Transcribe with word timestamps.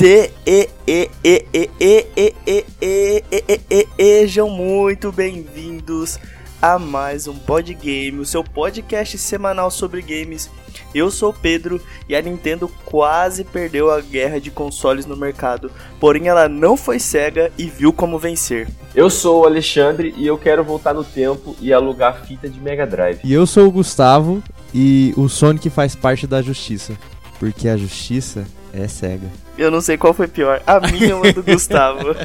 Se 0.00 0.32
e 0.46 0.66
e 0.86 1.10
e 1.22 1.44
e 1.52 1.68
e 1.78 2.06
e 2.16 2.34
e 2.46 2.64
e 2.80 3.24
e 3.30 3.60
e 3.68 3.86
sejam 3.98 4.48
muito 4.48 5.12
bem-vindos 5.12 6.18
a 6.62 6.78
mais 6.78 7.28
um 7.28 7.36
Pod 7.36 7.74
Game, 7.74 8.18
o 8.18 8.24
seu 8.24 8.42
podcast 8.42 9.18
semanal 9.18 9.70
sobre 9.70 10.00
games. 10.00 10.48
Eu 10.94 11.10
sou 11.10 11.28
o 11.28 11.34
Pedro 11.34 11.82
e 12.08 12.16
a 12.16 12.22
Nintendo 12.22 12.66
quase 12.86 13.44
perdeu 13.44 13.90
a 13.90 14.00
guerra 14.00 14.40
de 14.40 14.50
consoles 14.50 15.04
no 15.04 15.18
mercado, 15.18 15.70
porém 16.00 16.28
ela 16.28 16.48
não 16.48 16.78
foi 16.78 16.98
cega 16.98 17.52
e 17.58 17.66
viu 17.66 17.92
como 17.92 18.18
vencer. 18.18 18.68
Eu 18.94 19.10
sou 19.10 19.42
o 19.42 19.44
Alexandre 19.44 20.14
e 20.16 20.26
eu 20.26 20.38
quero 20.38 20.64
voltar 20.64 20.94
no 20.94 21.04
tempo 21.04 21.54
e 21.60 21.74
alugar 21.74 22.24
fita 22.24 22.48
de 22.48 22.58
Mega 22.58 22.86
Drive. 22.86 23.20
E 23.22 23.34
eu 23.34 23.46
sou 23.46 23.66
o 23.66 23.70
Gustavo 23.70 24.42
e 24.72 25.12
o 25.14 25.28
Sonic 25.28 25.68
faz 25.68 25.94
parte 25.94 26.26
da 26.26 26.40
justiça, 26.40 26.96
porque 27.38 27.68
a 27.68 27.76
justiça 27.76 28.46
é 28.72 28.88
cega. 28.88 29.28
Eu 29.60 29.70
não 29.70 29.82
sei 29.82 29.98
qual 29.98 30.14
foi 30.14 30.26
pior, 30.26 30.62
a 30.66 30.80
minha 30.80 31.14
ou 31.14 31.22
a 31.22 31.32
do 31.32 31.42
Gustavo. 31.44 32.16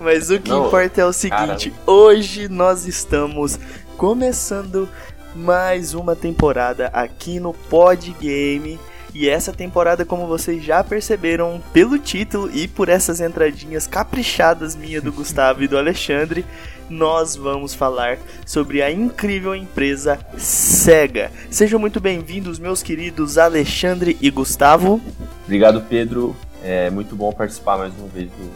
Mas 0.00 0.28
o 0.28 0.40
que 0.40 0.50
Não, 0.50 0.66
importa 0.66 1.00
é 1.00 1.04
o 1.04 1.12
seguinte: 1.12 1.72
hoje 1.86 2.48
nós 2.48 2.84
estamos 2.84 3.60
começando 3.96 4.88
mais 5.32 5.94
uma 5.94 6.16
temporada 6.16 6.88
aqui 6.88 7.38
no 7.38 7.54
Pod 7.54 8.12
Game. 8.20 8.76
E 9.14 9.28
essa 9.28 9.52
temporada, 9.52 10.04
como 10.04 10.26
vocês 10.26 10.64
já 10.64 10.82
perceberam 10.82 11.62
pelo 11.72 11.96
título 11.96 12.50
e 12.52 12.66
por 12.66 12.88
essas 12.88 13.20
entradinhas 13.20 13.86
caprichadas 13.86 14.74
minha 14.74 15.00
do 15.00 15.12
Gustavo 15.12 15.62
e 15.62 15.68
do 15.68 15.78
Alexandre, 15.78 16.44
nós 16.88 17.36
vamos 17.36 17.72
falar 17.72 18.18
sobre 18.44 18.82
a 18.82 18.90
incrível 18.90 19.54
empresa 19.54 20.18
Sega. 20.36 21.30
Sejam 21.50 21.78
muito 21.78 22.00
bem-vindos, 22.00 22.58
meus 22.58 22.82
queridos 22.82 23.38
Alexandre 23.38 24.16
e 24.20 24.28
Gustavo. 24.28 25.00
Obrigado, 25.44 25.82
Pedro. 25.88 26.34
É 26.62 26.90
muito 26.90 27.16
bom 27.16 27.32
participar 27.32 27.78
mais 27.78 27.92
uma 27.98 28.08
vez 28.08 28.28
do 28.30 28.50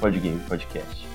Pod 0.00 0.18
Game 0.18 0.40
Podcast. 0.48 1.06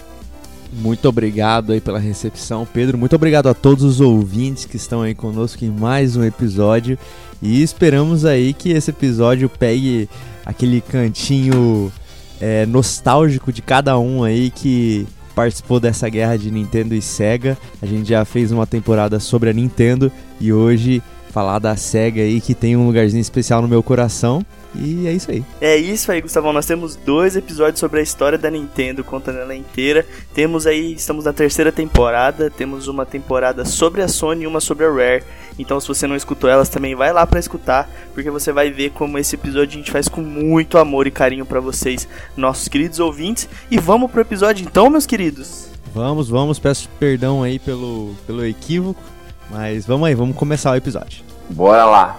Muito 0.71 1.09
obrigado 1.09 1.71
aí 1.71 1.81
pela 1.81 1.99
recepção, 1.99 2.65
Pedro. 2.71 2.97
Muito 2.97 3.15
obrigado 3.15 3.47
a 3.47 3.53
todos 3.53 3.83
os 3.83 3.99
ouvintes 3.99 4.65
que 4.65 4.77
estão 4.77 5.01
aí 5.01 5.15
conosco 5.15 5.65
em 5.65 5.71
mais 5.71 6.15
um 6.15 6.23
episódio. 6.23 6.97
E 7.41 7.63
esperamos 7.63 8.23
aí 8.23 8.53
que 8.53 8.71
esse 8.71 8.91
episódio 8.91 9.49
pegue 9.49 10.07
aquele 10.45 10.79
cantinho 10.81 11.91
é, 12.39 12.65
nostálgico 12.65 13.51
de 13.51 13.61
cada 13.61 13.97
um 13.97 14.23
aí 14.23 14.51
que 14.51 15.07
participou 15.33 15.79
dessa 15.79 16.07
guerra 16.09 16.37
de 16.37 16.51
Nintendo 16.51 16.93
e 16.93 17.01
Sega. 17.01 17.57
A 17.81 17.85
gente 17.85 18.09
já 18.09 18.23
fez 18.23 18.51
uma 18.51 18.67
temporada 18.67 19.19
sobre 19.19 19.49
a 19.49 19.53
Nintendo 19.53 20.11
e 20.39 20.53
hoje 20.53 21.01
falar 21.29 21.59
da 21.59 21.75
Sega 21.75 22.21
aí 22.21 22.41
que 22.41 22.53
tem 22.53 22.75
um 22.75 22.85
lugarzinho 22.85 23.21
especial 23.21 23.61
no 23.61 23.67
meu 23.67 23.81
coração. 23.81 24.45
E 24.75 25.07
é 25.07 25.13
isso 25.13 25.31
aí. 25.31 25.43
É 25.59 25.75
isso 25.75 26.11
aí, 26.11 26.21
Gustavão. 26.21 26.53
Nós 26.53 26.65
temos 26.65 26.95
dois 26.95 27.35
episódios 27.35 27.79
sobre 27.79 27.99
a 27.99 28.03
história 28.03 28.37
da 28.37 28.51
Nintendo, 28.51 29.03
contando 29.03 29.39
ela 29.39 29.55
inteira. 29.55 30.05
Temos 30.33 30.67
aí, 30.67 30.93
estamos 30.93 31.25
na 31.25 31.33
terceira 31.33 31.71
temporada. 31.71 32.51
Temos 32.51 32.87
uma 32.87 33.05
temporada 33.05 33.65
sobre 33.65 34.01
a 34.01 34.07
Sony 34.07 34.43
e 34.43 34.47
uma 34.47 34.59
sobre 34.59 34.85
a 34.85 34.91
Rare. 34.91 35.23
Então, 35.57 35.79
se 35.79 35.87
você 35.87 36.05
não 36.05 36.15
escutou 36.15 36.49
elas, 36.49 36.69
também 36.69 36.95
vai 36.95 37.11
lá 37.11 37.25
pra 37.25 37.39
escutar, 37.39 37.89
porque 38.13 38.29
você 38.29 38.51
vai 38.51 38.71
ver 38.71 38.91
como 38.91 39.17
esse 39.17 39.35
episódio 39.35 39.75
a 39.75 39.77
gente 39.77 39.91
faz 39.91 40.07
com 40.07 40.21
muito 40.21 40.77
amor 40.77 41.05
e 41.05 41.11
carinho 41.11 41.45
pra 41.45 41.59
vocês, 41.59 42.07
nossos 42.37 42.67
queridos 42.67 42.99
ouvintes. 42.99 43.49
E 43.69 43.77
vamos 43.77 44.09
pro 44.09 44.21
episódio 44.21 44.65
então, 44.65 44.89
meus 44.89 45.05
queridos. 45.05 45.67
Vamos, 45.93 46.29
vamos. 46.29 46.59
Peço 46.59 46.87
perdão 46.99 47.43
aí 47.43 47.59
pelo, 47.59 48.13
pelo 48.25 48.45
equívoco. 48.45 49.01
Mas 49.49 49.85
vamos 49.85 50.07
aí, 50.07 50.13
vamos 50.13 50.35
começar 50.35 50.71
o 50.71 50.75
episódio. 50.75 51.23
Bora 51.49 51.83
lá! 51.85 52.17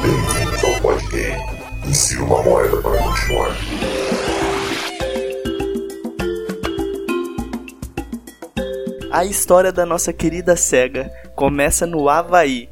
Bem-vindos 0.00 0.64
ao 0.64 0.80
Podgame. 0.80 1.42
Insira 1.86 2.24
uma 2.24 2.42
moeda 2.42 2.76
para 2.78 2.98
continuar. 3.02 3.56
A 9.10 9.24
história 9.24 9.72
da 9.72 9.84
nossa 9.84 10.12
querida 10.12 10.56
SEGA 10.56 11.10
começa 11.34 11.86
no 11.86 12.08
Havaí. 12.08 12.68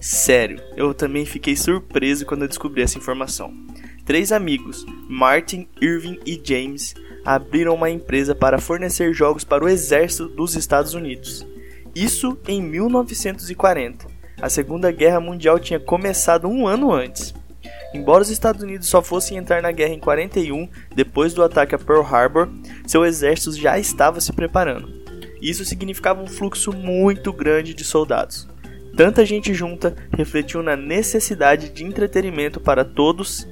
Sério, 0.00 0.60
eu 0.76 0.94
também 0.94 1.26
fiquei 1.26 1.56
surpreso 1.56 2.24
quando 2.24 2.42
eu 2.42 2.48
descobri 2.48 2.82
essa 2.82 2.98
informação. 2.98 3.52
Três 4.04 4.32
amigos, 4.32 4.86
Martin, 5.08 5.68
Irving 5.80 6.20
e 6.24 6.40
James, 6.42 6.94
abriram 7.24 7.74
uma 7.74 7.90
empresa 7.90 8.34
para 8.34 8.58
fornecer 8.58 9.12
jogos 9.12 9.44
para 9.44 9.64
o 9.64 9.68
exército 9.68 10.28
dos 10.28 10.54
Estados 10.54 10.94
Unidos. 10.94 11.46
Isso 11.96 12.36
em 12.46 12.60
1940. 12.60 14.06
A 14.38 14.50
Segunda 14.50 14.92
Guerra 14.92 15.18
Mundial 15.18 15.58
tinha 15.58 15.80
começado 15.80 16.46
um 16.46 16.66
ano 16.66 16.92
antes. 16.92 17.34
Embora 17.94 18.20
os 18.20 18.28
Estados 18.28 18.62
Unidos 18.62 18.86
só 18.86 19.00
fossem 19.00 19.38
entrar 19.38 19.62
na 19.62 19.72
guerra 19.72 19.94
em 19.94 19.98
41, 19.98 20.68
depois 20.94 21.32
do 21.32 21.42
ataque 21.42 21.74
a 21.74 21.78
Pearl 21.78 22.02
Harbor, 22.02 22.50
seu 22.86 23.02
exército 23.02 23.56
já 23.56 23.78
estava 23.78 24.20
se 24.20 24.30
preparando. 24.30 24.92
Isso 25.40 25.64
significava 25.64 26.22
um 26.22 26.26
fluxo 26.26 26.70
muito 26.70 27.32
grande 27.32 27.72
de 27.72 27.82
soldados. 27.82 28.46
Tanta 28.94 29.24
gente 29.24 29.54
junta 29.54 29.96
refletiu 30.14 30.62
na 30.62 30.76
necessidade 30.76 31.70
de 31.70 31.82
entretenimento 31.82 32.60
para 32.60 32.84
todos. 32.84 33.48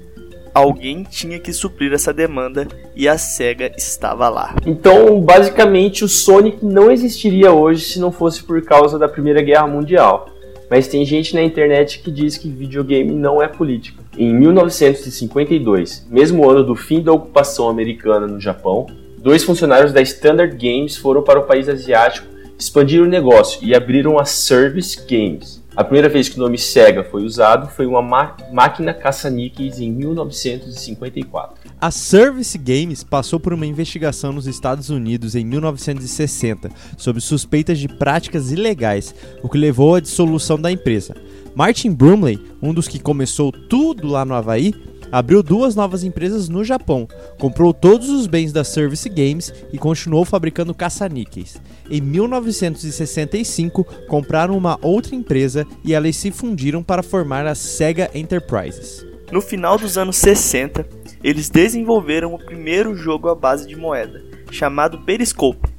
Alguém 0.55 1.03
tinha 1.03 1.41
que 1.41 1.53
suprir 1.53 1.93
essa 1.93 2.13
demanda 2.13 2.69
e 2.95 3.09
a 3.09 3.19
SEGA 3.19 3.73
estava 3.77 4.29
lá. 4.29 4.55
Então, 4.65 5.21
basicamente, 5.21 6.05
o 6.05 6.09
Sonic 6.09 6.65
não 6.65 6.93
existiria 6.93 7.51
hoje 7.51 7.85
se 7.85 7.99
não 7.99 8.13
fosse 8.13 8.45
por 8.45 8.63
causa 8.63 8.97
da 8.97 9.09
Primeira 9.09 9.43
Guerra 9.43 9.67
Mundial. 9.67 10.29
Mas 10.71 10.87
tem 10.87 11.05
gente 11.05 11.35
na 11.35 11.43
internet 11.43 11.99
que 11.99 12.11
diz 12.11 12.39
que 12.39 12.49
videogame 12.49 13.13
não 13.13 13.43
é 13.43 13.49
política. 13.49 14.01
Em 14.17 14.33
1952, 14.33 16.07
mesmo 16.09 16.49
ano 16.49 16.63
do 16.63 16.77
fim 16.77 17.03
da 17.03 17.13
ocupação 17.13 17.69
americana 17.69 18.29
no 18.29 18.41
Japão, 18.41 18.87
dois 19.19 19.43
funcionários 19.43 19.93
da 19.93 20.01
Standard 20.03 20.57
Games 20.57 20.97
foram 20.97 21.23
para 21.23 21.41
o 21.41 21.47
país 21.47 21.69
asiático 21.69 22.29
expandir 22.57 23.03
o 23.03 23.07
negócio 23.07 23.59
e 23.63 23.75
abriram 23.75 24.21
a 24.21 24.25
Service 24.25 24.97
Games. 25.05 25.64
A 25.77 25.83
primeira 25.83 26.09
vez 26.09 26.29
que 26.29 26.37
o 26.37 26.41
nome 26.41 26.57
Sega 26.57 27.03
foi 27.03 27.25
usado 27.25 27.69
foi 27.69 27.85
uma 27.85 28.01
ma- 28.01 28.37
máquina 28.53 28.95
caça-níqueis 28.95 29.81
em 29.81 29.91
1954. 29.91 31.57
A 31.81 31.91
Service 31.91 32.57
Games 32.57 33.03
passou 33.03 33.41
por 33.41 33.53
uma 33.53 33.67
investigação 33.67 34.33
nos 34.33 34.47
Estados 34.47 34.89
Unidos 34.89 35.35
em 35.35 35.45
1960 35.45 36.71
sobre 36.97 37.21
suspeitas 37.21 37.79
de 37.81 37.89
práticas 37.89 38.53
ilegais, 38.53 39.13
o 39.43 39.49
que 39.49 39.59
levou 39.59 39.97
à 39.97 40.01
dissolução 40.01 40.59
da 40.61 40.71
empresa. 40.71 41.17
Martin 41.57 41.93
Brumley, 41.93 42.41
um 42.63 42.73
dos 42.73 42.87
que 42.89 42.99
começou 43.01 43.51
tudo 43.53 44.07
lá 44.09 44.25
no 44.25 44.35
Havaí, 44.35 44.73
abriu 45.15 45.45
duas 45.45 45.77
novas 45.77 46.03
empresas 46.03 46.49
no 46.49 46.65
Japão, 46.65 47.07
comprou 47.39 47.73
todos 47.73 48.09
os 48.09 48.27
bens 48.27 48.53
da 48.53 48.65
Service 48.65 49.09
Games 49.09 49.55
e 49.73 49.79
continuou 49.79 50.25
fabricando 50.25 50.75
caça-níqueis. 50.75 51.57
Em 51.89 52.01
1965, 52.01 53.85
compraram 54.09 54.59
uma 54.59 54.77
outra 54.83 55.15
empresa 55.15 55.65
e 55.85 55.95
elas 55.95 56.17
se 56.17 56.33
fundiram 56.33 56.83
para 56.83 57.01
formar 57.01 57.47
a 57.47 57.55
Sega 57.55 58.11
Enterprises. 58.13 59.07
No 59.31 59.41
final 59.41 59.79
dos 59.79 59.97
anos 59.97 60.17
60, 60.17 60.85
eles 61.23 61.49
desenvolveram 61.49 62.35
o 62.35 62.39
primeiro 62.45 62.97
jogo 62.97 63.29
à 63.29 63.37
base 63.37 63.69
de 63.69 63.77
moeda, 63.77 64.21
chamado 64.51 65.03
Periscope. 65.03 65.73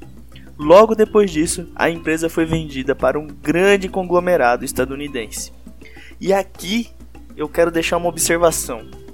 Logo 0.58 0.96
depois 0.96 1.30
disso, 1.30 1.68
a 1.76 1.90
empresa 1.90 2.30
foi 2.30 2.46
vendida 2.46 2.96
para 2.96 3.20
um 3.20 3.28
grande 3.28 3.90
conglomerado 3.90 4.64
estadunidense. 4.64 5.52
E 6.22 6.32
aqui 6.32 6.88
eu 7.36 7.50
quero 7.50 7.70
deixar 7.70 7.98
uma 7.98 8.08
observação. 8.08 9.05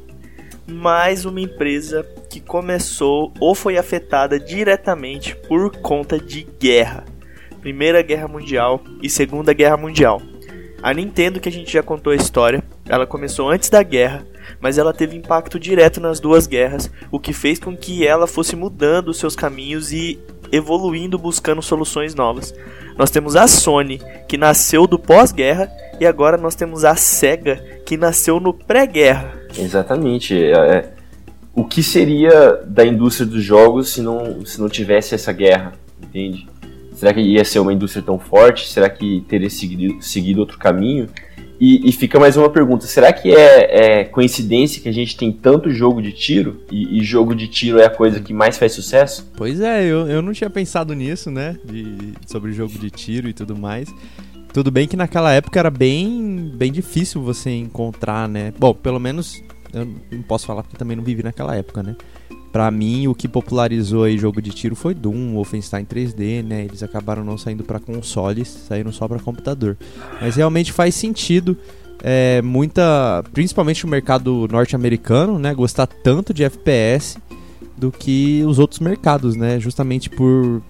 Mais 0.71 1.25
uma 1.25 1.41
empresa 1.41 2.07
que 2.29 2.39
começou 2.39 3.33
ou 3.39 3.53
foi 3.53 3.77
afetada 3.77 4.39
diretamente 4.39 5.35
por 5.35 5.75
conta 5.77 6.17
de 6.17 6.47
guerra. 6.57 7.03
Primeira 7.59 8.01
Guerra 8.01 8.27
Mundial 8.27 8.81
e 9.03 9.09
Segunda 9.09 9.53
Guerra 9.53 9.75
Mundial. 9.75 10.21
A 10.81 10.93
Nintendo, 10.93 11.39
que 11.39 11.49
a 11.49 11.51
gente 11.51 11.71
já 11.71 11.83
contou 11.83 12.13
a 12.13 12.15
história, 12.15 12.63
ela 12.87 13.05
começou 13.05 13.49
antes 13.49 13.69
da 13.69 13.83
guerra, 13.83 14.25
mas 14.59 14.77
ela 14.77 14.93
teve 14.93 15.15
impacto 15.15 15.59
direto 15.59 15.99
nas 15.99 16.19
duas 16.19 16.47
guerras, 16.47 16.89
o 17.11 17.19
que 17.19 17.33
fez 17.33 17.59
com 17.59 17.75
que 17.75 18.07
ela 18.07 18.25
fosse 18.25 18.55
mudando 18.55 19.09
os 19.09 19.17
seus 19.17 19.35
caminhos 19.35 19.91
e 19.91 20.19
evoluindo 20.51 21.19
buscando 21.19 21.61
soluções 21.61 22.15
novas. 22.15 22.53
Nós 22.97 23.11
temos 23.11 23.35
a 23.35 23.47
Sony, 23.47 24.01
que 24.27 24.37
nasceu 24.37 24.87
do 24.87 24.97
pós-guerra, 24.97 25.69
e 25.99 26.05
agora 26.05 26.37
nós 26.37 26.55
temos 26.55 26.83
a 26.85 26.95
Sega, 26.95 27.57
que 27.85 27.97
nasceu 27.97 28.39
no 28.39 28.53
pré-guerra. 28.53 29.40
Exatamente. 29.57 30.35
é- 30.35 30.51
é- 30.51 30.93
o 31.53 31.65
que 31.65 31.83
seria 31.83 32.61
da 32.65 32.85
indústria 32.85 33.25
dos 33.25 33.43
jogos 33.43 33.89
se 33.89 34.01
não, 34.01 34.45
se 34.45 34.59
não 34.59 34.69
tivesse 34.69 35.13
essa 35.13 35.33
guerra, 35.33 35.73
entende? 36.01 36.47
Será 36.93 37.13
que 37.13 37.19
ia 37.19 37.43
ser 37.43 37.59
uma 37.59 37.73
indústria 37.73 38.03
tão 38.03 38.17
forte? 38.17 38.67
Será 38.69 38.89
que 38.89 39.25
teria 39.27 39.49
seguido, 39.49 40.01
seguido 40.01 40.39
outro 40.39 40.57
caminho? 40.57 41.09
E, 41.59 41.87
e 41.87 41.91
fica 41.91 42.19
mais 42.19 42.35
uma 42.35 42.49
pergunta: 42.49 42.87
será 42.87 43.13
que 43.13 43.31
é, 43.31 43.99
é 43.99 44.03
coincidência 44.03 44.81
que 44.81 44.89
a 44.89 44.91
gente 44.91 45.15
tem 45.15 45.31
tanto 45.31 45.69
jogo 45.69 46.01
de 46.01 46.11
tiro 46.11 46.63
e, 46.71 46.99
e 46.99 47.03
jogo 47.03 47.35
de 47.35 47.47
tiro 47.47 47.79
é 47.79 47.85
a 47.85 47.89
coisa 47.89 48.19
que 48.19 48.33
mais 48.33 48.57
faz 48.57 48.71
sucesso? 48.71 49.31
Pois 49.37 49.61
é, 49.61 49.83
eu, 49.83 50.07
eu 50.07 50.23
não 50.23 50.33
tinha 50.33 50.49
pensado 50.49 50.95
nisso, 50.95 51.29
né? 51.29 51.55
De, 51.63 52.13
sobre 52.25 52.51
jogo 52.51 52.79
de 52.79 52.89
tiro 52.89 53.29
e 53.29 53.33
tudo 53.33 53.55
mais. 53.55 53.93
Tudo 54.53 54.69
bem 54.69 54.87
que 54.87 54.97
naquela 54.97 55.31
época 55.31 55.59
era 55.59 55.69
bem, 55.69 56.51
bem 56.53 56.71
difícil 56.71 57.21
você 57.21 57.51
encontrar, 57.51 58.27
né? 58.27 58.53
Bom, 58.59 58.73
pelo 58.73 58.99
menos 58.99 59.41
eu 59.73 59.87
não 60.11 60.21
posso 60.23 60.45
falar 60.45 60.63
porque 60.63 60.77
também 60.77 60.97
não 60.97 61.03
vivi 61.03 61.23
naquela 61.23 61.55
época, 61.55 61.81
né? 61.81 61.95
Pra 62.51 62.69
mim, 62.69 63.07
o 63.07 63.15
que 63.15 63.29
popularizou 63.29 64.03
aí 64.03 64.17
jogo 64.17 64.41
de 64.41 64.51
tiro 64.51 64.75
foi 64.75 64.93
Doom, 64.93 65.35
Wolfenstein 65.35 65.85
3D, 65.85 66.43
né? 66.43 66.65
Eles 66.65 66.83
acabaram 66.83 67.23
não 67.23 67.37
saindo 67.37 67.63
para 67.63 67.79
consoles, 67.79 68.49
saíram 68.49 68.91
só 68.91 69.07
para 69.07 69.19
computador. 69.19 69.77
Mas 70.19 70.35
realmente 70.35 70.73
faz 70.73 70.95
sentido 70.95 71.57
é, 72.03 72.41
muita, 72.41 73.23
principalmente 73.31 73.85
o 73.85 73.87
mercado 73.87 74.47
norte-americano, 74.51 75.39
né, 75.39 75.53
gostar 75.53 75.87
tanto 75.87 76.33
de 76.33 76.43
FPS 76.43 77.17
do 77.77 77.91
que 77.91 78.43
os 78.45 78.59
outros 78.59 78.79
mercados, 78.79 79.35
né? 79.35 79.59
Justamente 79.59 80.09
por 80.09 80.61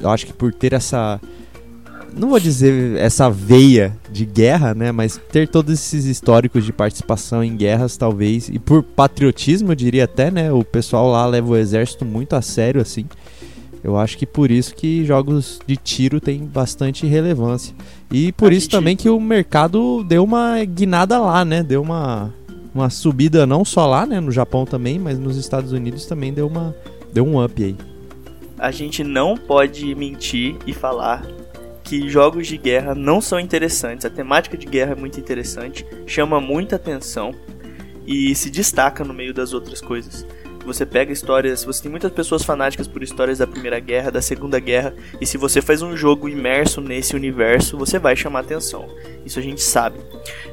eu 0.00 0.10
acho 0.10 0.26
que 0.26 0.32
por 0.32 0.52
ter 0.52 0.72
essa 0.72 1.20
não 2.14 2.28
vou 2.28 2.38
dizer 2.38 2.96
essa 2.98 3.30
veia 3.30 3.96
de 4.10 4.24
guerra, 4.24 4.74
né, 4.74 4.92
mas 4.92 5.20
ter 5.30 5.48
todos 5.48 5.72
esses 5.72 6.04
históricos 6.04 6.64
de 6.64 6.72
participação 6.72 7.42
em 7.42 7.56
guerras, 7.56 7.96
talvez, 7.96 8.48
e 8.48 8.58
por 8.58 8.82
patriotismo, 8.82 9.72
eu 9.72 9.76
diria 9.76 10.04
até, 10.04 10.30
né, 10.30 10.52
o 10.52 10.64
pessoal 10.64 11.10
lá 11.10 11.26
leva 11.26 11.48
o 11.50 11.56
exército 11.56 12.04
muito 12.04 12.34
a 12.34 12.42
sério, 12.42 12.80
assim. 12.80 13.06
Eu 13.82 13.96
acho 13.96 14.16
que 14.16 14.24
por 14.24 14.50
isso 14.50 14.74
que 14.76 15.04
jogos 15.04 15.58
de 15.66 15.76
tiro 15.76 16.20
têm 16.20 16.44
bastante 16.44 17.04
relevância. 17.04 17.74
E 18.12 18.30
por 18.30 18.52
a 18.52 18.54
isso 18.54 18.66
gente... 18.66 18.72
também 18.72 18.96
que 18.96 19.10
o 19.10 19.18
mercado 19.18 20.04
deu 20.04 20.22
uma 20.22 20.64
guinada 20.64 21.18
lá, 21.18 21.44
né, 21.44 21.62
deu 21.62 21.82
uma, 21.82 22.32
uma 22.74 22.90
subida 22.90 23.46
não 23.46 23.64
só 23.64 23.86
lá, 23.86 24.06
né, 24.06 24.20
no 24.20 24.30
Japão 24.30 24.64
também, 24.64 24.98
mas 24.98 25.18
nos 25.18 25.36
Estados 25.36 25.72
Unidos 25.72 26.06
também 26.06 26.32
deu, 26.32 26.46
uma, 26.46 26.74
deu 27.12 27.26
um 27.26 27.42
up 27.42 27.62
aí. 27.62 27.76
A 28.58 28.70
gente 28.70 29.02
não 29.02 29.36
pode 29.36 29.92
mentir 29.94 30.54
e 30.64 30.72
falar 30.72 31.26
que 31.92 32.08
jogos 32.08 32.46
de 32.46 32.56
guerra 32.56 32.94
não 32.94 33.20
são 33.20 33.38
interessantes. 33.38 34.06
A 34.06 34.08
temática 34.08 34.56
de 34.56 34.64
guerra 34.64 34.92
é 34.92 34.94
muito 34.94 35.20
interessante, 35.20 35.84
chama 36.06 36.40
muita 36.40 36.76
atenção 36.76 37.34
e 38.06 38.34
se 38.34 38.48
destaca 38.48 39.04
no 39.04 39.12
meio 39.12 39.34
das 39.34 39.52
outras 39.52 39.78
coisas. 39.78 40.26
Você 40.64 40.86
pega 40.86 41.12
histórias, 41.12 41.64
você 41.64 41.82
tem 41.82 41.90
muitas 41.90 42.10
pessoas 42.10 42.44
fanáticas 42.44 42.88
por 42.88 43.02
histórias 43.02 43.36
da 43.36 43.46
Primeira 43.46 43.78
Guerra, 43.78 44.10
da 44.10 44.22
Segunda 44.22 44.58
Guerra, 44.58 44.94
e 45.20 45.26
se 45.26 45.36
você 45.36 45.60
faz 45.60 45.82
um 45.82 45.94
jogo 45.94 46.30
imerso 46.30 46.80
nesse 46.80 47.14
universo, 47.14 47.76
você 47.76 47.98
vai 47.98 48.16
chamar 48.16 48.40
atenção. 48.40 48.88
Isso 49.26 49.38
a 49.38 49.42
gente 49.42 49.60
sabe. 49.60 50.00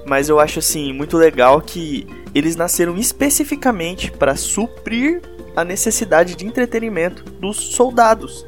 Mas 0.05 0.27
eu 0.27 0.41
acho 0.41 0.59
assim 0.59 0.91
muito 0.91 1.15
legal 1.15 1.61
que 1.61 2.05
eles 2.35 2.57
nasceram 2.57 2.97
especificamente 2.97 4.11
para 4.11 4.35
suprir 4.35 5.21
a 5.55 5.63
necessidade 5.63 6.35
de 6.35 6.45
entretenimento 6.45 7.23
dos 7.39 7.55
soldados. 7.55 8.45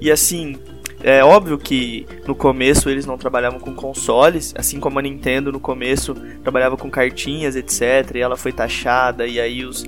E 0.00 0.10
assim, 0.10 0.58
é 1.06 1.22
óbvio 1.22 1.56
que 1.56 2.04
no 2.26 2.34
começo 2.34 2.90
eles 2.90 3.06
não 3.06 3.16
trabalhavam 3.16 3.60
com 3.60 3.72
consoles, 3.72 4.52
assim 4.58 4.80
como 4.80 4.98
a 4.98 5.02
Nintendo 5.02 5.52
no 5.52 5.60
começo 5.60 6.16
trabalhava 6.42 6.76
com 6.76 6.90
cartinhas, 6.90 7.54
etc. 7.54 8.16
E 8.16 8.18
ela 8.18 8.36
foi 8.36 8.50
taxada 8.50 9.24
e 9.24 9.38
aí 9.38 9.64
os 9.64 9.84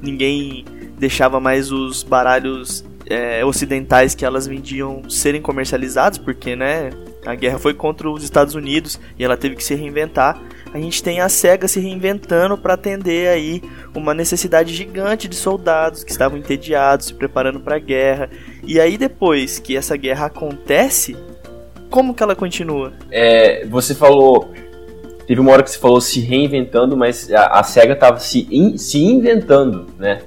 ninguém 0.00 0.64
deixava 0.96 1.38
mais 1.38 1.70
os 1.70 2.02
baralhos 2.02 2.82
é, 3.04 3.44
ocidentais 3.44 4.14
que 4.14 4.24
elas 4.24 4.46
vendiam 4.46 5.02
serem 5.10 5.42
comercializados, 5.42 6.16
porque 6.16 6.56
né, 6.56 6.88
a 7.26 7.34
guerra 7.34 7.58
foi 7.58 7.74
contra 7.74 8.08
os 8.08 8.24
Estados 8.24 8.54
Unidos 8.54 8.98
e 9.18 9.24
ela 9.24 9.36
teve 9.36 9.56
que 9.56 9.64
se 9.64 9.74
reinventar. 9.74 10.40
A 10.72 10.78
gente 10.78 11.02
tem 11.02 11.20
a 11.20 11.28
SEGA 11.28 11.68
se 11.68 11.80
reinventando 11.80 12.56
para 12.56 12.72
atender 12.72 13.28
aí 13.28 13.62
uma 13.94 14.14
necessidade 14.14 14.74
gigante 14.74 15.28
de 15.28 15.36
soldados 15.36 16.02
que 16.02 16.10
estavam 16.10 16.38
entediados, 16.38 17.08
se 17.08 17.14
preparando 17.14 17.60
para 17.60 17.76
a 17.76 17.78
guerra. 17.78 18.30
E 18.64 18.80
aí 18.80 18.96
depois 18.96 19.58
que 19.58 19.76
essa 19.76 19.96
guerra 19.96 20.26
acontece, 20.26 21.16
como 21.90 22.14
que 22.14 22.22
ela 22.22 22.34
continua? 22.34 22.92
É, 23.10 23.66
você 23.66 23.94
falou 23.94 24.50
teve 25.26 25.40
uma 25.40 25.52
hora 25.52 25.62
que 25.62 25.70
você 25.70 25.78
falou 25.78 26.00
se 26.00 26.20
reinventando, 26.20 26.96
mas 26.96 27.32
a, 27.32 27.60
a 27.60 27.62
SEGA 27.62 27.92
estava 27.92 28.18
se, 28.18 28.46
in, 28.50 28.76
se 28.76 29.02
inventando, 29.02 29.86
né? 29.98 30.20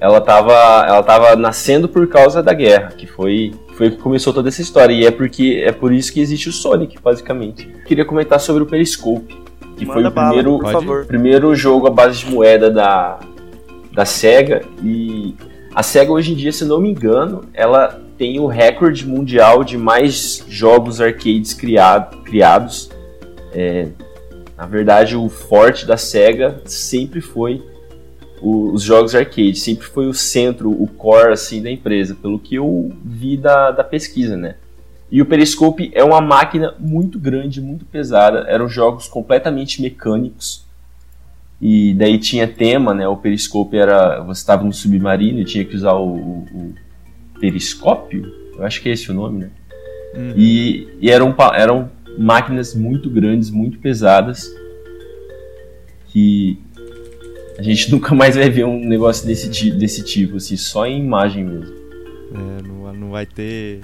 Ela 0.00 0.18
estava 0.18 0.86
ela 0.86 1.02
tava 1.02 1.34
nascendo 1.34 1.88
por 1.88 2.06
causa 2.08 2.42
da 2.42 2.52
guerra, 2.52 2.92
que 2.96 3.06
foi 3.06 3.52
foi 3.78 3.90
que 3.90 3.96
começou 3.96 4.32
toda 4.32 4.48
essa 4.48 4.60
história. 4.60 4.92
E 4.92 5.06
é 5.06 5.10
porque 5.10 5.62
é 5.64 5.72
por 5.72 5.92
isso 5.92 6.12
que 6.12 6.20
existe 6.20 6.48
o 6.48 6.52
Sonic, 6.52 6.98
basicamente. 7.02 7.66
Queria 7.86 8.04
comentar 8.04 8.40
sobre 8.40 8.62
o 8.62 8.66
Periscope, 8.66 9.36
que 9.76 9.86
Manda 9.86 10.00
foi 10.00 10.04
o 10.04 10.10
bala, 10.10 10.42
primeiro, 10.42 11.06
primeiro 11.06 11.54
jogo 11.54 11.86
à 11.86 11.90
base 11.90 12.18
de 12.18 12.30
moeda 12.30 12.70
da, 12.70 13.20
da 13.92 14.04
SEGA. 14.04 14.62
E 14.82 15.34
a 15.74 15.82
SEGA 15.82 16.10
hoje 16.10 16.32
em 16.32 16.34
dia, 16.34 16.52
se 16.52 16.64
não 16.64 16.80
me 16.80 16.90
engano, 16.90 17.44
ela 17.52 18.00
tem 18.16 18.40
o 18.40 18.46
recorde 18.46 19.06
mundial 19.06 19.62
de 19.62 19.76
mais 19.76 20.44
jogos 20.48 21.00
arcades 21.00 21.54
criado, 21.54 22.22
criados. 22.22 22.90
É, 23.52 23.88
na 24.56 24.66
verdade, 24.66 25.16
o 25.16 25.28
forte 25.28 25.86
da 25.86 25.96
SEGA 25.96 26.60
sempre 26.64 27.20
foi 27.20 27.62
o, 28.40 28.72
os 28.72 28.82
jogos 28.82 29.14
arcade, 29.14 29.56
sempre 29.56 29.86
foi 29.86 30.06
o 30.06 30.14
centro, 30.14 30.70
o 30.70 30.86
core 30.86 31.32
assim, 31.32 31.62
da 31.62 31.70
empresa, 31.70 32.14
pelo 32.14 32.38
que 32.38 32.56
eu 32.56 32.92
vi 33.04 33.36
da, 33.36 33.70
da 33.70 33.84
pesquisa, 33.84 34.36
né? 34.36 34.56
E 35.10 35.22
o 35.22 35.26
Periscope 35.26 35.90
é 35.94 36.04
uma 36.04 36.20
máquina 36.20 36.74
muito 36.78 37.18
grande, 37.18 37.60
muito 37.60 37.84
pesada, 37.84 38.44
eram 38.48 38.68
jogos 38.68 39.08
completamente 39.08 39.80
mecânicos, 39.80 40.66
e 41.60 41.92
daí 41.94 42.18
tinha 42.18 42.46
tema, 42.46 42.94
né? 42.94 43.08
O 43.08 43.16
periscope 43.16 43.76
era. 43.76 44.20
Você 44.20 44.40
estava 44.40 44.64
no 44.64 44.72
submarino 44.72 45.40
e 45.40 45.44
tinha 45.44 45.64
que 45.64 45.74
usar 45.74 45.94
o, 45.94 46.14
o, 46.14 46.46
o, 46.54 46.74
periscópio? 47.40 48.32
Eu 48.56 48.64
acho 48.64 48.80
que 48.80 48.88
é 48.88 48.92
esse 48.92 49.10
o 49.10 49.14
nome, 49.14 49.40
né? 49.40 49.50
Uhum. 50.14 50.34
E, 50.36 50.88
e 51.00 51.10
eram, 51.10 51.34
eram 51.54 51.90
máquinas 52.16 52.74
muito 52.74 53.10
grandes, 53.10 53.50
muito 53.50 53.78
pesadas, 53.78 54.48
que 56.08 56.58
a 57.58 57.62
gente 57.62 57.90
nunca 57.92 58.14
mais 58.14 58.36
vai 58.36 58.48
ver 58.48 58.64
um 58.64 58.78
negócio 58.78 59.26
desse, 59.26 59.70
desse 59.72 60.04
tipo, 60.04 60.36
assim, 60.36 60.56
só 60.56 60.86
em 60.86 61.00
imagem 61.00 61.44
mesmo. 61.44 61.74
É, 62.34 62.62
não, 62.62 62.92
não 62.94 63.10
vai 63.10 63.26
ter. 63.26 63.80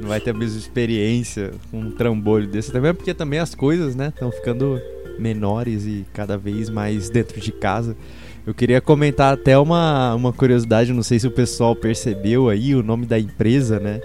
Não 0.00 0.08
vai 0.08 0.20
ter 0.20 0.30
a 0.30 0.34
mesma 0.34 0.58
experiência 0.58 1.52
com 1.70 1.78
um 1.78 1.90
trambolho 1.92 2.48
desse 2.48 2.72
também, 2.72 2.92
porque 2.92 3.14
também 3.14 3.38
as 3.38 3.54
coisas, 3.54 3.94
né, 3.94 4.08
estão 4.08 4.32
ficando 4.32 4.80
menores 5.18 5.84
e 5.86 6.04
cada 6.12 6.36
vez 6.36 6.68
mais 6.68 7.10
dentro 7.10 7.40
de 7.40 7.52
casa. 7.52 7.96
Eu 8.44 8.52
queria 8.52 8.80
comentar 8.80 9.34
até 9.34 9.56
uma, 9.56 10.14
uma 10.14 10.32
curiosidade, 10.32 10.92
não 10.92 11.02
sei 11.02 11.18
se 11.18 11.28
o 11.28 11.30
pessoal 11.30 11.76
percebeu 11.76 12.48
aí 12.48 12.74
o 12.74 12.82
nome 12.82 13.06
da 13.06 13.18
empresa, 13.18 13.78
né? 13.78 14.00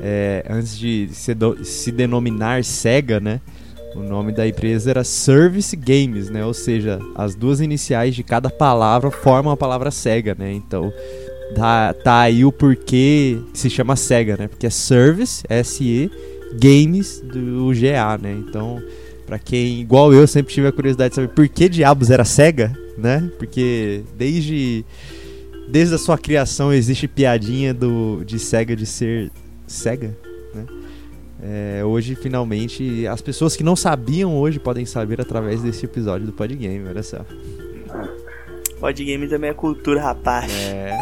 É, 0.00 0.44
antes 0.48 0.78
de 0.78 1.08
se, 1.12 1.34
do, 1.34 1.64
se 1.64 1.90
denominar 1.90 2.64
Sega, 2.64 3.18
né? 3.18 3.40
O 3.96 4.00
nome 4.00 4.30
da 4.30 4.46
empresa 4.46 4.90
era 4.90 5.02
Service 5.02 5.74
Games, 5.74 6.30
né? 6.30 6.44
Ou 6.44 6.54
seja, 6.54 7.00
as 7.16 7.34
duas 7.34 7.60
iniciais 7.60 8.14
de 8.14 8.22
cada 8.22 8.48
palavra 8.48 9.10
formam 9.10 9.52
a 9.52 9.56
palavra 9.56 9.90
Sega, 9.90 10.36
né? 10.38 10.52
Então, 10.52 10.92
tá, 11.56 11.92
tá 11.92 12.20
aí 12.20 12.44
o 12.44 12.52
porquê 12.52 13.38
se 13.52 13.68
chama 13.68 13.96
Sega, 13.96 14.36
né? 14.36 14.46
Porque 14.46 14.66
é 14.68 14.70
Service, 14.70 15.42
S-E, 15.48 16.08
Games, 16.52 17.20
do 17.20 17.74
G-A, 17.74 18.16
né? 18.16 18.32
Então, 18.32 18.80
para 19.30 19.38
quem, 19.38 19.80
igual 19.80 20.12
eu, 20.12 20.26
sempre 20.26 20.52
tive 20.52 20.66
a 20.66 20.72
curiosidade 20.72 21.10
de 21.10 21.14
saber 21.14 21.28
por 21.28 21.48
que 21.48 21.68
diabos 21.68 22.10
era 22.10 22.24
Sega, 22.24 22.76
né? 22.98 23.30
Porque 23.38 24.02
desde 24.18 24.84
desde 25.68 25.94
a 25.94 25.98
sua 25.98 26.18
criação 26.18 26.72
existe 26.72 27.06
piadinha 27.06 27.72
do 27.72 28.24
de 28.24 28.40
Sega 28.40 28.74
de 28.74 28.84
ser 28.84 29.30
Sega, 29.68 30.18
né? 30.52 30.66
É, 31.44 31.84
hoje, 31.84 32.16
finalmente, 32.16 33.06
as 33.06 33.22
pessoas 33.22 33.54
que 33.54 33.62
não 33.62 33.76
sabiam 33.76 34.36
hoje 34.36 34.58
podem 34.58 34.84
saber 34.84 35.20
através 35.20 35.62
desse 35.62 35.84
episódio 35.84 36.26
do 36.26 36.32
Podgame, 36.32 36.88
olha 36.88 37.02
só. 37.04 37.24
Podgame 38.80 39.28
também 39.28 39.50
é 39.50 39.54
cultura, 39.54 40.02
rapaz. 40.02 40.52
É. 40.52 40.98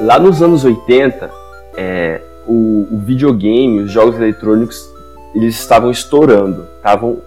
Lá 0.00 0.18
nos 0.18 0.40
anos 0.40 0.64
80, 0.64 1.43
é, 1.76 2.20
o, 2.46 2.86
o, 2.90 2.98
videogame, 2.98 3.80
os 3.80 3.90
jogos 3.90 4.16
eletrônicos, 4.16 4.88
eles 5.34 5.58
estavam 5.58 5.90
estourando. 5.90 6.66
Estavam, 6.76 7.18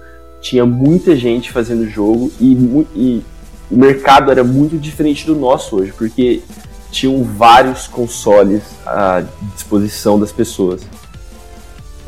tinha 0.41 0.65
muita 0.65 1.15
gente 1.15 1.51
fazendo 1.51 1.87
jogo 1.87 2.31
e, 2.39 2.53
e 2.95 3.23
o 3.69 3.77
mercado 3.77 4.31
era 4.31 4.43
muito 4.43 4.77
diferente 4.77 5.25
do 5.25 5.35
nosso 5.35 5.77
hoje, 5.77 5.93
porque 5.97 6.41
tinham 6.91 7.23
vários 7.23 7.87
consoles 7.87 8.63
à 8.85 9.23
disposição 9.53 10.19
das 10.19 10.31
pessoas. 10.31 10.87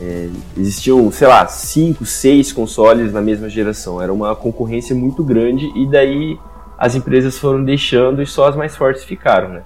É, 0.02 0.30
existiam, 0.58 1.12
sei 1.12 1.28
lá, 1.28 1.46
cinco, 1.48 2.06
seis 2.06 2.54
consoles 2.54 3.12
na 3.12 3.22
mesma 3.22 3.50
geração. 3.50 4.02
Era 4.02 4.14
uma 4.14 4.34
concorrência 4.36 4.96
muito 4.96 5.24
grande 5.24 5.70
e 5.76 5.86
daí 5.86 6.38
as 6.78 6.96
empresas 6.96 7.38
foram 7.38 7.64
deixando 7.64 8.22
e 8.22 8.26
só 8.26 8.48
as 8.48 8.56
mais 8.56 8.76
fortes 8.76 9.04
ficaram, 9.04 9.50
né? 9.50 9.64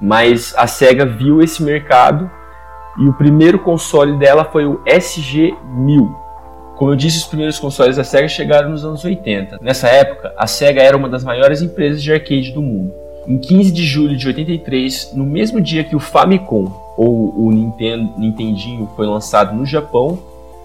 Mas 0.00 0.54
a 0.56 0.66
Sega 0.66 1.06
viu 1.06 1.40
esse 1.40 1.62
mercado 1.62 2.30
e 2.98 3.08
o 3.08 3.12
primeiro 3.12 3.58
console 3.58 4.16
dela 4.18 4.44
foi 4.44 4.66
o 4.66 4.82
SG-1000. 4.84 6.14
Como 6.76 6.90
eu 6.90 6.96
disse, 6.96 7.18
os 7.18 7.24
primeiros 7.24 7.58
consoles 7.58 7.96
da 7.96 8.04
Sega 8.04 8.28
chegaram 8.28 8.70
nos 8.70 8.84
anos 8.84 9.04
80. 9.04 9.58
Nessa 9.62 9.88
época, 9.88 10.32
a 10.36 10.46
Sega 10.46 10.82
era 10.82 10.96
uma 10.96 11.08
das 11.08 11.24
maiores 11.24 11.62
empresas 11.62 12.02
de 12.02 12.12
arcade 12.12 12.52
do 12.52 12.60
mundo. 12.60 12.92
Em 13.26 13.38
15 13.38 13.72
de 13.72 13.84
julho 13.84 14.16
de 14.16 14.26
83, 14.26 15.12
no 15.14 15.24
mesmo 15.24 15.60
dia 15.60 15.84
que 15.84 15.96
o 15.96 16.00
Famicom 16.00 16.70
ou 16.96 17.34
o 17.36 17.50
Nintendo, 17.50 18.12
Nintendinho 18.18 18.90
foi 18.94 19.06
lançado 19.06 19.54
no 19.54 19.64
Japão, 19.64 20.18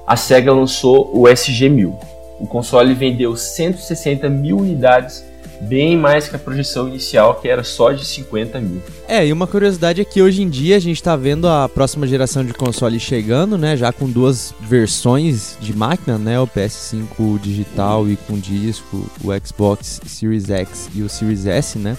a 0.06 0.16
SEGA 0.16 0.52
lançou 0.52 1.10
o 1.14 1.24
SG-1000. 1.24 1.94
O 2.40 2.48
console 2.48 2.94
vendeu 2.94 3.36
160 3.36 4.30
mil 4.30 4.58
unidades 4.58 5.24
bem 5.62 5.98
mais 5.98 6.28
que 6.28 6.36
a 6.36 6.40
projeção 6.40 6.88
inicial, 6.88 7.36
que 7.36 7.48
era 7.48 7.64
só 7.64 7.92
de 7.92 8.06
50 8.06 8.60
mil. 8.60 8.82
É, 9.08 9.26
e 9.26 9.34
uma 9.34 9.48
curiosidade 9.48 10.02
é 10.02 10.06
que 10.06 10.22
hoje 10.22 10.42
em 10.42 10.50
dia 10.50 10.78
a 10.78 10.80
gente 10.80 10.98
está 10.98 11.16
vendo 11.16 11.48
a 11.48 11.68
próxima 11.68 12.08
geração 12.08 12.46
de 12.46 12.54
console 12.54 13.00
chegando, 13.00 13.58
né? 13.58 13.76
Já 13.76 13.92
com 13.92 14.10
duas 14.10 14.54
versões 14.62 15.58
de 15.60 15.76
máquina, 15.76 16.18
né? 16.18 16.40
O 16.40 16.48
PS5 16.48 17.40
digital 17.42 18.08
e 18.08 18.16
com 18.16 18.38
disco, 18.38 19.10
o 19.24 19.30
Xbox 19.46 20.02
Series 20.06 20.50
X 20.50 20.90
e 20.94 21.02
o 21.02 21.10
Series 21.10 21.46
S, 21.46 21.78
né? 21.78 21.98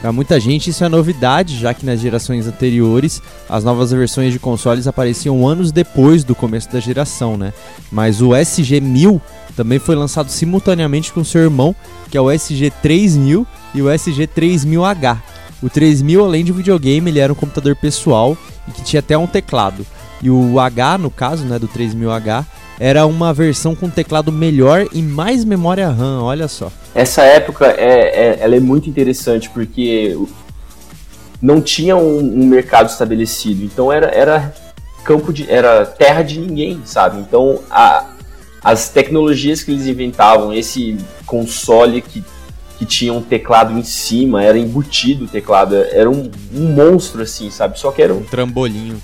Para 0.00 0.12
muita 0.12 0.38
gente 0.38 0.70
isso 0.70 0.84
é 0.84 0.88
novidade, 0.88 1.58
já 1.58 1.72
que 1.72 1.86
nas 1.86 2.00
gerações 2.00 2.46
anteriores 2.46 3.22
as 3.48 3.64
novas 3.64 3.90
versões 3.90 4.32
de 4.32 4.38
consoles 4.38 4.86
apareciam 4.86 5.46
anos 5.46 5.72
depois 5.72 6.22
do 6.22 6.34
começo 6.34 6.70
da 6.70 6.78
geração, 6.78 7.36
né? 7.36 7.52
Mas 7.90 8.20
o 8.20 8.28
SG-1000 8.28 9.20
também 9.56 9.78
foi 9.78 9.96
lançado 9.96 10.30
simultaneamente 10.30 11.12
com 11.12 11.24
seu 11.24 11.40
irmão, 11.40 11.74
que 12.10 12.16
é 12.16 12.20
o 12.20 12.26
SG-3000 12.26 13.46
e 13.74 13.82
o 13.82 13.86
SG-3000H. 13.86 15.18
O 15.62 15.70
3000, 15.70 16.22
além 16.22 16.44
de 16.44 16.52
videogame, 16.52 17.10
ele 17.10 17.18
era 17.18 17.32
um 17.32 17.36
computador 17.36 17.74
pessoal 17.74 18.36
e 18.68 18.70
que 18.72 18.82
tinha 18.82 19.00
até 19.00 19.16
um 19.16 19.26
teclado. 19.26 19.86
E 20.22 20.30
o 20.30 20.60
H, 20.60 20.98
no 20.98 21.10
caso, 21.10 21.44
né, 21.44 21.58
do 21.58 21.66
3000H, 21.66 22.44
era 22.78 23.06
uma 23.06 23.32
versão 23.32 23.74
com 23.74 23.88
teclado 23.88 24.30
melhor 24.30 24.86
e 24.92 25.02
mais 25.02 25.44
memória 25.44 25.88
RAM, 25.88 26.22
olha 26.22 26.48
só. 26.48 26.70
Essa 26.94 27.22
época 27.22 27.66
é, 27.66 28.36
é, 28.36 28.38
ela 28.40 28.56
é 28.56 28.60
muito 28.60 28.88
interessante 28.88 29.48
porque 29.50 30.16
não 31.40 31.60
tinha 31.60 31.96
um, 31.96 32.18
um, 32.18 32.46
mercado 32.46 32.88
estabelecido, 32.88 33.64
então 33.64 33.92
era, 33.92 34.06
era 34.08 34.54
campo 35.04 35.32
de 35.32 35.50
era 35.50 35.86
terra 35.86 36.22
de 36.22 36.38
ninguém, 36.38 36.80
sabe? 36.84 37.20
Então 37.20 37.60
a, 37.70 38.06
as 38.62 38.88
tecnologias 38.88 39.62
que 39.62 39.70
eles 39.70 39.86
inventavam, 39.86 40.52
esse 40.52 40.98
console 41.24 42.02
que, 42.02 42.22
que 42.78 42.84
tinha 42.84 43.12
um 43.12 43.22
teclado 43.22 43.78
em 43.78 43.82
cima, 43.82 44.42
era 44.42 44.58
embutido 44.58 45.24
o 45.24 45.28
teclado, 45.28 45.76
era 45.76 46.10
um, 46.10 46.30
um 46.52 46.72
monstro 46.72 47.22
assim, 47.22 47.50
sabe? 47.50 47.78
Só 47.78 47.90
que 47.90 48.02
era 48.02 48.12
um, 48.12 48.18
um 48.18 48.24
trambolinho 48.24 49.00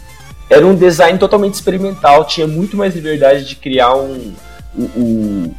era 0.49 0.67
um 0.67 0.75
design 0.75 1.19
totalmente 1.19 1.55
experimental, 1.55 2.25
tinha 2.25 2.47
muito 2.47 2.77
mais 2.77 2.95
liberdade 2.95 3.45
de 3.45 3.57
criar 3.57 3.95
um, 3.95 4.35
o, 4.75 5.55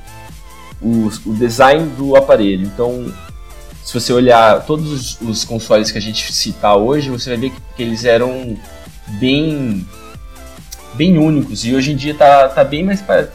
o, 0.81 1.11
o, 1.25 1.33
design 1.33 1.89
do 1.97 2.15
aparelho. 2.15 2.65
Então, 2.65 3.11
se 3.83 3.93
você 3.93 4.13
olhar 4.13 4.65
todos 4.65 4.91
os, 4.91 5.21
os, 5.21 5.45
consoles 5.45 5.91
que 5.91 5.97
a 5.97 6.01
gente 6.01 6.31
citar 6.31 6.77
hoje, 6.77 7.09
você 7.09 7.31
vai 7.31 7.39
ver 7.39 7.49
que, 7.49 7.61
que, 7.75 7.83
eles 7.83 8.05
eram 8.05 8.57
bem 9.19 9.85
bem 10.93 11.17
únicos. 11.17 11.65
E 11.65 11.73
hoje 11.73 11.91
em 11.91 11.95
dia 11.95 12.13
tá, 12.13 12.49
tá 12.49 12.63
bem 12.63 12.83
mais 12.83 13.01
para 13.01 13.29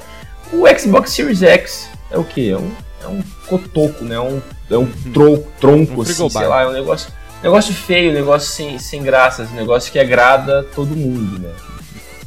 o 0.52 0.64
Xbox 0.78 1.10
Series 1.10 1.42
X 1.42 1.90
é 2.10 2.16
o 2.16 2.24
que 2.24 2.50
é 2.50 2.56
um 2.56 2.70
é 3.02 3.06
um 3.06 3.22
cotoco 3.46 4.04
né? 4.04 4.14
É 4.14 4.20
um 4.20 4.40
é 4.70 4.78
um 4.78 4.86
tronco, 5.12 5.52
tronco 5.60 5.98
um 5.98 6.02
assim, 6.02 6.28
sei 6.28 6.46
lá 6.46 6.62
é 6.62 6.68
um 6.68 6.72
negócio 6.72 7.10
Negócio 7.42 7.72
feio, 7.72 8.12
negócio 8.12 8.50
sem, 8.50 8.78
sem 8.78 9.02
graças, 9.02 9.50
negócio 9.52 9.92
que 9.92 9.98
agrada 9.98 10.64
todo 10.74 10.96
mundo, 10.96 11.38
né? 11.38 11.54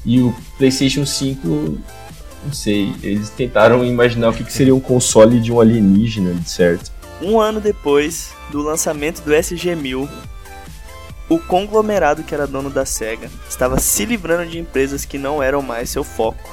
E 0.05 0.21
o 0.21 0.33
PlayStation 0.57 1.05
5, 1.05 1.47
não 2.45 2.53
sei, 2.53 2.95
eles 3.03 3.29
tentaram 3.29 3.83
imaginar 3.85 4.29
o 4.29 4.33
que, 4.33 4.43
que 4.43 4.53
seria 4.53 4.73
um 4.73 4.79
console 4.79 5.39
de 5.39 5.51
um 5.51 5.59
alienígena, 5.59 6.33
de 6.33 6.49
certo. 6.49 6.91
Um 7.21 7.39
ano 7.39 7.59
depois 7.59 8.31
do 8.51 8.61
lançamento 8.61 9.21
do 9.21 9.31
SG-1000, 9.31 10.09
o 11.29 11.39
conglomerado 11.39 12.23
que 12.23 12.33
era 12.33 12.47
dono 12.47 12.69
da 12.69 12.85
SEGA 12.85 13.29
estava 13.47 13.79
se 13.79 14.05
livrando 14.05 14.49
de 14.49 14.59
empresas 14.59 15.05
que 15.05 15.17
não 15.17 15.43
eram 15.43 15.61
mais 15.61 15.89
seu 15.89 16.03
foco. 16.03 16.49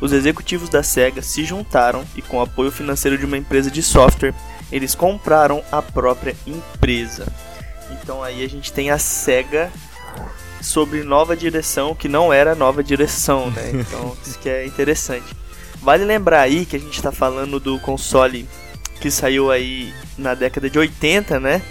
Os 0.00 0.12
executivos 0.12 0.68
da 0.68 0.82
SEGA 0.82 1.22
se 1.22 1.44
juntaram 1.44 2.04
e, 2.16 2.22
com 2.22 2.38
o 2.38 2.40
apoio 2.40 2.70
financeiro 2.70 3.18
de 3.18 3.26
uma 3.26 3.36
empresa 3.36 3.70
de 3.70 3.82
software, 3.82 4.34
eles 4.72 4.94
compraram 4.94 5.62
a 5.70 5.82
própria 5.82 6.34
empresa. 6.46 7.26
Então 7.92 8.22
aí 8.22 8.44
a 8.44 8.48
gente 8.48 8.72
tem 8.72 8.90
a 8.90 8.98
SEGA 8.98 9.70
sobre 10.60 11.02
nova 11.02 11.36
direção, 11.36 11.94
que 11.94 12.08
não 12.08 12.32
era 12.32 12.54
nova 12.54 12.82
direção, 12.82 13.50
né? 13.50 13.70
Então 13.80 14.16
isso 14.24 14.38
que 14.38 14.48
é 14.48 14.66
interessante. 14.66 15.26
Vale 15.82 16.04
lembrar 16.04 16.42
aí 16.42 16.66
que 16.66 16.76
a 16.76 16.78
gente 16.78 16.96
está 16.96 17.10
falando 17.10 17.58
do 17.58 17.78
console 17.80 18.46
que 19.00 19.10
saiu 19.10 19.50
aí 19.50 19.94
na 20.18 20.34
década 20.34 20.68
de 20.68 20.78
80, 20.78 21.40
né? 21.40 21.62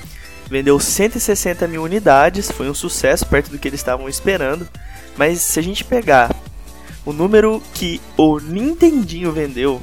Vendeu 0.49 0.79
160 0.79 1.67
mil 1.67 1.83
unidades, 1.83 2.51
foi 2.51 2.67
um 2.67 2.73
sucesso 2.73 3.25
perto 3.27 3.51
do 3.51 3.59
que 3.59 3.67
eles 3.67 3.79
estavam 3.79 4.09
esperando. 4.09 4.67
Mas 5.15 5.41
se 5.41 5.59
a 5.59 5.61
gente 5.61 5.83
pegar 5.83 6.35
o 7.05 7.13
número 7.13 7.61
que 7.73 8.01
o 8.17 8.39
Nintendinho 8.39 9.31
vendeu, 9.31 9.79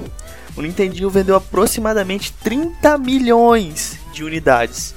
o 0.57 0.63
Nintendinho 0.63 1.09
vendeu 1.09 1.37
aproximadamente 1.37 2.33
30 2.33 2.99
milhões 2.99 3.97
de 4.13 4.25
unidades. 4.25 4.93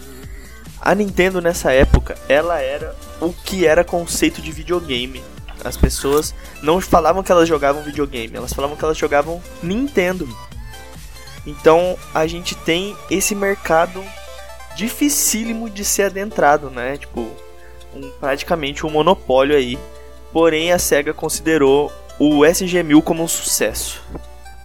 A 0.82 0.96
Nintendo 0.96 1.42
nessa 1.42 1.72
época, 1.72 2.18
ela 2.28 2.60
era 2.60 2.96
o 3.20 3.34
que 3.34 3.66
era 3.66 3.84
conceito 3.84 4.42
de 4.42 4.52
videogame. 4.52 5.22
As 5.64 5.76
pessoas 5.76 6.34
não 6.64 6.80
falavam 6.80 7.22
que 7.22 7.32
elas 7.32 7.48
jogavam 7.48 7.84
videogame, 7.84 8.36
elas 8.36 8.54
falavam 8.54 8.78
que 8.78 8.84
elas 8.84 8.98
jogavam 8.98 9.42
Nintendo. 9.62 10.28
Então 11.46 11.98
a 12.14 12.26
gente 12.28 12.56
tem 12.56 12.96
esse 13.10 13.36
mercado 13.36 14.02
dificílimo 14.76 15.70
de 15.70 15.84
ser 15.84 16.04
adentrado, 16.04 16.70
né? 16.70 16.98
Tipo, 16.98 17.28
um, 17.94 18.10
praticamente 18.20 18.86
um 18.86 18.90
monopólio 18.90 19.56
aí. 19.56 19.78
Porém, 20.32 20.72
a 20.72 20.80
SEGA 20.80 21.14
considerou 21.14 21.92
o 22.20 22.42
SG-1000 22.42 23.02
como 23.02 23.24
um 23.24 23.28
sucesso. 23.28 24.02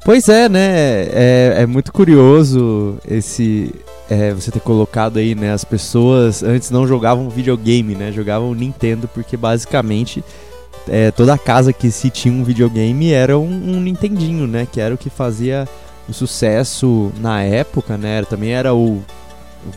Pois 0.05 0.29
é, 0.29 0.49
né? 0.49 1.09
É, 1.13 1.55
é 1.61 1.67
muito 1.67 1.91
curioso 1.93 2.99
esse, 3.09 3.75
é, 4.09 4.33
você 4.33 4.51
ter 4.51 4.61
colocado 4.61 5.19
aí, 5.19 5.35
né? 5.35 5.53
As 5.53 5.65
pessoas 5.65 6.43
antes 6.43 6.71
não 6.71 6.87
jogavam 6.87 7.29
videogame, 7.29 7.95
né? 7.95 8.13
Jogavam 8.13 8.55
Nintendo, 8.55 9.09
porque 9.09 9.37
basicamente 9.37 10.23
é, 10.89 11.11
toda 11.11 11.39
casa 11.39 11.73
que 11.73 11.91
se 11.91 12.11
tinha 12.11 12.33
um 12.33 12.45
videogame 12.45 13.13
era 13.13 13.39
um, 13.39 13.47
um, 13.47 13.81
Nintendinho, 13.81 14.47
né? 14.47 14.67
Que 14.71 14.81
era 14.81 14.95
o 14.95 14.99
que 14.99 15.09
fazia 15.09 15.67
o 16.09 16.13
sucesso 16.13 17.11
na 17.19 17.43
época, 17.43 17.97
né? 17.97 18.23
Também 18.25 18.53
era 18.53 18.75
o, 18.75 19.03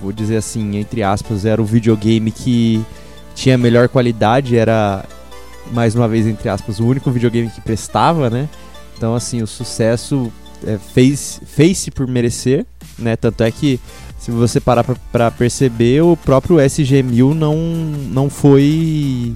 vou 0.01 0.11
dizer 0.11 0.37
assim, 0.37 0.75
entre 0.77 1.03
aspas, 1.03 1.45
era 1.45 1.61
o 1.61 1.65
videogame 1.65 2.31
que 2.31 2.83
tinha 3.33 3.57
melhor 3.57 3.87
qualidade, 3.87 4.57
era 4.57 5.05
mais 5.71 5.95
uma 5.95 6.07
vez 6.07 6.25
entre 6.25 6.49
aspas 6.49 6.79
o 6.79 6.85
único 6.85 7.11
videogame 7.11 7.49
que 7.49 7.61
prestava, 7.61 8.29
né? 8.29 8.49
Então 8.97 9.15
assim 9.15 9.41
o 9.41 9.47
sucesso 9.47 10.31
é, 10.65 10.77
fez 10.77 11.39
fez-se 11.45 11.91
por 11.91 12.07
merecer, 12.07 12.65
né? 12.97 13.15
Tanto 13.15 13.43
é 13.43 13.51
que 13.51 13.79
se 14.17 14.31
você 14.31 14.59
parar 14.59 14.83
para 15.11 15.31
perceber, 15.31 16.01
o 16.01 16.17
próprio 16.17 16.57
SG-1000 16.57 17.33
não, 17.33 17.55
não 17.55 18.29
foi 18.29 19.35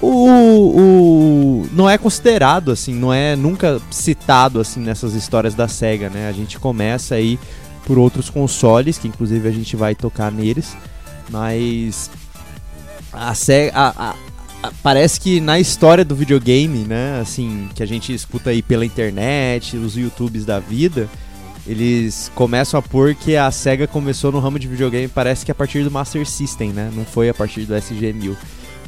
o, 0.00 0.08
o 0.08 1.68
não 1.72 1.88
é 1.88 1.98
considerado 1.98 2.70
assim, 2.70 2.94
não 2.94 3.12
é 3.12 3.34
nunca 3.34 3.80
citado 3.90 4.60
assim 4.60 4.80
nessas 4.80 5.14
histórias 5.14 5.54
da 5.54 5.66
Sega, 5.66 6.08
né? 6.08 6.28
A 6.28 6.32
gente 6.32 6.58
começa 6.58 7.14
aí 7.14 7.38
por 7.84 7.98
outros 7.98 8.28
consoles, 8.28 8.98
que 8.98 9.08
inclusive 9.08 9.48
a 9.48 9.52
gente 9.52 9.74
vai 9.74 9.94
tocar 9.94 10.30
neles, 10.30 10.76
mas 11.30 12.10
a 13.12 13.34
Sega 13.34 13.72
a, 13.74 14.10
a, 14.10 14.14
a, 14.62 14.72
parece 14.82 15.20
que 15.20 15.40
na 15.40 15.58
história 15.58 16.04
do 16.04 16.14
videogame, 16.14 16.84
né, 16.84 17.20
assim, 17.20 17.68
que 17.74 17.82
a 17.82 17.86
gente 17.86 18.12
escuta 18.12 18.50
aí 18.50 18.62
pela 18.62 18.84
internet, 18.84 19.76
os 19.76 19.96
YouTubes 19.96 20.44
da 20.44 20.60
vida, 20.60 21.08
eles 21.68 22.32
começam 22.34 22.80
a 22.80 22.82
pôr 22.82 23.14
que 23.14 23.36
a 23.36 23.50
SEGA 23.50 23.86
começou 23.86 24.32
no 24.32 24.40
ramo 24.40 24.58
de 24.58 24.66
videogame, 24.66 25.06
parece 25.06 25.44
que 25.44 25.52
a 25.52 25.54
partir 25.54 25.84
do 25.84 25.90
Master 25.90 26.26
System, 26.26 26.70
né? 26.70 26.90
Não 26.94 27.04
foi 27.04 27.28
a 27.28 27.34
partir 27.34 27.66
do 27.66 27.74
SG-1000. 27.74 28.34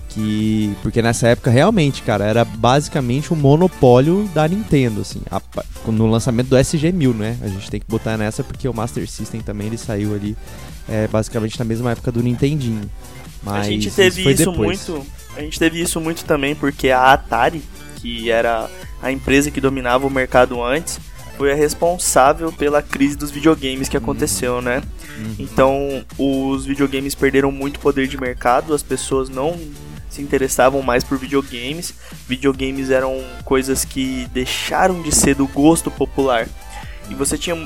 Que, 0.09 0.75
porque 0.83 1.01
nessa 1.01 1.29
época 1.29 1.51
realmente, 1.51 2.03
cara, 2.03 2.25
era 2.25 2.45
basicamente 2.45 3.33
um 3.33 3.37
monopólio 3.37 4.29
da 4.35 4.49
Nintendo, 4.49 5.03
assim, 5.03 5.21
a, 5.31 5.41
no 5.87 6.11
lançamento 6.11 6.49
do 6.49 6.57
SG-1000, 6.57 7.15
né? 7.15 7.39
A 7.43 7.49
gente 7.49 7.71
tem 7.71 7.79
que 7.79 7.87
botar 7.87 8.17
nessa 8.17 8.43
porque 8.43 8.67
o 8.67 8.75
Master 8.75 9.09
System 9.09 9.41
também 9.41 9.69
ele 9.69 9.79
saiu 9.79 10.15
ali 10.15 10.37
é, 10.89 11.07
basicamente 11.07 11.59
na 11.59 11.65
mesma 11.65 11.93
época 11.93 12.11
do 12.11 12.23
Nintendinho. 12.23 12.91
Mas 13.43 13.67
a 13.67 13.71
gente 13.71 13.91
teve 13.91 14.23
isso, 14.23 14.43
isso 14.43 14.53
muito, 14.53 15.07
a 15.37 15.41
gente 15.43 15.59
teve 15.59 15.81
isso 15.81 16.01
muito 16.01 16.25
também 16.25 16.55
porque 16.55 16.91
a 16.91 17.13
Atari, 17.13 17.63
que 17.97 18.31
era 18.31 18.69
a 19.03 19.13
empresa 19.13 19.51
que 19.51 19.61
dominava 19.61 20.07
o 20.07 20.11
mercado 20.11 20.63
antes, 20.63 20.99
foi 21.41 21.53
a 21.53 21.55
responsável 21.55 22.53
pela 22.53 22.83
crise 22.83 23.17
dos 23.17 23.31
videogames 23.31 23.89
que 23.89 23.97
aconteceu, 23.97 24.61
né? 24.61 24.83
Uhum. 25.17 25.37
Então, 25.39 26.05
os 26.19 26.67
videogames 26.67 27.15
perderam 27.15 27.51
muito 27.51 27.81
poder 27.81 28.07
de 28.09 28.21
mercado, 28.21 28.75
as 28.75 28.83
pessoas 28.83 29.31
não 29.31 29.59
se 30.11 30.21
interessavam 30.21 30.83
mais 30.83 31.03
por 31.03 31.17
videogames. 31.17 31.95
Videogames 32.29 32.91
eram 32.91 33.25
coisas 33.43 33.87
que 33.87 34.29
deixaram 34.35 35.01
de 35.01 35.15
ser 35.15 35.35
do 35.35 35.47
gosto 35.47 35.91
popular. 35.91 36.47
E 37.09 37.15
você 37.15 37.39
tinha 37.39 37.57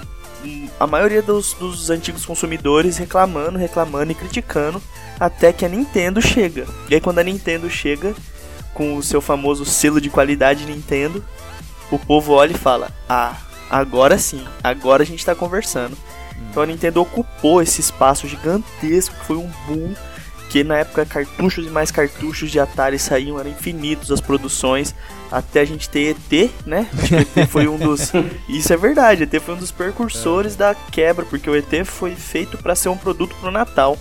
a 0.78 0.87
maioria 0.87 1.21
dos, 1.21 1.54
dos 1.54 1.90
antigos 1.90 2.25
consumidores 2.25 2.97
reclamando, 2.97 3.59
reclamando 3.59 4.12
e 4.12 4.14
criticando 4.14 4.81
até 5.19 5.52
que 5.52 5.64
a 5.64 5.69
Nintendo 5.69 6.23
chega. 6.23 6.64
E 6.88 6.95
aí 6.95 7.00
quando 7.00 7.19
a 7.19 7.25
Nintendo 7.25 7.69
chega 7.69 8.14
com 8.73 8.97
o 8.97 9.02
seu 9.02 9.21
famoso 9.21 9.64
selo 9.64 10.00
de 10.00 10.11
qualidade 10.11 10.64
Nintendo, 10.64 11.25
o 11.90 11.99
povo 11.99 12.35
olha 12.35 12.52
e 12.52 12.57
fala: 12.57 12.93
"Ah, 13.09 13.35
agora 13.71 14.18
sim, 14.18 14.44
agora 14.62 15.02
a 15.02 15.06
gente 15.06 15.25
tá 15.25 15.35
conversando". 15.35 15.97
Então 16.50 16.62
a 16.62 16.66
Nintendo 16.66 17.00
ocupou 17.00 17.62
esse 17.62 17.80
espaço 17.80 18.28
gigantesco 18.28 19.14
que 19.16 19.25
foi 19.25 19.37
um 19.37 19.50
boom 19.66 19.94
que 20.54 20.62
na 20.62 20.78
época 20.78 21.04
cartuchos 21.04 21.66
e 21.66 21.71
mais 21.71 21.90
cartuchos 21.90 22.49
de 22.49 22.61
Atari 22.61 22.97
saíam, 22.97 23.40
eram 23.40 23.50
infinitos 23.50 24.12
as 24.12 24.21
produções, 24.21 24.94
até 25.28 25.62
a 25.62 25.64
gente 25.64 25.88
ter 25.88 26.14
ET, 26.14 26.50
né? 26.64 26.88
Acho 26.97 27.09
que 27.09 27.14
o 27.14 27.42
ET 27.42 27.49
foi 27.50 27.66
um 27.66 27.76
dos. 27.76 28.12
Isso 28.49 28.73
é 28.73 28.76
verdade, 28.76 29.25
ET 29.25 29.42
foi 29.42 29.54
um 29.54 29.59
dos 29.59 29.73
precursores 29.73 30.54
da 30.54 30.73
quebra, 30.73 31.25
porque 31.25 31.50
o 31.50 31.56
ET 31.56 31.85
foi 31.85 32.14
feito 32.14 32.56
para 32.56 32.76
ser 32.76 32.88
um 32.88 32.97
produto 32.97 33.35
pro 33.40 33.50
Natal. 33.50 33.99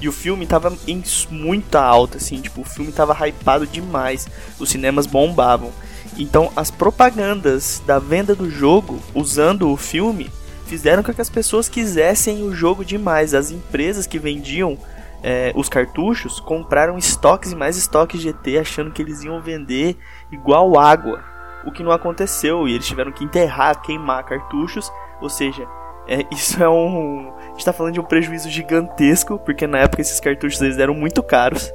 E 0.00 0.08
o 0.08 0.12
filme 0.12 0.44
tava 0.46 0.76
em 0.88 1.00
muita 1.30 1.80
alta, 1.80 2.16
assim, 2.16 2.40
tipo, 2.40 2.62
o 2.62 2.64
filme 2.64 2.90
tava 2.90 3.16
hypado 3.28 3.64
demais, 3.64 4.26
os 4.58 4.68
cinemas 4.68 5.06
bombavam. 5.06 5.72
Então 6.16 6.52
as 6.54 6.70
propagandas 6.70 7.82
da 7.86 7.98
venda 7.98 8.34
do 8.34 8.48
jogo 8.48 9.00
usando 9.14 9.70
o 9.70 9.76
filme 9.76 10.30
fizeram 10.66 11.02
com 11.02 11.12
que 11.12 11.20
as 11.20 11.30
pessoas 11.30 11.68
quisessem 11.68 12.42
o 12.42 12.54
jogo 12.54 12.84
demais. 12.84 13.34
As 13.34 13.50
empresas 13.50 14.06
que 14.06 14.18
vendiam 14.18 14.78
é, 15.22 15.52
os 15.54 15.70
cartuchos 15.70 16.38
compraram 16.38 16.98
estoques 16.98 17.52
e 17.52 17.56
mais 17.56 17.76
estoques 17.76 18.20
de 18.20 18.28
ET 18.28 18.60
achando 18.60 18.90
que 18.90 19.00
eles 19.00 19.24
iam 19.24 19.40
vender 19.40 19.96
igual 20.30 20.78
água. 20.78 21.24
O 21.64 21.72
que 21.72 21.82
não 21.82 21.90
aconteceu 21.90 22.68
e 22.68 22.74
eles 22.74 22.86
tiveram 22.86 23.10
que 23.10 23.24
enterrar, 23.24 23.80
queimar 23.80 24.22
cartuchos. 24.24 24.92
Ou 25.22 25.30
seja, 25.30 25.66
é, 26.06 26.26
isso 26.30 26.62
é 26.62 26.68
um. 26.68 27.32
A 27.38 27.48
gente 27.52 27.64
tá 27.64 27.72
falando 27.72 27.94
de 27.94 28.00
um 28.00 28.04
prejuízo 28.04 28.50
gigantesco, 28.50 29.38
porque 29.38 29.66
na 29.66 29.78
época 29.78 30.02
esses 30.02 30.20
cartuchos 30.20 30.60
eles 30.60 30.78
eram 30.78 30.94
muito 30.94 31.22
caros. 31.22 31.72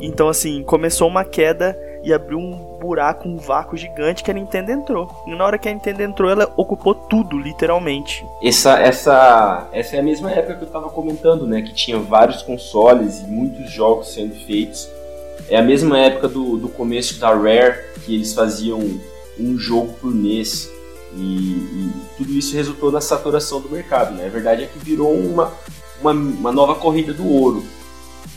Então, 0.00 0.28
assim, 0.28 0.62
começou 0.62 1.08
uma 1.08 1.24
queda 1.24 1.76
e 2.06 2.12
abriu 2.12 2.38
um 2.38 2.78
buraco, 2.80 3.28
um 3.28 3.36
vácuo 3.36 3.76
gigante 3.76 4.22
que 4.22 4.30
a 4.30 4.34
Nintendo 4.34 4.70
entrou. 4.70 5.10
E 5.26 5.34
na 5.34 5.44
hora 5.44 5.58
que 5.58 5.68
a 5.68 5.72
Nintendo 5.72 6.04
entrou, 6.04 6.30
ela 6.30 6.48
ocupou 6.56 6.94
tudo, 6.94 7.36
literalmente. 7.36 8.24
Essa, 8.40 8.78
essa, 8.78 9.66
essa 9.72 9.96
é 9.96 9.98
a 9.98 10.02
mesma 10.04 10.30
época 10.30 10.54
que 10.54 10.62
eu 10.62 10.68
tava 10.68 10.88
comentando, 10.88 11.48
né? 11.48 11.62
Que 11.62 11.74
tinha 11.74 11.98
vários 11.98 12.42
consoles 12.42 13.22
e 13.22 13.24
muitos 13.24 13.72
jogos 13.72 14.14
sendo 14.14 14.36
feitos. 14.46 14.88
É 15.48 15.56
a 15.56 15.62
mesma 15.62 15.98
época 15.98 16.28
do, 16.28 16.56
do 16.56 16.68
começo 16.68 17.18
da 17.18 17.34
Rare, 17.34 17.76
que 18.04 18.14
eles 18.14 18.32
faziam 18.32 18.78
um 19.36 19.58
jogo 19.58 19.92
por 19.94 20.14
mês. 20.14 20.70
E, 21.12 21.18
e 21.18 21.92
tudo 22.16 22.32
isso 22.34 22.54
resultou 22.54 22.92
na 22.92 23.00
saturação 23.00 23.60
do 23.60 23.68
mercado, 23.68 24.14
né? 24.14 24.26
A 24.26 24.30
verdade 24.30 24.62
é 24.62 24.66
que 24.66 24.78
virou 24.78 25.12
uma, 25.12 25.52
uma, 26.00 26.12
uma 26.12 26.52
nova 26.52 26.76
corrida 26.76 27.12
do 27.12 27.26
ouro 27.28 27.64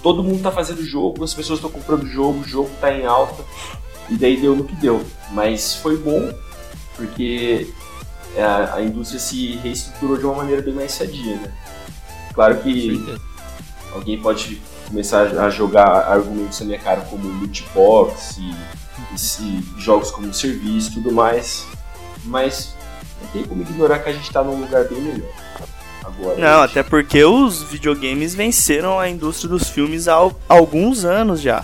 todo 0.01 0.23
mundo 0.23 0.41
tá 0.41 0.51
fazendo 0.51 0.83
jogo, 0.83 1.23
as 1.23 1.33
pessoas 1.33 1.59
estão 1.59 1.71
comprando 1.71 2.07
jogo, 2.07 2.39
o 2.39 2.43
jogo 2.43 2.69
tá 2.79 2.93
em 2.93 3.05
alta, 3.05 3.43
e 4.09 4.15
daí 4.15 4.39
deu 4.39 4.55
no 4.55 4.63
que 4.63 4.75
deu. 4.75 5.03
Mas 5.31 5.75
foi 5.75 5.97
bom, 5.97 6.33
porque 6.95 7.71
a, 8.37 8.75
a 8.75 8.81
indústria 8.81 9.19
se 9.19 9.57
reestruturou 9.57 10.17
de 10.17 10.25
uma 10.25 10.35
maneira 10.35 10.61
bem 10.61 10.73
mais 10.73 10.91
sadia, 10.91 11.35
né? 11.35 11.53
Claro 12.33 12.57
que 12.59 13.19
alguém 13.93 14.19
pode 14.21 14.61
começar 14.87 15.21
a 15.39 15.49
jogar 15.49 16.07
argumentos 16.07 16.59
na 16.59 16.65
minha 16.65 16.79
cara 16.79 17.01
como 17.01 17.27
loot 17.39 17.65
box 17.73 18.37
e, 18.37 18.55
e, 19.13 19.43
e 19.43 19.81
jogos 19.81 20.11
como 20.11 20.33
serviço 20.33 20.91
e 20.91 20.93
tudo 20.95 21.11
mais, 21.11 21.65
mas 22.25 22.73
não 23.21 23.29
tem 23.29 23.43
como 23.43 23.61
ignorar 23.61 23.99
que 23.99 24.09
a 24.09 24.13
gente 24.13 24.31
tá 24.31 24.43
num 24.43 24.59
lugar 24.59 24.85
bem 24.85 25.01
melhor. 25.01 25.29
Agora, 26.19 26.37
não, 26.37 26.61
até 26.61 26.83
porque 26.83 27.23
os 27.23 27.63
videogames 27.63 28.35
venceram 28.35 28.99
a 28.99 29.07
indústria 29.07 29.49
dos 29.49 29.69
filmes 29.69 30.07
há 30.07 30.15
alguns 30.49 31.05
anos 31.05 31.41
já. 31.41 31.63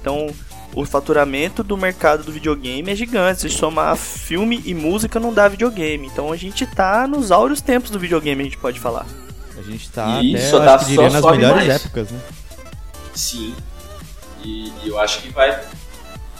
Então, 0.00 0.28
o 0.74 0.84
faturamento 0.84 1.62
do 1.62 1.76
mercado 1.76 2.22
do 2.22 2.30
videogame 2.30 2.90
é 2.90 2.94
gigante. 2.94 3.40
Se 3.40 3.50
somar 3.50 3.96
filme 3.96 4.60
e 4.66 4.74
música, 4.74 5.18
não 5.18 5.32
dá 5.32 5.48
videogame. 5.48 6.06
Então, 6.06 6.30
a 6.30 6.36
gente 6.36 6.66
tá 6.66 7.06
nos 7.06 7.32
áureos 7.32 7.62
tempos 7.62 7.90
do 7.90 7.98
videogame, 7.98 8.42
a 8.42 8.44
gente 8.44 8.58
pode 8.58 8.78
falar. 8.78 9.06
A 9.56 9.62
gente 9.62 9.90
tá 9.90 10.20
e 10.20 10.36
até, 10.36 10.78
que 10.78 10.84
diria, 10.86 11.08
nas 11.08 11.24
melhores 11.24 11.66
mais. 11.66 11.68
épocas, 11.68 12.10
né? 12.10 12.20
Sim. 13.14 13.54
E, 14.42 14.70
e 14.82 14.88
eu 14.88 14.98
acho 14.98 15.22
que 15.22 15.30
vai 15.30 15.58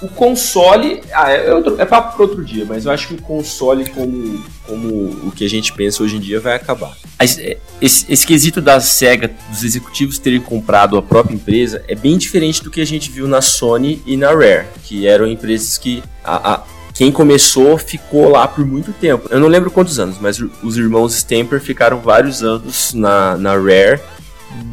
o 0.04 0.08
console. 0.08 1.00
Ah, 1.12 1.30
é, 1.30 1.52
outro, 1.52 1.80
é 1.80 1.84
papo 1.84 2.16
para 2.16 2.26
outro 2.26 2.44
dia, 2.44 2.64
mas 2.68 2.84
eu 2.84 2.92
acho 2.92 3.08
que 3.08 3.14
o 3.14 3.22
console, 3.22 3.88
como, 3.90 4.42
como 4.66 4.88
o 5.26 5.32
que 5.34 5.44
a 5.44 5.48
gente 5.48 5.72
pensa 5.72 6.02
hoje 6.02 6.16
em 6.16 6.20
dia, 6.20 6.40
vai 6.40 6.54
acabar. 6.54 6.96
É, 7.18 7.56
esse, 7.80 8.12
esse 8.12 8.26
quesito 8.26 8.60
da 8.60 8.80
SEGA, 8.80 9.30
dos 9.50 9.64
executivos 9.64 10.18
terem 10.18 10.40
comprado 10.40 10.96
a 10.96 11.02
própria 11.02 11.34
empresa, 11.34 11.82
é 11.88 11.94
bem 11.94 12.18
diferente 12.18 12.62
do 12.62 12.70
que 12.70 12.80
a 12.80 12.86
gente 12.86 13.10
viu 13.10 13.26
na 13.26 13.40
Sony 13.40 14.02
e 14.06 14.16
na 14.16 14.28
Rare, 14.28 14.66
que 14.84 15.06
eram 15.06 15.26
empresas 15.26 15.78
que. 15.78 16.02
A, 16.22 16.54
a, 16.54 16.62
quem 16.94 17.10
começou 17.10 17.76
ficou 17.76 18.28
lá 18.28 18.46
por 18.46 18.64
muito 18.64 18.92
tempo. 18.92 19.28
Eu 19.28 19.40
não 19.40 19.48
lembro 19.48 19.68
quantos 19.68 19.98
anos, 19.98 20.16
mas 20.20 20.38
os 20.62 20.78
irmãos 20.78 21.12
Stamper 21.16 21.60
ficaram 21.60 21.98
vários 21.98 22.40
anos 22.40 22.94
na, 22.94 23.36
na 23.36 23.54
Rare 23.54 24.00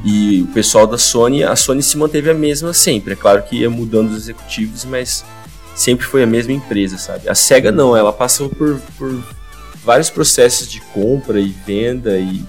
e 0.04 0.42
o 0.42 0.48
pessoal 0.48 0.88
da 0.88 0.98
Sony, 0.98 1.44
a 1.44 1.56
Sony 1.56 1.84
se 1.84 1.98
manteve 1.98 2.30
a 2.30 2.34
mesma 2.34 2.74
sempre. 2.74 3.14
É 3.14 3.16
claro 3.16 3.44
que 3.44 3.58
ia 3.58 3.70
mudando 3.70 4.10
os 4.12 4.18
executivos, 4.18 4.84
mas 4.86 5.24
sempre 5.76 6.06
foi 6.06 6.24
a 6.24 6.28
mesma 6.28 6.54
empresa, 6.54 6.98
sabe? 6.98 7.30
A 7.30 7.36
SEGA 7.36 7.72
não, 7.72 7.96
ela 7.96 8.12
passou 8.12 8.50
por, 8.50 8.80
por 8.98 9.24
vários 9.84 10.10
processos 10.10 10.70
de 10.70 10.82
compra 10.82 11.40
e 11.40 11.50
venda 11.50 12.18
e, 12.18 12.44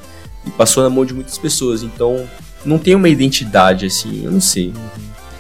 e, 0.47 0.51
passou 0.51 0.83
na 0.83 0.91
mão 0.91 1.05
de 1.05 1.15
muitas 1.15 1.39
pessoas. 1.39 1.83
Então 1.83 2.27
não 2.65 2.79
tem 2.79 2.95
uma 2.95 3.09
identidade 3.09 3.87
assim, 3.87 4.25
eu 4.25 4.31
não 4.31 4.41
sei. 4.41 4.73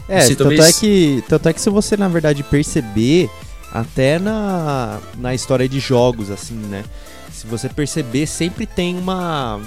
É, 0.09 0.20
sei, 0.20 0.37
tanto, 0.37 0.48
talvez... 0.48 0.76
é 0.76 0.81
que, 0.81 1.24
tanto 1.28 1.48
é 1.48 1.52
que 1.52 1.61
se 1.61 1.70
você 1.70 1.96
na 1.96 2.09
verdade 2.09 2.42
perceber, 2.42 3.31
até 3.72 4.18
na, 4.18 4.98
na 5.16 5.35
história 5.35 5.68
de 5.68 5.81
jogos, 5.81 6.31
assim, 6.31 6.55
né? 6.55 6.85
Se 7.33 7.46
você 7.46 7.68
perceber, 7.68 8.26
sempre 8.26 8.66
tem 8.66 8.96
uma 8.96 9.59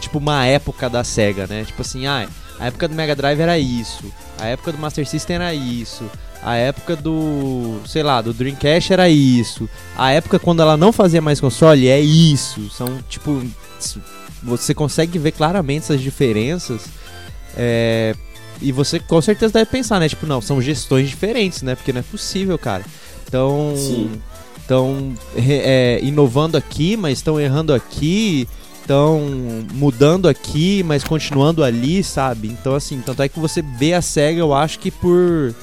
tipo, 0.00 0.18
uma 0.18 0.44
época 0.44 0.88
da 0.88 1.04
SEGA, 1.04 1.46
né? 1.46 1.64
Tipo 1.64 1.82
assim, 1.82 2.06
ah, 2.06 2.28
a 2.58 2.66
época 2.66 2.88
do 2.88 2.94
Mega 2.94 3.14
Drive 3.14 3.40
era 3.40 3.58
isso, 3.58 4.04
a 4.38 4.46
época 4.46 4.72
do 4.72 4.78
Master 4.78 5.06
System 5.06 5.36
era 5.36 5.54
isso, 5.54 6.04
a 6.42 6.54
época 6.54 6.96
do, 6.96 7.80
sei 7.86 8.02
lá, 8.02 8.20
do 8.20 8.32
Dreamcast 8.32 8.92
era 8.92 9.08
isso, 9.08 9.68
a 9.96 10.10
época 10.10 10.38
quando 10.38 10.62
ela 10.62 10.76
não 10.76 10.92
fazia 10.92 11.20
mais 11.20 11.40
console 11.40 11.88
é 11.88 12.00
isso. 12.00 12.70
São, 12.70 12.98
tipo, 13.08 13.42
você 14.42 14.74
consegue 14.74 15.18
ver 15.18 15.32
claramente 15.32 15.84
essas 15.84 16.00
diferenças. 16.00 16.82
É, 17.56 18.14
e 18.60 18.72
você 18.72 18.98
com 18.98 19.20
certeza 19.20 19.52
deve 19.52 19.70
pensar, 19.70 20.00
né? 20.00 20.08
Tipo, 20.08 20.26
não, 20.26 20.40
são 20.40 20.60
gestões 20.60 21.08
diferentes, 21.08 21.62
né? 21.62 21.74
Porque 21.74 21.92
não 21.92 22.00
é 22.00 22.04
possível, 22.04 22.58
cara. 22.58 22.84
Então, 23.26 23.74
estão 24.60 25.14
é, 25.36 26.00
inovando 26.02 26.56
aqui, 26.56 26.96
mas 26.96 27.18
estão 27.18 27.40
errando 27.40 27.74
aqui 27.74 28.48
estão 28.88 29.20
mudando 29.74 30.26
aqui, 30.26 30.82
mas 30.82 31.04
continuando 31.04 31.62
ali, 31.62 32.02
sabe? 32.02 32.48
Então, 32.48 32.74
assim, 32.74 33.02
tanto 33.04 33.22
é 33.22 33.28
que 33.28 33.38
você 33.38 33.60
vê 33.60 33.92
a 33.92 34.00
SEGA, 34.00 34.40
eu 34.40 34.54
acho 34.54 34.78
que 34.78 34.90
por 34.90 35.54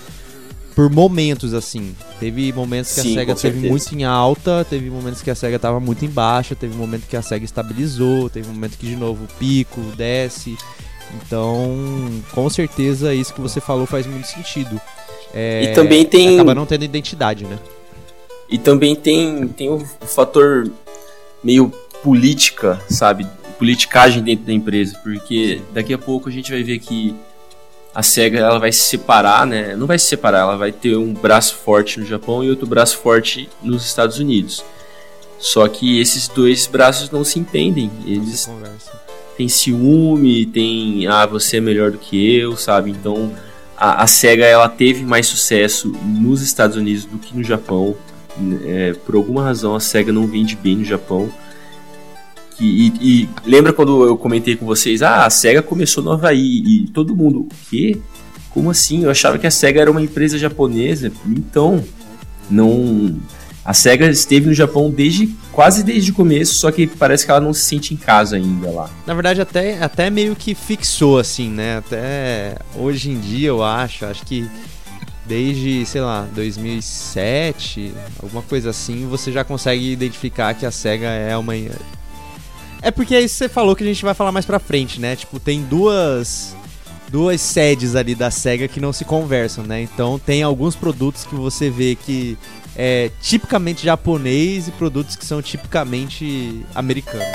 por 0.76 0.90
momentos, 0.90 1.54
assim. 1.54 1.96
Teve 2.20 2.52
momentos 2.52 2.94
que 2.94 3.02
Sim, 3.02 3.12
a 3.14 3.20
SEGA 3.20 3.36
teve 3.36 3.70
muito 3.70 3.96
em 3.96 4.04
alta, 4.04 4.66
teve 4.70 4.90
momentos 4.90 5.22
que 5.22 5.32
a 5.32 5.36
SEGA 5.36 5.58
tava 5.58 5.80
muito 5.80 6.04
em 6.04 6.10
baixa, 6.10 6.54
teve 6.54 6.76
momento 6.76 7.08
que 7.08 7.16
a 7.16 7.22
SEGA 7.22 7.46
estabilizou, 7.46 8.30
teve 8.30 8.48
momento 8.50 8.78
que 8.78 8.86
de 8.86 8.96
novo 8.96 9.26
pico, 9.40 9.80
desce. 9.96 10.58
Então, 11.16 11.74
com 12.32 12.50
certeza 12.50 13.14
isso 13.14 13.34
que 13.34 13.40
você 13.40 13.62
falou 13.62 13.86
faz 13.86 14.06
muito 14.06 14.28
sentido. 14.28 14.80
É, 15.34 15.64
e 15.64 15.74
também 15.74 16.06
tem. 16.06 16.36
Acaba 16.36 16.54
não 16.54 16.66
tendo 16.66 16.84
identidade, 16.84 17.46
né? 17.46 17.58
E 18.50 18.58
também 18.58 18.96
tem, 18.96 19.48
tem 19.48 19.70
o 19.70 19.80
fator 19.80 20.70
meio 21.44 21.72
política, 22.06 22.80
sabe? 22.88 23.26
Politicagem 23.58 24.22
dentro 24.22 24.46
da 24.46 24.54
empresa, 24.54 24.96
porque 25.02 25.60
daqui 25.74 25.92
a 25.92 25.98
pouco 25.98 26.30
a 26.30 26.32
gente 26.32 26.52
vai 26.52 26.62
ver 26.62 26.78
que 26.78 27.16
a 27.96 28.04
SEGA 28.04 28.38
ela 28.38 28.60
vai 28.60 28.72
se 28.72 28.84
separar, 28.84 29.48
né? 29.48 29.76
Não 29.76 29.88
vai 29.88 29.98
se 29.98 30.06
separar, 30.06 30.42
ela 30.42 30.56
vai 30.56 30.72
ter 30.72 30.96
um 30.96 31.12
braço 31.14 31.56
forte 31.56 32.00
no 32.00 32.06
Japão 32.06 32.44
e 32.44 32.50
outro 32.50 32.68
braço 32.68 33.00
forte 33.00 33.50
nos 33.64 33.84
Estados 33.84 34.20
Unidos. 34.20 34.64
Só 35.40 35.68
que 35.68 36.00
esses 36.00 36.28
dois 36.28 36.68
braços 36.68 37.10
não 37.10 37.24
se 37.24 37.40
entendem. 37.40 37.90
Eles 38.06 38.48
têm 39.36 39.48
ciúme, 39.48 40.46
tem 40.46 41.08
ah, 41.08 41.26
você 41.26 41.58
é 41.58 41.62
melhor 41.62 41.90
do 41.90 41.98
que 41.98 42.38
eu, 42.38 42.56
sabe? 42.56 42.92
Então 42.92 43.34
a, 43.76 44.04
a 44.04 44.08
SEGA 44.08 44.46
ela 44.46 44.70
teve 44.70 45.04
mais 45.04 45.26
sucesso 45.26 45.92
nos 46.04 46.44
Estados 46.44 46.78
Unidos 46.78 47.06
do 47.06 47.18
que 47.18 47.36
no 47.36 47.44
Japão. 47.44 47.96
É, 48.64 48.94
por 48.94 49.16
alguma 49.16 49.44
razão 49.44 49.74
a 49.74 49.80
SEGA 49.80 50.12
não 50.12 50.28
vende 50.28 50.56
bem 50.56 50.76
no 50.76 50.86
Japão. 50.86 51.32
E, 52.60 52.94
e, 53.02 53.30
lembra 53.46 53.74
quando 53.74 54.04
eu 54.06 54.18
comentei 54.18 54.56
com 54.56 54.66
vocês, 54.66 55.02
ah, 55.02 55.26
a 55.26 55.30
SEGA 55.30 55.62
começou 55.62 56.04
no 56.04 56.12
Havaí 56.12 56.64
e 56.66 56.88
todo 56.94 57.16
mundo, 57.16 57.42
o 57.42 57.50
quê? 57.70 57.98
Como 58.50 58.70
assim? 58.70 59.04
Eu 59.04 59.12
achava 59.12 59.38
que 59.38 59.46
a 59.46 59.52
SEGA 59.52 59.82
era 59.82 59.92
uma 59.92 60.02
empresa 60.02 60.38
japonesa. 60.38 61.12
Então, 61.26 61.84
não. 62.50 63.18
A 63.66 63.74
SEGA 63.74 64.08
esteve 64.08 64.46
no 64.46 64.54
Japão 64.54 64.90
desde 64.90 65.28
quase 65.52 65.84
desde 65.84 66.12
o 66.12 66.14
começo, 66.14 66.54
só 66.56 66.72
que 66.72 66.86
parece 66.86 67.26
que 67.26 67.32
ela 67.32 67.42
não 67.42 67.54
se 67.54 67.62
sente 67.62 67.94
em 67.94 67.98
casa 67.98 68.36
ainda 68.36 68.70
lá. 68.70 68.90
Na 69.08 69.14
verdade, 69.14 69.42
até, 69.42 69.82
até 69.82 70.10
meio 70.10 70.36
que 70.36 70.54
fixou, 70.54 71.18
assim, 71.18 71.50
né? 71.50 71.78
Até 71.78 72.58
hoje 72.76 73.10
em 73.10 73.20
dia, 73.20 73.50
eu 73.50 73.64
acho, 73.64 74.06
acho 74.06 74.24
que 74.26 74.48
desde, 75.26 75.86
sei 75.86 76.02
lá, 76.02 76.28
2007, 76.34 77.94
alguma 78.22 78.44
coisa 78.44 78.70
assim, 78.70 79.08
você 79.08 79.32
já 79.32 79.44
consegue 79.44 79.92
identificar 79.92 80.54
que 80.54 80.66
a 80.66 80.72
SEGA 80.72 81.08
é 81.08 81.36
uma. 81.36 81.54
É 82.86 82.92
porque 82.92 83.16
é 83.16 83.22
que 83.24 83.28
você 83.28 83.50
falou 83.50 83.76
que 83.76 83.84
a 83.84 83.88
gente 83.88 84.06
vai 84.06 84.14
falar 84.14 84.32
mais 84.32 84.46
pra 84.46 84.60
frente, 84.60 85.02
né? 85.02 85.16
Tipo, 85.16 85.40
tem 85.40 85.64
duas 85.64 86.56
duas 87.10 87.42
sedes 87.42 87.96
ali 87.96 88.14
da 88.14 88.30
SEGA 88.30 88.68
que 88.68 88.80
não 88.80 88.94
se 88.94 89.04
conversam, 89.04 89.64
né? 89.64 89.82
Então 89.82 90.20
tem 90.20 90.44
alguns 90.44 90.76
produtos 90.76 91.26
que 91.26 91.34
você 91.34 91.68
vê 91.68 91.96
que 91.96 92.38
é 92.76 93.10
tipicamente 93.20 93.84
japonês 93.84 94.68
e 94.68 94.72
produtos 94.72 95.16
que 95.16 95.26
são 95.26 95.42
tipicamente 95.42 96.64
americanos. 96.76 97.26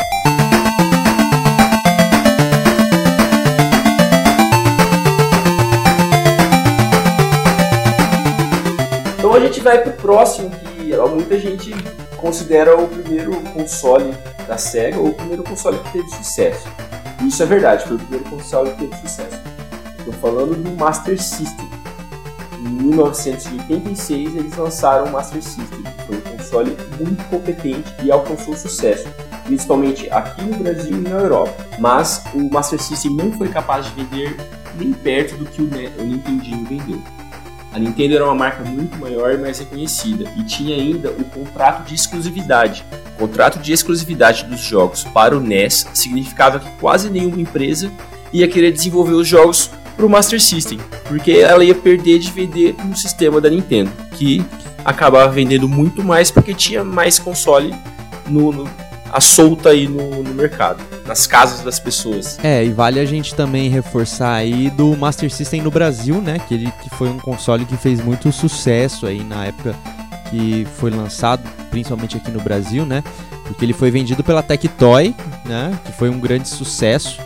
Então 9.18 9.34
a 9.34 9.40
gente 9.40 9.60
vai 9.60 9.82
pro 9.82 9.94
próximo, 9.94 10.48
que 10.50 10.96
muita 11.12 11.40
gente 11.40 11.74
considera 12.16 12.80
o 12.80 12.86
primeiro 12.86 13.32
console 13.52 14.14
da 14.50 14.58
SEGA 14.58 14.98
ou 14.98 15.10
o 15.10 15.14
primeiro 15.14 15.44
console 15.44 15.78
que 15.78 15.92
teve 15.92 16.08
sucesso. 16.10 16.66
Isso 17.24 17.40
é 17.40 17.46
verdade, 17.46 17.84
foi 17.84 17.94
o 17.94 18.00
primeiro 18.00 18.24
console 18.28 18.72
que 18.72 18.78
teve 18.78 18.96
sucesso. 18.96 19.38
Estou 19.96 20.12
falando 20.14 20.60
do 20.60 20.76
Master 20.76 21.22
System. 21.22 21.70
Em 22.58 22.68
1986 22.68 24.34
eles 24.34 24.56
lançaram 24.56 25.06
o 25.06 25.12
Master 25.12 25.40
System, 25.40 25.82
que 25.82 26.02
foi 26.04 26.16
um 26.16 26.36
console 26.36 26.76
muito 26.98 27.22
competente 27.28 27.94
e 28.02 28.10
alcançou 28.10 28.56
sucesso, 28.56 29.06
principalmente 29.44 30.10
aqui 30.10 30.42
no 30.42 30.56
Brasil 30.58 30.96
e 30.96 31.00
na 31.00 31.10
Europa. 31.10 31.54
Mas 31.78 32.24
o 32.34 32.50
Master 32.50 32.82
System 32.82 33.12
não 33.14 33.30
foi 33.30 33.50
capaz 33.50 33.86
de 33.86 33.92
vender 33.92 34.36
nem 34.74 34.92
perto 34.92 35.36
do 35.36 35.46
que 35.46 35.62
o 35.62 36.04
Nintendinho 36.04 36.66
vendeu. 36.66 37.00
A 37.72 37.78
Nintendo 37.78 38.16
era 38.16 38.24
uma 38.24 38.34
marca 38.34 38.64
muito 38.64 38.98
maior 38.98 39.32
e 39.32 39.38
mais 39.38 39.60
reconhecida 39.60 40.30
e 40.36 40.42
tinha 40.42 40.74
ainda 40.76 41.10
o 41.10 41.24
contrato 41.24 41.86
de 41.86 41.94
exclusividade. 41.94 42.84
O 43.14 43.18
contrato 43.18 43.58
de 43.60 43.72
exclusividade 43.72 44.44
dos 44.44 44.60
jogos 44.60 45.04
para 45.04 45.36
o 45.36 45.40
NES 45.40 45.86
significava 45.94 46.58
que 46.58 46.70
quase 46.80 47.08
nenhuma 47.08 47.40
empresa 47.40 47.90
ia 48.32 48.48
querer 48.48 48.72
desenvolver 48.72 49.12
os 49.12 49.28
jogos 49.28 49.70
para 49.96 50.06
o 50.06 50.10
Master 50.10 50.40
System, 50.40 50.78
porque 51.06 51.32
ela 51.32 51.64
ia 51.64 51.74
perder 51.74 52.18
de 52.18 52.30
vender 52.30 52.74
no 52.84 52.96
sistema 52.96 53.40
da 53.40 53.50
Nintendo, 53.50 53.90
que 54.16 54.44
acabava 54.84 55.30
vendendo 55.30 55.68
muito 55.68 56.02
mais 56.02 56.30
porque 56.30 56.54
tinha 56.54 56.82
mais 56.82 57.18
console 57.18 57.74
no, 58.26 58.50
no 58.50 58.70
a 59.12 59.20
solta 59.20 59.70
aí 59.70 59.88
no, 59.88 60.22
no, 60.22 60.34
mercado, 60.34 60.82
nas 61.06 61.26
casas 61.26 61.62
das 61.62 61.78
pessoas. 61.78 62.38
É, 62.42 62.64
e 62.64 62.70
vale 62.70 63.00
a 63.00 63.04
gente 63.04 63.34
também 63.34 63.68
reforçar 63.68 64.34
aí 64.34 64.70
do 64.70 64.96
Master 64.96 65.30
System 65.30 65.62
no 65.62 65.70
Brasil, 65.70 66.20
né? 66.20 66.38
Que 66.38 66.54
ele 66.54 66.72
que 66.82 66.90
foi 66.90 67.08
um 67.08 67.18
console 67.18 67.64
que 67.64 67.76
fez 67.76 68.00
muito 68.02 68.30
sucesso 68.32 69.06
aí 69.06 69.22
na 69.22 69.46
época 69.46 69.74
que 70.30 70.66
foi 70.76 70.90
lançado, 70.90 71.42
principalmente 71.70 72.16
aqui 72.16 72.30
no 72.30 72.40
Brasil, 72.40 72.86
né? 72.86 73.02
Porque 73.44 73.64
ele 73.64 73.72
foi 73.72 73.90
vendido 73.90 74.22
pela 74.22 74.42
Tectoy, 74.42 75.14
né? 75.44 75.76
Que 75.84 75.92
foi 75.92 76.08
um 76.08 76.20
grande 76.20 76.48
sucesso 76.48 77.20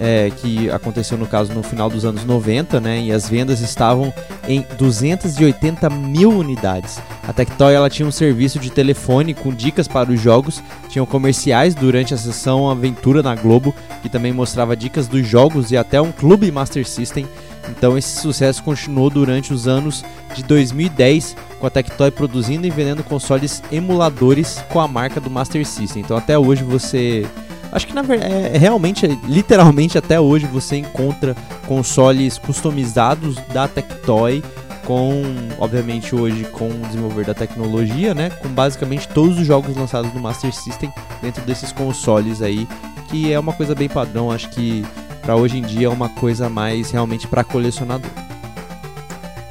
é, 0.00 0.30
que 0.30 0.70
aconteceu 0.70 1.18
no 1.18 1.26
caso 1.26 1.52
no 1.52 1.62
final 1.62 1.90
dos 1.90 2.04
anos 2.04 2.24
90, 2.24 2.80
né? 2.80 3.00
E 3.00 3.12
as 3.12 3.28
vendas 3.28 3.60
estavam 3.60 4.12
em 4.46 4.64
280 4.78 5.90
mil 5.90 6.30
unidades. 6.30 7.00
A 7.26 7.32
Tectoy 7.32 7.74
ela 7.74 7.90
tinha 7.90 8.06
um 8.06 8.12
serviço 8.12 8.58
de 8.58 8.70
telefone 8.70 9.34
com 9.34 9.52
dicas 9.52 9.88
para 9.88 10.10
os 10.10 10.20
jogos, 10.20 10.62
tinham 10.88 11.04
comerciais 11.04 11.74
durante 11.74 12.14
a 12.14 12.16
sessão 12.16 12.70
Aventura 12.70 13.22
na 13.22 13.34
Globo, 13.34 13.74
que 14.02 14.08
também 14.08 14.32
mostrava 14.32 14.76
dicas 14.76 15.08
dos 15.08 15.26
jogos 15.26 15.70
e 15.70 15.76
até 15.76 16.00
um 16.00 16.12
clube 16.12 16.50
Master 16.50 16.86
System. 16.86 17.26
Então 17.68 17.98
esse 17.98 18.20
sucesso 18.20 18.62
continuou 18.62 19.10
durante 19.10 19.52
os 19.52 19.68
anos 19.68 20.02
de 20.34 20.42
2010, 20.42 21.36
com 21.58 21.66
a 21.66 21.70
Tectoy 21.70 22.10
produzindo 22.10 22.66
e 22.66 22.70
vendendo 22.70 23.04
consoles 23.04 23.62
emuladores 23.70 24.64
com 24.70 24.80
a 24.80 24.88
marca 24.88 25.20
do 25.20 25.28
Master 25.28 25.66
System. 25.66 26.02
Então 26.02 26.16
até 26.16 26.38
hoje 26.38 26.62
você 26.62 27.26
Acho 27.70 27.86
que 27.86 27.94
na 27.94 28.02
verdade, 28.02 28.32
é, 28.32 28.56
é, 28.56 28.58
realmente, 28.58 29.06
literalmente 29.24 29.98
até 29.98 30.18
hoje 30.18 30.46
você 30.46 30.76
encontra 30.76 31.36
consoles 31.66 32.38
customizados 32.38 33.36
da 33.52 33.68
Tectoy 33.68 34.42
com, 34.86 35.22
obviamente 35.58 36.14
hoje 36.16 36.44
com 36.44 36.68
o 36.68 36.86
desenvolver 36.86 37.26
da 37.26 37.34
tecnologia, 37.34 38.14
né, 38.14 38.30
com 38.30 38.48
basicamente 38.48 39.06
todos 39.08 39.38
os 39.38 39.46
jogos 39.46 39.76
lançados 39.76 40.12
no 40.14 40.20
Master 40.20 40.50
System 40.52 40.90
dentro 41.20 41.42
desses 41.44 41.72
consoles 41.72 42.40
aí, 42.40 42.66
que 43.10 43.30
é 43.30 43.38
uma 43.38 43.52
coisa 43.52 43.74
bem 43.74 43.88
padrão, 43.88 44.30
acho 44.30 44.48
que 44.48 44.82
para 45.20 45.36
hoje 45.36 45.58
em 45.58 45.62
dia 45.62 45.88
é 45.88 45.90
uma 45.90 46.08
coisa 46.08 46.48
mais 46.48 46.90
realmente 46.90 47.28
para 47.28 47.44
colecionador. 47.44 48.10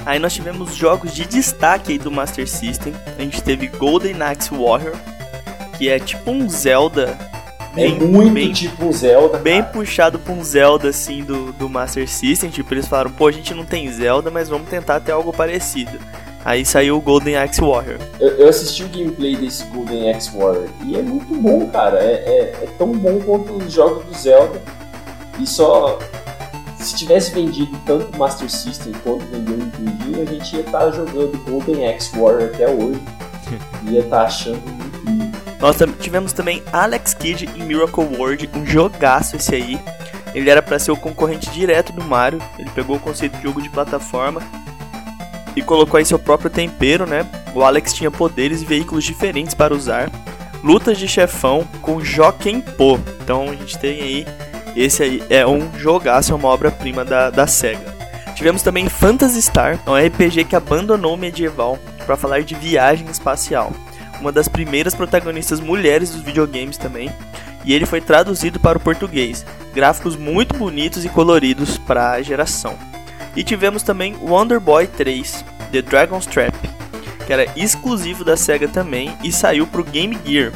Aí 0.04 0.18
nós 0.18 0.32
tivemos 0.32 0.74
jogos 0.74 1.14
de 1.14 1.24
destaque 1.24 1.92
aí 1.92 1.98
do 1.98 2.10
Master 2.10 2.48
System. 2.48 2.94
A 3.16 3.20
gente 3.20 3.42
teve 3.42 3.68
Golden 3.68 4.22
Axe 4.22 4.50
Warrior, 4.50 4.96
que 5.76 5.88
é 5.88 6.00
tipo 6.00 6.30
um 6.30 6.48
Zelda 6.48 7.27
Bem, 7.78 7.96
é 7.96 8.00
muito 8.00 8.32
bem, 8.32 8.52
tipo 8.52 8.84
um 8.84 8.92
Zelda. 8.92 9.38
Bem 9.38 9.60
cara. 9.60 9.72
puxado 9.72 10.18
pra 10.18 10.32
um 10.32 10.42
Zelda, 10.42 10.88
assim, 10.88 11.22
do, 11.22 11.52
do 11.52 11.68
Master 11.68 12.08
System. 12.08 12.50
Tipo, 12.50 12.74
eles 12.74 12.88
falaram, 12.88 13.10
pô, 13.10 13.28
a 13.28 13.32
gente 13.32 13.54
não 13.54 13.64
tem 13.64 13.90
Zelda, 13.90 14.30
mas 14.30 14.48
vamos 14.48 14.68
tentar 14.68 15.00
ter 15.00 15.12
algo 15.12 15.32
parecido. 15.32 15.98
Aí 16.44 16.64
saiu 16.64 16.96
o 16.96 17.00
Golden 17.00 17.36
Axe 17.36 17.60
Warrior. 17.60 17.98
Eu, 18.18 18.28
eu, 18.30 18.48
assisti 18.48 18.82
o 18.82 18.88
gameplay 18.88 19.36
desse 19.36 19.64
Golden 19.66 20.10
Axe 20.10 20.30
Warrior 20.36 20.68
e 20.84 20.96
é 20.96 21.02
muito 21.02 21.34
bom, 21.34 21.68
cara. 21.68 21.98
É, 21.98 22.14
é, 22.14 22.40
é 22.62 22.68
tão 22.78 22.92
bom 22.92 23.20
quanto 23.20 23.52
os 23.52 23.72
jogos 23.72 24.04
do 24.04 24.14
Zelda. 24.14 24.60
E 25.38 25.46
só. 25.46 25.98
Se 26.78 26.94
tivesse 26.94 27.32
vendido 27.32 27.76
tanto 27.84 28.14
o 28.14 28.18
Master 28.18 28.48
System 28.48 28.92
quanto 29.04 29.24
vendeu 29.26 29.54
o 29.54 29.58
Nintendo, 29.58 30.22
a 30.22 30.24
gente 30.24 30.56
ia 30.56 30.60
estar 30.60 30.78
tá 30.78 30.90
jogando 30.90 31.38
Golden 31.44 31.88
Axe 31.88 32.16
Warrior 32.16 32.50
até 32.54 32.68
hoje. 32.68 33.00
ia 33.90 34.00
estar 34.00 34.16
tá 34.16 34.22
achando 34.22 34.60
muito. 34.70 34.97
Nós 35.60 35.76
tivemos 36.00 36.32
também 36.32 36.62
Alex 36.72 37.14
Kidd 37.14 37.50
em 37.56 37.62
Miracle 37.64 38.04
World, 38.04 38.48
um 38.54 38.64
jogaço 38.64 39.36
esse 39.36 39.54
aí. 39.54 39.78
Ele 40.34 40.48
era 40.48 40.62
para 40.62 40.78
ser 40.78 40.92
o 40.92 40.96
concorrente 40.96 41.50
direto 41.50 41.92
do 41.92 42.04
Mario. 42.04 42.40
Ele 42.58 42.70
pegou 42.70 42.96
o 42.96 43.00
conceito 43.00 43.36
de 43.36 43.42
jogo 43.42 43.60
de 43.60 43.68
plataforma 43.68 44.40
e 45.56 45.62
colocou 45.62 45.98
aí 45.98 46.04
seu 46.04 46.18
próprio 46.18 46.50
tempero, 46.50 47.06
né? 47.06 47.26
O 47.54 47.64
Alex 47.64 47.92
tinha 47.92 48.10
poderes 48.10 48.62
e 48.62 48.64
veículos 48.64 49.02
diferentes 49.04 49.54
para 49.54 49.74
usar. 49.74 50.10
Lutas 50.62 50.98
de 50.98 51.08
chefão 51.08 51.66
com 51.82 52.00
Joaquim 52.04 52.60
Po. 52.60 53.00
Então 53.20 53.44
a 53.44 53.54
gente 53.54 53.78
tem 53.78 54.00
aí. 54.00 54.26
Esse 54.76 55.02
aí 55.02 55.22
é 55.28 55.44
um 55.44 55.76
jogaço, 55.76 56.32
é 56.32 56.36
uma 56.36 56.48
obra-prima 56.48 57.04
da, 57.04 57.30
da 57.30 57.48
SEGA. 57.48 57.96
Tivemos 58.36 58.62
também 58.62 58.88
Phantasy 58.88 59.42
Star, 59.42 59.80
um 59.88 59.96
RPG 59.96 60.44
que 60.44 60.54
abandonou 60.54 61.14
o 61.14 61.18
medieval 61.18 61.76
para 62.06 62.16
falar 62.16 62.42
de 62.42 62.54
viagem 62.54 63.10
espacial 63.10 63.72
uma 64.20 64.32
das 64.32 64.48
primeiras 64.48 64.94
protagonistas 64.94 65.60
mulheres 65.60 66.10
dos 66.10 66.22
videogames 66.22 66.76
também, 66.76 67.10
e 67.64 67.72
ele 67.72 67.86
foi 67.86 68.00
traduzido 68.00 68.58
para 68.58 68.78
o 68.78 68.80
português. 68.80 69.44
Gráficos 69.74 70.16
muito 70.16 70.56
bonitos 70.56 71.04
e 71.04 71.08
coloridos 71.08 71.78
para 71.78 72.12
a 72.12 72.22
geração. 72.22 72.74
E 73.36 73.44
tivemos 73.44 73.82
também 73.82 74.16
Wonder 74.16 74.58
Boy 74.58 74.86
3, 74.86 75.44
The 75.70 75.82
Dragon's 75.82 76.26
Trap, 76.26 76.54
que 77.26 77.32
era 77.32 77.46
exclusivo 77.56 78.24
da 78.24 78.36
SEGA 78.36 78.68
também 78.68 79.16
e 79.22 79.30
saiu 79.30 79.66
para 79.66 79.80
o 79.80 79.84
Game 79.84 80.18
Gear. 80.24 80.52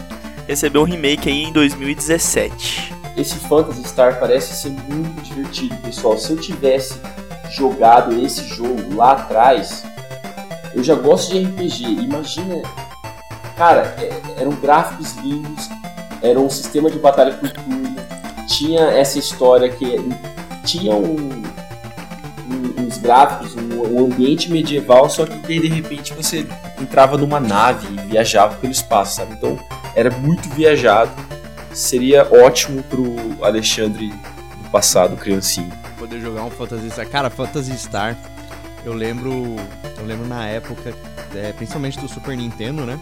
Recebeu 0.49 0.83
um 0.83 0.87
remake 0.87 1.29
aí 1.29 1.45
em 1.45 1.53
2017. 1.53 2.95
Esse 3.17 3.37
Phantasy 3.41 3.87
Star 3.87 4.19
parece 4.19 4.57
ser 4.57 4.71
muito 4.71 5.23
divertido, 5.23 5.77
pessoal. 5.77 6.19
Se 6.19 6.33
eu 6.33 6.39
tivesse 6.39 6.99
jogado 7.51 8.19
esse 8.25 8.49
jogo 8.49 8.97
lá 8.97 9.13
atrás, 9.13 9.85
eu 10.75 10.83
já 10.83 10.95
gosto 10.95 11.33
de 11.33 11.45
RPG. 11.45 11.85
Imagina 11.85 12.63
Cara, 13.63 13.95
é, 13.97 14.41
eram 14.41 14.51
gráficos 14.57 15.15
lindos, 15.19 15.69
era 16.21 16.37
um 16.41 16.51
sistema 16.51 16.91
de 16.91 16.99
batalha 16.99 17.33
por 17.35 17.49
turno, 17.49 17.95
tinha 18.49 18.81
essa 18.81 19.21
história 19.21 19.69
que 19.69 19.99
tinha 20.65 20.93
um, 20.93 21.45
um, 22.51 22.83
uns 22.83 22.99
gráficos, 22.99 23.55
um, 23.55 24.01
um, 24.01 24.05
ambiente 24.07 24.51
medieval, 24.51 25.09
só 25.09 25.25
que 25.25 25.61
de 25.61 25.69
repente 25.69 26.13
você 26.13 26.45
entrava 26.81 27.17
numa 27.17 27.39
nave 27.39 27.87
e 27.87 28.09
viajava 28.09 28.57
pelo 28.57 28.73
espaço, 28.73 29.15
sabe? 29.19 29.35
Então 29.35 29.57
era 29.95 30.11
muito 30.11 30.49
viajado. 30.49 31.13
Seria 31.73 32.27
ótimo 32.33 32.83
pro 32.83 33.15
Alexandre 33.45 34.09
do 34.09 34.71
passado, 34.73 35.17
criancinho. 35.17 35.71
Poder 36.01 36.19
jogar 36.19 36.43
um 36.43 36.51
Phantasy 36.51 36.91
Star. 36.91 37.09
Cara, 37.09 37.31
Phantasy 37.31 37.79
Star, 37.79 38.19
eu 38.85 38.93
lembro. 38.93 39.55
Eu 39.97 40.05
lembro 40.05 40.27
na 40.27 40.49
época, 40.49 40.93
é, 41.33 41.53
principalmente 41.53 42.01
do 42.01 42.09
Super 42.09 42.37
Nintendo, 42.37 42.85
né? 42.85 42.99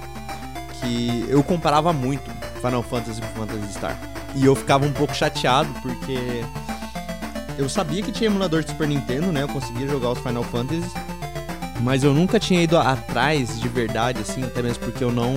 Que 0.81 1.25
eu 1.29 1.43
comparava 1.43 1.93
muito 1.93 2.31
Final 2.57 2.83
Fantasy 2.83 3.21
com 3.21 3.47
Phantasy 3.47 3.73
Star. 3.73 3.99
E 4.35 4.45
eu 4.45 4.55
ficava 4.55 4.87
um 4.87 4.93
pouco 4.93 5.15
chateado 5.15 5.69
porque 5.83 6.45
eu 7.59 7.69
sabia 7.69 8.03
que 8.03 8.13
tinha 8.13 8.29
emulador 8.29 8.63
de 8.63 8.71
Super 8.71 8.89
Nintendo, 8.89 9.33
né? 9.33 9.43
Eu 9.43 9.49
conseguia 9.49 9.87
jogar 9.87 10.11
os 10.11 10.19
Final 10.19 10.43
Fantasy, 10.45 10.91
mas 11.81 12.05
eu 12.05 12.15
nunca 12.15 12.39
tinha 12.39 12.63
ido 12.63 12.79
atrás 12.79 13.61
de 13.61 13.69
verdade, 13.69 14.21
assim, 14.21 14.43
até 14.43 14.63
mesmo 14.63 14.85
porque 14.85 15.03
eu 15.05 15.13
não. 15.13 15.35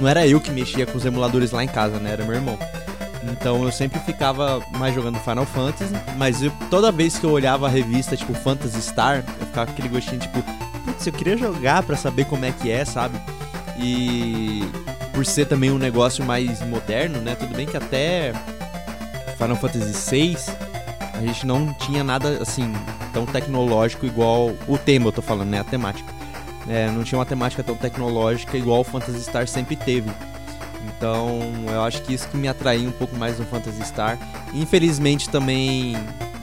Não 0.00 0.08
era 0.08 0.26
eu 0.26 0.40
que 0.40 0.50
mexia 0.50 0.86
com 0.86 0.96
os 0.98 1.04
emuladores 1.04 1.52
lá 1.52 1.62
em 1.62 1.68
casa, 1.68 1.98
né? 1.98 2.12
Era 2.12 2.24
meu 2.24 2.34
irmão. 2.34 2.58
Então 3.24 3.62
eu 3.62 3.70
sempre 3.70 4.00
ficava 4.00 4.60
mais 4.76 4.94
jogando 4.94 5.18
Final 5.20 5.46
Fantasy, 5.46 5.94
mas 6.16 6.42
eu, 6.42 6.50
toda 6.68 6.90
vez 6.90 7.18
que 7.18 7.24
eu 7.24 7.30
olhava 7.30 7.66
a 7.66 7.70
revista, 7.70 8.16
tipo, 8.16 8.34
Phantasy 8.34 8.82
Star, 8.82 9.24
eu 9.40 9.46
ficava 9.46 9.66
com 9.66 9.72
aquele 9.72 9.88
gostinho, 9.88 10.20
tipo, 10.20 10.42
Tactics 11.02 11.06
eu 11.06 11.12
queria 11.12 11.36
jogar 11.36 11.82
pra 11.82 11.96
saber 11.96 12.24
como 12.26 12.44
é 12.44 12.52
que 12.52 12.70
é, 12.70 12.84
sabe? 12.84 13.18
E 13.82 14.62
por 15.12 15.26
ser 15.26 15.46
também 15.46 15.70
um 15.70 15.78
negócio 15.78 16.24
mais 16.24 16.60
moderno, 16.66 17.20
né? 17.20 17.34
Tudo 17.34 17.54
bem 17.54 17.66
que 17.66 17.76
até 17.76 18.32
Final 19.36 19.56
Fantasy 19.56 20.10
VI 20.10 20.36
a 21.14 21.20
gente 21.20 21.46
não 21.46 21.72
tinha 21.74 22.02
nada 22.02 22.38
assim 22.40 22.72
tão 23.12 23.26
tecnológico 23.26 24.06
igual 24.06 24.52
o 24.66 24.78
tema, 24.78 25.08
eu 25.08 25.12
tô 25.12 25.22
falando, 25.22 25.50
né? 25.50 25.60
A 25.60 25.64
temática. 25.64 26.12
É, 26.68 26.88
não 26.90 27.02
tinha 27.02 27.18
uma 27.18 27.26
temática 27.26 27.62
tão 27.62 27.74
tecnológica 27.74 28.56
igual 28.56 28.80
o 28.80 28.84
Phantasy 28.84 29.22
Star 29.22 29.46
sempre 29.48 29.76
teve. 29.76 30.10
Então, 30.96 31.40
eu 31.66 31.82
acho 31.82 32.02
que 32.02 32.14
isso 32.14 32.28
que 32.28 32.36
me 32.36 32.48
atraiu 32.48 32.88
um 32.88 32.92
pouco 32.92 33.16
mais 33.16 33.38
no 33.38 33.44
Phantasy 33.44 33.84
Star. 33.84 34.18
Infelizmente 34.54 35.28
também 35.28 35.96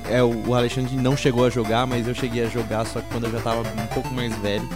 é, 0.10 0.22
o 0.24 0.54
Alexandre 0.54 0.96
não 0.96 1.16
chegou 1.16 1.46
a 1.46 1.50
jogar, 1.50 1.86
mas 1.86 2.08
eu 2.08 2.16
cheguei 2.16 2.44
a 2.44 2.50
jogar 2.50 2.86
só 2.86 3.00
que 3.00 3.08
quando 3.10 3.26
eu 3.26 3.32
já 3.32 3.40
tava 3.40 3.62
um 3.62 3.88
pouco 3.88 4.14
mais 4.14 4.36
velho. 4.38 4.68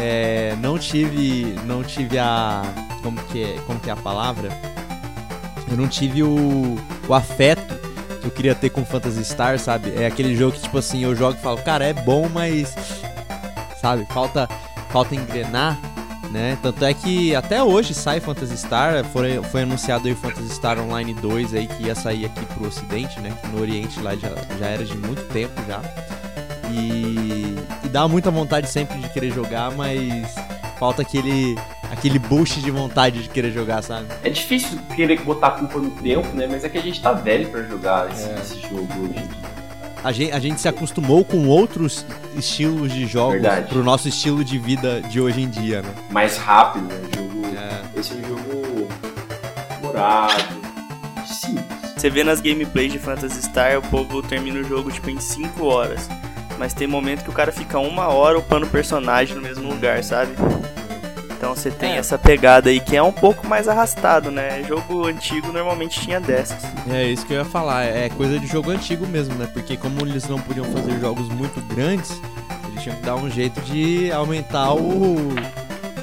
É, 0.00 0.54
não 0.60 0.78
tive 0.78 1.56
não 1.66 1.82
tive 1.82 2.18
a 2.18 2.62
como 3.02 3.20
que 3.24 3.42
é, 3.42 3.58
como 3.66 3.80
que 3.80 3.90
é 3.90 3.92
a 3.92 3.96
palavra? 3.96 4.48
Eu 5.68 5.76
não 5.76 5.88
tive 5.88 6.22
o, 6.22 6.76
o 7.08 7.14
afeto 7.14 7.74
que 8.20 8.26
eu 8.26 8.30
queria 8.30 8.54
ter 8.54 8.70
com 8.70 8.84
Phantasy 8.84 9.24
Star, 9.24 9.58
sabe? 9.58 9.92
É 9.96 10.06
aquele 10.06 10.36
jogo 10.36 10.52
que 10.52 10.62
tipo 10.62 10.78
assim, 10.78 11.02
eu 11.02 11.14
jogo 11.14 11.36
e 11.38 11.42
falo, 11.42 11.58
cara, 11.58 11.84
é 11.84 11.92
bom, 11.92 12.28
mas 12.28 12.74
sabe, 13.80 14.06
falta 14.06 14.48
falta 14.90 15.14
engrenar, 15.14 15.78
né? 16.30 16.56
Tanto 16.62 16.84
é 16.84 16.94
que 16.94 17.34
até 17.34 17.62
hoje 17.62 17.92
sai 17.92 18.20
Phantasy 18.20 18.56
Star, 18.56 19.04
foi, 19.04 19.42
foi 19.44 19.62
anunciado 19.62 20.08
aí 20.08 20.14
Phantasy 20.14 20.54
Star 20.54 20.78
Online 20.78 21.12
2 21.14 21.54
aí 21.54 21.66
que 21.66 21.84
ia 21.84 21.94
sair 21.94 22.26
aqui 22.26 22.44
pro 22.46 22.68
ocidente, 22.68 23.18
né? 23.20 23.36
No 23.52 23.60
oriente 23.60 24.00
lá 24.00 24.14
já, 24.14 24.30
já 24.58 24.66
era 24.66 24.84
de 24.84 24.96
muito 24.96 25.22
tempo 25.32 25.60
já. 25.66 25.82
E, 26.70 27.27
e 27.88 27.90
dá 27.90 28.06
muita 28.06 28.30
vontade 28.30 28.68
sempre 28.68 28.98
de 28.98 29.08
querer 29.08 29.30
jogar, 29.32 29.70
mas 29.72 30.34
falta 30.78 31.02
aquele 31.02 31.56
aquele 31.90 32.18
boost 32.18 32.60
de 32.60 32.70
vontade 32.70 33.22
de 33.22 33.28
querer 33.30 33.50
jogar, 33.50 33.82
sabe? 33.82 34.06
É 34.22 34.28
difícil 34.28 34.78
querer 34.94 35.18
botar 35.22 35.46
a 35.48 35.50
culpa 35.52 35.78
no 35.78 35.90
tempo, 35.90 36.28
né? 36.36 36.46
Mas 36.48 36.62
é 36.62 36.68
que 36.68 36.76
a 36.76 36.82
gente 36.82 37.00
tá 37.00 37.12
velho 37.12 37.48
pra 37.48 37.62
jogar 37.62 38.10
esse, 38.12 38.28
É. 38.28 38.34
esse 38.40 38.60
jogo 38.60 38.86
hoje 39.00 39.18
em 39.18 39.26
dia. 39.26 39.48
A 40.04 40.12
gente, 40.12 40.32
a 40.32 40.38
gente 40.38 40.60
se 40.60 40.68
acostumou 40.68 41.24
com 41.24 41.48
outros 41.48 42.04
estilos 42.36 42.92
de 42.92 43.06
jogos 43.06 43.40
Verdade. 43.40 43.68
pro 43.68 43.82
nosso 43.82 44.06
estilo 44.08 44.44
de 44.44 44.56
vida 44.58 45.00
de 45.00 45.20
hoje 45.20 45.40
em 45.40 45.48
dia, 45.48 45.82
né? 45.82 45.88
Mais 46.10 46.36
rápido, 46.36 46.84
né? 46.86 47.00
Jogo, 47.16 47.56
É. 47.56 47.98
Esse 47.98 48.12
é 48.12 48.16
um 48.16 48.28
jogo 48.28 48.88
demorado, 49.80 50.44
simples. 51.26 51.64
Você 51.96 52.10
vê 52.10 52.22
nas 52.22 52.40
gameplays 52.40 52.92
de 52.92 52.98
Phantasy 52.98 53.42
Star, 53.42 53.78
o 53.78 53.82
povo 53.82 54.22
termina 54.22 54.60
o 54.60 54.64
jogo 54.64 54.90
tipo 54.90 55.10
em 55.10 55.18
5 55.18 55.64
horas. 55.64 56.08
Mas 56.58 56.74
tem 56.74 56.86
momento 56.88 57.22
que 57.22 57.30
o 57.30 57.32
cara 57.32 57.52
fica 57.52 57.78
uma 57.78 58.08
hora 58.08 58.38
upando 58.38 58.66
o 58.66 58.68
personagem 58.68 59.34
no 59.36 59.40
mesmo 59.42 59.68
lugar, 59.68 60.02
sabe? 60.02 60.32
Então 61.30 61.54
você 61.54 61.70
tem 61.70 61.92
É. 61.92 61.96
essa 61.98 62.18
pegada 62.18 62.68
aí 62.68 62.80
que 62.80 62.96
é 62.96 63.02
um 63.02 63.12
pouco 63.12 63.46
mais 63.46 63.68
arrastado, 63.68 64.28
né? 64.30 64.64
Jogo 64.66 65.06
antigo 65.06 65.52
normalmente 65.52 66.00
tinha 66.00 66.20
dessas. 66.20 66.58
É 66.90 67.04
isso 67.04 67.24
que 67.24 67.32
eu 67.32 67.38
ia 67.38 67.44
falar, 67.44 67.84
é 67.84 68.08
coisa 68.08 68.40
de 68.40 68.46
jogo 68.48 68.70
antigo 68.72 69.06
mesmo, 69.06 69.34
né? 69.36 69.48
Porque 69.52 69.76
como 69.76 70.00
eles 70.00 70.28
não 70.28 70.40
podiam 70.40 70.66
fazer 70.66 70.98
jogos 70.98 71.28
muito 71.28 71.60
grandes, 71.72 72.10
eles 72.68 72.82
tinham 72.82 72.96
que 72.96 73.02
dar 73.04 73.14
um 73.14 73.30
jeito 73.30 73.60
de 73.60 74.10
aumentar 74.10 74.74
o, 74.74 75.16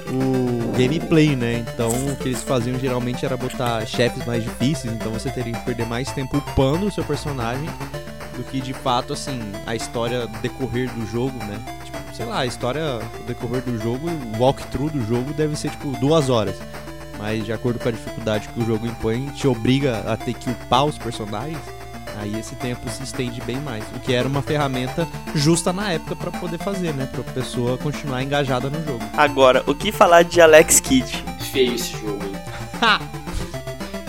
o 0.09 0.71
gameplay, 0.77 1.35
né? 1.35 1.65
Então 1.73 1.89
o 1.89 2.15
que 2.15 2.29
eles 2.29 2.41
faziam 2.41 2.79
geralmente 2.79 3.25
era 3.25 3.35
botar 3.35 3.85
chefes 3.85 4.25
mais 4.25 4.41
difíceis, 4.41 4.93
então 4.93 5.11
você 5.11 5.29
teria 5.29 5.51
que 5.53 5.65
perder 5.65 5.85
mais 5.85 6.09
tempo 6.13 6.37
upando 6.37 6.85
o 6.87 6.91
seu 6.91 7.03
personagem 7.03 7.69
do 8.35 8.43
que 8.43 8.59
de 8.61 8.73
fato, 8.73 9.13
assim, 9.13 9.39
a 9.65 9.75
história 9.75 10.27
decorrer 10.41 10.91
do 10.93 11.05
jogo, 11.05 11.37
né? 11.45 11.59
Tipo, 11.83 11.97
sei 12.13 12.25
lá, 12.25 12.39
a 12.39 12.45
história 12.45 12.99
decorrer 13.27 13.61
do 13.61 13.77
jogo, 13.81 14.09
o 14.09 14.41
walkthrough 14.41 14.89
do 14.89 15.05
jogo 15.05 15.33
deve 15.33 15.55
ser 15.55 15.71
tipo 15.71 15.91
duas 15.99 16.29
horas. 16.29 16.55
Mas 17.17 17.45
de 17.45 17.53
acordo 17.53 17.79
com 17.79 17.89
a 17.89 17.91
dificuldade 17.91 18.47
que 18.49 18.59
o 18.59 18.65
jogo 18.65 18.85
impõe, 18.85 19.27
te 19.27 19.47
obriga 19.47 20.03
a 20.11 20.17
ter 20.17 20.33
que 20.33 20.49
upar 20.49 20.85
os 20.85 20.97
personagens. 20.97 21.59
Aí 22.17 22.37
esse 22.39 22.55
tempo 22.55 22.89
se 22.89 23.03
estende 23.03 23.41
bem 23.41 23.57
mais, 23.57 23.83
o 23.93 23.99
que 23.99 24.13
era 24.13 24.27
uma 24.27 24.41
ferramenta 24.41 25.07
justa 25.33 25.73
na 25.73 25.91
época 25.91 26.15
pra 26.15 26.31
poder 26.31 26.57
fazer, 26.57 26.93
né? 26.93 27.07
Pra 27.11 27.23
pessoa 27.23 27.77
continuar 27.77 28.23
engajada 28.23 28.69
no 28.69 28.83
jogo. 28.85 29.03
Agora, 29.17 29.63
o 29.67 29.75
que 29.75 29.91
falar 29.91 30.23
de 30.23 30.39
Alex 30.39 30.79
Kidd? 30.79 31.23
Feio 31.51 31.75
esse 31.75 31.91
jogo, 31.91 32.23
hein? 32.23 32.35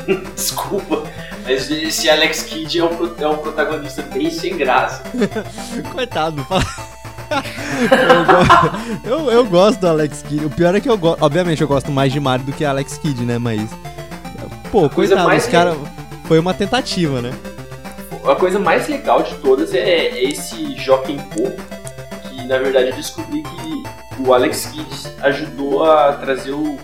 Desculpa, 0.36 1.02
mas 1.46 1.70
esse 1.70 2.10
Alex 2.10 2.42
Kidd 2.42 2.78
é 2.80 2.84
um, 2.84 2.88
pro- 2.88 3.14
é 3.18 3.28
um 3.28 3.36
protagonista 3.38 4.02
bem 4.02 4.30
sem 4.30 4.56
graça. 4.56 5.02
Coitado, 5.92 6.42
fala. 6.44 6.62
eu, 9.04 9.10
eu, 9.12 9.30
eu 9.30 9.44
gosto 9.46 9.80
do 9.80 9.88
Alex 9.88 10.22
Kidd. 10.22 10.44
O 10.44 10.50
pior 10.50 10.74
é 10.74 10.80
que 10.80 10.88
eu 10.88 10.96
gosto. 10.98 11.22
Obviamente 11.22 11.60
eu 11.62 11.68
gosto 11.68 11.90
mais 11.90 12.12
de 12.12 12.20
Mario 12.20 12.46
do 12.46 12.52
que 12.52 12.64
Alex 12.64 12.98
Kidd, 12.98 13.24
né? 13.24 13.38
Mas. 13.38 13.68
Pô, 14.70 14.88
coisa 14.90 15.14
coitado, 15.14 15.28
mais 15.28 15.44
os 15.44 15.50
caras. 15.50 15.76
Foi 16.24 16.38
uma 16.38 16.52
tentativa, 16.54 17.22
né? 17.22 17.32
A 18.24 18.34
coisa 18.34 18.58
mais 18.58 18.88
legal 18.88 19.22
de 19.22 19.34
todas 19.36 19.72
é, 19.72 19.78
é 19.78 20.24
esse 20.24 20.74
Joaquim 20.76 21.16
Pô, 21.18 21.48
que 22.28 22.44
na 22.48 22.58
verdade 22.58 22.88
eu 22.88 22.96
descobri 22.96 23.42
que 23.42 23.82
o 24.20 24.34
Alex 24.34 24.66
Kidd 24.66 24.88
ajudou 25.22 25.84
a 25.88 26.12
trazer 26.14 26.50
o 26.50 26.76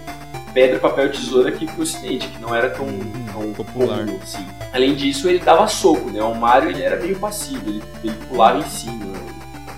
pedra, 0.52 0.78
papel 0.78 1.06
e 1.06 1.10
tesoura 1.10 1.48
aqui 1.48 1.66
pro 1.66 1.82
ocidente, 1.82 2.28
que 2.28 2.40
não 2.40 2.54
era 2.54 2.70
tão, 2.70 2.86
tão 3.32 3.52
popular. 3.52 4.04
comum, 4.04 4.18
assim. 4.22 4.46
Além 4.72 4.94
disso, 4.94 5.28
ele 5.28 5.38
dava 5.38 5.66
soco, 5.66 6.10
né? 6.10 6.22
O 6.22 6.34
Mario 6.34 6.70
ele 6.70 6.82
era 6.82 6.96
meio 6.96 7.18
passivo, 7.18 7.62
ele, 7.68 7.82
ele 8.02 8.14
pulava 8.28 8.58
em 8.58 8.68
cima. 8.68 9.12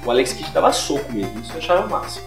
O 0.04 0.10
Alex 0.10 0.32
Kidd 0.34 0.50
dava 0.50 0.72
soco 0.72 1.10
mesmo, 1.12 1.40
isso 1.40 1.52
eu 1.52 1.58
achava 1.58 1.88
massa. 1.88 2.20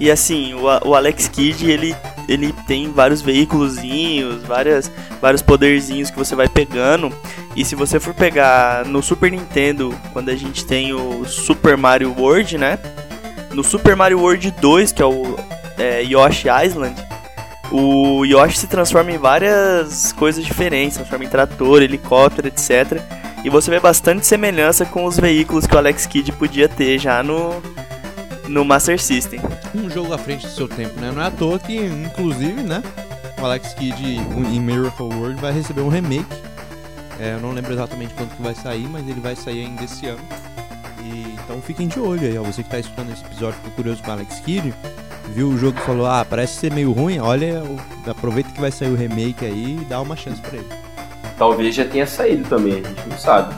E 0.00 0.10
assim, 0.10 0.54
o, 0.54 0.64
o 0.88 0.94
Alex 0.94 1.28
Kidd, 1.28 1.70
ele, 1.70 1.94
ele 2.26 2.52
tem 2.66 2.90
vários 2.90 3.20
veículozinhos, 3.20 4.42
várias, 4.42 4.90
vários 5.20 5.42
poderzinhos 5.42 6.10
que 6.10 6.18
você 6.18 6.34
vai 6.34 6.48
pegando. 6.48 7.12
E 7.54 7.64
se 7.64 7.74
você 7.74 8.00
for 8.00 8.14
pegar 8.14 8.86
no 8.86 9.02
Super 9.02 9.30
Nintendo, 9.30 9.94
quando 10.12 10.30
a 10.30 10.34
gente 10.34 10.64
tem 10.64 10.94
o 10.94 11.24
Super 11.26 11.76
Mario 11.76 12.14
World, 12.18 12.56
né? 12.56 12.78
No 13.52 13.62
Super 13.62 13.94
Mario 13.94 14.18
World 14.18 14.50
2, 14.50 14.92
que 14.92 15.02
é 15.02 15.06
o 15.06 15.36
é, 15.78 16.02
Yoshi 16.02 16.48
Island, 16.48 16.94
o 17.72 18.24
Yoshi 18.24 18.58
se 18.58 18.66
transforma 18.66 19.10
em 19.10 19.18
várias 19.18 20.12
coisas 20.12 20.44
diferentes, 20.44 20.96
transforma 20.96 21.24
em 21.24 21.28
trator, 21.28 21.82
helicóptero, 21.82 22.48
etc. 22.48 23.00
E 23.44 23.50
você 23.50 23.70
vê 23.70 23.80
bastante 23.80 24.26
semelhança 24.26 24.84
com 24.84 25.04
os 25.04 25.18
veículos 25.18 25.66
que 25.66 25.74
o 25.74 25.78
Alex 25.78 26.06
Kidd 26.06 26.30
podia 26.32 26.68
ter 26.68 26.98
já 26.98 27.22
no, 27.22 27.62
no 28.46 28.64
Master 28.64 29.00
System. 29.00 29.40
Um 29.74 29.88
jogo 29.88 30.12
à 30.12 30.18
frente 30.18 30.46
do 30.46 30.52
seu 30.52 30.68
tempo, 30.68 31.00
né? 31.00 31.10
Não 31.12 31.22
é 31.22 31.26
à 31.26 31.30
toa 31.30 31.58
que, 31.58 31.74
inclusive, 31.76 32.62
né? 32.62 32.82
O 33.40 33.44
Alex 33.44 33.74
Kidd 33.74 34.00
em 34.04 34.60
Miracle 34.60 35.06
World 35.06 35.40
vai 35.40 35.52
receber 35.52 35.80
um 35.80 35.88
remake. 35.88 36.26
É, 37.18 37.34
eu 37.34 37.40
não 37.40 37.52
lembro 37.52 37.72
exatamente 37.72 38.14
quando 38.14 38.36
que 38.36 38.42
vai 38.42 38.54
sair, 38.54 38.86
mas 38.88 39.08
ele 39.08 39.20
vai 39.20 39.34
sair 39.34 39.64
ainda 39.64 39.84
esse 39.84 40.06
ano. 40.06 40.22
E, 41.02 41.36
então 41.42 41.60
fiquem 41.62 41.88
de 41.88 41.98
olho 41.98 42.22
aí, 42.22 42.38
ó. 42.38 42.42
Você 42.42 42.62
que 42.62 42.70
tá 42.70 42.78
escutando 42.78 43.12
esse 43.12 43.24
episódio, 43.24 43.54
ficou 43.54 43.72
curioso 43.72 44.02
com 44.02 44.10
o 44.10 44.12
Alex 44.12 44.40
Kidd, 44.40 44.72
viu 45.28 45.48
o 45.48 45.58
jogo 45.58 45.78
e 45.78 45.82
falou, 45.82 46.06
ah, 46.06 46.24
parece 46.28 46.54
ser 46.54 46.72
meio 46.72 46.92
ruim, 46.92 47.18
olha, 47.18 47.62
aproveita 48.06 48.50
que 48.50 48.60
vai 48.60 48.70
sair 48.70 48.90
o 48.90 48.96
remake 48.96 49.44
aí 49.44 49.78
e 49.80 49.84
dá 49.84 50.00
uma 50.00 50.16
chance 50.16 50.40
pra 50.40 50.58
ele. 50.58 50.68
Talvez 51.38 51.74
já 51.74 51.84
tenha 51.84 52.06
saído 52.06 52.48
também, 52.48 52.74
a 52.84 52.88
gente 52.88 53.08
não 53.08 53.18
sabe. 53.18 53.54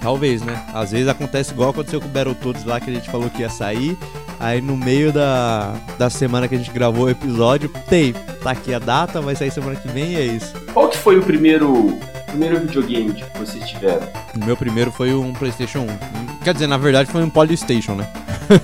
Talvez, 0.00 0.42
né? 0.42 0.64
Às 0.72 0.92
vezes 0.92 1.08
acontece 1.08 1.52
igual 1.52 1.70
aconteceu 1.70 2.00
com 2.00 2.06
o 2.06 2.10
Battletoads 2.10 2.64
lá 2.64 2.78
que 2.78 2.90
a 2.90 2.94
gente 2.94 3.10
falou 3.10 3.28
que 3.28 3.42
ia 3.42 3.50
sair. 3.50 3.96
Aí 4.38 4.60
no 4.60 4.76
meio 4.76 5.12
da, 5.12 5.74
da 5.98 6.10
semana 6.10 6.46
que 6.46 6.54
a 6.54 6.58
gente 6.58 6.70
gravou 6.70 7.06
o 7.06 7.10
episódio, 7.10 7.70
tem, 7.88 8.12
tá 8.12 8.50
aqui 8.50 8.72
a 8.72 8.78
data, 8.78 9.20
vai 9.20 9.34
sair 9.34 9.50
semana 9.50 9.74
que 9.74 9.88
vem 9.88 10.12
e 10.12 10.16
é 10.16 10.24
isso. 10.24 10.54
Qual 10.72 10.88
que 10.88 10.96
foi 10.96 11.18
o 11.18 11.22
primeiro, 11.22 11.98
primeiro 12.26 12.60
videogame 12.60 13.14
que 13.14 13.38
vocês 13.38 13.68
tiveram? 13.68 14.06
O 14.34 14.44
meu 14.44 14.56
primeiro 14.56 14.92
foi 14.92 15.12
um 15.14 15.32
PlayStation 15.32 15.80
1. 15.80 16.36
Quer 16.44 16.52
dizer, 16.52 16.68
na 16.68 16.76
verdade 16.76 17.10
foi 17.10 17.24
um 17.24 17.30
Polystation, 17.30 17.96
né? 17.96 18.08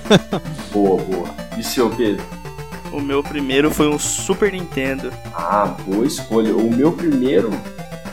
Boa, 0.71 1.01
boa. 1.03 1.27
E 1.57 1.63
seu, 1.63 1.89
Pedro? 1.89 2.23
O 2.93 3.01
meu 3.01 3.23
primeiro 3.23 3.71
foi 3.71 3.87
um 3.87 3.97
Super 3.97 4.51
Nintendo. 4.53 5.11
Ah, 5.33 5.75
boa 5.85 6.05
escolha. 6.05 6.55
O 6.55 6.69
meu 6.73 6.91
primeiro, 6.91 7.49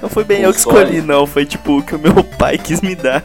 Não 0.01 0.09
foi 0.09 0.25
bem 0.25 0.43
eu 0.43 0.53
que 0.53 0.59
escolhi, 0.59 1.03
não. 1.03 1.27
Foi 1.27 1.45
tipo 1.45 1.79
o 1.79 1.83
que 1.83 1.95
o 1.95 1.99
meu 1.99 2.25
pai 2.39 2.57
quis 2.57 2.81
me 2.81 2.95
dar. 2.95 3.23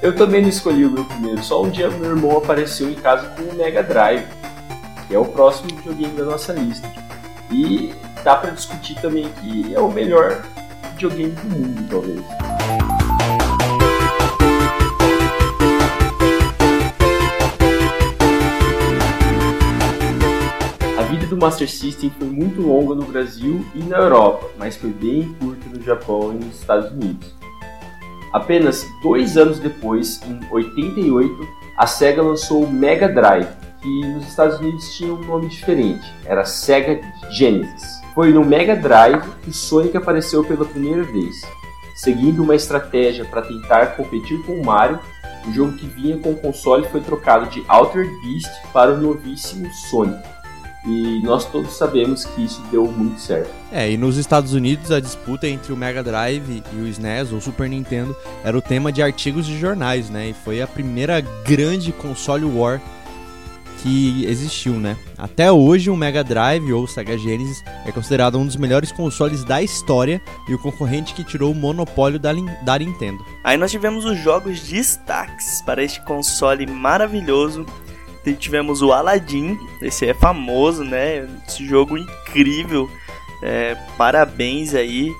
eu 0.00 0.14
também 0.14 0.40
não 0.42 0.48
escolhi 0.48 0.84
o 0.84 0.90
meu 0.90 1.04
primeiro. 1.04 1.42
Só 1.42 1.62
um 1.64 1.70
dia 1.70 1.90
meu 1.90 2.10
irmão 2.10 2.38
apareceu 2.38 2.88
em 2.88 2.94
casa 2.94 3.26
com 3.30 3.42
o 3.42 3.54
Mega 3.56 3.82
Drive, 3.82 4.24
que 5.08 5.14
é 5.14 5.18
o 5.18 5.24
próximo 5.24 5.68
videogame 5.76 6.16
da 6.16 6.24
nossa 6.24 6.52
lista. 6.52 6.88
E 7.50 7.92
dá 8.22 8.36
pra 8.36 8.50
discutir 8.50 8.94
também 9.00 9.28
que 9.40 9.74
é 9.74 9.80
o 9.80 9.90
melhor 9.90 10.42
videogame 10.92 11.32
do 11.32 11.56
mundo, 11.56 11.86
talvez. 11.90 12.20
Do 21.28 21.36
Master 21.36 21.70
System 21.70 22.10
foi 22.18 22.28
muito 22.28 22.60
longa 22.60 22.94
no 22.94 23.04
Brasil 23.04 23.64
e 23.74 23.78
na 23.80 23.98
Europa, 23.98 24.48
mas 24.58 24.76
foi 24.76 24.90
bem 24.90 25.34
curta 25.40 25.68
no 25.68 25.82
Japão 25.82 26.32
e 26.32 26.44
nos 26.44 26.60
Estados 26.60 26.90
Unidos. 26.90 27.34
Apenas 28.32 28.84
dois 29.02 29.36
anos 29.36 29.58
depois, 29.58 30.20
em 30.22 30.40
88, 30.50 31.48
a 31.76 31.86
SEGA 31.86 32.22
lançou 32.22 32.64
o 32.64 32.70
Mega 32.70 33.08
Drive, 33.08 33.48
que 33.80 34.06
nos 34.08 34.26
Estados 34.26 34.58
Unidos 34.58 34.96
tinha 34.96 35.12
um 35.12 35.24
nome 35.24 35.48
diferente, 35.48 36.12
era 36.24 36.44
Sega 36.44 37.00
Genesis. 37.30 38.00
Foi 38.14 38.32
no 38.32 38.44
Mega 38.44 38.74
Drive 38.74 39.22
que 39.42 39.52
Sonic 39.52 39.96
apareceu 39.96 40.44
pela 40.44 40.64
primeira 40.64 41.04
vez, 41.04 41.36
seguindo 41.94 42.42
uma 42.42 42.54
estratégia 42.54 43.24
para 43.24 43.42
tentar 43.42 43.96
competir 43.96 44.42
com 44.44 44.60
o 44.60 44.64
Mario. 44.64 44.98
O 45.46 45.52
jogo 45.52 45.72
que 45.74 45.86
vinha 45.86 46.18
com 46.18 46.32
o 46.32 46.36
console 46.36 46.86
foi 46.88 47.00
trocado 47.00 47.48
de 47.48 47.64
Altered 47.68 48.10
Beast 48.20 48.50
para 48.72 48.92
o 48.92 48.98
novíssimo 48.98 49.72
Sonic. 49.88 50.37
E 50.84 51.20
nós 51.22 51.44
todos 51.44 51.76
sabemos 51.76 52.24
que 52.24 52.44
isso 52.44 52.62
deu 52.70 52.86
muito 52.86 53.20
certo. 53.20 53.50
É, 53.70 53.90
e 53.90 53.96
nos 53.96 54.16
Estados 54.16 54.52
Unidos 54.52 54.90
a 54.90 55.00
disputa 55.00 55.48
entre 55.48 55.72
o 55.72 55.76
Mega 55.76 56.02
Drive 56.02 56.62
e 56.72 56.76
o 56.76 56.86
SNES, 56.86 57.32
ou 57.32 57.40
Super 57.40 57.68
Nintendo, 57.68 58.16
era 58.44 58.56
o 58.56 58.62
tema 58.62 58.92
de 58.92 59.02
artigos 59.02 59.44
de 59.44 59.58
jornais, 59.58 60.08
né? 60.08 60.28
E 60.28 60.32
foi 60.32 60.62
a 60.62 60.66
primeira 60.66 61.20
grande 61.20 61.92
console 61.92 62.44
war 62.44 62.80
que 63.82 64.24
existiu, 64.26 64.74
né? 64.74 64.96
Até 65.16 65.50
hoje 65.50 65.90
o 65.90 65.96
Mega 65.96 66.24
Drive 66.24 66.72
ou 66.72 66.86
Sega 66.86 67.16
Genesis 67.16 67.62
é 67.84 67.92
considerado 67.92 68.38
um 68.38 68.46
dos 68.46 68.56
melhores 68.56 68.92
consoles 68.92 69.44
da 69.44 69.62
história 69.62 70.20
e 70.48 70.54
o 70.54 70.58
concorrente 70.58 71.14
que 71.14 71.24
tirou 71.24 71.52
o 71.52 71.54
monopólio 71.54 72.18
da, 72.18 72.32
da 72.62 72.78
Nintendo. 72.78 73.24
Aí 73.44 73.56
nós 73.56 73.70
tivemos 73.70 74.04
os 74.04 74.18
jogos 74.18 74.60
destaques 74.60 75.62
para 75.62 75.82
este 75.82 76.00
console 76.04 76.66
maravilhoso. 76.66 77.64
Tivemos 78.34 78.82
o 78.82 78.92
Aladdin, 78.92 79.58
esse 79.82 80.06
é 80.06 80.14
famoso, 80.14 80.84
né? 80.84 81.28
Esse 81.46 81.66
jogo 81.66 81.96
incrível. 81.96 82.90
É, 83.42 83.76
parabéns 83.96 84.74
aí, 84.74 85.12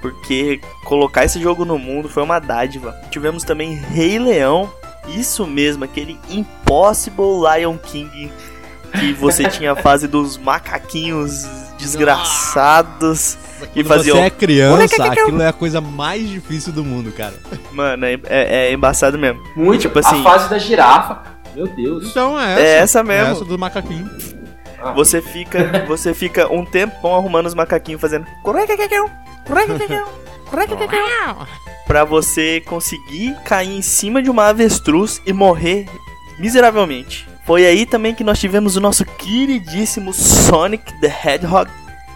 porque 0.00 0.60
colocar 0.84 1.24
esse 1.24 1.40
jogo 1.40 1.64
no 1.64 1.78
mundo 1.78 2.08
foi 2.08 2.22
uma 2.22 2.38
dádiva. 2.38 2.94
Tivemos 3.10 3.44
também 3.44 3.74
Rei 3.74 4.18
Leão, 4.18 4.70
isso 5.08 5.46
mesmo, 5.46 5.84
aquele 5.84 6.18
Impossible 6.28 7.40
Lion 7.56 7.78
King 7.78 8.30
que 8.98 9.12
você 9.14 9.48
tinha 9.50 9.72
a 9.72 9.76
fase 9.76 10.06
dos 10.06 10.36
macaquinhos 10.36 11.46
desgraçados 11.78 13.38
que 13.72 13.82
faziam. 13.82 14.16
Você 14.16 14.22
é 14.22 14.30
criança, 14.30 15.04
aquilo 15.04 15.42
é 15.42 15.48
a 15.48 15.52
coisa 15.52 15.80
mais 15.80 16.28
difícil 16.28 16.72
do 16.72 16.84
mundo, 16.84 17.12
cara. 17.12 17.34
Mano, 17.72 18.04
é, 18.04 18.20
é, 18.26 18.68
é 18.68 18.72
embaçado 18.72 19.18
mesmo. 19.18 19.42
Muito. 19.56 19.76
E, 19.76 19.78
tipo 19.78 19.98
assim, 19.98 20.20
a 20.20 20.22
fase 20.22 20.48
da 20.50 20.58
girafa. 20.58 21.32
Meu 21.54 21.66
Deus. 21.66 22.10
Então 22.10 22.38
é 22.40 22.52
essa. 22.52 22.62
É 22.62 22.78
essa 22.78 23.02
mesmo. 23.02 23.28
É 23.28 23.32
essa 23.32 23.44
do 23.44 23.58
macaquinho. 23.58 24.10
Ah. 24.82 24.92
Você 24.92 25.20
fica, 25.22 25.84
você 25.86 26.12
fica 26.12 26.52
um 26.52 26.64
tempão 26.64 27.14
arrumando 27.14 27.46
os 27.46 27.54
macaquinhos 27.54 28.00
fazendo 28.00 28.26
para 31.86 32.04
você 32.04 32.60
conseguir 32.60 33.36
cair 33.44 33.76
em 33.76 33.82
cima 33.82 34.22
de 34.22 34.30
uma 34.30 34.46
avestruz 34.48 35.20
e 35.26 35.32
morrer 35.32 35.86
miseravelmente. 36.38 37.28
Foi 37.44 37.66
aí 37.66 37.84
também 37.84 38.14
que 38.14 38.22
nós 38.22 38.38
tivemos 38.38 38.76
o 38.76 38.80
nosso 38.80 39.04
queridíssimo 39.04 40.12
Sonic 40.12 40.92
the 41.00 41.08
Hedgehog 41.08 41.70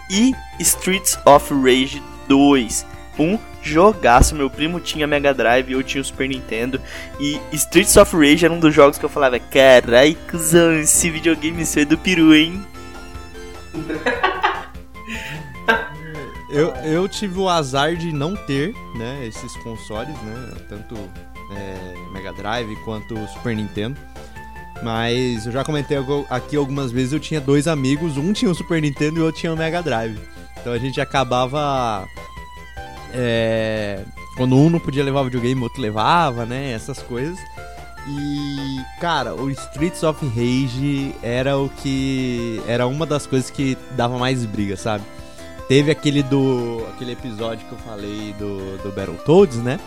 e 0.09 0.33
Streets 0.59 1.19
of 1.25 1.53
Rage 1.53 2.01
2. 2.27 2.85
Um 3.19 3.37
jogaço, 3.61 4.35
meu 4.35 4.49
primo 4.49 4.79
tinha 4.79 5.07
Mega 5.07 5.33
Drive, 5.33 5.71
eu 5.71 5.83
tinha 5.83 6.01
o 6.01 6.05
Super 6.05 6.27
Nintendo 6.27 6.79
e 7.19 7.39
Streets 7.51 7.97
of 7.97 8.15
Rage 8.15 8.45
era 8.45 8.53
um 8.53 8.59
dos 8.59 8.73
jogos 8.73 8.97
que 8.97 9.05
eu 9.05 9.09
falava, 9.09 9.39
carai, 9.39 10.17
cuzão, 10.29 10.73
esse 10.79 11.09
videogame 11.09 11.65
seu 11.65 11.83
é 11.83 11.85
do 11.85 11.97
peru, 11.97 12.33
hein? 12.33 12.65
Eu, 16.49 16.73
eu 16.85 17.07
tive 17.09 17.39
o 17.39 17.49
azar 17.49 17.95
de 17.95 18.11
não 18.13 18.35
ter, 18.35 18.73
né, 18.95 19.25
esses 19.27 19.55
consoles, 19.57 20.15
né, 20.21 20.53
tanto 20.69 20.95
é, 21.51 22.13
Mega 22.13 22.31
Drive 22.33 22.73
quanto 22.85 23.15
Super 23.27 23.55
Nintendo. 23.55 23.99
Mas 24.83 25.45
eu 25.45 25.51
já 25.51 25.63
comentei 25.63 25.97
aqui 26.29 26.55
algumas 26.55 26.91
vezes, 26.91 27.11
eu 27.11 27.19
tinha 27.19 27.41
dois 27.41 27.67
amigos, 27.67 28.15
um 28.15 28.31
tinha 28.31 28.49
o 28.49 28.55
Super 28.55 28.81
Nintendo 28.81 29.17
e 29.17 29.21
o 29.21 29.25
outro 29.25 29.41
tinha 29.41 29.53
o 29.53 29.57
Mega 29.57 29.81
Drive. 29.81 30.19
Então 30.59 30.71
a 30.71 30.77
gente 30.77 31.01
acabava... 31.01 32.07
É, 33.19 34.03
quando 34.35 34.55
um 34.55 34.69
não 34.69 34.79
podia 34.79 35.03
levar 35.03 35.23
videogame, 35.23 35.59
o 35.59 35.63
outro 35.63 35.81
levava, 35.81 36.45
né, 36.45 36.71
essas 36.71 37.01
coisas. 37.01 37.39
E, 38.07 38.79
cara, 39.01 39.33
o 39.33 39.49
Streets 39.49 40.03
of 40.03 40.23
Rage 40.27 41.13
era 41.23 41.57
o 41.57 41.67
que. 41.67 42.61
Era 42.67 42.87
uma 42.87 43.05
das 43.05 43.25
coisas 43.25 43.49
que 43.49 43.77
dava 43.91 44.17
mais 44.17 44.45
briga, 44.45 44.77
sabe? 44.77 45.03
Teve 45.67 45.91
aquele 45.91 46.23
do. 46.23 46.85
aquele 46.93 47.13
episódio 47.13 47.67
que 47.67 47.73
eu 47.73 47.79
falei 47.79 48.33
do, 48.39 48.77
do 48.83 48.91
Battletoads, 48.91 49.57
né? 49.57 49.79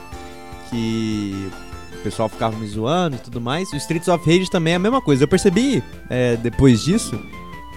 Que 0.69 1.51
o 1.95 2.03
pessoal 2.03 2.29
ficava 2.29 2.55
me 2.59 2.67
zoando 2.67 3.17
e 3.17 3.19
tudo 3.21 3.41
mais. 3.41 3.73
O 3.73 3.77
Streets 3.77 4.09
of 4.09 4.29
Rage 4.29 4.51
também 4.51 4.75
é 4.75 4.77
a 4.77 4.81
mesma 4.81 5.01
coisa. 5.01 5.25
Eu 5.25 5.29
percebi 5.29 5.83
é, 6.11 6.37
depois 6.37 6.83
disso 6.83 7.19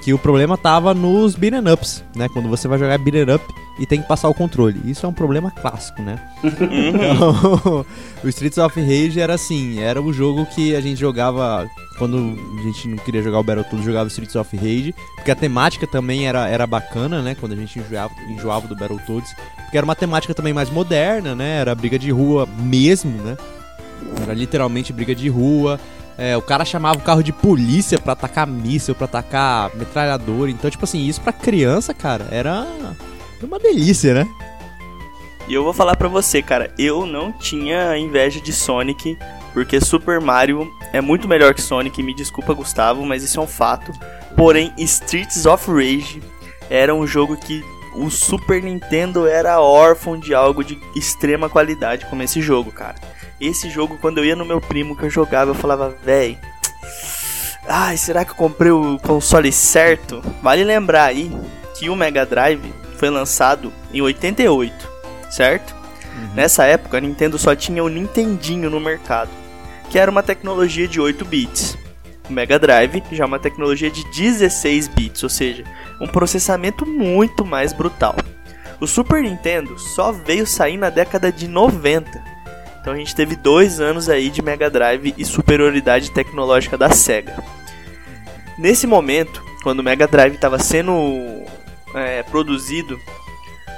que 0.03 0.13
o 0.13 0.19
problema 0.19 0.57
tava 0.57 0.93
nos 0.93 1.33
beat'em 1.35 1.71
ups, 1.71 2.03
né? 2.15 2.27
Quando 2.27 2.49
você 2.49 2.67
vai 2.67 2.77
jogar 2.77 2.97
beat'em 2.97 3.33
up 3.35 3.43
e 3.79 3.85
tem 3.85 4.01
que 4.01 4.07
passar 4.07 4.27
o 4.27 4.33
controle. 4.33 4.79
Isso 4.85 5.05
é 5.05 5.09
um 5.09 5.13
problema 5.13 5.49
clássico, 5.49 6.01
né? 6.01 6.19
então, 6.43 7.85
o 8.23 8.27
Streets 8.27 8.57
of 8.57 8.79
Rage 8.79 9.19
era 9.19 9.33
assim, 9.33 9.79
era 9.79 10.01
o 10.01 10.11
jogo 10.11 10.45
que 10.45 10.75
a 10.75 10.81
gente 10.81 10.99
jogava 10.99 11.67
quando 11.97 12.17
a 12.59 12.61
gente 12.63 12.87
não 12.87 12.97
queria 12.97 13.21
jogar 13.21 13.39
o 13.39 13.43
Battletoads, 13.43 13.85
jogava 13.85 14.07
Streets 14.09 14.35
of 14.35 14.57
Rage, 14.57 14.93
porque 15.15 15.31
a 15.31 15.35
temática 15.35 15.87
também 15.87 16.27
era, 16.27 16.47
era 16.49 16.67
bacana, 16.67 17.21
né? 17.21 17.35
Quando 17.39 17.53
a 17.53 17.55
gente 17.55 17.79
enjoava, 17.79 18.13
enjoava 18.29 18.67
do 18.67 18.75
Battletoads, 18.75 19.33
porque 19.63 19.77
era 19.77 19.85
uma 19.85 19.95
temática 19.95 20.33
também 20.33 20.53
mais 20.53 20.69
moderna, 20.69 21.33
né? 21.33 21.59
Era 21.59 21.73
briga 21.73 21.97
de 21.97 22.11
rua 22.11 22.47
mesmo, 22.59 23.21
né? 23.23 23.37
Era 24.21 24.33
literalmente 24.33 24.91
briga 24.91 25.15
de 25.15 25.29
rua. 25.29 25.79
É, 26.17 26.37
o 26.37 26.41
cara 26.41 26.63
chamava 26.63 26.97
o 26.97 27.01
carro 27.01 27.23
de 27.23 27.31
polícia 27.31 27.97
pra 27.99 28.13
atacar 28.13 28.45
míssil, 28.45 28.93
pra 28.93 29.05
atacar 29.05 29.75
metralhador. 29.75 30.49
Então, 30.49 30.69
tipo 30.69 30.83
assim, 30.83 31.05
isso 31.07 31.21
pra 31.21 31.33
criança, 31.33 31.93
cara, 31.93 32.27
era 32.29 32.65
uma 33.41 33.59
delícia, 33.59 34.13
né? 34.13 34.27
E 35.47 35.53
eu 35.53 35.63
vou 35.63 35.73
falar 35.73 35.97
pra 35.97 36.07
você, 36.07 36.41
cara, 36.41 36.73
eu 36.77 37.05
não 37.05 37.31
tinha 37.31 37.97
inveja 37.97 38.39
de 38.39 38.53
Sonic, 38.53 39.17
porque 39.53 39.81
Super 39.81 40.21
Mario 40.21 40.71
é 40.93 41.01
muito 41.01 41.27
melhor 41.27 41.53
que 41.53 41.61
Sonic, 41.61 42.01
me 42.01 42.13
desculpa, 42.13 42.53
Gustavo, 42.53 43.05
mas 43.05 43.23
isso 43.23 43.39
é 43.39 43.43
um 43.43 43.47
fato. 43.47 43.91
Porém, 44.37 44.71
Streets 44.77 45.45
of 45.45 45.69
Rage 45.69 46.23
era 46.69 46.95
um 46.95 47.05
jogo 47.05 47.35
que 47.35 47.61
o 47.95 48.09
Super 48.09 48.63
Nintendo 48.63 49.27
era 49.27 49.59
órfão 49.59 50.17
de 50.17 50.33
algo 50.33 50.63
de 50.63 50.79
extrema 50.95 51.49
qualidade 51.49 52.05
como 52.05 52.23
esse 52.23 52.41
jogo, 52.41 52.71
cara. 52.71 52.95
Esse 53.39 53.69
jogo, 53.69 53.97
quando 53.99 54.19
eu 54.19 54.25
ia 54.25 54.35
no 54.35 54.45
meu 54.45 54.61
primo 54.61 54.95
que 54.95 55.03
eu 55.03 55.09
jogava, 55.09 55.51
eu 55.51 55.55
falava, 55.55 55.95
véi. 56.03 56.37
Ai, 57.67 57.97
será 57.97 58.25
que 58.25 58.31
eu 58.31 58.35
comprei 58.35 58.71
o 58.71 58.99
console 58.99 59.51
certo? 59.51 60.21
Vale 60.41 60.63
lembrar 60.63 61.05
aí 61.05 61.31
que 61.77 61.89
o 61.89 61.95
Mega 61.95 62.25
Drive 62.25 62.73
foi 62.97 63.09
lançado 63.09 63.71
em 63.93 64.01
88, 64.01 64.89
certo? 65.29 65.73
Uhum. 66.15 66.33
Nessa 66.35 66.65
época, 66.65 66.97
a 66.97 67.01
Nintendo 67.01 67.37
só 67.37 67.55
tinha 67.55 67.83
o 67.83 67.89
Nintendinho 67.89 68.69
no 68.69 68.79
mercado, 68.79 69.31
que 69.89 69.97
era 69.97 70.11
uma 70.11 70.23
tecnologia 70.23 70.87
de 70.87 70.99
8 70.99 71.25
bits. 71.25 71.77
O 72.29 72.33
Mega 72.33 72.57
Drive 72.57 73.03
já 73.11 73.23
é 73.23 73.27
uma 73.27 73.39
tecnologia 73.39 73.89
de 73.89 74.03
16 74.11 74.87
bits, 74.89 75.23
ou 75.23 75.29
seja, 75.29 75.63
um 75.99 76.07
processamento 76.07 76.85
muito 76.85 77.45
mais 77.45 77.73
brutal. 77.73 78.15
O 78.79 78.87
Super 78.87 79.21
Nintendo 79.23 79.77
só 79.77 80.11
veio 80.11 80.45
sair 80.45 80.77
na 80.77 80.89
década 80.89 81.31
de 81.31 81.47
90, 81.47 82.32
então 82.83 82.91
a 82.91 82.97
gente 82.97 83.15
teve 83.15 83.37
dois 83.37 83.79
anos 83.79 84.09
aí 84.09 84.29
de 84.29 84.41
Mega 84.41 84.69
Drive 84.69 85.15
e 85.17 85.23
superioridade 85.23 86.11
tecnológica 86.11 86.77
da 86.77 86.89
Sega. 86.89 87.41
Nesse 88.57 88.85
momento, 88.85 89.41
quando 89.63 89.79
o 89.79 89.83
Mega 89.83 90.05
Drive 90.05 90.35
estava 90.35 90.59
sendo 90.59 91.45
é, 91.95 92.23
produzido, 92.23 92.99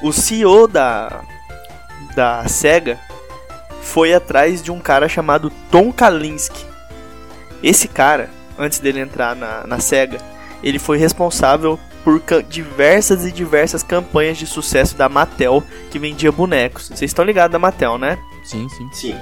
o 0.01 0.12
CEO 0.12 0.68
da, 0.68 1.22
da 2.16 2.47
Sega 2.47 2.99
foi 3.80 4.12
atrás 4.12 4.64
de 4.64 4.72
um 4.72 4.80
cara 4.80 5.08
chamado 5.08 5.51
Tom 5.70 5.93
Kalinske. 5.93 6.66
Esse 7.62 7.88
cara, 7.88 8.32
antes 8.58 8.80
dele 8.80 9.01
entrar 9.01 9.36
na, 9.36 9.68
na 9.68 9.80
Sega, 9.80 10.18
ele 10.64 10.80
foi 10.80 10.97
responsável 10.97 11.80
por 12.03 12.20
diversas 12.49 13.24
e 13.24 13.32
diversas 13.32 13.84
campanhas 13.84 14.39
de 14.39 14.47
sucesso 14.47 14.97
da 14.97 15.08
Mattel 15.08 15.64
que 15.91 15.99
vendia 15.99 16.32
bonecos. 16.32 16.88
Vocês 16.88 17.12
estão 17.12 17.24
ligados 17.24 17.51
da 17.51 17.60
Mattel, 17.60 17.99
né? 17.99 18.18
Sim, 18.46 18.70
sim. 18.70 18.89
Sim. 18.91 19.20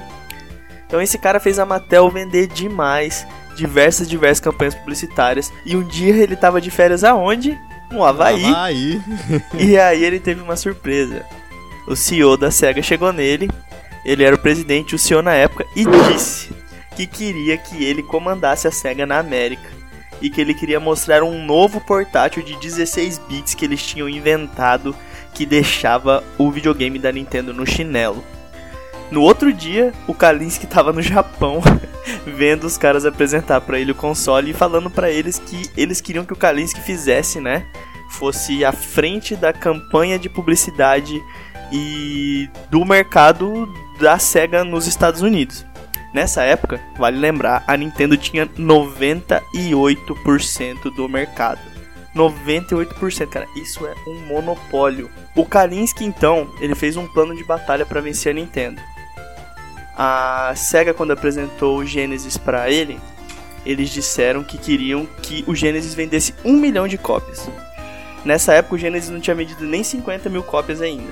Então 0.85 1.01
esse 1.01 1.17
cara 1.17 1.39
fez 1.39 1.57
a 1.57 1.65
Mattel 1.65 2.09
vender 2.09 2.47
demais 2.47 3.25
diversas, 3.55 4.07
diversas 4.09 4.39
campanhas 4.39 4.75
publicitárias. 4.75 5.51
E 5.65 5.75
um 5.75 5.83
dia 5.83 6.15
ele 6.15 6.35
tava 6.35 6.59
de 6.61 6.69
férias 6.69 7.03
aonde? 7.03 7.57
No 7.91 8.03
Havaí. 8.03 8.45
Havaí. 8.45 9.01
e 9.57 9.77
aí 9.77 10.03
ele 10.03 10.19
teve 10.19 10.41
uma 10.41 10.55
surpresa. 10.55 11.25
O 11.87 11.95
CEO 11.95 12.37
da 12.37 12.49
SEGA 12.49 12.81
chegou 12.81 13.11
nele, 13.11 13.49
ele 14.05 14.23
era 14.23 14.35
o 14.35 14.39
presidente, 14.39 14.95
o 14.95 14.99
CEO 14.99 15.21
na 15.21 15.33
época, 15.33 15.65
e 15.75 15.85
disse 15.85 16.51
que 16.95 17.05
queria 17.05 17.57
que 17.57 17.83
ele 17.83 18.01
comandasse 18.03 18.67
a 18.67 18.71
SEGA 18.71 19.05
na 19.05 19.19
América. 19.19 19.71
E 20.21 20.29
que 20.29 20.39
ele 20.39 20.53
queria 20.53 20.79
mostrar 20.79 21.21
um 21.21 21.45
novo 21.45 21.81
portátil 21.81 22.41
de 22.43 22.55
16 22.55 23.17
bits 23.27 23.53
que 23.53 23.65
eles 23.65 23.83
tinham 23.83 24.07
inventado 24.07 24.95
que 25.33 25.45
deixava 25.45 26.23
o 26.37 26.49
videogame 26.49 26.97
da 26.97 27.11
Nintendo 27.11 27.53
no 27.53 27.65
chinelo. 27.65 28.23
No 29.11 29.21
outro 29.21 29.53
dia, 29.53 29.93
o 30.07 30.13
Kalinski 30.13 30.65
estava 30.65 30.91
no 30.91 31.01
Japão 31.01 31.61
vendo 32.25 32.65
os 32.65 32.77
caras 32.77 33.05
apresentar 33.05 33.61
pra 33.61 33.79
ele 33.79 33.91
o 33.91 33.95
console 33.95 34.51
e 34.51 34.53
falando 34.53 34.89
pra 34.89 35.09
eles 35.09 35.39
que 35.39 35.69
eles 35.77 36.01
queriam 36.01 36.25
que 36.25 36.33
o 36.33 36.37
Kalinske 36.37 36.81
fizesse, 36.81 37.39
né? 37.39 37.65
Fosse 38.09 38.65
à 38.65 38.71
frente 38.71 39.35
da 39.35 39.53
campanha 39.53 40.17
de 40.17 40.29
publicidade 40.29 41.21
e 41.71 42.49
do 42.69 42.83
mercado 42.85 43.71
da 43.99 44.17
Sega 44.19 44.63
nos 44.63 44.87
Estados 44.87 45.21
Unidos. 45.21 45.65
Nessa 46.13 46.43
época, 46.43 46.79
vale 46.97 47.17
lembrar, 47.17 47.63
a 47.67 47.75
Nintendo 47.75 48.15
tinha 48.15 48.45
98% 48.45 50.95
do 50.95 51.09
mercado. 51.09 51.59
98%, 52.15 53.27
cara, 53.27 53.47
isso 53.55 53.87
é 53.87 53.95
um 54.07 54.19
monopólio. 54.27 55.09
O 55.35 55.43
Kalinske, 55.43 56.05
então, 56.05 56.47
ele 56.61 56.75
fez 56.75 56.95
um 56.95 57.07
plano 57.07 57.35
de 57.35 57.43
batalha 57.43 57.83
para 57.85 58.01
vencer 58.01 58.31
a 58.31 58.35
Nintendo. 58.35 58.79
A 59.95 60.53
Sega, 60.55 60.93
quando 60.93 61.11
apresentou 61.11 61.77
o 61.77 61.85
Genesis 61.85 62.37
para 62.37 62.69
ele, 62.69 62.99
eles 63.65 63.89
disseram 63.89 64.43
que 64.43 64.57
queriam 64.57 65.05
que 65.21 65.43
o 65.47 65.55
Genesis 65.55 65.93
vendesse 65.93 66.33
um 66.43 66.53
milhão 66.53 66.87
de 66.87 66.97
cópias. 66.97 67.47
Nessa 68.25 68.53
época, 68.53 68.75
o 68.75 68.79
Genesis 68.79 69.09
não 69.09 69.19
tinha 69.19 69.35
vendido 69.35 69.65
nem 69.65 69.83
50 69.83 70.29
mil 70.29 70.43
cópias 70.43 70.81
ainda. 70.81 71.11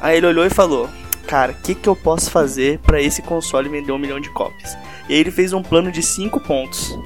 Aí 0.00 0.16
ele 0.16 0.26
olhou 0.26 0.44
e 0.44 0.50
falou: 0.50 0.88
Cara, 1.26 1.52
o 1.52 1.62
que, 1.62 1.74
que 1.74 1.88
eu 1.88 1.94
posso 1.94 2.30
fazer 2.30 2.78
para 2.78 3.00
esse 3.00 3.22
console 3.22 3.68
vender 3.68 3.92
um 3.92 3.98
milhão 3.98 4.20
de 4.20 4.30
cópias? 4.30 4.76
E 5.08 5.14
aí 5.14 5.20
ele 5.20 5.30
fez 5.30 5.52
um 5.52 5.62
plano 5.62 5.92
de 5.92 6.02
5 6.02 6.40
pontos. 6.40 6.98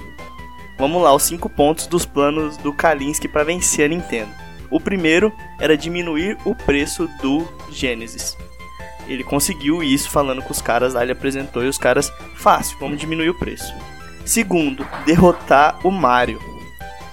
Vamos 0.79 1.03
lá, 1.03 1.15
os 1.15 1.23
5 1.25 1.49
pontos 1.51 1.87
dos 1.87 2.07
planos 2.07 2.57
do 2.57 2.73
Kalinske 2.73 3.29
para 3.29 3.45
vencer 3.45 3.85
a 3.85 3.89
Nintendo. 3.89 4.31
O 4.71 4.81
primeiro 4.81 5.33
era 5.61 5.77
diminuir 5.77 6.39
o 6.45 6.55
preço 6.55 7.09
do 7.21 7.47
Genesis. 7.71 8.37
Ele 9.09 9.25
conseguiu 9.25 9.83
isso 9.83 10.11
falando 10.11 10.43
com 10.43 10.53
os 10.53 10.63
caras 10.63 10.95
lá, 10.95 11.03
ele 11.03 11.13
apresentou 11.13 11.65
e 11.65 11.69
os 11.69 11.79
caras, 11.79 12.13
fácil, 12.37 12.79
vamos 12.79 12.99
diminuir 12.99 13.31
o 13.31 13.39
preço. 13.39 13.73
Segundo, 14.25 14.87
derrotar 15.05 15.79
o 15.85 15.91
Mario. 15.91 16.41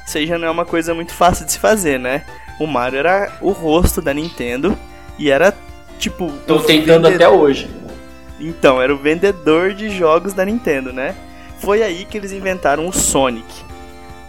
Já 0.07 0.37
não 0.37 0.47
é 0.47 0.51
uma 0.51 0.65
coisa 0.65 0.93
muito 0.93 1.13
fácil 1.13 1.45
de 1.45 1.51
se 1.51 1.59
fazer, 1.59 1.99
né? 1.99 2.25
O 2.59 2.65
Mario 2.65 2.99
era 2.99 3.37
o 3.41 3.51
rosto 3.51 4.01
da 4.01 4.13
Nintendo 4.13 4.77
e 5.17 5.29
era 5.29 5.53
tipo. 5.97 6.31
Tô 6.47 6.59
tentando 6.59 7.07
vendedor... 7.07 7.15
até 7.15 7.29
hoje. 7.29 7.69
Então, 8.39 8.81
era 8.81 8.93
o 8.93 8.97
vendedor 8.97 9.73
de 9.73 9.89
jogos 9.89 10.33
da 10.33 10.45
Nintendo, 10.45 10.93
né? 10.93 11.15
Foi 11.59 11.83
aí 11.83 12.05
que 12.05 12.17
eles 12.17 12.31
inventaram 12.31 12.87
o 12.87 12.93
Sonic. 12.93 13.45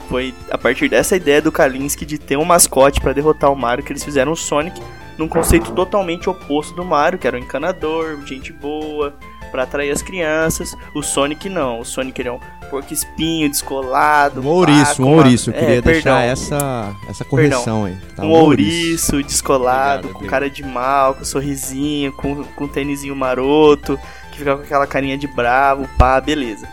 Foi 0.09 0.35
a 0.51 0.59
partir 0.59 0.89
dessa 0.89 1.15
ideia 1.15 1.41
do 1.41 1.53
Kalinske 1.53 2.05
de 2.05 2.19
ter 2.19 2.37
um 2.37 2.45
mascote 2.45 3.01
para 3.01 3.13
derrotar 3.13 3.53
o 3.53 3.57
Mario 3.57 3.85
que 3.85 3.93
eles 3.93 4.05
fizeram 4.05 4.33
o 4.33 4.37
Sonic 4.37 4.81
num 5.21 5.29
conceito 5.29 5.73
totalmente 5.73 6.31
oposto 6.31 6.75
do 6.75 6.83
Mario, 6.83 7.19
que 7.19 7.27
era 7.27 7.37
um 7.37 7.41
encanador, 7.41 8.19
gente 8.25 8.55
boa, 8.55 9.15
para 9.51 9.65
atrair 9.65 9.91
as 9.91 10.01
crianças. 10.01 10.75
O 10.95 11.03
Sonic 11.03 11.47
não, 11.51 11.81
o 11.81 11.85
Sonic 11.85 12.23
ele 12.23 12.31
é 12.31 12.33
um 12.33 12.41
porco 12.71 12.91
espinho, 12.91 13.47
descolado. 13.51 14.41
Um 14.41 14.47
ouriço, 14.47 15.03
um 15.03 15.15
ouriço. 15.15 15.51
Eu 15.51 15.55
queria 15.55 15.77
é, 15.77 15.81
deixar 15.83 16.23
essa, 16.23 16.97
essa 17.07 17.23
correção 17.23 17.83
perdão. 17.83 17.85
aí. 17.85 17.97
Tá? 18.17 18.23
Um, 18.23 18.29
um 18.29 18.31
ouriço, 18.31 19.17
ouriço 19.17 19.29
descolado, 19.29 20.09
obrigado, 20.09 20.23
com 20.23 20.27
cara 20.27 20.49
de 20.49 20.65
mal, 20.65 21.15
com 21.15 21.25
sorrisinho, 21.25 22.13
com, 22.15 22.43
com 22.43 22.65
um 22.65 22.69
tênisinho 22.69 23.15
maroto, 23.15 23.99
que 24.33 24.39
fica 24.39 24.57
com 24.57 24.63
aquela 24.63 24.87
carinha 24.87 25.19
de 25.19 25.27
bravo, 25.27 25.87
pá, 25.99 26.19
beleza. 26.19 26.67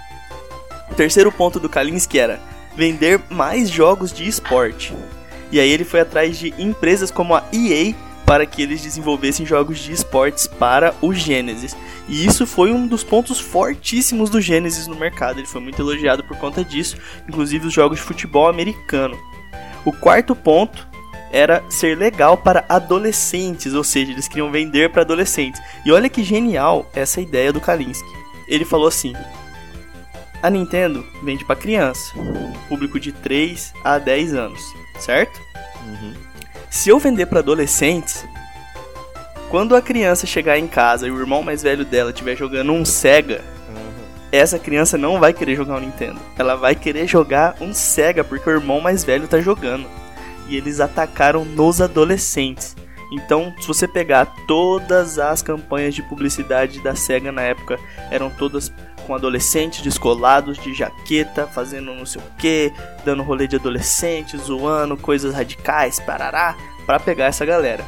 O 0.89 0.95
terceiro 0.95 1.33
ponto 1.33 1.59
do 1.59 1.67
Kalinski 1.67 2.17
era 2.17 2.39
vender 2.77 3.19
mais 3.29 3.69
jogos 3.69 4.13
de 4.13 4.25
esporte. 4.25 4.95
E 5.51 5.59
aí 5.59 5.69
ele 5.69 5.83
foi 5.83 5.99
atrás 5.99 6.37
de 6.37 6.53
empresas 6.57 7.11
como 7.11 7.35
a 7.35 7.43
EA 7.51 8.06
para 8.28 8.45
que 8.45 8.61
eles 8.61 8.82
desenvolvessem 8.82 9.45
jogos 9.45 9.80
de 9.80 9.93
esportes 9.93 10.47
para 10.47 10.93
o 11.01 11.13
Genesis. 11.13 11.78
E 12.09 12.25
isso 12.25 12.45
foi 12.45 12.73
um 12.73 12.86
dos 12.86 13.01
pontos 13.01 13.39
fortíssimos 13.39 14.30
do 14.30 14.41
Genesis 14.41 14.86
no 14.86 14.97
mercado. 14.97 15.39
Ele 15.39 15.47
foi 15.47 15.61
muito 15.61 15.82
elogiado 15.82 16.25
por 16.25 16.36
conta 16.38 16.61
disso, 16.61 16.97
inclusive 17.25 17.67
os 17.67 17.73
jogos 17.73 17.99
de 17.99 18.03
futebol 18.03 18.49
americano. 18.49 19.17
O 19.86 19.93
quarto 19.93 20.36
ponto 20.36 20.86
era 21.32 21.63
ser 21.69 21.97
legal 21.97 22.36
para 22.36 22.65
adolescentes, 22.67 23.73
ou 23.73 23.84
seja, 23.84 24.11
eles 24.11 24.28
queriam 24.28 24.51
vender 24.51 24.89
para 24.89 25.03
adolescentes. 25.03 25.61
E 25.86 25.91
olha 25.93 26.09
que 26.09 26.21
genial 26.21 26.86
essa 26.93 27.21
ideia 27.21 27.53
do 27.53 27.61
Kalinske. 27.61 28.09
Ele 28.49 28.65
falou 28.65 28.88
assim: 28.88 29.13
A 30.43 30.49
Nintendo 30.49 31.05
vende 31.23 31.45
para 31.45 31.55
criança, 31.55 32.13
público 32.67 32.99
de 32.99 33.13
3 33.13 33.73
a 33.86 33.97
10 33.97 34.34
anos, 34.34 34.61
certo? 34.99 35.39
Uhum. 35.86 36.26
Se 36.70 36.89
eu 36.89 36.99
vender 36.99 37.26
para 37.28 37.39
adolescentes, 37.39 38.26
quando 39.49 39.76
a 39.76 39.82
criança 39.82 40.28
chegar 40.28 40.57
em 40.57 40.68
casa 40.68 41.07
e 41.07 41.11
o 41.11 41.20
irmão 41.20 41.41
mais 41.41 41.63
velho 41.63 41.86
dela 41.86 42.11
estiver 42.11 42.36
jogando 42.36 42.74
um 42.74 42.84
Sega, 42.84 43.41
uhum. 43.70 44.03
essa 44.32 44.59
criança 44.59 44.97
não 44.97 45.20
vai 45.20 45.32
querer 45.34 45.55
jogar 45.55 45.78
um 45.78 45.80
Nintendo. 45.80 46.20
Ela 46.38 46.55
vai 46.55 46.76
querer 46.76 47.07
jogar 47.07 47.55
um 47.61 47.74
Sega 47.74 48.24
porque 48.24 48.49
o 48.49 48.53
irmão 48.53 48.82
mais 48.82 49.03
velho 49.03 49.28
tá 49.28 49.39
jogando. 49.39 49.88
E 50.49 50.57
eles 50.57 50.80
atacaram 50.80 51.45
nos 51.45 51.82
adolescentes. 51.82 52.76
Então, 53.11 53.53
se 53.59 53.68
você 53.68 53.88
pegar 53.88 54.26
todas 54.45 55.18
as 55.18 55.41
campanhas 55.41 55.95
de 55.95 56.01
publicidade 56.03 56.82
da 56.82 56.93
Sega 56.93 57.32
na 57.32 57.41
época, 57.41 57.80
eram 58.11 58.30
todas 58.30 58.72
com 59.07 59.15
adolescentes 59.15 59.81
descolados 59.81 60.57
de 60.59 60.73
jaqueta, 60.73 61.47
fazendo 61.47 61.95
não 61.95 62.05
sei 62.05 62.21
o 62.21 62.37
que, 62.37 62.73
dando 63.05 63.23
rolê 63.23 63.47
de 63.47 63.55
adolescente, 63.55 64.37
zoando 64.37 64.97
coisas 64.97 65.33
radicais, 65.33 65.99
parará, 66.01 66.55
para 66.85 66.99
pegar 66.99 67.25
essa 67.25 67.45
galera. 67.45 67.83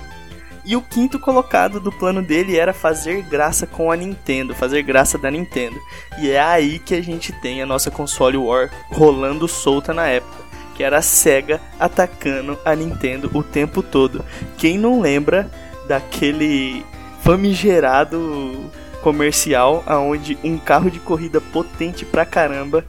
E 0.66 0.76
o 0.76 0.82
quinto 0.82 1.20
colocado 1.20 1.80
do 1.80 1.92
plano 1.92 2.22
dele 2.22 2.58
era 2.58 2.74
fazer 2.74 3.22
graça 3.24 3.68
com 3.68 3.92
a 3.92 3.96
Nintendo, 3.96 4.56
fazer 4.56 4.82
graça 4.82 5.18
da 5.18 5.30
Nintendo. 5.30 5.78
E 6.20 6.30
é 6.30 6.40
aí 6.40 6.80
que 6.80 6.96
a 6.96 7.02
gente 7.02 7.34
tem 7.34 7.62
a 7.62 7.66
nossa 7.66 7.92
console 7.92 8.38
War 8.38 8.70
rolando 8.90 9.48
solta 9.48 9.94
na 9.94 10.08
época, 10.08 10.44
que 10.76 10.84
era 10.84 11.00
a 11.00 11.02
Sega 11.02 11.60
atacando 11.80 12.58
a 12.64 12.76
Nintendo 12.76 13.30
o 13.34 13.44
tempo 13.44 13.82
todo. 13.82 14.24
Quem 14.58 14.78
não 14.78 15.02
lembra 15.02 15.50
daquele 15.88 16.86
famigerado 17.22 18.70
comercial 19.02 19.84
aonde 19.86 20.38
um 20.44 20.58
carro 20.58 20.90
de 20.90 21.00
corrida 21.00 21.40
potente 21.40 22.06
pra 22.06 22.26
caramba 22.26 22.86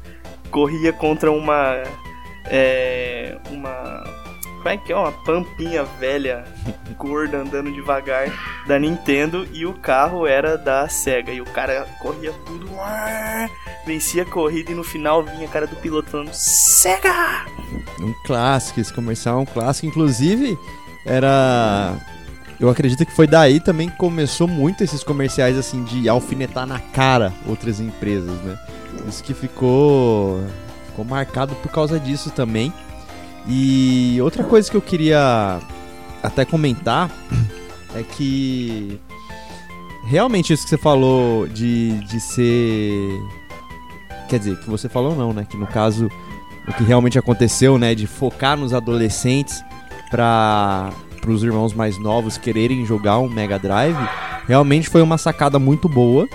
corria 0.51 0.93
contra 0.93 1.31
uma 1.31 1.83
é, 2.47 3.37
uma 3.51 4.05
como 4.61 4.69
é 4.69 4.77
que 4.77 4.93
é? 4.93 4.97
Uma 4.97 5.13
pampinha 5.13 5.85
velha 5.99 6.45
gorda 6.99 7.39
andando 7.39 7.73
devagar 7.73 8.29
da 8.67 8.79
Nintendo 8.79 9.49
e 9.53 9.65
o 9.65 9.73
carro 9.73 10.27
era 10.27 10.59
da 10.59 10.87
Sega 10.87 11.33
e 11.33 11.41
o 11.41 11.47
cara 11.47 11.87
corria 12.01 12.33
tudo 12.45 12.69
vencia 13.87 14.23
a 14.23 14.27
corrida 14.27 14.73
e 14.73 14.75
no 14.75 14.85
final 14.85 15.23
vinha 15.23 15.47
a 15.47 15.51
cara 15.51 15.67
do 15.67 15.77
piloto 15.77 16.11
falando 16.11 16.33
Sega! 16.33 17.47
Um 18.01 18.13
clássico 18.25 18.81
esse 18.81 18.93
comercial 18.93 19.39
é 19.39 19.43
um 19.43 19.47
clássico 19.47 19.87
inclusive 19.87 20.59
era 21.07 21.97
eu 22.61 22.69
acredito 22.69 23.07
que 23.07 23.13
foi 23.13 23.27
daí 23.27 23.59
também 23.59 23.89
que 23.89 23.97
começou 23.97 24.47
muito 24.47 24.85
esses 24.85 25.03
comerciais 25.03 25.57
assim 25.57 25.83
de 25.83 26.09
alfinetar 26.09 26.67
na 26.67 26.79
cara 26.79 27.33
outras 27.47 27.81
empresas, 27.81 28.39
né? 28.43 28.59
Isso 29.09 29.25
que 29.25 29.33
ficou 29.33 30.45
ficou 30.87 31.05
marcado 31.05 31.55
por 31.57 31.73
causa 31.73 31.99
disso 31.99 32.31
também. 32.31 32.71
E 33.49 34.19
outra 34.21 34.45
coisa 34.45 34.71
que 34.71 34.77
eu 34.77 34.83
queria 34.83 35.59
até 36.23 36.45
comentar 36.45 37.11
é 37.97 38.03
que 38.03 39.01
realmente 40.05 40.53
isso 40.53 40.65
que 40.65 40.69
você 40.69 40.79
falou 40.79 41.49
de, 41.49 41.93
de 42.01 42.21
ser 42.21 43.09
quer 44.29 44.39
dizer, 44.39 44.61
que 44.61 44.69
você 44.69 44.89
falou 44.89 45.17
não, 45.17 45.33
né? 45.33 45.47
Que 45.49 45.57
no 45.57 45.67
caso 45.67 46.11
o 46.69 46.73
que 46.75 46.85
realmente 46.85 47.19
aconteceu, 47.19 47.79
né, 47.79 47.95
de 47.95 48.07
focar 48.07 48.57
nos 48.57 48.75
adolescentes 48.75 49.65
para 50.11 50.93
para 51.21 51.31
os 51.31 51.43
irmãos 51.43 51.75
mais 51.75 51.99
novos 51.99 52.39
quererem 52.39 52.85
jogar 52.87 53.19
um 53.19 53.29
Mega 53.29 53.59
Drive, 53.59 53.97
realmente 54.47 54.89
foi 54.89 55.03
uma 55.03 55.19
sacada 55.19 55.59
muito 55.59 55.89
boa, 55.89 56.29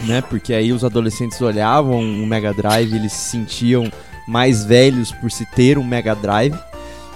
né? 0.00 0.20
Porque 0.22 0.52
aí 0.52 0.72
os 0.72 0.84
adolescentes 0.84 1.40
olhavam 1.40 2.00
o 2.00 2.26
Mega 2.26 2.52
Drive, 2.52 2.94
eles 2.94 3.12
se 3.12 3.30
sentiam 3.30 3.90
mais 4.26 4.64
velhos 4.64 5.12
por 5.12 5.30
se 5.30 5.44
ter 5.44 5.78
um 5.78 5.84
Mega 5.84 6.14
Drive, 6.14 6.58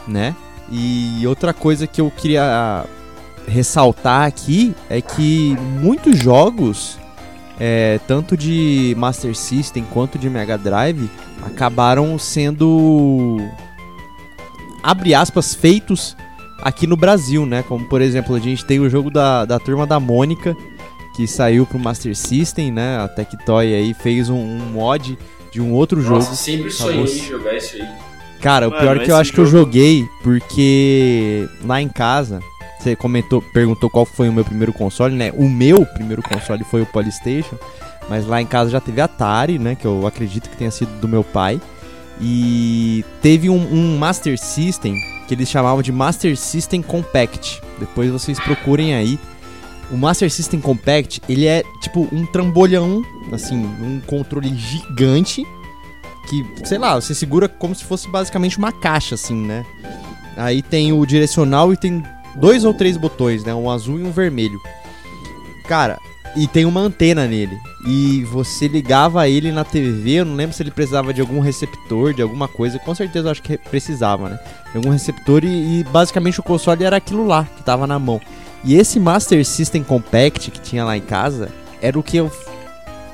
né? 0.07 0.35
E 0.71 1.27
outra 1.27 1.53
coisa 1.53 1.87
que 1.87 2.01
eu 2.01 2.11
queria 2.11 2.85
ressaltar 3.47 4.27
aqui 4.27 4.75
é 4.89 5.01
que 5.01 5.57
muitos 5.81 6.19
jogos, 6.19 6.99
é, 7.59 8.01
tanto 8.07 8.37
de 8.37 8.95
Master 8.97 9.35
System 9.35 9.85
quanto 9.93 10.19
de 10.19 10.29
Mega 10.31 10.57
Drive, 10.57 11.11
acabaram 11.45 12.19
sendo 12.19 13.39
abre 14.83 15.15
aspas 15.15 15.55
feitos 15.55 16.17
aqui 16.63 16.87
no 16.87 16.97
Brasil, 16.97 17.45
né? 17.47 17.63
Como 17.63 17.85
por 17.87 18.01
exemplo, 18.01 18.35
a 18.35 18.41
gente 18.41 18.65
tem 18.65 18.81
o 18.81 18.89
jogo 18.89 19.11
da, 19.11 19.45
da 19.45 19.59
turma 19.59 19.87
da 19.87 19.99
Mônica, 20.01 20.57
que 21.15 21.27
saiu 21.27 21.67
pro 21.67 21.79
Master 21.79 22.17
System, 22.17 22.73
né? 22.73 22.99
A 22.99 23.09
Tectoy 23.09 23.75
aí 23.75 23.95
fez 23.95 24.29
um, 24.29 24.37
um 24.37 24.59
mod 24.73 25.19
de 25.53 25.61
um 25.61 25.73
outro 25.73 25.99
Nossa, 25.99 26.09
jogo. 26.09 26.21
Nossa, 26.21 26.37
sempre 26.37 26.71
sonhei 26.71 27.05
em 27.05 27.29
jogar 27.29 27.57
isso 27.57 27.77
aí. 27.77 27.89
Cara, 28.41 28.69
Mano, 28.69 28.77
o 28.77 28.81
pior 28.81 28.97
é 28.97 29.05
que 29.05 29.11
eu 29.11 29.17
acho 29.17 29.31
jogo... 29.31 29.35
que 29.35 29.41
eu 29.41 29.47
joguei 29.47 30.09
porque 30.23 31.49
lá 31.65 31.81
em 31.81 31.89
casa, 31.89 32.41
você 32.79 32.95
comentou, 32.95 33.41
perguntou 33.41 33.89
qual 33.89 34.05
foi 34.05 34.29
o 34.29 34.33
meu 34.33 34.45
primeiro 34.45 34.73
console, 34.73 35.15
né? 35.15 35.33
O 35.35 35.49
meu 35.49 35.87
primeiro 35.87 36.23
console 36.23 36.65
foi 36.65 36.83
o 36.83 36.87
PlayStation. 36.87 37.57
mas 38.09 38.27
lá 38.27 38.41
em 38.41 38.47
casa 38.47 38.71
já 38.71 38.81
teve 38.81 39.01
Atari, 39.01 39.59
né? 39.59 39.75
Que 39.75 39.87
eu 39.87 40.07
acredito 40.07 40.51
que 40.51 40.57
tenha 40.57 40.71
sido 40.71 40.91
do 41.01 41.09
meu 41.09 41.25
pai. 41.25 41.61
E 42.21 43.05
teve 43.21 43.51
um, 43.51 43.57
um 43.57 43.99
Master 43.99 44.39
System 44.39 44.95
que 45.27 45.35
eles 45.35 45.49
chamavam 45.49 45.83
de 45.83 45.91
Master 45.91 46.37
System 46.37 46.83
Compact. 46.83 47.61
Depois 47.79 48.11
vocês 48.11 48.39
procurem 48.41 48.95
aí. 48.95 49.19
O 49.91 49.97
Master 49.97 50.31
System 50.31 50.61
Compact, 50.61 51.21
ele 51.29 51.47
é 51.47 51.63
tipo 51.81 52.09
um 52.13 52.25
trambolhão, 52.27 53.03
assim, 53.33 53.57
um 53.57 54.01
controle 54.07 54.55
gigante 54.57 55.45
que, 56.29 56.45
sei 56.65 56.79
lá, 56.79 56.95
você 56.95 57.15
segura 57.15 57.49
como 57.49 57.75
se 57.75 57.85
fosse 57.85 58.09
basicamente 58.09 58.57
uma 58.59 58.73
caixa, 58.73 59.15
assim, 59.15 59.37
né? 59.37 59.65
Aí 60.37 60.63
tem 60.63 60.93
o 60.93 61.05
direcional 61.05 61.73
e 61.73 61.77
tem 61.77 62.03
dois 62.37 62.65
ou 62.65 62.73
três 62.73 62.97
botões, 62.97 63.45
né? 63.45 63.55
Um 63.55 63.71
azul 63.71 64.01
e 64.01 64.03
um 64.03 64.11
vermelho. 64.11 64.61
Cara, 65.69 65.99
e 66.37 66.47
tem 66.47 66.65
uma 66.65 66.81
antena 66.81 67.27
nele. 67.27 67.57
E 67.87 68.25
você 68.25 68.67
ligava 68.67 69.29
ele 69.29 69.53
na 69.53 69.65
TV, 69.65 70.21
eu 70.21 70.25
não 70.25 70.35
lembro 70.35 70.55
se 70.55 70.63
ele 70.63 70.71
precisava 70.71 71.13
de 71.13 71.21
algum 71.21 71.41
receptor, 71.41 72.13
de 72.13 72.23
alguma 72.23 72.49
coisa. 72.49 72.79
Com 72.79 72.95
certeza 72.95 73.29
eu 73.29 73.33
acho 73.33 73.43
que 73.43 73.57
precisava, 73.59 74.29
né? 74.29 74.39
De 74.73 74.79
algum 74.79 74.91
receptor 74.91 75.45
e, 75.45 75.81
e 75.81 75.85
basicamente 75.85 76.41
o 76.41 76.43
console 76.43 76.85
era 76.85 76.97
aquilo 76.97 77.27
lá 77.27 77.47
que 77.57 77.63
tava 77.63 77.87
na 77.87 77.99
mão. 77.99 78.21
E 78.65 78.75
esse 78.75 78.99
Master 78.99 79.45
System 79.45 79.83
Compact 79.83 80.51
que 80.51 80.61
tinha 80.61 80.85
lá 80.85 80.97
em 80.97 81.03
casa 81.03 81.51
era 81.81 81.99
o 81.99 82.03
que 82.03 82.17
eu 82.17 82.31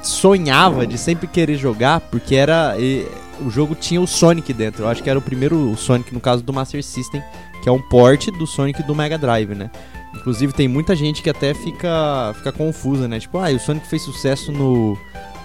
sonhava 0.02 0.86
de 0.86 0.96
sempre 0.96 1.26
querer 1.26 1.56
jogar, 1.56 2.00
porque 2.00 2.34
era. 2.34 2.76
E, 2.78 3.06
o 3.40 3.50
jogo 3.50 3.74
tinha 3.74 4.00
o 4.00 4.06
Sonic 4.06 4.52
dentro. 4.52 4.84
Eu 4.84 4.88
acho 4.88 5.02
que 5.02 5.08
era 5.08 5.18
o 5.18 5.22
primeiro 5.22 5.74
Sonic, 5.76 6.12
no 6.12 6.20
caso 6.20 6.42
do 6.42 6.52
Master 6.52 6.82
System, 6.84 7.22
que 7.62 7.68
é 7.68 7.72
um 7.72 7.80
port 7.80 8.26
do 8.38 8.46
Sonic 8.46 8.82
do 8.82 8.94
Mega 8.94 9.16
Drive, 9.16 9.54
né? 9.54 9.70
Inclusive 10.14 10.52
tem 10.52 10.68
muita 10.68 10.96
gente 10.96 11.22
que 11.22 11.30
até 11.30 11.54
fica, 11.54 12.32
fica 12.36 12.52
confusa, 12.52 13.06
né? 13.06 13.20
Tipo, 13.20 13.38
ah, 13.38 13.50
o 13.50 13.60
Sonic 13.60 13.86
fez 13.86 14.02
sucesso 14.02 14.50
no, 14.50 14.98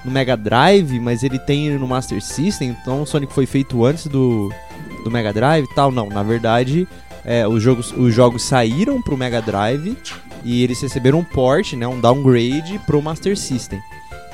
no 0.04 0.12
Mega 0.12 0.36
Drive, 0.36 1.00
mas 1.00 1.24
ele 1.24 1.38
tem 1.38 1.78
no 1.78 1.88
Master 1.88 2.22
System, 2.22 2.70
então 2.70 3.04
o 3.04 3.06
Sonic 3.06 3.32
foi 3.32 3.46
feito 3.46 3.86
antes 3.86 4.08
do, 4.08 4.52
do 5.04 5.12
Mega 5.12 5.32
Drive 5.32 5.66
e 5.66 5.76
tal. 5.76 5.92
Não, 5.92 6.10
na 6.10 6.24
verdade, 6.24 6.88
é, 7.24 7.48
os, 7.48 7.62
jogos, 7.62 7.94
os 7.96 8.14
jogos 8.14 8.44
saíram 8.44 9.02
pro 9.02 9.18
Mega 9.18 9.42
Drive 9.42 9.98
e 10.44 10.64
eles 10.64 10.82
receberam 10.82 11.20
um 11.20 11.24
port, 11.24 11.74
né, 11.74 11.88
um 11.88 12.00
downgrade 12.00 12.80
pro 12.86 13.02
Master 13.02 13.38
System. 13.38 13.80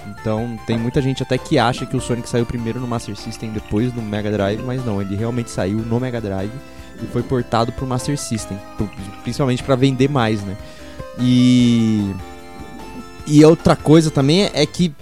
Então 0.08 0.58
tem 0.66 0.78
muita 0.78 1.02
gente 1.02 1.22
até 1.22 1.38
que 1.38 1.60
acha 1.60 1.86
que 1.86 1.96
o 1.96 2.02
Sonic 2.02 2.28
saiu 2.28 2.46
primeiro 2.46 2.80
no 2.80 2.88
Master 2.88 3.16
System 3.16 3.52
depois 3.52 3.94
no 3.94 4.02
Mega 4.02 4.32
Drive, 4.32 4.62
mas 4.64 4.84
não, 4.84 5.02
ele 5.02 5.16
realmente 5.16 5.52
saiu 5.52 5.78
no 5.78 6.00
Mega 6.00 6.20
Drive 6.20 6.52
e 7.04 7.08
foi 7.08 7.24
portado 7.24 7.72
pro 7.72 7.88
Master 7.88 8.18
System, 8.18 8.58
principalmente 9.24 9.64
para 9.64 9.76
vender 9.76 10.10
mais, 10.10 10.42
né? 10.44 10.56
E 11.20 12.12
e 13.28 13.44
outra 13.46 13.76
coisa 13.76 14.10
também 14.10 14.50
é 14.54 14.66
que 14.66 14.94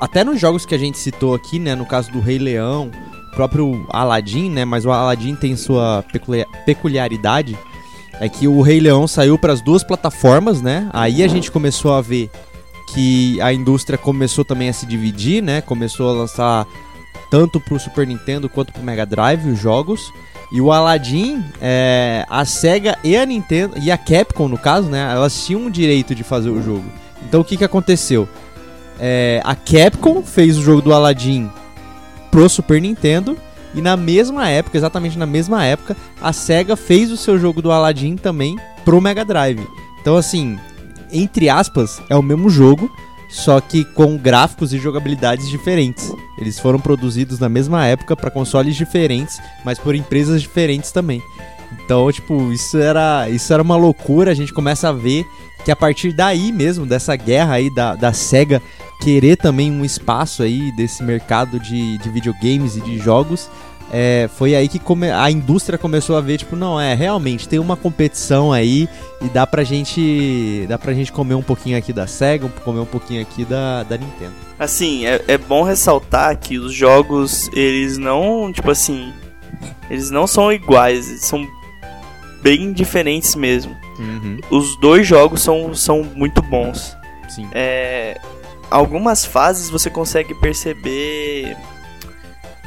até 0.00 0.24
nos 0.24 0.40
jogos 0.40 0.66
que 0.66 0.74
a 0.74 0.78
gente 0.78 0.98
citou 0.98 1.34
aqui, 1.34 1.58
né, 1.58 1.74
no 1.74 1.86
caso 1.86 2.10
do 2.10 2.20
Rei 2.20 2.38
Leão, 2.38 2.90
próprio 3.34 3.86
Aladdin, 3.90 4.50
né, 4.50 4.64
mas 4.64 4.84
o 4.84 4.90
Aladdin 4.90 5.34
tem 5.34 5.56
sua 5.56 6.04
peculiaridade 6.66 7.56
é 8.20 8.28
que 8.28 8.46
o 8.46 8.62
Rei 8.62 8.80
Leão 8.80 9.06
saiu 9.06 9.38
para 9.38 9.52
as 9.52 9.60
duas 9.60 9.82
plataformas, 9.82 10.62
né? 10.62 10.88
Aí 10.92 11.22
a 11.22 11.28
gente 11.28 11.50
começou 11.50 11.92
a 11.94 12.00
ver 12.00 12.30
que 12.92 13.40
a 13.40 13.52
indústria 13.52 13.98
começou 13.98 14.44
também 14.44 14.68
a 14.68 14.72
se 14.72 14.86
dividir, 14.86 15.42
né? 15.42 15.60
Começou 15.60 16.10
a 16.10 16.12
lançar 16.12 16.66
tanto 17.30 17.60
pro 17.60 17.78
Super 17.78 18.06
Nintendo 18.06 18.48
quanto 18.48 18.72
pro 18.72 18.82
Mega 18.82 19.04
Drive 19.04 19.48
os 19.48 19.58
jogos. 19.58 20.12
E 20.54 20.60
o 20.60 20.70
Aladdin, 20.70 21.42
é, 21.60 22.24
a 22.30 22.44
Sega 22.44 22.96
e 23.02 23.16
a 23.16 23.26
Nintendo, 23.26 23.74
e 23.76 23.90
a 23.90 23.98
Capcom 23.98 24.46
no 24.46 24.56
caso, 24.56 24.88
né? 24.88 25.12
Elas 25.12 25.44
tinham 25.44 25.66
o 25.66 25.70
direito 25.70 26.14
de 26.14 26.22
fazer 26.22 26.48
o 26.48 26.62
jogo. 26.62 26.84
Então 27.26 27.40
o 27.40 27.44
que, 27.44 27.56
que 27.56 27.64
aconteceu? 27.64 28.28
É, 29.00 29.42
a 29.44 29.56
Capcom 29.56 30.22
fez 30.22 30.56
o 30.56 30.62
jogo 30.62 30.80
do 30.80 30.94
Aladdin 30.94 31.50
pro 32.30 32.48
Super 32.48 32.80
Nintendo. 32.80 33.36
E 33.74 33.82
na 33.82 33.96
mesma 33.96 34.48
época, 34.48 34.78
exatamente 34.78 35.18
na 35.18 35.26
mesma 35.26 35.64
época, 35.64 35.96
a 36.22 36.32
SEGA 36.32 36.76
fez 36.76 37.10
o 37.10 37.16
seu 37.16 37.36
jogo 37.36 37.60
do 37.60 37.72
Aladdin 37.72 38.14
também 38.14 38.56
pro 38.84 39.00
Mega 39.00 39.24
Drive. 39.24 39.66
Então, 40.00 40.16
assim, 40.16 40.56
entre 41.10 41.48
aspas, 41.48 42.00
é 42.08 42.14
o 42.14 42.22
mesmo 42.22 42.48
jogo, 42.48 42.88
só 43.34 43.60
que 43.60 43.84
com 43.84 44.16
gráficos 44.16 44.72
e 44.72 44.78
jogabilidades 44.78 45.48
diferentes. 45.48 46.12
Eles 46.38 46.56
foram 46.56 46.78
produzidos 46.78 47.40
na 47.40 47.48
mesma 47.48 47.84
época 47.84 48.14
para 48.14 48.30
consoles 48.30 48.76
diferentes, 48.76 49.40
mas 49.64 49.76
por 49.76 49.96
empresas 49.96 50.40
diferentes 50.40 50.92
também. 50.92 51.20
Então, 51.72 52.10
tipo, 52.12 52.52
isso 52.52 52.78
era, 52.78 53.28
isso 53.28 53.52
era 53.52 53.60
uma 53.60 53.76
loucura. 53.76 54.30
A 54.30 54.34
gente 54.34 54.52
começa 54.52 54.88
a 54.88 54.92
ver 54.92 55.26
que 55.64 55.72
a 55.72 55.74
partir 55.74 56.12
daí 56.12 56.52
mesmo, 56.52 56.86
dessa 56.86 57.16
guerra 57.16 57.54
aí 57.54 57.74
da, 57.74 57.96
da 57.96 58.12
SEGA 58.12 58.62
querer 59.00 59.36
também 59.36 59.72
um 59.72 59.84
espaço 59.84 60.44
aí 60.44 60.70
desse 60.76 61.02
mercado 61.02 61.58
de, 61.58 61.98
de 61.98 62.08
videogames 62.10 62.76
e 62.76 62.80
de 62.82 62.98
jogos, 62.98 63.50
é, 63.92 64.28
foi 64.36 64.54
aí 64.54 64.68
que 64.68 64.78
come, 64.78 65.10
a 65.10 65.30
indústria 65.30 65.78
começou 65.78 66.16
a 66.16 66.20
ver, 66.20 66.38
tipo, 66.38 66.56
não, 66.56 66.80
é, 66.80 66.94
realmente, 66.94 67.48
tem 67.48 67.58
uma 67.58 67.76
competição 67.76 68.52
aí 68.52 68.88
e 69.20 69.28
dá 69.28 69.46
pra 69.46 69.62
gente. 69.64 70.66
dá 70.68 70.78
pra 70.78 70.92
gente 70.92 71.12
comer 71.12 71.34
um 71.34 71.42
pouquinho 71.42 71.78
aqui 71.78 71.92
da 71.92 72.06
SEGA, 72.06 72.48
comer 72.64 72.80
um 72.80 72.86
pouquinho 72.86 73.22
aqui 73.22 73.44
da, 73.44 73.82
da 73.82 73.96
Nintendo. 73.96 74.32
Assim, 74.58 75.06
é, 75.06 75.22
é 75.28 75.38
bom 75.38 75.62
ressaltar 75.62 76.36
que 76.38 76.58
os 76.58 76.72
jogos, 76.72 77.48
eles 77.52 77.98
não, 77.98 78.52
tipo 78.52 78.70
assim, 78.70 79.12
eles 79.90 80.10
não 80.10 80.26
são 80.26 80.52
iguais, 80.52 81.06
são 81.20 81.46
bem 82.42 82.72
diferentes 82.72 83.34
mesmo. 83.34 83.74
Uhum. 83.98 84.38
Os 84.50 84.78
dois 84.80 85.06
jogos 85.06 85.42
são, 85.42 85.74
são 85.74 86.02
muito 86.02 86.42
bons. 86.42 86.96
Sim. 87.28 87.48
É, 87.52 88.20
algumas 88.70 89.24
fases 89.24 89.70
você 89.70 89.88
consegue 89.88 90.34
perceber 90.34 91.56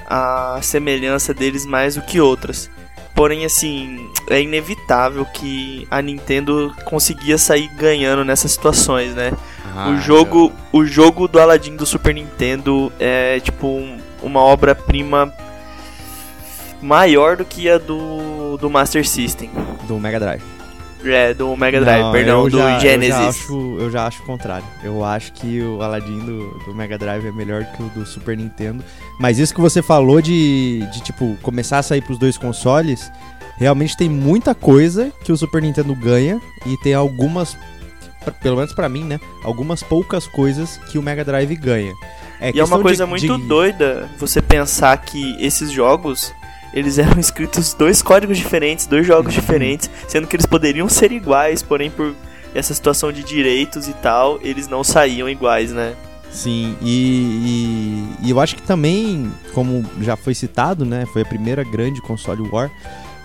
a 0.07 0.59
semelhança 0.61 1.33
deles 1.33 1.65
mais 1.65 1.95
do 1.95 2.01
que 2.01 2.19
outras. 2.21 2.69
Porém, 3.13 3.45
assim, 3.45 4.11
é 4.29 4.39
inevitável 4.41 5.25
que 5.25 5.87
a 5.89 6.01
Nintendo 6.01 6.71
conseguia 6.85 7.37
sair 7.37 7.67
ganhando 7.69 8.23
nessas 8.23 8.51
situações, 8.51 9.15
né? 9.15 9.33
Ah, 9.75 9.89
o 9.89 9.97
jogo, 9.97 10.53
o 10.71 10.85
jogo 10.85 11.27
do 11.27 11.39
Aladdin 11.39 11.75
do 11.75 11.85
Super 11.85 12.13
Nintendo 12.13 12.91
é 12.99 13.39
tipo 13.39 13.67
um, 13.67 13.97
uma 14.21 14.39
obra-prima 14.39 15.33
maior 16.81 17.35
do 17.37 17.43
que 17.43 17.67
a 17.69 17.79
do, 17.79 18.55
do 18.57 18.69
Master 18.69 19.07
System. 19.07 19.49
Do 19.87 19.99
Mega 19.99 20.19
Drive. 20.19 20.43
É, 21.03 21.33
do 21.33 21.55
Mega 21.55 21.79
Drive, 21.79 22.03
Não, 22.03 22.11
perdão, 22.11 22.49
do 22.49 22.57
já, 22.57 22.79
Genesis. 22.79 23.15
Eu 23.15 23.21
já, 23.21 23.29
acho, 23.29 23.77
eu 23.79 23.91
já 23.91 24.07
acho 24.07 24.23
o 24.23 24.25
contrário. 24.25 24.65
Eu 24.83 25.03
acho 25.03 25.31
que 25.33 25.61
o 25.61 25.81
Aladdin 25.81 26.19
do, 26.19 26.49
do 26.65 26.75
Mega 26.75 26.97
Drive 26.97 27.25
é 27.25 27.31
melhor 27.31 27.65
que 27.65 27.83
o 27.83 27.89
do 27.89 28.05
Super 28.05 28.35
Nintendo. 28.35 28.83
Mas 29.19 29.39
isso 29.39 29.53
que 29.53 29.61
você 29.61 29.81
falou 29.81 30.21
de, 30.21 30.87
de 30.91 31.01
tipo, 31.01 31.37
começar 31.41 31.79
a 31.79 31.83
sair 31.83 32.01
pros 32.01 32.19
dois 32.19 32.37
consoles, 32.37 33.11
realmente 33.57 33.97
tem 33.97 34.09
muita 34.09 34.53
coisa 34.53 35.11
que 35.23 35.31
o 35.31 35.37
Super 35.37 35.61
Nintendo 35.61 35.95
ganha 35.95 36.39
e 36.65 36.77
tem 36.77 36.93
algumas, 36.93 37.57
pelo 38.41 38.57
menos 38.57 38.73
para 38.73 38.87
mim, 38.87 39.03
né? 39.03 39.19
Algumas 39.43 39.81
poucas 39.81 40.27
coisas 40.27 40.77
que 40.89 40.99
o 40.99 41.01
Mega 41.01 41.25
Drive 41.25 41.55
ganha. 41.55 41.93
É 42.39 42.51
e 42.53 42.59
é 42.59 42.63
uma 42.63 42.79
coisa 42.79 43.05
de, 43.05 43.09
muito 43.09 43.37
de... 43.37 43.47
doida 43.47 44.07
você 44.19 44.41
pensar 44.41 44.95
que 44.97 45.35
esses 45.43 45.71
jogos 45.71 46.31
eles 46.71 46.99
eram 46.99 47.17
escritos 47.19 47.73
dois 47.73 48.03
códigos 48.03 48.37
diferentes, 48.37 48.85
dois 48.85 49.05
jogos 49.05 49.33
uhum. 49.33 49.41
diferentes, 49.41 49.89
sendo 50.07 50.27
que 50.27 50.35
eles 50.35 50.45
poderiam 50.45 50.87
ser 50.87 51.11
iguais, 51.11 51.63
porém 51.63 51.89
por 51.89 52.13
essa 52.53 52.73
situação 52.73 53.11
de 53.11 53.23
direitos 53.23 53.87
e 53.87 53.93
tal, 53.93 54.39
eles 54.41 54.67
não 54.67 54.83
saíam 54.83 55.27
iguais, 55.27 55.71
né? 55.71 55.95
Sim, 56.31 56.75
e, 56.81 58.15
e, 58.21 58.27
e, 58.27 58.29
eu 58.29 58.39
acho 58.39 58.55
que 58.55 58.61
também, 58.61 59.31
como 59.53 59.83
já 60.01 60.15
foi 60.15 60.35
citado, 60.35 60.85
né, 60.85 61.05
foi 61.11 61.23
a 61.23 61.25
primeira 61.25 61.63
grande 61.63 62.01
console 62.01 62.47
war, 62.49 62.69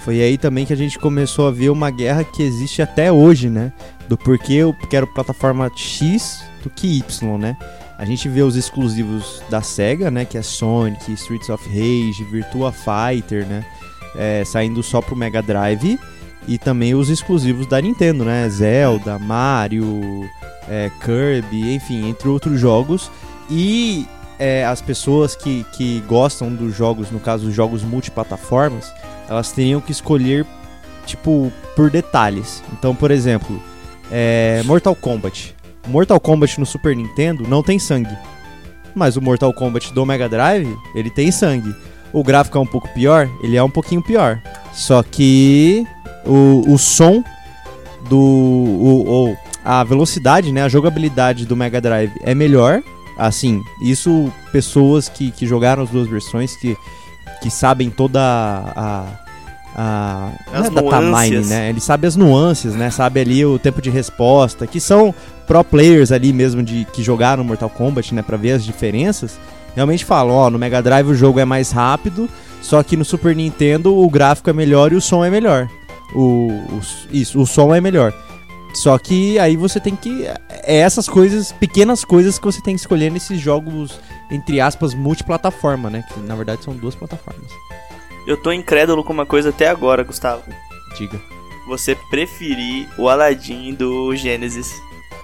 foi 0.00 0.22
aí 0.22 0.38
também 0.38 0.64
que 0.64 0.72
a 0.72 0.76
gente 0.76 0.98
começou 0.98 1.46
a 1.46 1.50
ver 1.50 1.70
uma 1.70 1.90
guerra 1.90 2.24
que 2.24 2.42
existe 2.42 2.80
até 2.80 3.12
hoje, 3.12 3.50
né, 3.50 3.72
do 4.08 4.16
porquê 4.16 4.54
eu 4.54 4.74
quero 4.88 5.06
plataforma 5.06 5.70
X 5.74 6.42
do 6.62 6.70
que 6.70 6.98
Y, 6.98 7.38
né? 7.38 7.56
A 7.98 8.04
gente 8.04 8.28
vê 8.28 8.42
os 8.42 8.56
exclusivos 8.56 9.40
da 9.48 9.62
SEGA, 9.62 10.10
né? 10.10 10.24
Que 10.24 10.36
é 10.36 10.42
Sonic, 10.42 11.12
Streets 11.12 11.48
of 11.48 11.68
Rage, 11.68 12.24
Virtua 12.24 12.72
Fighter, 12.72 13.46
né? 13.46 13.64
É, 14.16 14.42
saindo 14.44 14.82
só 14.82 15.00
pro 15.00 15.14
Mega 15.14 15.40
Drive. 15.40 15.98
E 16.46 16.58
também 16.58 16.94
os 16.94 17.08
exclusivos 17.08 17.66
da 17.66 17.80
Nintendo, 17.80 18.24
né? 18.24 18.48
Zelda, 18.48 19.18
Mario, 19.18 20.28
é, 20.68 20.90
Kirby, 21.00 21.74
enfim, 21.74 22.08
entre 22.08 22.28
outros 22.28 22.58
jogos. 22.58 23.10
E 23.48 24.06
é, 24.38 24.64
as 24.64 24.80
pessoas 24.80 25.36
que, 25.36 25.64
que 25.72 26.02
gostam 26.08 26.52
dos 26.52 26.74
jogos, 26.74 27.10
no 27.10 27.20
caso 27.20 27.48
os 27.48 27.54
jogos 27.54 27.82
multiplataformas, 27.82 28.92
elas 29.28 29.52
teriam 29.52 29.80
que 29.80 29.92
escolher, 29.92 30.44
tipo, 31.06 31.52
por 31.76 31.90
detalhes. 31.90 32.62
Então, 32.72 32.94
por 32.94 33.10
exemplo, 33.10 33.62
é, 34.10 34.62
Mortal 34.64 34.94
Kombat. 34.96 35.54
Mortal 35.86 36.20
Kombat 36.20 36.58
no 36.58 36.66
Super 36.66 36.96
Nintendo 36.96 37.44
não 37.48 37.62
tem 37.62 37.78
sangue. 37.78 38.16
Mas 38.94 39.16
o 39.16 39.22
Mortal 39.22 39.52
Kombat 39.52 39.92
do 39.94 40.04
Mega 40.04 40.28
Drive, 40.28 40.76
ele 40.94 41.10
tem 41.10 41.30
sangue. 41.30 41.74
O 42.12 42.22
gráfico 42.22 42.58
é 42.58 42.60
um 42.60 42.66
pouco 42.66 42.88
pior? 42.92 43.28
Ele 43.42 43.56
é 43.56 43.62
um 43.62 43.70
pouquinho 43.70 44.02
pior. 44.02 44.40
Só 44.72 45.02
que 45.02 45.86
o, 46.26 46.64
o 46.72 46.78
som 46.78 47.22
do. 48.08 48.18
O, 48.18 49.30
o, 49.30 49.36
a 49.64 49.84
velocidade, 49.84 50.50
né? 50.52 50.62
A 50.62 50.68
jogabilidade 50.68 51.46
do 51.46 51.56
Mega 51.56 51.80
Drive 51.80 52.12
é 52.22 52.34
melhor 52.34 52.82
Assim, 53.16 53.62
isso 53.80 54.32
pessoas 54.50 55.08
que, 55.08 55.30
que 55.30 55.46
jogaram 55.46 55.82
as 55.82 55.90
duas 55.90 56.08
versões, 56.08 56.56
que, 56.56 56.76
que 57.42 57.50
sabem 57.50 57.90
toda 57.90 58.20
a. 58.20 59.04
a 59.76 60.30
As 60.52 60.70
não 60.70 60.78
é 60.78 60.82
data 60.82 61.00
nuances. 61.00 61.30
mining, 61.30 61.46
né? 61.46 61.68
Ele 61.68 61.80
sabe 61.80 62.06
as 62.06 62.16
nuances, 62.16 62.74
né? 62.74 62.90
Sabe 62.90 63.20
ali 63.20 63.44
o 63.44 63.58
tempo 63.58 63.82
de 63.82 63.90
resposta, 63.90 64.66
que 64.66 64.80
são 64.80 65.14
pro 65.46 65.62
players 65.62 66.10
ali 66.10 66.32
mesmo 66.32 66.62
de 66.62 66.86
que 66.92 67.02
jogaram 67.02 67.44
Mortal 67.44 67.70
Kombat, 67.70 68.14
né, 68.14 68.22
Pra 68.22 68.36
ver 68.36 68.52
as 68.52 68.64
diferenças. 68.64 69.38
Realmente 69.74 70.04
falam, 70.04 70.34
ó, 70.34 70.50
no 70.50 70.58
Mega 70.58 70.82
Drive 70.82 71.06
o 71.08 71.14
jogo 71.14 71.40
é 71.40 71.44
mais 71.46 71.70
rápido, 71.70 72.28
só 72.60 72.82
que 72.82 72.96
no 72.96 73.04
Super 73.04 73.34
Nintendo 73.34 73.96
o 73.96 74.08
gráfico 74.10 74.50
é 74.50 74.52
melhor 74.52 74.92
e 74.92 74.96
o 74.96 75.00
som 75.00 75.24
é 75.24 75.30
melhor. 75.30 75.68
O, 76.14 76.48
o 76.48 76.80
isso, 77.10 77.40
o 77.40 77.46
som 77.46 77.74
é 77.74 77.80
melhor. 77.80 78.12
Só 78.74 78.96
que 78.98 79.38
aí 79.38 79.56
você 79.56 79.78
tem 79.78 79.94
que. 79.94 80.26
É 80.64 80.78
essas 80.78 81.08
coisas, 81.08 81.52
pequenas 81.52 82.04
coisas 82.04 82.38
que 82.38 82.44
você 82.44 82.60
tem 82.62 82.74
que 82.74 82.80
escolher 82.80 83.10
nesses 83.10 83.38
jogos, 83.40 84.00
entre 84.30 84.60
aspas, 84.60 84.94
multiplataforma, 84.94 85.90
né? 85.90 86.04
Que 86.12 86.20
na 86.20 86.34
verdade 86.34 86.64
são 86.64 86.74
duas 86.74 86.94
plataformas. 86.94 87.50
Eu 88.26 88.36
tô 88.36 88.52
incrédulo 88.52 89.04
com 89.04 89.12
uma 89.12 89.26
coisa 89.26 89.50
até 89.50 89.68
agora, 89.68 90.04
Gustavo. 90.04 90.42
Diga. 90.96 91.20
Você 91.66 91.96
preferir 92.10 92.88
o 92.98 93.08
Aladdin 93.08 93.74
do 93.74 94.14
Genesis. 94.16 94.72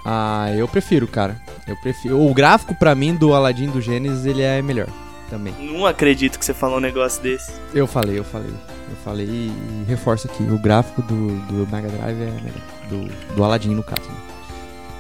Ah, 0.05 0.53
eu 0.55 0.69
prefiro, 0.69 1.07
cara. 1.07 1.41
Eu 1.67 1.77
prefiro. 1.77 2.21
O 2.21 2.33
gráfico 2.35 2.75
pra 2.75 2.95
mim 2.95 3.15
do 3.15 3.35
Aladdin 3.35 3.69
do 3.69 3.81
Genesis, 3.81 4.25
ele 4.27 4.43
é 4.43 4.61
melhor 4.63 4.89
também. 5.29 5.55
Não 5.59 5.87
acredito 5.87 6.39
que 6.39 6.45
você 6.45 6.55
falou 6.55 6.79
um 6.79 6.81
negócio 6.81 7.23
desse. 7.23 7.53
Eu 7.75 7.87
falei, 7.87 8.19
eu 8.19 8.25
falei. 8.25 8.53
Eu 8.91 8.97
falei 9.05 9.27
e 9.27 9.85
reforço 9.87 10.27
aqui. 10.29 10.43
O 10.45 10.59
gráfico 10.59 11.03
do, 11.03 11.29
do 11.47 11.67
Mega 11.71 11.89
Drive 11.89 12.21
é 12.23 12.27
melhor. 12.27 12.63
Do, 12.89 13.35
do 13.35 13.45
Aladdin, 13.45 13.75
no 13.75 13.83
caso. 13.83 14.09
né? 14.09 14.17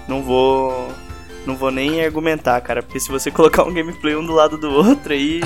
Não 0.07 0.23
vou. 0.23 0.93
Não 1.47 1.57
vou 1.57 1.71
nem 1.71 2.05
argumentar, 2.05 2.61
cara, 2.61 2.83
porque 2.83 3.01
se 3.01 3.09
você 3.11 3.31
colocar 3.33 3.63
um 3.65 3.73
gameplay 3.73 4.15
um 4.15 4.25
do 4.27 4.33
lado 4.35 4.59
do 4.59 4.71
outro 4.71 5.13
aí, 5.15 5.41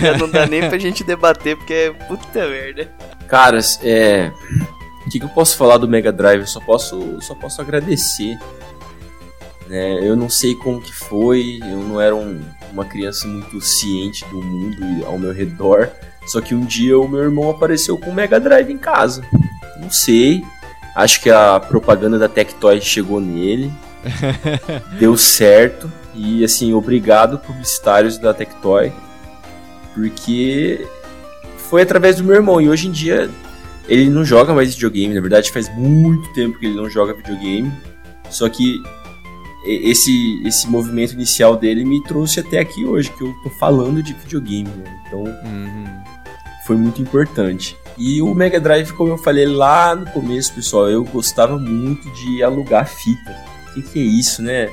já 0.00 0.16
não 0.16 0.28
dá 0.30 0.46
nem 0.46 0.68
pra 0.68 0.78
gente 0.78 1.02
debater, 1.02 1.56
porque 1.56 1.72
é 1.74 1.90
puta 1.90 2.46
merda. 2.48 2.88
Caras, 3.26 3.78
é. 3.82 4.30
O 5.06 5.10
que, 5.10 5.18
que 5.18 5.24
eu 5.24 5.30
posso 5.30 5.56
falar 5.56 5.78
do 5.78 5.88
Mega 5.88 6.12
Drive? 6.12 6.40
Eu 6.42 6.46
só 6.46 6.60
posso, 6.60 7.20
só 7.22 7.34
posso 7.34 7.60
agradecer. 7.60 8.38
né? 9.66 9.98
eu 10.06 10.14
não 10.16 10.28
sei 10.28 10.54
como 10.54 10.80
que 10.80 10.94
foi, 10.94 11.58
eu 11.62 11.78
não 11.80 12.00
era 12.00 12.14
um- 12.14 12.40
uma 12.72 12.84
criança 12.84 13.26
muito 13.26 13.60
ciente 13.60 14.24
do 14.26 14.40
mundo 14.42 15.06
ao 15.06 15.18
meu 15.18 15.32
redor. 15.32 15.90
Só 16.28 16.40
que 16.40 16.54
um 16.54 16.64
dia 16.64 16.98
o 16.98 17.08
meu 17.08 17.22
irmão 17.22 17.50
apareceu 17.50 17.96
com 17.96 18.10
o 18.10 18.14
Mega 18.14 18.38
Drive 18.38 18.70
em 18.70 18.78
casa. 18.78 19.24
Não 19.80 19.90
sei. 19.90 20.44
Acho 20.94 21.20
que 21.22 21.30
a 21.30 21.58
propaganda 21.58 22.18
da 22.18 22.28
Tectoy 22.28 22.80
chegou 22.80 23.20
nele. 23.20 23.72
deu 25.00 25.16
certo. 25.16 25.90
E 26.14 26.44
assim, 26.44 26.74
obrigado 26.74 27.38
publicitários 27.38 28.18
da 28.18 28.34
Tectoy. 28.34 28.92
Porque 29.94 30.86
foi 31.56 31.82
através 31.82 32.16
do 32.16 32.24
meu 32.24 32.34
irmão. 32.36 32.60
E 32.60 32.68
hoje 32.68 32.88
em 32.88 32.92
dia 32.92 33.30
ele 33.88 34.10
não 34.10 34.24
joga 34.24 34.52
mais 34.52 34.74
videogame. 34.74 35.14
Na 35.14 35.20
verdade, 35.20 35.50
faz 35.50 35.74
muito 35.76 36.30
tempo 36.34 36.58
que 36.58 36.66
ele 36.66 36.76
não 36.76 36.90
joga 36.90 37.14
videogame. 37.14 37.72
Só 38.28 38.48
que 38.50 38.82
esse, 39.64 40.42
esse 40.44 40.68
movimento 40.68 41.12
inicial 41.12 41.56
dele 41.56 41.84
me 41.84 42.02
trouxe 42.02 42.40
até 42.40 42.58
aqui 42.58 42.84
hoje, 42.84 43.10
que 43.10 43.22
eu 43.22 43.32
tô 43.42 43.50
falando 43.50 44.02
de 44.02 44.12
videogame. 44.12 44.68
né? 44.68 45.02
Então 45.06 45.24
foi 46.68 46.76
muito 46.76 47.00
importante. 47.00 47.74
E 47.96 48.20
o 48.20 48.34
Mega 48.34 48.60
Drive, 48.60 48.92
como 48.92 49.10
eu 49.14 49.16
falei 49.18 49.46
lá 49.46 49.94
no 49.96 50.04
começo, 50.10 50.52
pessoal, 50.52 50.88
eu 50.90 51.02
gostava 51.02 51.58
muito 51.58 52.10
de 52.10 52.42
alugar 52.42 52.86
fita. 52.86 53.34
O 53.70 53.72
que, 53.74 53.82
que 53.82 53.98
é 53.98 54.02
isso, 54.02 54.42
né? 54.42 54.68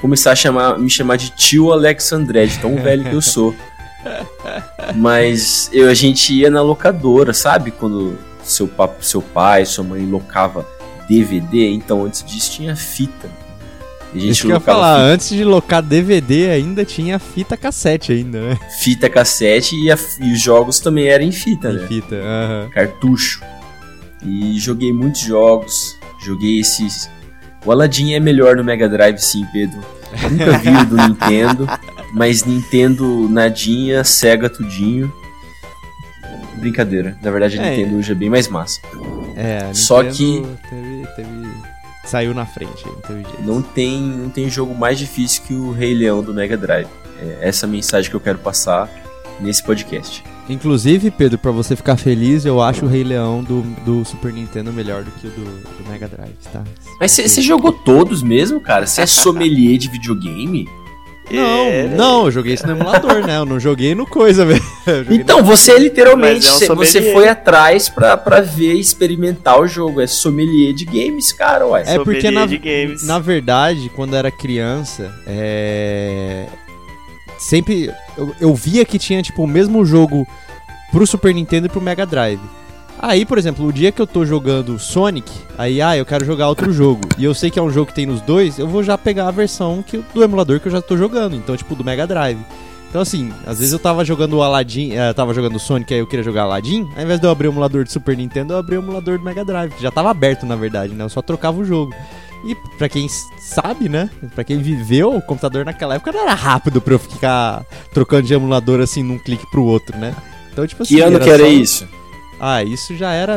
Começar 0.00 0.32
a 0.32 0.34
chamar, 0.34 0.78
me 0.78 0.88
chamar 0.88 1.16
de 1.16 1.28
tio 1.30 1.72
Alexandre, 1.72 2.46
de 2.46 2.58
tão 2.58 2.74
velho 2.76 3.04
que 3.04 3.14
eu 3.14 3.20
sou. 3.20 3.54
Mas 4.96 5.68
eu, 5.72 5.88
a 5.90 5.94
gente 5.94 6.32
ia 6.32 6.50
na 6.50 6.62
locadora, 6.62 7.32
sabe? 7.34 7.70
Quando 7.70 8.16
seu, 8.42 8.66
pa- 8.66 8.88
seu 9.02 9.20
pai, 9.20 9.66
sua 9.66 9.84
mãe 9.84 10.04
locava 10.06 10.66
DVD, 11.06 11.68
então 11.70 12.04
antes 12.06 12.24
disso 12.24 12.50
tinha 12.52 12.74
fita. 12.74 13.28
Isso 14.14 14.42
que 14.42 14.48
eu 14.48 14.54
ia 14.56 14.60
falar, 14.60 14.96
fita, 14.96 15.06
antes 15.12 15.28
de 15.30 15.44
locar 15.44 15.82
DVD 15.82 16.50
ainda 16.50 16.84
tinha 16.84 17.18
fita 17.18 17.56
cassete 17.56 18.12
ainda, 18.12 18.40
né? 18.40 18.58
fita 18.80 19.08
cassete 19.08 19.76
e, 19.76 19.90
a- 19.90 19.98
e 20.20 20.32
os 20.32 20.40
jogos 20.40 20.80
também 20.80 21.06
eram 21.06 21.24
em 21.24 21.30
fita, 21.32 21.72
né? 21.72 21.84
Em 21.84 21.86
fita, 21.86 22.16
aham. 22.16 22.68
cartucho. 22.72 23.40
E 24.24 24.58
joguei 24.58 24.92
muitos 24.92 25.20
jogos. 25.22 25.96
Joguei 26.22 26.60
esses. 26.60 27.08
O 27.64 27.70
Aladdin 27.72 28.12
é 28.14 28.20
melhor 28.20 28.56
no 28.56 28.64
Mega 28.64 28.88
Drive, 28.88 29.18
sim, 29.18 29.46
Pedro. 29.52 29.80
Nunca 30.30 30.58
vi 30.58 30.68
o 30.70 30.84
do 30.86 30.96
Nintendo. 31.08 31.66
Mas 32.12 32.44
Nintendo 32.44 33.28
nadinha, 33.28 34.02
Sega 34.04 34.50
tudinho. 34.50 35.10
Brincadeira. 36.56 37.16
Na 37.22 37.30
verdade, 37.30 37.58
a 37.58 37.62
É. 37.64 37.76
Nintendo 37.76 37.96
hoje 37.98 38.12
é 38.12 38.14
bem 38.14 38.28
mais 38.28 38.48
massa. 38.48 38.80
É, 39.36 39.68
a 39.70 39.74
Só 39.74 40.02
Teve, 40.02 40.42
teve- 40.68 40.89
Saiu 42.04 42.34
na 42.34 42.46
frente, 42.46 42.84
não. 42.86 43.56
Não 43.56 43.62
tem, 43.62 44.00
não 44.00 44.30
tem 44.30 44.48
jogo 44.48 44.74
mais 44.74 44.98
difícil 44.98 45.42
que 45.46 45.54
o 45.54 45.70
Rei 45.70 45.94
Leão 45.94 46.22
do 46.22 46.32
Mega 46.32 46.56
Drive. 46.56 46.88
É 47.18 47.48
essa 47.48 47.66
a 47.66 47.68
mensagem 47.68 48.10
que 48.10 48.16
eu 48.16 48.20
quero 48.20 48.38
passar 48.38 48.88
nesse 49.40 49.62
podcast. 49.62 50.24
Inclusive, 50.48 51.10
Pedro, 51.10 51.38
pra 51.38 51.52
você 51.52 51.76
ficar 51.76 51.96
feliz, 51.96 52.44
eu 52.44 52.60
acho 52.60 52.84
o 52.84 52.88
Rei 52.88 53.04
Leão 53.04 53.42
do, 53.42 53.62
do 53.84 54.04
Super 54.04 54.32
Nintendo 54.32 54.72
melhor 54.72 55.04
do 55.04 55.10
que 55.12 55.28
o 55.28 55.30
do, 55.30 55.44
do 55.44 55.88
Mega 55.88 56.08
Drive, 56.08 56.34
tá? 56.52 56.64
Mas 56.98 57.12
você 57.12 57.40
jogou 57.40 57.72
todos 57.72 58.22
mesmo, 58.22 58.60
cara? 58.60 58.86
Você 58.86 59.02
é 59.02 59.06
sommelier 59.06 59.78
de 59.78 59.88
videogame? 59.88 60.66
Não, 61.30 61.66
É, 61.66 61.88
não, 61.88 62.24
eu 62.26 62.30
joguei 62.30 62.54
isso 62.54 62.66
no 62.66 62.72
emulador, 62.72 63.26
né? 63.26 63.36
Eu 63.36 63.44
não 63.44 63.58
joguei 63.60 63.94
no 63.94 64.06
coisa, 64.06 64.44
velho. 64.46 64.62
Então, 65.10 65.42
você 65.42 65.78
literalmente, 65.78 66.46
é 66.48 66.52
um 66.52 66.54
cê- 66.58 66.66
você 66.74 67.12
foi 67.12 67.28
atrás 67.28 67.88
pra, 67.88 68.16
pra 68.16 68.40
ver 68.40 68.74
e 68.74 68.80
experimentar 68.80 69.60
o 69.60 69.66
jogo. 69.66 70.00
É 70.00 70.06
sommelier 70.06 70.72
de 70.74 70.84
games, 70.84 71.32
cara, 71.32 71.66
ué. 71.66 71.82
É 71.86 71.98
porque 71.98 72.20
Sommelier 72.20 72.32
na, 72.32 72.46
de 72.46 72.58
games. 72.58 73.02
na 73.06 73.18
verdade, 73.18 73.90
quando 73.94 74.12
eu 74.14 74.18
era 74.18 74.30
criança, 74.30 75.12
é... 75.26 76.46
sempre 77.38 77.92
eu, 78.16 78.34
eu 78.40 78.54
via 78.54 78.84
que 78.84 78.98
tinha 78.98 79.22
tipo 79.22 79.42
o 79.42 79.46
mesmo 79.46 79.84
jogo 79.84 80.26
pro 80.92 81.06
Super 81.06 81.32
Nintendo 81.34 81.66
e 81.66 81.70
pro 81.70 81.80
Mega 81.80 82.04
Drive. 82.06 82.40
Aí, 83.02 83.24
por 83.24 83.38
exemplo, 83.38 83.66
o 83.66 83.72
dia 83.72 83.90
que 83.90 84.00
eu 84.00 84.06
tô 84.06 84.26
jogando 84.26 84.78
Sonic, 84.78 85.32
aí 85.56 85.80
ah, 85.80 85.96
eu 85.96 86.04
quero 86.04 86.22
jogar 86.24 86.48
outro 86.48 86.70
jogo, 86.70 87.00
e 87.16 87.24
eu 87.24 87.32
sei 87.32 87.50
que 87.50 87.58
é 87.58 87.62
um 87.62 87.70
jogo 87.70 87.86
que 87.86 87.94
tem 87.94 88.04
nos 88.04 88.20
dois, 88.20 88.58
eu 88.58 88.68
vou 88.68 88.82
já 88.82 88.98
pegar 88.98 89.26
a 89.28 89.30
versão 89.30 89.82
que, 89.82 90.02
do 90.12 90.22
emulador 90.22 90.60
que 90.60 90.68
eu 90.68 90.72
já 90.72 90.82
tô 90.82 90.96
jogando, 90.98 91.34
então 91.34 91.56
tipo 91.56 91.74
do 91.74 91.82
Mega 91.82 92.06
Drive. 92.06 92.38
Então 92.90 93.00
assim, 93.00 93.32
às 93.46 93.58
vezes 93.58 93.72
eu 93.72 93.78
tava 93.78 94.04
jogando 94.04 94.34
o 94.34 94.42
Aladdin, 94.42 94.92
eh, 94.92 95.12
tava 95.14 95.32
jogando 95.32 95.58
Sonic, 95.58 95.94
aí 95.94 96.00
eu 96.00 96.06
queria 96.06 96.24
jogar 96.24 96.42
Aladdin, 96.42 96.86
ao 96.94 97.02
invés 97.02 97.18
de 97.18 97.26
eu 97.26 97.30
abrir 97.30 97.48
o 97.48 97.52
emulador 97.52 97.84
do 97.84 97.90
Super 97.90 98.16
Nintendo, 98.16 98.52
eu 98.52 98.58
abri 98.58 98.76
o 98.76 98.80
emulador 98.82 99.16
do 99.16 99.24
Mega 99.24 99.44
Drive, 99.46 99.72
que 99.72 99.82
já 99.82 99.90
tava 99.90 100.10
aberto 100.10 100.44
na 100.44 100.56
verdade, 100.56 100.92
né? 100.92 101.04
Eu 101.04 101.08
só 101.08 101.22
trocava 101.22 101.58
o 101.58 101.64
jogo. 101.64 101.94
E 102.44 102.54
pra 102.76 102.88
quem 102.88 103.06
sabe, 103.38 103.88
né? 103.88 104.10
Pra 104.34 104.42
quem 104.44 104.58
viveu, 104.58 105.14
o 105.14 105.22
computador 105.22 105.64
naquela 105.64 105.94
época 105.94 106.10
não 106.12 106.22
era 106.22 106.34
rápido 106.34 106.80
pra 106.80 106.94
eu 106.94 106.98
ficar 106.98 107.64
trocando 107.94 108.26
de 108.26 108.34
emulador 108.34 108.80
assim 108.80 109.02
num 109.02 109.18
clique 109.18 109.48
pro 109.50 109.62
outro, 109.62 109.96
né? 109.96 110.14
Então, 110.52 110.66
tipo 110.66 110.82
assim. 110.82 110.96
Que 110.96 111.00
ano 111.02 111.20
que 111.20 111.30
era 111.30 111.44
só- 111.44 111.48
isso? 111.48 111.99
Ah, 112.40 112.62
isso 112.64 112.96
já 112.96 113.12
era 113.12 113.36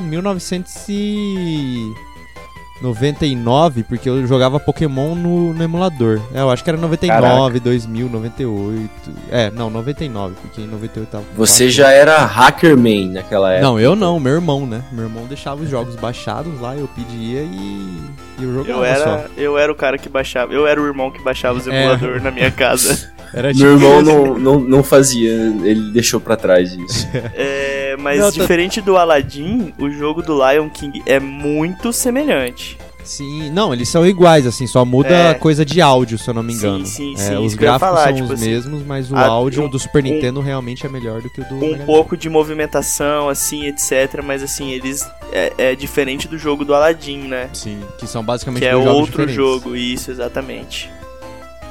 1999, 2.82 3.84
porque 3.84 4.10
eu 4.10 4.26
jogava 4.28 4.60
Pokémon 4.60 5.14
no, 5.16 5.54
no 5.54 5.64
emulador. 5.64 6.20
É, 6.34 6.40
eu 6.42 6.50
acho 6.50 6.64
que 6.64 6.70
era 6.70 6.78
99, 6.80 7.60
2000, 7.60 8.10
98. 8.10 8.90
É, 9.32 9.50
não, 9.52 9.70
99, 9.70 10.36
porque 10.42 10.62
em 10.62 10.68
98 10.68 11.10
tava. 11.10 11.24
Você 11.36 11.70
já 11.70 11.92
era 11.92 12.18
hackerman 12.26 13.10
naquela 13.12 13.52
época. 13.54 13.68
Não, 13.68 13.80
eu 13.80 13.96
não, 13.96 14.20
meu 14.20 14.34
irmão, 14.34 14.66
né? 14.66 14.82
Meu 14.92 15.06
irmão 15.06 15.26
deixava 15.26 15.62
os 15.62 15.70
jogos 15.70 15.96
baixados 15.96 16.60
lá, 16.60 16.76
eu 16.76 16.88
pedia 16.88 17.42
e, 17.42 18.00
e 18.40 18.44
eu 18.44 18.54
jogava 18.54 18.70
Eu 18.88 18.96
só. 18.96 19.10
era, 19.10 19.30
eu 19.38 19.58
era 19.58 19.72
o 19.72 19.76
cara 19.76 19.98
que 19.98 20.10
baixava. 20.10 20.54
Eu 20.54 20.68
era 20.68 20.82
o 20.82 20.86
irmão 20.86 21.12
que 21.12 21.22
baixava 21.24 21.58
os 21.58 21.68
É. 21.68 21.82
emuladores 21.84 22.22
na 22.24 22.32
minha 22.32 22.52
casa. 22.52 23.12
Era 23.36 23.48
Meu 23.48 23.56
tipo 23.56 23.66
irmão 23.68 24.00
isso. 24.00 24.12
não, 24.12 24.38
não, 24.38 24.60
não 24.60 24.84
fazia, 24.84 25.32
ele 25.64 25.92
deixou 25.92 26.20
pra 26.20 26.36
trás 26.36 26.72
isso. 26.74 27.08
É, 27.34 27.73
mas 28.04 28.20
Não, 28.20 28.26
tá- 28.32 28.40
diferente 28.42 28.82
do 28.82 28.98
Aladdin, 28.98 29.74
o 29.80 29.90
jogo 29.90 30.22
do 30.22 30.34
Lion 30.36 30.70
King 30.70 31.02
é 31.06 31.20
muito 31.20 31.92
semelhante. 31.94 32.78
Sim, 33.04 33.50
não, 33.52 33.74
eles 33.74 33.90
são 33.90 34.08
iguais, 34.08 34.48
assim, 34.48 34.66
só 34.66 34.86
muda 34.86 35.10
É. 35.10 35.30
a 35.32 35.36
coisa 35.36 35.66
de 35.66 35.82
áudio, 35.82 36.18
se 36.18 36.30
eu 36.30 36.34
não 36.34 36.42
me 36.42 36.54
Sim, 36.54 36.58
engano. 36.60 36.86
sim, 36.86 37.14
É, 37.16 37.18
sim, 37.18 37.36
os 37.36 37.54
gráficos 37.54 37.90
falar, 37.90 38.04
são 38.06 38.14
tipo 38.14 38.26
os 38.28 38.32
assim, 38.32 38.50
mesmos, 38.50 38.82
mas 38.86 39.12
o 39.12 39.16
a- 39.18 39.26
áudio 39.26 39.64
um- 39.64 39.68
do 39.68 39.78
Super 39.78 40.00
um- 40.02 40.08
Nintendo 40.08 40.40
realmente 40.40 40.86
é 40.86 40.90
melhor 40.90 41.22
do 41.22 41.30
que 41.30 41.42
o 41.42 41.44
do 41.44 41.56
Mega 41.56 41.66
Um 41.66 41.70
Drive. 41.74 41.86
pouco 41.86 42.16
de 42.16 42.30
movimentação, 42.30 43.28
assim, 43.28 43.66
etc. 43.66 44.22
Mas 44.24 44.42
assim, 44.42 44.72
eles. 44.72 45.06
É, 45.34 45.52
é 45.58 45.76
diferente 45.76 46.28
do 46.30 46.38
jogo 46.38 46.64
do 46.64 46.74
Aladdin, 46.74 47.28
né? 47.28 47.50
Sim, 47.52 47.80
que 47.98 48.08
são 48.08 48.24
basicamente 48.24 48.62
Que 48.62 48.68
é 48.68 48.76
outro 48.76 49.06
diferentes. 49.08 49.36
jogo, 49.36 49.76
isso, 49.76 50.10
exatamente. 50.10 50.90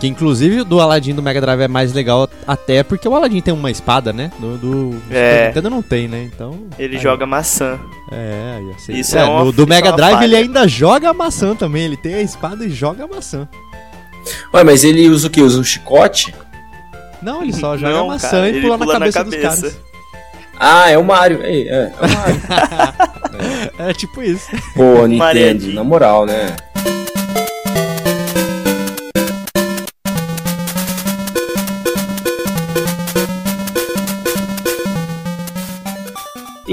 Que 0.03 0.09
inclusive 0.09 0.63
o 0.63 0.65
do 0.65 0.81
Aladdin 0.81 1.15
do 1.15 1.23
Mega 1.23 1.41
Drive 1.41 1.61
é 1.61 1.69
mais 1.69 1.93
legal 1.93 2.29
até 2.45 2.83
porque 2.83 3.09
o 3.09 3.15
Aladdin 3.15 3.41
tem 3.41 3.55
uma 3.55 3.71
espada, 3.71 4.13
né? 4.13 4.33
Do, 4.41 4.59
do 4.59 5.03
É. 5.09 5.47
Nintendo 5.47 5.71
não 5.71 5.81
tem, 5.81 6.09
né? 6.09 6.25
Então. 6.25 6.59
Ele 6.77 6.97
aí, 6.97 7.01
joga 7.03 7.25
maçã. 7.25 7.79
É, 8.11 8.57
aí 8.57 8.67
eu 8.67 8.75
sei. 8.81 8.97
Isso 8.97 9.17
é 9.17 9.23
uma- 9.23 9.45
no, 9.45 9.53
do 9.53 9.63
isso 9.63 9.73
é 9.73 9.77
Mega 9.77 9.91
uma 9.91 9.97
Drive 9.97 10.23
ele 10.25 10.35
ainda 10.35 10.67
joga 10.67 11.11
a 11.11 11.15
maçã 11.15 11.55
também. 11.55 11.85
Ele 11.85 11.97
tem 11.97 12.15
a 12.15 12.21
espada 12.21 12.65
e 12.65 12.71
joga 12.71 13.05
a 13.05 13.07
maçã. 13.07 13.49
Ué, 14.53 14.65
mas 14.65 14.83
ele 14.83 15.09
usa 15.09 15.29
o 15.29 15.31
quê? 15.31 15.41
Usa 15.41 15.61
um 15.61 15.63
chicote? 15.63 16.35
Não, 17.23 17.41
ele 17.41 17.53
só 17.53 17.77
joga 17.79 17.93
Não, 17.93 18.09
maçã 18.09 18.31
cara, 18.31 18.47
e 18.49 18.57
ele 18.57 18.61
pula 18.63 18.77
na 18.79 18.85
pula 18.85 18.99
na 18.99 19.13
cabeça, 19.13 19.23
dos 19.25 19.35
cabeça. 19.37 19.61
caras. 19.63 19.81
Ah, 20.59 20.91
é 20.91 20.99
o 20.99 21.05
Mario. 21.05 21.39
É, 21.45 21.61
é, 21.61 21.69
é 21.69 21.93
o 22.01 22.09
Mario. 22.19 22.43
É 23.79 23.93
tipo 23.93 24.21
isso. 24.23 24.49
Pô, 24.75 25.07
Nintendo, 25.07 25.73
na 25.73 25.83
moral, 25.83 26.27
né? 26.27 26.55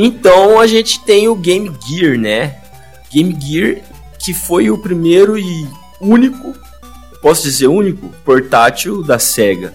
Então 0.01 0.59
a 0.59 0.65
gente 0.65 1.03
tem 1.03 1.27
o 1.27 1.35
Game 1.35 1.69
Gear, 1.85 2.17
né? 2.17 2.55
Game 3.11 3.35
Gear 3.37 3.81
que 4.19 4.33
foi 4.33 4.69
o 4.69 4.77
primeiro 4.77 5.37
e 5.37 5.67
único, 5.99 6.53
posso 7.21 7.43
dizer 7.43 7.67
único, 7.67 8.09
portátil 8.23 9.03
da 9.03 9.17
Sega. 9.17 9.73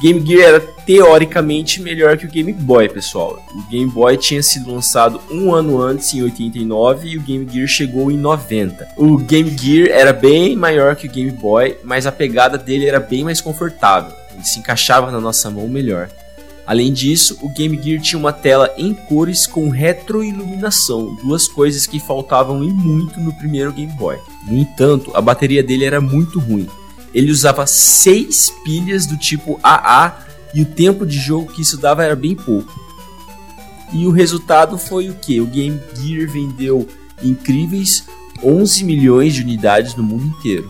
Game 0.00 0.24
Gear 0.26 0.48
era 0.48 0.60
teoricamente 0.60 1.80
melhor 1.80 2.16
que 2.18 2.26
o 2.26 2.28
Game 2.28 2.52
Boy, 2.52 2.88
pessoal. 2.88 3.38
O 3.54 3.70
Game 3.70 3.88
Boy 3.88 4.16
tinha 4.16 4.42
sido 4.42 4.72
lançado 4.72 5.20
um 5.30 5.54
ano 5.54 5.80
antes, 5.80 6.12
em 6.12 6.22
89, 6.22 7.08
e 7.08 7.16
o 7.16 7.20
Game 7.20 7.48
Gear 7.48 7.68
chegou 7.68 8.10
em 8.10 8.16
90. 8.16 8.88
O 8.96 9.16
Game 9.18 9.56
Gear 9.56 9.88
era 9.96 10.12
bem 10.12 10.56
maior 10.56 10.96
que 10.96 11.06
o 11.06 11.10
Game 11.10 11.30
Boy, 11.30 11.78
mas 11.84 12.06
a 12.06 12.12
pegada 12.12 12.58
dele 12.58 12.86
era 12.86 12.98
bem 12.98 13.22
mais 13.22 13.40
confortável. 13.40 14.12
Ele 14.32 14.44
se 14.44 14.58
encaixava 14.58 15.12
na 15.12 15.20
nossa 15.20 15.48
mão 15.48 15.68
melhor. 15.68 16.08
Além 16.66 16.92
disso, 16.92 17.38
o 17.42 17.48
Game 17.48 17.80
Gear 17.82 18.00
tinha 18.00 18.18
uma 18.18 18.32
tela 18.32 18.72
em 18.78 18.94
cores 18.94 19.46
com 19.46 19.68
retroiluminação, 19.68 21.14
duas 21.22 21.46
coisas 21.46 21.86
que 21.86 22.00
faltavam 22.00 22.64
e 22.64 22.72
muito 22.72 23.20
no 23.20 23.34
primeiro 23.34 23.72
Game 23.72 23.92
Boy. 23.92 24.16
No 24.46 24.56
entanto, 24.56 25.10
a 25.14 25.20
bateria 25.20 25.62
dele 25.62 25.84
era 25.84 26.00
muito 26.00 26.38
ruim. 26.38 26.66
Ele 27.12 27.30
usava 27.30 27.66
seis 27.66 28.50
pilhas 28.64 29.06
do 29.06 29.16
tipo 29.16 29.60
AA 29.62 30.24
e 30.54 30.62
o 30.62 30.66
tempo 30.66 31.04
de 31.04 31.18
jogo 31.18 31.52
que 31.52 31.62
isso 31.62 31.76
dava 31.76 32.02
era 32.02 32.16
bem 32.16 32.34
pouco. 32.34 32.72
E 33.92 34.06
o 34.06 34.10
resultado 34.10 34.78
foi 34.78 35.10
o 35.10 35.14
que? 35.14 35.40
O 35.40 35.46
Game 35.46 35.80
Gear 35.94 36.28
vendeu 36.30 36.88
incríveis 37.22 38.04
11 38.42 38.84
milhões 38.84 39.34
de 39.34 39.42
unidades 39.42 39.94
no 39.94 40.02
mundo 40.02 40.24
inteiro. 40.24 40.68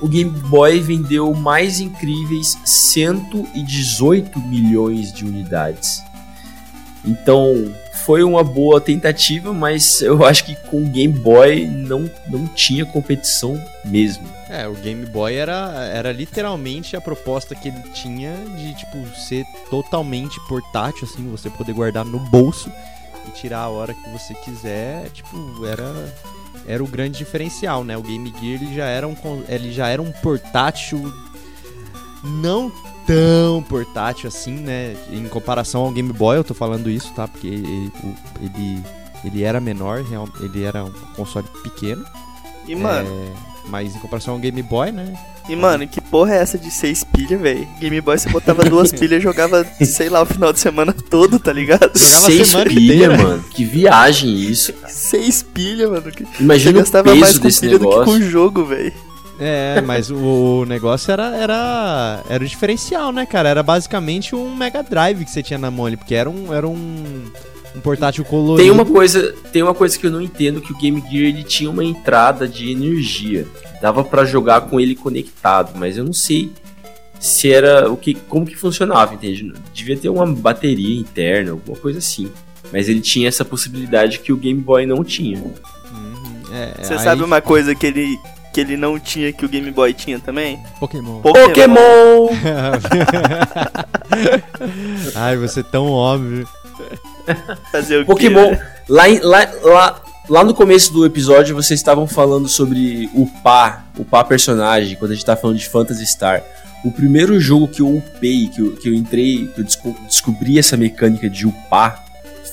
O 0.00 0.08
Game 0.08 0.30
Boy 0.30 0.80
vendeu 0.80 1.34
mais 1.34 1.80
incríveis 1.80 2.56
118 2.64 4.38
milhões 4.40 5.12
de 5.12 5.24
unidades. 5.24 6.02
Então 7.04 7.72
foi 8.04 8.22
uma 8.22 8.42
boa 8.42 8.80
tentativa, 8.80 9.52
mas 9.52 10.00
eu 10.00 10.24
acho 10.24 10.44
que 10.44 10.54
com 10.68 10.82
o 10.82 10.88
Game 10.88 11.12
Boy 11.12 11.66
não, 11.66 12.10
não 12.28 12.46
tinha 12.46 12.84
competição 12.84 13.62
mesmo. 13.84 14.26
É, 14.48 14.66
o 14.66 14.74
Game 14.74 15.06
Boy 15.06 15.34
era, 15.34 15.88
era 15.92 16.12
literalmente 16.12 16.96
a 16.96 17.00
proposta 17.00 17.54
que 17.54 17.68
ele 17.68 17.82
tinha 17.94 18.34
de, 18.56 18.74
tipo, 18.74 19.06
ser 19.16 19.44
totalmente 19.70 20.40
portátil, 20.48 21.04
assim, 21.04 21.30
você 21.30 21.48
poder 21.48 21.72
guardar 21.72 22.04
no 22.04 22.18
bolso 22.18 22.70
e 23.28 23.30
tirar 23.30 23.60
a 23.60 23.68
hora 23.68 23.94
que 23.94 24.10
você 24.10 24.34
quiser. 24.34 25.08
Tipo, 25.10 25.64
era, 25.66 26.12
era 26.66 26.82
o 26.82 26.86
grande 26.86 27.18
diferencial, 27.18 27.84
né? 27.84 27.96
O 27.96 28.02
Game 28.02 28.32
Gear 28.40 28.62
ele 28.62 28.74
já 28.74 28.84
era 28.86 29.06
um, 29.06 29.16
ele 29.48 29.72
já 29.72 29.88
era 29.88 30.00
um 30.00 30.12
portátil 30.12 31.12
não 32.22 32.70
tão 33.06 33.62
portátil 33.62 34.28
assim, 34.28 34.52
né? 34.52 34.96
Em 35.10 35.26
comparação 35.28 35.82
ao 35.82 35.90
Game 35.90 36.12
Boy, 36.12 36.36
eu 36.36 36.44
tô 36.44 36.54
falando 36.54 36.90
isso, 36.90 37.12
tá? 37.14 37.26
Porque 37.26 37.46
ele, 37.46 37.92
ele, 38.40 38.82
ele 39.24 39.42
era 39.42 39.60
menor, 39.60 40.04
ele 40.40 40.64
era 40.64 40.84
um 40.84 40.92
console 41.16 41.46
pequeno. 41.62 42.04
E, 42.66 42.74
mano, 42.74 43.08
É, 43.08 43.68
mas 43.68 43.96
em 43.96 43.98
comparação 43.98 44.34
ao 44.34 44.40
Game 44.40 44.62
Boy, 44.62 44.92
né? 44.92 45.12
E, 45.50 45.56
mano, 45.56 45.86
que 45.86 46.00
porra 46.00 46.34
é 46.34 46.38
essa 46.38 46.56
de 46.58 46.70
seis 46.70 47.02
pilhas, 47.04 47.40
velho? 47.40 47.66
Game 47.80 48.00
Boy 48.00 48.18
você 48.18 48.28
botava 48.30 48.62
duas 48.64 48.92
pilhas 48.94 49.20
e 49.20 49.22
jogava, 49.22 49.66
sei 49.84 50.08
lá, 50.08 50.22
o 50.22 50.26
final 50.26 50.52
de 50.52 50.60
semana 50.60 50.92
todo, 51.10 51.38
tá 51.38 51.52
ligado? 51.52 51.90
Jogava 51.98 52.26
Seis 52.26 52.48
semana 52.48 52.70
pilha, 52.70 52.94
inteira. 53.06 53.16
mano. 53.22 53.44
Que 53.50 53.64
viagem 53.64 54.34
isso. 54.34 54.72
cara. 54.74 54.92
Seis 54.92 55.42
pilhas, 55.42 55.90
mano. 55.90 56.10
que- 56.12 56.24
Você 56.24 56.42
Imagina 56.42 56.78
o 56.78 56.80
gastava 56.82 57.10
mais 57.14 57.20
peso 57.26 57.40
com 57.40 57.46
desse 57.46 57.60
pilha 57.60 57.78
do 57.78 57.84
que 57.84 57.90
negócio. 57.90 58.04
com 58.04 58.18
o 58.18 58.22
jogo, 58.30 58.64
velho. 58.64 58.92
É, 59.42 59.80
mas 59.80 60.10
o 60.10 60.66
negócio 60.68 61.10
era, 61.10 61.34
era, 61.34 62.20
era 62.28 62.44
o 62.44 62.46
diferencial, 62.46 63.10
né, 63.10 63.24
cara? 63.24 63.48
Era 63.48 63.62
basicamente 63.62 64.34
um 64.36 64.54
Mega 64.54 64.82
Drive 64.82 65.24
que 65.24 65.30
você 65.30 65.42
tinha 65.42 65.58
na 65.58 65.70
mão 65.70 65.86
ali, 65.86 65.96
porque 65.96 66.14
era 66.14 66.28
um, 66.28 66.52
era 66.52 66.68
um, 66.68 67.24
um 67.74 67.80
portátil 67.80 68.22
colorido. 68.22 68.60
Tem 68.62 68.70
uma 68.70 68.84
coisa, 68.84 69.34
tem 69.50 69.62
uma 69.62 69.72
coisa 69.72 69.98
que 69.98 70.06
eu 70.06 70.10
não 70.10 70.20
entendo 70.20 70.60
que 70.60 70.72
o 70.74 70.76
Game 70.76 71.00
Gear 71.10 71.24
ele 71.24 71.42
tinha 71.42 71.70
uma 71.70 71.82
entrada 71.82 72.46
de 72.46 72.70
energia. 72.70 73.46
Dava 73.80 74.04
pra 74.04 74.24
jogar 74.24 74.62
com 74.62 74.78
ele 74.80 74.94
conectado, 74.94 75.72
mas 75.76 75.96
eu 75.96 76.04
não 76.04 76.12
sei 76.12 76.50
se 77.18 77.52
era 77.52 77.90
o 77.90 77.96
que 77.96 78.14
como 78.14 78.46
que 78.46 78.56
funcionava, 78.56 79.14
entende? 79.14 79.52
Devia 79.74 79.96
ter 79.96 80.08
uma 80.08 80.26
bateria 80.26 80.98
interna, 81.00 81.52
alguma 81.52 81.76
coisa 81.78 81.98
assim. 81.98 82.30
Mas 82.72 82.88
ele 82.88 83.00
tinha 83.00 83.28
essa 83.28 83.44
possibilidade 83.44 84.18
que 84.20 84.32
o 84.32 84.36
Game 84.36 84.60
Boy 84.60 84.86
não 84.86 85.02
tinha. 85.02 85.38
Uhum, 85.38 85.52
é, 86.52 86.82
Você 86.82 86.94
aí- 86.94 86.98
sabe 87.00 87.22
uma 87.22 87.40
coisa 87.40 87.74
que 87.74 87.86
ele, 87.86 88.16
que 88.54 88.60
ele 88.60 88.76
não 88.76 88.98
tinha 88.98 89.32
que 89.32 89.44
o 89.44 89.48
Game 89.48 89.70
Boy 89.70 89.92
tinha 89.92 90.18
também? 90.20 90.58
Pokémon. 90.78 91.20
Pokémon! 91.20 92.28
Ai, 95.14 95.36
você 95.36 95.60
é 95.60 95.64
tão 95.64 95.86
óbvio. 95.90 96.46
Fazer 97.72 97.98
o 97.98 98.00
quê, 98.00 98.06
Pokémon. 98.06 98.50
né? 98.50 98.72
Lá, 98.88 99.08
em- 99.08 99.20
lá, 99.20 99.48
lá, 99.62 100.00
lá 100.30 100.42
no 100.44 100.54
começo 100.54 100.92
do 100.92 101.04
episódio 101.04 101.54
vocês 101.54 101.78
estavam 101.80 102.06
falando 102.06 102.48
sobre 102.48 103.10
upar, 103.14 103.86
upar 103.98 104.24
personagem, 104.26 104.96
quando 104.96 105.10
a 105.10 105.14
gente 105.14 105.24
tá 105.26 105.36
falando 105.36 105.58
de 105.58 105.68
Phantasy 105.68 106.06
Star. 106.06 106.42
O 106.84 106.90
primeiro 106.90 107.38
jogo 107.38 107.68
que 107.68 107.82
eu 107.82 107.96
upei, 107.96 108.48
que 108.48 108.60
eu, 108.62 108.72
que 108.76 108.88
eu 108.88 108.94
entrei, 108.94 109.46
que 109.54 109.60
eu 109.60 109.64
desco- 109.64 109.96
descobri 110.06 110.58
essa 110.58 110.76
mecânica 110.76 111.28
de 111.28 111.46
upar, 111.46 112.02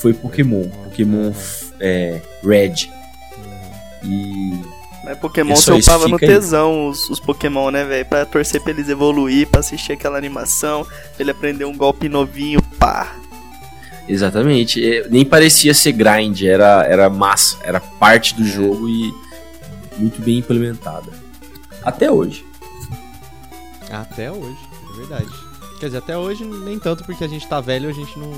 foi 0.01 0.13
Pokémon. 0.13 0.67
Pokémon 0.83 1.31
é, 1.79 2.19
Red. 2.43 2.89
E 4.03 4.51
Mas 5.03 5.17
Pokémon 5.19 5.55
você 5.55 5.71
aí 5.71 5.79
upava 5.79 6.07
no 6.09 6.19
tesão 6.19 6.89
os, 6.89 7.09
os 7.09 7.19
Pokémon, 7.21 7.71
né, 7.71 7.85
velho? 7.85 8.05
Pra 8.05 8.25
torcer 8.25 8.61
pra 8.61 8.71
eles 8.71 8.89
evoluir, 8.89 9.47
pra 9.47 9.61
assistir 9.61 9.93
aquela 9.93 10.17
animação, 10.17 10.83
pra 10.83 10.93
ele 11.19 11.31
aprender 11.31 11.63
um 11.65 11.75
golpe 11.77 12.09
novinho, 12.09 12.61
pá. 12.77 13.15
Exatamente. 14.07 14.83
É, 14.83 15.07
nem 15.09 15.25
parecia 15.25 15.73
ser 15.73 15.91
grind, 15.91 16.41
era, 16.43 16.85
era 16.85 17.09
massa, 17.09 17.57
era 17.63 17.79
parte 17.79 18.33
do 18.35 18.45
jogo 18.45 18.87
e 18.87 19.13
muito 19.97 20.21
bem 20.21 20.37
implementada. 20.37 21.11
Até 21.83 22.11
hoje. 22.11 22.45
Até 23.89 24.31
hoje, 24.31 24.57
é 24.91 24.97
verdade. 24.97 25.27
Quer 25.79 25.87
dizer, 25.87 25.97
até 25.99 26.17
hoje 26.17 26.43
nem 26.43 26.79
tanto, 26.79 27.03
porque 27.03 27.23
a 27.23 27.27
gente 27.27 27.47
tá 27.47 27.61
velho, 27.61 27.89
a 27.89 27.93
gente 27.93 28.17
não... 28.17 28.31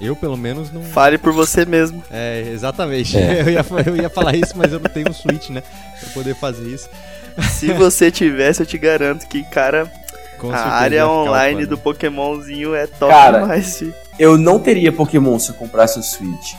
Eu, 0.00 0.14
pelo 0.14 0.36
menos, 0.36 0.70
não... 0.70 0.82
Fale 0.82 1.18
por 1.18 1.32
você 1.32 1.64
mesmo. 1.64 2.02
É, 2.10 2.50
exatamente. 2.52 3.16
É. 3.16 3.40
Eu, 3.42 3.50
ia, 3.50 3.64
eu 3.86 3.96
ia 3.96 4.08
falar 4.08 4.36
isso, 4.36 4.52
mas 4.56 4.72
eu 4.72 4.78
não 4.78 4.88
tenho 4.88 5.10
um 5.10 5.12
Switch, 5.12 5.48
né? 5.50 5.60
Pra 6.00 6.10
poder 6.10 6.36
fazer 6.36 6.68
isso. 6.68 6.88
Se 7.50 7.72
você 7.72 8.10
tivesse, 8.10 8.62
eu 8.62 8.66
te 8.66 8.78
garanto 8.78 9.26
que, 9.26 9.42
cara, 9.44 9.90
Com 10.38 10.52
a 10.52 10.58
área 10.58 11.08
online 11.08 11.66
do 11.66 11.76
Pokémonzinho 11.76 12.74
é 12.76 12.86
top 12.86 13.12
Cara, 13.12 13.40
demais. 13.40 13.82
Eu 14.18 14.36
não 14.36 14.58
teria 14.58 14.92
Pokémon 14.92 15.38
se 15.38 15.50
eu 15.50 15.54
comprasse 15.54 15.98
o 15.98 16.02
Switch. 16.02 16.54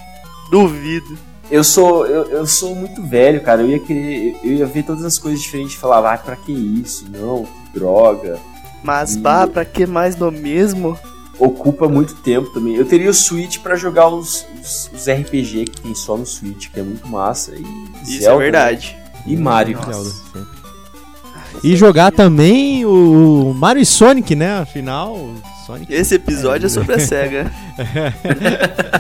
Duvido. 0.50 1.18
Eu 1.52 1.64
sou, 1.64 2.06
eu, 2.06 2.26
eu 2.30 2.46
sou 2.46 2.76
muito 2.76 3.02
velho, 3.04 3.42
cara. 3.42 3.62
Eu 3.62 3.70
ia 3.70 3.80
querer. 3.80 4.40
Eu 4.44 4.52
ia 4.54 4.66
ver 4.66 4.84
todas 4.84 5.04
as 5.04 5.18
coisas 5.18 5.42
diferentes 5.42 5.74
e 5.74 5.78
falar, 5.78 6.14
ah, 6.14 6.18
pra 6.18 6.36
que 6.36 6.52
isso? 6.52 7.06
Não, 7.10 7.44
que 7.46 7.80
droga. 7.80 8.38
Mas, 8.84 9.16
Hum. 9.16 9.22
bah, 9.22 9.48
pra 9.48 9.66
que 9.66 9.86
mais 9.86 10.16
do 10.16 10.32
mesmo? 10.32 10.98
Ocupa 11.40 11.88
muito 11.88 12.16
tempo 12.16 12.50
também. 12.54 12.76
Eu 12.76 12.86
teria 12.86 13.10
o 13.10 13.14
Switch 13.14 13.60
pra 13.60 13.76
jogar 13.76 14.10
os, 14.10 14.46
os, 14.62 14.92
os 14.94 15.08
RPG 15.10 15.66
que 15.66 15.82
tem 15.82 15.96
só 15.96 16.18
no 16.18 16.26
Switch, 16.26 16.70
que 16.70 16.80
é 16.80 16.84
muito 16.84 17.08
massa. 17.08 17.54
E 17.56 17.64
Isso 18.04 18.24
Zelda, 18.24 18.42
é 18.42 18.52
verdade. 18.52 18.98
né? 18.98 19.24
E 19.26 19.36
Mario. 19.38 19.80
Zelda, 19.82 20.10
sempre. 20.10 20.60
E 21.64 21.76
jogar 21.76 22.12
também 22.12 22.86
o 22.86 23.54
Mario 23.56 23.82
e 23.82 23.86
Sonic, 23.86 24.36
né? 24.36 24.60
Afinal, 24.60 25.18
Sonic. 25.70 25.94
Esse 25.94 26.16
episódio 26.16 26.66
é 26.66 26.70
sobre 26.70 26.96
a 26.96 27.00
SEGA. 27.00 27.52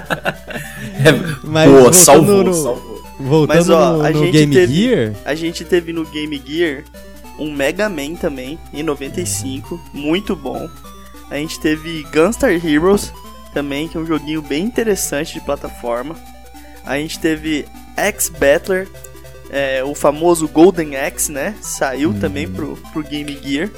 Mas 1.43 1.71
Boa, 1.71 1.91
salvou, 1.93 2.43
no, 2.43 2.53
salvou. 2.53 3.03
voltando 3.19 3.55
Mas, 3.57 3.69
ó, 3.71 3.93
no, 3.93 4.05
a 4.05 4.09
no 4.11 4.19
gente 4.19 4.31
Game 4.31 4.53
teve- 4.53 4.73
Gear, 4.73 5.13
A 5.25 5.33
gente 5.33 5.65
teve 5.65 5.91
no 5.91 6.05
Game 6.05 6.39
Gear 6.45 6.83
um 7.39 7.51
Mega 7.51 7.89
Man 7.89 8.13
também, 8.15 8.59
em 8.73 8.83
95, 8.83 9.79
muito 9.93 10.35
bom. 10.35 10.69
A 11.31 11.35
gente 11.37 11.59
teve 11.59 12.05
Gunstar 12.13 12.51
Heroes 12.51 13.11
também, 13.53 13.87
que 13.87 13.97
é 13.97 13.99
um 13.99 14.05
joguinho 14.05 14.41
bem 14.41 14.63
interessante 14.65 15.33
de 15.33 15.41
plataforma. 15.41 16.15
A 16.85 16.97
gente 16.97 17.17
teve 17.19 17.65
X 17.97 18.29
Battler, 18.29 18.87
é, 19.49 19.83
o 19.83 19.95
famoso 19.95 20.47
Golden 20.47 20.95
Axe, 20.97 21.31
né? 21.31 21.55
Saiu 21.61 22.13
também 22.13 22.47
pro, 22.47 22.77
pro 22.93 23.01
Game 23.03 23.35
Gear. 23.43 23.69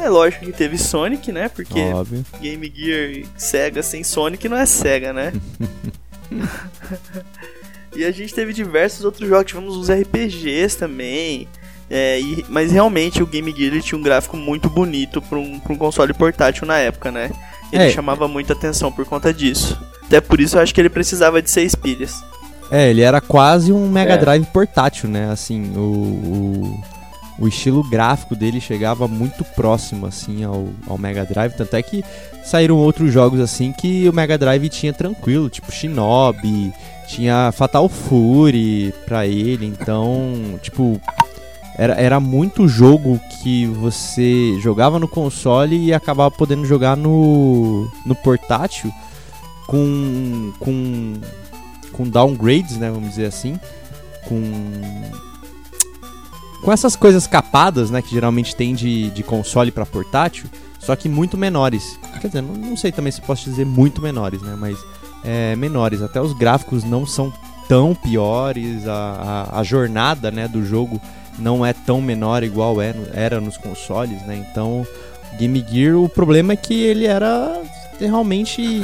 É 0.00 0.08
lógico 0.08 0.44
que 0.44 0.52
teve 0.52 0.78
Sonic, 0.78 1.30
né? 1.32 1.48
Porque 1.48 1.80
óbvio. 1.92 2.24
Game 2.40 2.72
Gear 2.74 3.24
Sega 3.36 3.82
sem 3.82 4.02
Sonic 4.04 4.48
não 4.48 4.56
é 4.56 4.64
Sega, 4.66 5.12
né? 5.12 5.32
e 7.94 8.04
a 8.04 8.10
gente 8.10 8.34
teve 8.34 8.52
diversos 8.52 9.04
outros 9.04 9.28
jogos, 9.28 9.46
tivemos 9.46 9.76
uns 9.76 9.90
RPGs 9.90 10.76
também. 10.76 11.48
É, 11.90 12.20
e- 12.20 12.44
mas 12.48 12.70
realmente 12.70 13.22
o 13.22 13.26
Game 13.26 13.50
Gear 13.56 13.80
tinha 13.80 13.98
um 13.98 14.02
gráfico 14.02 14.36
muito 14.36 14.68
bonito 14.68 15.22
para 15.22 15.38
um, 15.38 15.60
um 15.70 15.76
console 15.76 16.12
portátil 16.12 16.66
na 16.66 16.76
época, 16.78 17.10
né? 17.10 17.30
Ele 17.72 17.84
É. 17.84 17.90
chamava 17.90 18.28
muita 18.28 18.52
atenção 18.52 18.92
por 18.92 19.04
conta 19.06 19.32
disso. 19.32 19.78
Até 20.04 20.20
por 20.20 20.40
isso 20.40 20.56
eu 20.56 20.62
acho 20.62 20.74
que 20.74 20.80
ele 20.80 20.90
precisava 20.90 21.40
de 21.42 21.50
seis 21.50 21.74
pilhas. 21.74 22.14
É, 22.70 22.90
ele 22.90 23.00
era 23.00 23.20
quase 23.22 23.72
um 23.72 23.88
Mega 23.90 24.12
É. 24.14 24.18
Drive 24.18 24.44
portátil, 24.52 25.08
né? 25.08 25.30
Assim, 25.30 25.72
o, 25.74 25.80
o, 25.80 26.84
o 27.38 27.46
estilo 27.46 27.82
gráfico 27.82 28.34
dele 28.34 28.60
chegava 28.60 29.06
muito 29.06 29.44
próximo, 29.44 30.06
assim, 30.06 30.44
ao, 30.44 30.68
ao 30.86 30.98
Mega 30.98 31.24
Drive. 31.24 31.54
Tanto 31.54 31.74
é 31.74 31.82
que 31.82 32.04
saíram 32.44 32.76
outros 32.76 33.12
jogos, 33.12 33.40
assim, 33.40 33.72
que 33.72 34.08
o 34.08 34.12
Mega 34.12 34.36
Drive 34.36 34.68
tinha 34.68 34.92
tranquilo, 34.92 35.48
tipo 35.48 35.70
Shinobi, 35.70 36.72
tinha 37.06 37.52
Fatal 37.52 37.88
Fury 37.88 38.92
pra 39.06 39.26
ele. 39.26 39.66
Então, 39.66 40.58
tipo, 40.62 41.00
era, 41.76 41.94
era 41.94 42.20
muito 42.20 42.66
jogo 42.66 43.20
que 43.42 43.66
você 43.66 44.58
jogava 44.60 44.98
no 44.98 45.06
console 45.06 45.76
e 45.76 45.94
acabava 45.94 46.30
podendo 46.30 46.64
jogar 46.64 46.96
no, 46.96 47.88
no 48.04 48.14
portátil 48.16 48.92
com, 49.66 50.52
com 50.58 51.14
com 51.98 52.08
downgrades, 52.08 52.76
né, 52.76 52.90
vamos 52.90 53.10
dizer 53.10 53.26
assim, 53.26 53.58
com 54.24 54.40
com 56.62 56.72
essas 56.72 56.96
coisas 56.96 57.26
capadas, 57.26 57.90
né, 57.90 58.02
que 58.02 58.10
geralmente 58.10 58.54
tem 58.54 58.74
de, 58.74 59.10
de 59.10 59.22
console 59.22 59.70
para 59.70 59.86
portátil, 59.86 60.46
só 60.78 60.94
que 60.96 61.08
muito 61.08 61.36
menores. 61.36 61.98
Quer 62.20 62.28
dizer, 62.28 62.42
não, 62.42 62.54
não 62.54 62.76
sei 62.76 62.92
também 62.92 63.12
se 63.12 63.20
posso 63.20 63.48
dizer 63.48 63.64
muito 63.64 64.02
menores, 64.02 64.42
né, 64.42 64.56
mas 64.58 64.78
é, 65.24 65.54
menores. 65.56 66.02
Até 66.02 66.20
os 66.20 66.32
gráficos 66.32 66.84
não 66.84 67.06
são 67.06 67.32
tão 67.68 67.94
piores, 67.94 68.86
a, 68.86 69.46
a, 69.52 69.60
a 69.60 69.62
jornada, 69.62 70.30
né, 70.30 70.48
do 70.48 70.64
jogo 70.64 71.00
não 71.38 71.64
é 71.64 71.72
tão 71.72 72.00
menor 72.00 72.42
igual 72.42 72.80
é, 72.82 72.94
era 73.12 73.40
nos 73.40 73.56
consoles, 73.56 74.20
né. 74.22 74.44
Então, 74.50 74.86
Game 75.38 75.64
Gear, 75.68 75.96
o 75.96 76.08
problema 76.08 76.54
é 76.54 76.56
que 76.56 76.74
ele 76.74 77.06
era 77.06 77.62
realmente 78.00 78.82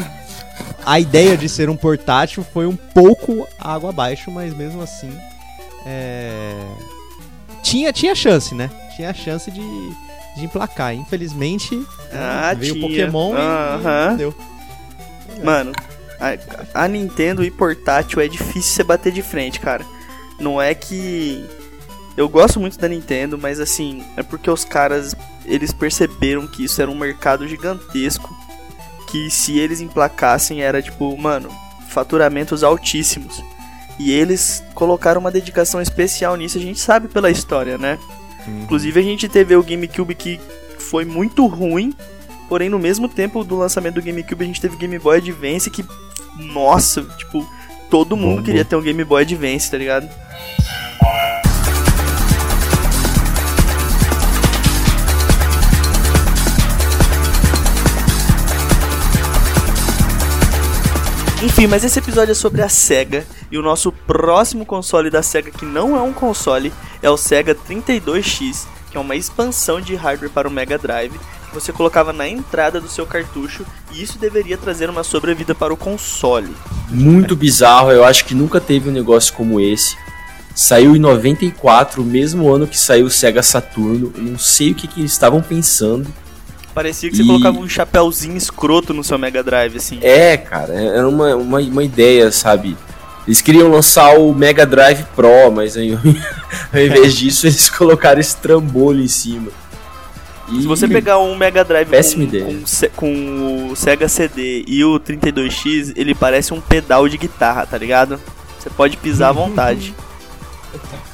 a 0.84 1.00
ideia 1.00 1.36
de 1.36 1.48
ser 1.48 1.68
um 1.68 1.76
portátil 1.76 2.44
foi 2.52 2.66
um 2.66 2.76
pouco 2.76 3.46
água 3.58 3.90
abaixo, 3.90 4.30
mas 4.30 4.54
mesmo 4.54 4.82
assim 4.82 5.10
é, 5.86 6.54
tinha, 7.78 7.92
tinha 7.92 8.14
chance, 8.14 8.54
né? 8.54 8.70
Tinha 8.94 9.12
chance 9.12 9.50
de, 9.50 9.60
de 10.36 10.44
emplacar. 10.44 10.94
Infelizmente 10.94 11.80
Ah, 12.12 12.54
veio 12.56 12.76
o. 12.76 12.80
Pokémon 12.80 13.34
e- 13.34 13.38
Aham. 13.40 14.04
e 14.06 14.08
não 14.10 14.16
deu. 14.16 14.34
Mano, 15.42 15.72
a, 16.20 16.84
a 16.84 16.88
Nintendo 16.88 17.44
e 17.44 17.50
portátil 17.50 18.20
é 18.20 18.28
difícil 18.28 18.62
você 18.62 18.84
bater 18.84 19.12
de 19.12 19.22
frente, 19.22 19.58
cara. 19.60 19.84
Não 20.38 20.60
é 20.62 20.74
que. 20.74 21.44
Eu 22.16 22.28
gosto 22.28 22.60
muito 22.60 22.78
da 22.78 22.86
Nintendo, 22.88 23.36
mas 23.36 23.58
assim, 23.58 24.04
é 24.16 24.22
porque 24.22 24.48
os 24.48 24.64
caras 24.64 25.16
eles 25.44 25.72
perceberam 25.72 26.46
que 26.46 26.64
isso 26.64 26.80
era 26.80 26.88
um 26.90 26.94
mercado 26.94 27.46
gigantesco. 27.48 28.32
Que 29.10 29.28
se 29.30 29.58
eles 29.58 29.80
emplacassem 29.80 30.62
era 30.62 30.80
tipo, 30.80 31.16
mano, 31.16 31.48
faturamentos 31.88 32.62
altíssimos. 32.64 33.42
E 33.98 34.10
eles 34.10 34.62
colocaram 34.74 35.20
uma 35.20 35.30
dedicação 35.30 35.80
especial 35.80 36.36
nisso, 36.36 36.58
a 36.58 36.60
gente 36.60 36.80
sabe 36.80 37.08
pela 37.08 37.30
história, 37.30 37.78
né? 37.78 37.98
Inclusive 38.46 39.00
a 39.00 39.02
gente 39.02 39.28
teve 39.28 39.54
o 39.56 39.62
GameCube 39.62 40.14
que 40.14 40.40
foi 40.78 41.04
muito 41.04 41.46
ruim, 41.46 41.94
porém 42.48 42.68
no 42.68 42.78
mesmo 42.78 43.08
tempo 43.08 43.44
do 43.44 43.56
lançamento 43.56 43.94
do 43.94 44.02
GameCube 44.02 44.44
a 44.44 44.46
gente 44.46 44.60
teve 44.60 44.74
o 44.74 44.78
Game 44.78 44.98
Boy 44.98 45.18
Advance 45.18 45.70
que, 45.70 45.84
nossa, 46.38 47.02
tipo, 47.16 47.48
todo 47.88 48.16
mundo 48.16 48.42
queria 48.42 48.64
ter 48.64 48.76
um 48.76 48.82
Game 48.82 49.02
Boy 49.04 49.22
Advance, 49.22 49.70
tá 49.70 49.78
ligado? 49.78 50.08
Enfim, 61.42 61.66
mas 61.66 61.84
esse 61.84 61.98
episódio 61.98 62.32
é 62.32 62.34
sobre 62.34 62.62
a 62.62 62.68
SEGA 62.70 63.26
e 63.54 63.58
o 63.58 63.62
nosso 63.62 63.92
próximo 63.92 64.66
console 64.66 65.08
da 65.08 65.22
SEGA, 65.22 65.52
que 65.52 65.64
não 65.64 65.96
é 65.96 66.02
um 66.02 66.12
console, 66.12 66.72
é 67.00 67.08
o 67.08 67.16
SEGA 67.16 67.54
32X, 67.54 68.66
que 68.90 68.96
é 68.96 69.00
uma 69.00 69.14
expansão 69.14 69.80
de 69.80 69.94
hardware 69.94 70.28
para 70.30 70.48
o 70.48 70.50
Mega 70.50 70.76
Drive 70.76 71.12
que 71.12 71.54
você 71.54 71.72
colocava 71.72 72.12
na 72.12 72.26
entrada 72.28 72.80
do 72.80 72.88
seu 72.88 73.06
cartucho 73.06 73.64
e 73.92 74.02
isso 74.02 74.18
deveria 74.18 74.58
trazer 74.58 74.90
uma 74.90 75.04
sobrevida 75.04 75.54
para 75.54 75.72
o 75.72 75.76
console. 75.76 76.50
Muito 76.90 77.36
bizarro, 77.36 77.92
eu 77.92 78.04
acho 78.04 78.24
que 78.24 78.34
nunca 78.34 78.60
teve 78.60 78.90
um 78.90 78.92
negócio 78.92 79.32
como 79.34 79.60
esse. 79.60 79.96
Saiu 80.52 80.96
em 80.96 80.98
94, 80.98 82.02
o 82.02 82.04
mesmo 82.04 82.52
ano 82.52 82.66
que 82.66 82.76
saiu 82.76 83.06
o 83.06 83.10
Sega 83.10 83.40
Saturno. 83.42 84.12
Eu 84.16 84.22
não 84.22 84.38
sei 84.38 84.72
o 84.72 84.74
que, 84.74 84.88
que 84.88 85.00
eles 85.00 85.12
estavam 85.12 85.40
pensando. 85.40 86.08
Parecia 86.74 87.08
que 87.08 87.16
você 87.16 87.22
E- 87.22 87.26
colocava 87.26 87.56
um 87.58 87.68
chapéuzinho 87.68 88.36
escroto 88.36 88.92
no 88.92 89.04
seu 89.04 89.16
Mega 89.16 89.44
Drive, 89.44 89.76
assim. 89.76 90.00
É, 90.02 90.36
cara, 90.36 90.74
era 90.74 91.08
uma, 91.08 91.36
uma, 91.36 91.60
uma 91.60 91.84
ideia, 91.84 92.32
sabe? 92.32 92.76
Eles 93.26 93.40
queriam 93.40 93.70
lançar 93.70 94.18
o 94.18 94.34
Mega 94.34 94.66
Drive 94.66 95.04
Pro, 95.16 95.50
mas 95.50 95.76
aí, 95.76 95.92
ao 96.72 96.80
invés 96.80 97.14
disso 97.14 97.46
eles 97.46 97.70
colocaram 97.70 98.20
esse 98.20 98.36
trambolho 98.36 99.02
em 99.02 99.08
cima. 99.08 99.48
E 100.48 100.60
Se 100.60 100.66
você 100.66 100.86
pegar 100.86 101.18
um 101.18 101.34
Mega 101.34 101.64
Drive 101.64 101.88
Péssima 101.88 102.26
com, 102.26 102.62
com, 102.62 102.88
com 102.94 103.68
o 103.70 103.76
Sega 103.76 104.08
CD 104.08 104.62
e 104.68 104.84
o 104.84 105.00
32X, 105.00 105.94
ele 105.96 106.14
parece 106.14 106.52
um 106.52 106.60
pedal 106.60 107.08
de 107.08 107.16
guitarra, 107.16 107.64
tá 107.66 107.78
ligado? 107.78 108.20
Você 108.58 108.68
pode 108.68 108.96
pisar 108.98 109.30
à 109.30 109.32
vontade. 109.32 109.94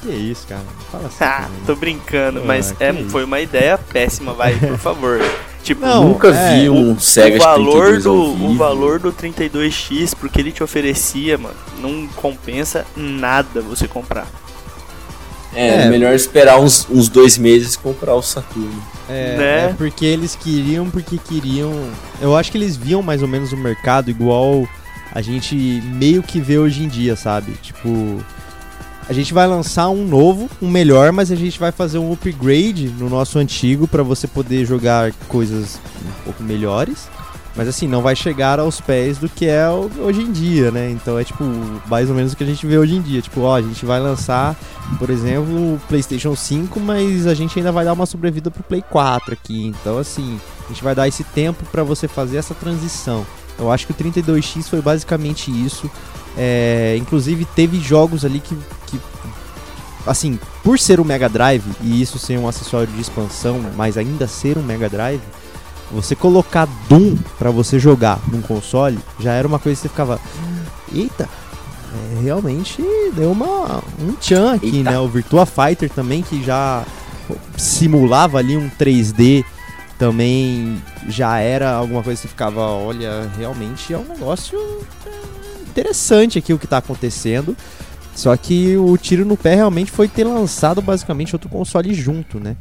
Que 0.01 0.09
isso, 0.09 0.47
cara? 0.47 0.63
Fala 0.91 1.07
assim. 1.07 1.23
Ah, 1.23 1.47
tô 1.65 1.75
brincando, 1.75 2.39
Ah, 2.39 2.45
mas 2.45 2.73
é, 2.79 2.91
foi 3.09 3.23
uma 3.23 3.39
ideia 3.39 3.77
péssima, 3.77 4.33
vai, 4.33 4.53
por 4.55 4.77
favor. 4.77 5.21
Tipo, 5.63 5.85
Não, 5.85 6.09
nunca 6.09 6.29
é, 6.29 6.59
vi 6.61 6.69
um 6.69 6.97
Sega 6.99 7.35
o 7.37 7.39
valor 7.39 7.83
32 7.99 8.03
do 8.03 8.09
ao 8.11 8.33
vivo. 8.33 8.45
o 8.47 8.55
valor 8.55 8.99
do 8.99 9.11
32X 9.13 10.15
porque 10.19 10.39
ele 10.41 10.51
te 10.51 10.63
oferecia, 10.63 11.37
mano, 11.37 11.55
não 11.79 12.07
compensa 12.15 12.85
nada 12.95 13.61
você 13.61 13.87
comprar. 13.87 14.27
É, 15.53 15.83
É. 15.83 15.89
melhor 15.89 16.13
esperar 16.13 16.59
uns, 16.59 16.87
uns 16.89 17.09
dois 17.09 17.37
meses 17.37 17.73
e 17.73 17.77
comprar 17.79 18.15
o 18.15 18.21
Saturno. 18.21 18.81
É, 19.09 19.35
né? 19.37 19.65
é 19.69 19.73
porque 19.77 20.05
eles 20.05 20.35
queriam, 20.35 20.89
porque 20.89 21.17
queriam. 21.17 21.71
Eu 22.21 22.35
acho 22.35 22.51
que 22.51 22.57
eles 22.57 22.75
viam 22.77 23.01
mais 23.03 23.21
ou 23.21 23.27
menos 23.27 23.51
o 23.51 23.57
mercado 23.57 24.09
igual 24.09 24.65
a 25.13 25.21
gente 25.21 25.55
meio 25.85 26.23
que 26.23 26.39
vê 26.39 26.57
hoje 26.57 26.83
em 26.83 26.87
dia, 26.87 27.15
sabe? 27.17 27.51
Tipo, 27.61 28.23
a 29.09 29.13
gente 29.13 29.33
vai 29.33 29.47
lançar 29.47 29.89
um 29.89 30.05
novo, 30.05 30.49
um 30.61 30.69
melhor, 30.69 31.11
mas 31.11 31.31
a 31.31 31.35
gente 31.35 31.59
vai 31.59 31.71
fazer 31.71 31.97
um 31.97 32.13
upgrade 32.13 32.89
no 32.89 33.09
nosso 33.09 33.39
antigo 33.39 33.87
pra 33.87 34.03
você 34.03 34.27
poder 34.27 34.65
jogar 34.65 35.11
coisas 35.27 35.79
um 36.05 36.23
pouco 36.23 36.43
melhores. 36.43 37.09
Mas 37.55 37.67
assim, 37.67 37.87
não 37.87 38.01
vai 38.01 38.15
chegar 38.15 38.59
aos 38.59 38.79
pés 38.79 39.17
do 39.17 39.27
que 39.27 39.45
é 39.45 39.67
hoje 39.69 40.21
em 40.21 40.31
dia, 40.31 40.71
né? 40.71 40.89
Então 40.89 41.19
é 41.19 41.23
tipo, 41.23 41.43
mais 41.87 42.09
ou 42.09 42.15
menos 42.15 42.31
o 42.31 42.37
que 42.37 42.43
a 42.43 42.47
gente 42.47 42.65
vê 42.65 42.77
hoje 42.77 42.95
em 42.95 43.01
dia. 43.01 43.21
Tipo, 43.21 43.41
ó, 43.41 43.57
a 43.57 43.61
gente 43.61 43.85
vai 43.85 43.99
lançar, 43.99 44.55
por 44.97 45.09
exemplo, 45.09 45.73
o 45.73 45.81
PlayStation 45.89 46.33
5, 46.33 46.79
mas 46.79 47.27
a 47.27 47.33
gente 47.33 47.59
ainda 47.59 47.71
vai 47.71 47.83
dar 47.83 47.93
uma 47.93 48.05
sobrevida 48.05 48.49
pro 48.49 48.63
Play 48.63 48.83
4 48.89 49.33
aqui. 49.33 49.67
Então, 49.67 49.97
assim, 49.97 50.39
a 50.65 50.67
gente 50.69 50.83
vai 50.83 50.95
dar 50.95 51.07
esse 51.09 51.25
tempo 51.25 51.65
pra 51.65 51.83
você 51.83 52.07
fazer 52.07 52.37
essa 52.37 52.53
transição. 52.53 53.25
Eu 53.59 53.69
acho 53.69 53.85
que 53.85 53.91
o 53.91 53.95
32X 53.95 54.69
foi 54.69 54.81
basicamente 54.81 55.51
isso. 55.51 55.91
É, 56.37 56.95
inclusive, 56.97 57.43
teve 57.43 57.79
jogos 57.81 58.23
ali 58.23 58.39
que, 58.39 58.57
que, 58.91 59.01
assim, 60.05 60.39
por 60.63 60.77
ser 60.77 60.99
um 60.99 61.03
Mega 61.03 61.29
Drive 61.29 61.63
e 61.81 62.01
isso 62.01 62.19
ser 62.19 62.37
um 62.37 62.47
acessório 62.47 62.91
de 62.93 63.01
expansão, 63.01 63.59
mas 63.75 63.97
ainda 63.97 64.27
ser 64.27 64.57
um 64.57 64.63
Mega 64.63 64.89
Drive, 64.89 65.21
você 65.91 66.15
colocar 66.15 66.67
Doom 66.87 67.17
pra 67.37 67.51
você 67.51 67.79
jogar 67.79 68.19
num 68.27 68.41
console 68.41 68.99
já 69.19 69.33
era 69.33 69.47
uma 69.47 69.59
coisa 69.59 69.75
que 69.75 69.81
você 69.81 69.89
ficava. 69.89 70.19
Eita! 70.93 71.27
é, 71.91 72.21
realmente 72.21 72.81
deu 73.13 73.31
uma, 73.31 73.83
um 73.99 74.13
tchan 74.13 74.53
aqui, 74.53 74.77
Eita. 74.77 74.91
né? 74.91 74.99
O 74.99 75.07
Virtua 75.07 75.45
Fighter 75.45 75.89
também, 75.89 76.21
que 76.21 76.43
já 76.43 76.85
simulava 77.57 78.37
ali 78.37 78.55
um 78.55 78.69
3D, 78.69 79.43
também 79.97 80.81
já 81.07 81.39
era 81.39 81.71
alguma 81.71 82.01
coisa 82.01 82.17
que 82.19 82.27
você 82.27 82.29
ficava, 82.29 82.61
olha, 82.61 83.29
realmente 83.37 83.93
é 83.93 83.97
um 83.97 84.05
negócio 84.05 84.57
é, 85.05 85.69
interessante 85.69 86.39
aqui 86.39 86.53
o 86.53 86.59
que 86.59 86.67
tá 86.67 86.77
acontecendo. 86.77 87.55
Só 88.13 88.35
que 88.35 88.75
o 88.77 88.97
tiro 88.97 89.25
no 89.25 89.37
pé 89.37 89.55
realmente 89.55 89.89
foi 89.91 90.07
ter 90.07 90.23
lançado 90.25 90.81
basicamente 90.81 91.33
outro 91.35 91.49
console 91.49 91.93
junto, 91.93 92.39
né? 92.39 92.55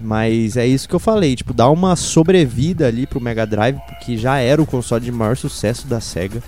Mas 0.00 0.56
é 0.56 0.66
isso 0.66 0.88
que 0.88 0.94
eu 0.94 0.98
falei, 0.98 1.36
tipo, 1.36 1.52
dá 1.52 1.68
uma 1.68 1.94
sobrevida 1.94 2.86
ali 2.86 3.06
pro 3.06 3.20
Mega 3.20 3.46
Drive, 3.46 3.78
porque 3.88 4.16
já 4.16 4.38
era 4.38 4.60
o 4.60 4.66
console 4.66 5.04
de 5.04 5.12
maior 5.12 5.36
sucesso 5.36 5.86
da 5.86 6.00
SEGA. 6.00 6.42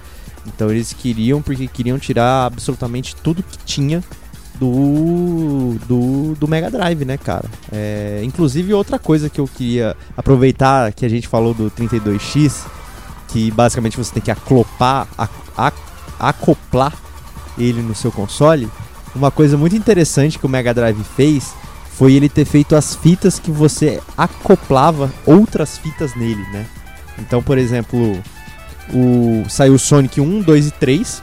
Então 0.46 0.70
eles 0.70 0.92
queriam, 0.92 1.42
porque 1.42 1.66
queriam 1.68 1.98
tirar 1.98 2.46
absolutamente 2.46 3.14
tudo 3.16 3.42
que 3.42 3.58
tinha 3.64 4.02
do, 4.58 5.76
do, 5.86 6.34
do 6.34 6.48
Mega 6.48 6.70
Drive, 6.70 7.04
né, 7.04 7.16
cara? 7.18 7.44
É, 7.70 8.20
inclusive, 8.24 8.72
outra 8.72 8.98
coisa 8.98 9.28
que 9.28 9.40
eu 9.40 9.46
queria 9.46 9.94
aproveitar 10.16 10.92
que 10.92 11.04
a 11.04 11.08
gente 11.10 11.28
falou 11.28 11.52
do 11.52 11.70
32X, 11.70 12.64
que 13.28 13.50
basicamente 13.50 13.96
você 13.96 14.12
tem 14.14 14.22
que 14.22 14.30
aclopar, 14.30 15.06
a- 15.18 15.28
a- 15.56 15.72
acoplar 16.18 16.92
ele 17.58 17.82
no 17.82 17.94
seu 17.94 18.12
console. 18.12 18.68
Uma 19.14 19.30
coisa 19.30 19.56
muito 19.56 19.76
interessante 19.76 20.38
que 20.38 20.46
o 20.46 20.48
Mega 20.48 20.74
Drive 20.74 21.02
fez 21.16 21.54
foi 21.96 22.12
ele 22.12 22.28
ter 22.28 22.44
feito 22.44 22.76
as 22.76 22.94
fitas 22.94 23.38
que 23.38 23.50
você 23.50 24.00
acoplava 24.16 25.10
outras 25.24 25.78
fitas 25.78 26.14
nele, 26.14 26.42
né? 26.52 26.66
Então, 27.18 27.42
por 27.42 27.56
exemplo, 27.56 28.20
o 28.92 29.44
saiu 29.48 29.78
Sonic 29.78 30.20
1, 30.20 30.42
2 30.42 30.66
e 30.66 30.70
3. 30.72 31.22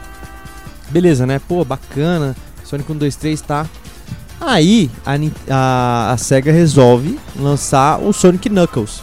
Beleza, 0.89 1.25
né? 1.25 1.39
Pô, 1.47 1.63
bacana. 1.63 2.35
Sonic 2.63 2.91
1, 2.91 2.97
2, 2.97 3.15
3 3.15 3.41
tá. 3.41 3.67
Aí 4.41 4.91
a, 5.05 5.13
a, 5.49 6.11
a 6.11 6.17
SEGA 6.17 6.51
resolve 6.51 7.19
lançar 7.35 7.99
o 7.99 8.11
Sonic 8.11 8.49
Knuckles, 8.49 9.01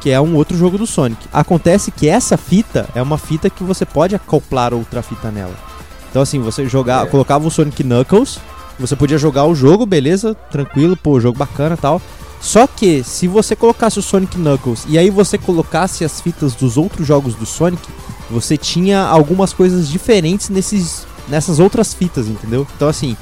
que 0.00 0.10
é 0.10 0.20
um 0.20 0.36
outro 0.36 0.56
jogo 0.56 0.78
do 0.78 0.86
Sonic. 0.86 1.26
Acontece 1.32 1.90
que 1.90 2.08
essa 2.08 2.36
fita 2.36 2.88
é 2.94 3.02
uma 3.02 3.18
fita 3.18 3.50
que 3.50 3.64
você 3.64 3.84
pode 3.84 4.14
acoplar 4.14 4.72
outra 4.72 5.02
fita 5.02 5.30
nela. 5.30 5.71
Então 6.12 6.20
assim, 6.22 6.38
você 6.38 6.68
jogar, 6.68 7.06
É. 7.06 7.08
colocava 7.08 7.48
o 7.48 7.50
Sonic 7.50 7.82
Knuckles, 7.82 8.38
você 8.78 8.94
podia 8.94 9.16
jogar 9.16 9.46
o 9.46 9.54
jogo, 9.54 9.86
beleza, 9.86 10.34
tranquilo, 10.50 10.94
pô, 10.94 11.18
jogo 11.18 11.38
bacana, 11.38 11.74
e 11.74 11.78
tal. 11.78 12.00
Só 12.38 12.66
que 12.66 13.02
se 13.02 13.26
você 13.26 13.56
colocasse 13.56 13.98
o 13.98 14.02
Sonic 14.02 14.36
Knuckles 14.36 14.84
e 14.88 14.98
aí 14.98 15.08
você 15.08 15.38
colocasse 15.38 16.04
as 16.04 16.20
fitas 16.20 16.54
dos 16.54 16.76
outros 16.76 17.06
jogos 17.06 17.34
do 17.34 17.46
Sonic, 17.46 17.82
você 18.30 18.58
tinha 18.58 19.00
algumas 19.00 19.52
coisas 19.54 19.88
diferentes 19.88 20.48
nesses 20.50 21.06
nessas 21.28 21.58
outras 21.58 21.94
fitas, 21.94 22.26
entendeu? 22.26 22.66
Então 22.76 22.88
assim, 22.88 23.16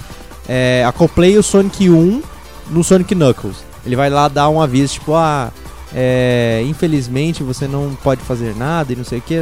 é, 0.49 0.84
acoplei 0.84 1.38
o 1.38 1.43
Sonic 1.45 1.88
1 1.88 2.22
no 2.70 2.82
Sonic 2.82 3.14
Knuckles. 3.14 3.57
Ele 3.86 3.95
vai 3.95 4.11
lá 4.11 4.26
dar 4.26 4.49
um 4.49 4.61
aviso, 4.61 4.95
tipo, 4.95 5.14
ah, 5.14 5.53
é, 5.95 6.62
infelizmente 6.66 7.43
você 7.43 7.68
não 7.68 7.97
pode 8.03 8.22
fazer 8.22 8.57
nada 8.57 8.93
e 8.93 8.97
não 8.97 9.05
sei 9.05 9.18
o 9.18 9.22
que, 9.22 9.36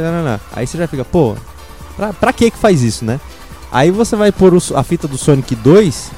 aí 0.53 0.67
você 0.67 0.77
já 0.77 0.87
fica, 0.87 1.05
pô, 1.05 1.35
pra, 1.95 2.13
pra 2.13 2.33
que 2.33 2.51
que 2.51 2.57
faz 2.57 2.81
isso, 2.81 3.05
né? 3.05 3.19
Aí 3.71 3.91
você 3.91 4.15
vai 4.15 4.31
pôr 4.31 4.53
o- 4.53 4.61
a 4.75 4.83
fita 4.83 5.07
do 5.07 5.17
Sonic 5.17 5.55
2, 5.55 6.11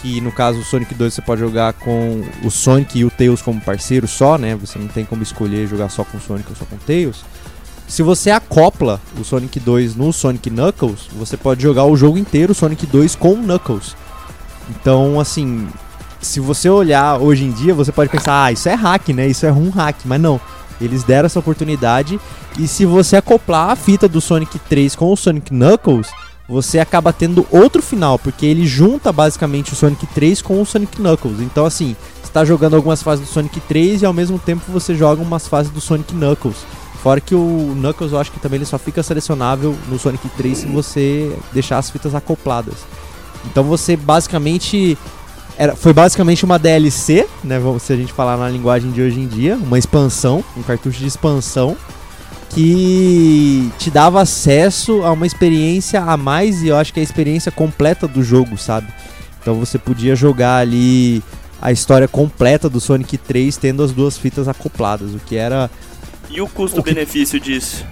que 0.00 0.20
no 0.20 0.30
caso 0.32 0.60
o 0.60 0.64
Sonic 0.64 0.94
2 0.94 1.14
você 1.14 1.22
pode 1.22 1.40
jogar 1.40 1.72
com 1.72 2.22
o 2.44 2.50
Sonic 2.50 2.98
e 2.98 3.04
o 3.04 3.10
Tails 3.10 3.40
como 3.40 3.60
parceiro 3.60 4.06
só, 4.06 4.36
né? 4.36 4.54
Você 4.56 4.78
não 4.78 4.88
tem 4.88 5.04
como 5.04 5.22
escolher 5.22 5.66
jogar 5.66 5.88
só 5.88 6.04
com 6.04 6.18
o 6.18 6.20
Sonic 6.20 6.50
ou 6.50 6.56
só 6.56 6.64
com 6.64 6.76
o 6.76 6.78
Tails. 6.86 7.24
Se 7.88 8.02
você 8.02 8.30
acopla 8.30 9.00
o 9.18 9.24
Sonic 9.24 9.58
2 9.60 9.94
no 9.96 10.12
Sonic 10.12 10.50
Knuckles, 10.50 11.08
você 11.12 11.36
pode 11.36 11.62
jogar 11.62 11.84
o 11.84 11.96
jogo 11.96 12.18
inteiro 12.18 12.54
Sonic 12.54 12.86
2 12.86 13.14
com 13.14 13.32
o 13.34 13.36
Knuckles. 13.42 13.94
Então, 14.70 15.18
assim, 15.20 15.68
se 16.20 16.40
você 16.40 16.68
olhar 16.68 17.18
hoje 17.20 17.44
em 17.44 17.50
dia, 17.52 17.74
você 17.74 17.92
pode 17.92 18.10
pensar, 18.10 18.44
ah, 18.44 18.52
isso 18.52 18.68
é 18.68 18.74
hack, 18.74 19.08
né? 19.08 19.26
Isso 19.26 19.44
é 19.44 19.52
um 19.52 19.70
hack, 19.70 19.96
mas 20.04 20.20
não. 20.20 20.40
Eles 20.80 21.04
deram 21.04 21.26
essa 21.26 21.38
oportunidade 21.38 22.18
e 22.58 22.66
se 22.66 22.84
você 22.84 23.16
acoplar 23.16 23.70
a 23.70 23.76
fita 23.76 24.08
do 24.08 24.20
Sonic 24.20 24.58
3 24.58 24.96
com 24.96 25.12
o 25.12 25.16
Sonic 25.16 25.52
Knuckles, 25.52 26.08
você 26.48 26.78
acaba 26.78 27.12
tendo 27.12 27.46
outro 27.50 27.80
final, 27.80 28.18
porque 28.18 28.44
ele 28.44 28.66
junta 28.66 29.12
basicamente 29.12 29.72
o 29.72 29.76
Sonic 29.76 30.06
3 30.06 30.42
com 30.42 30.60
o 30.60 30.66
Sonic 30.66 31.00
Knuckles. 31.00 31.40
Então, 31.40 31.64
assim, 31.64 31.96
você 32.22 32.32
tá 32.32 32.44
jogando 32.44 32.74
algumas 32.74 33.02
fases 33.02 33.26
do 33.26 33.32
Sonic 33.32 33.60
3 33.60 34.02
e 34.02 34.06
ao 34.06 34.12
mesmo 34.12 34.38
tempo 34.38 34.62
você 34.68 34.94
joga 34.94 35.22
umas 35.22 35.46
fases 35.46 35.72
do 35.72 35.80
Sonic 35.80 36.14
Knuckles. 36.14 36.58
Fora 37.02 37.20
que 37.20 37.34
o 37.34 37.74
Knuckles 37.76 38.12
eu 38.12 38.18
acho 38.18 38.30
que 38.30 38.38
também 38.38 38.58
ele 38.58 38.64
só 38.64 38.78
fica 38.78 39.02
selecionável 39.02 39.76
no 39.88 39.98
Sonic 39.98 40.28
3 40.30 40.58
se 40.58 40.66
você 40.66 41.36
deixar 41.52 41.78
as 41.78 41.90
fitas 41.90 42.14
acopladas. 42.14 42.76
Então 43.44 43.64
você 43.64 43.96
basicamente. 43.96 44.96
Era, 45.58 45.76
foi 45.76 45.92
basicamente 45.92 46.44
uma 46.44 46.58
DLC, 46.58 47.28
né? 47.44 47.60
Se 47.78 47.92
a 47.92 47.96
gente 47.96 48.12
falar 48.12 48.36
na 48.36 48.48
linguagem 48.48 48.90
de 48.90 49.02
hoje 49.02 49.20
em 49.20 49.26
dia, 49.26 49.56
uma 49.56 49.78
expansão, 49.78 50.42
um 50.56 50.62
cartucho 50.62 50.98
de 50.98 51.06
expansão 51.06 51.76
que 52.54 53.70
te 53.78 53.90
dava 53.90 54.20
acesso 54.22 55.02
a 55.02 55.12
uma 55.12 55.26
experiência 55.26 56.00
a 56.02 56.16
mais 56.16 56.62
e 56.62 56.68
eu 56.68 56.76
acho 56.76 56.92
que 56.92 57.00
é 57.00 57.02
a 57.02 57.04
experiência 57.04 57.50
completa 57.50 58.06
do 58.06 58.22
jogo, 58.22 58.56
sabe? 58.58 58.86
Então 59.40 59.54
você 59.54 59.78
podia 59.78 60.14
jogar 60.14 60.58
ali 60.58 61.22
a 61.60 61.72
história 61.72 62.06
completa 62.08 62.68
do 62.68 62.80
Sonic 62.80 63.16
3 63.18 63.56
tendo 63.56 63.82
as 63.82 63.92
duas 63.92 64.16
fitas 64.18 64.48
acopladas, 64.48 65.14
o 65.14 65.18
que 65.18 65.36
era 65.36 65.70
E 66.30 66.40
o 66.40 66.46
custo-benefício 66.48 67.40
disso? 67.40 67.84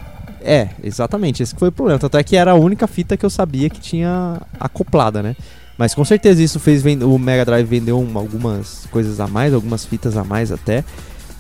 é, 0.43 0.71
exatamente, 0.83 1.43
esse 1.43 1.53
que 1.53 1.59
foi 1.61 1.69
o 1.69 1.73
problema. 1.73 1.99
Tanto 1.99 2.17
é 2.17 2.23
que 2.23 2.35
era 2.37 2.53
a 2.53 2.55
única 2.55 2.87
fita 2.87 3.17
que 3.17 3.27
eu 3.27 3.31
sabia 3.31 3.69
que 3.69 3.81
tinha 3.81 4.41
acoplada, 4.59 5.23
né? 5.23 5.37
Mas 5.77 5.95
com 5.95 6.05
certeza 6.05 6.43
isso 6.43 6.59
fez 6.61 6.83
o 6.85 7.19
Mega 7.19 7.45
Drive 7.45 7.67
vendeu 7.67 7.99
um- 7.99 8.19
algumas 8.19 8.87
coisas 8.91 9.19
a 9.21 9.27
mais, 9.27 9.53
algumas 9.55 9.85
fitas 9.85 10.17
a 10.17 10.25
mais 10.25 10.51
até. 10.53 10.85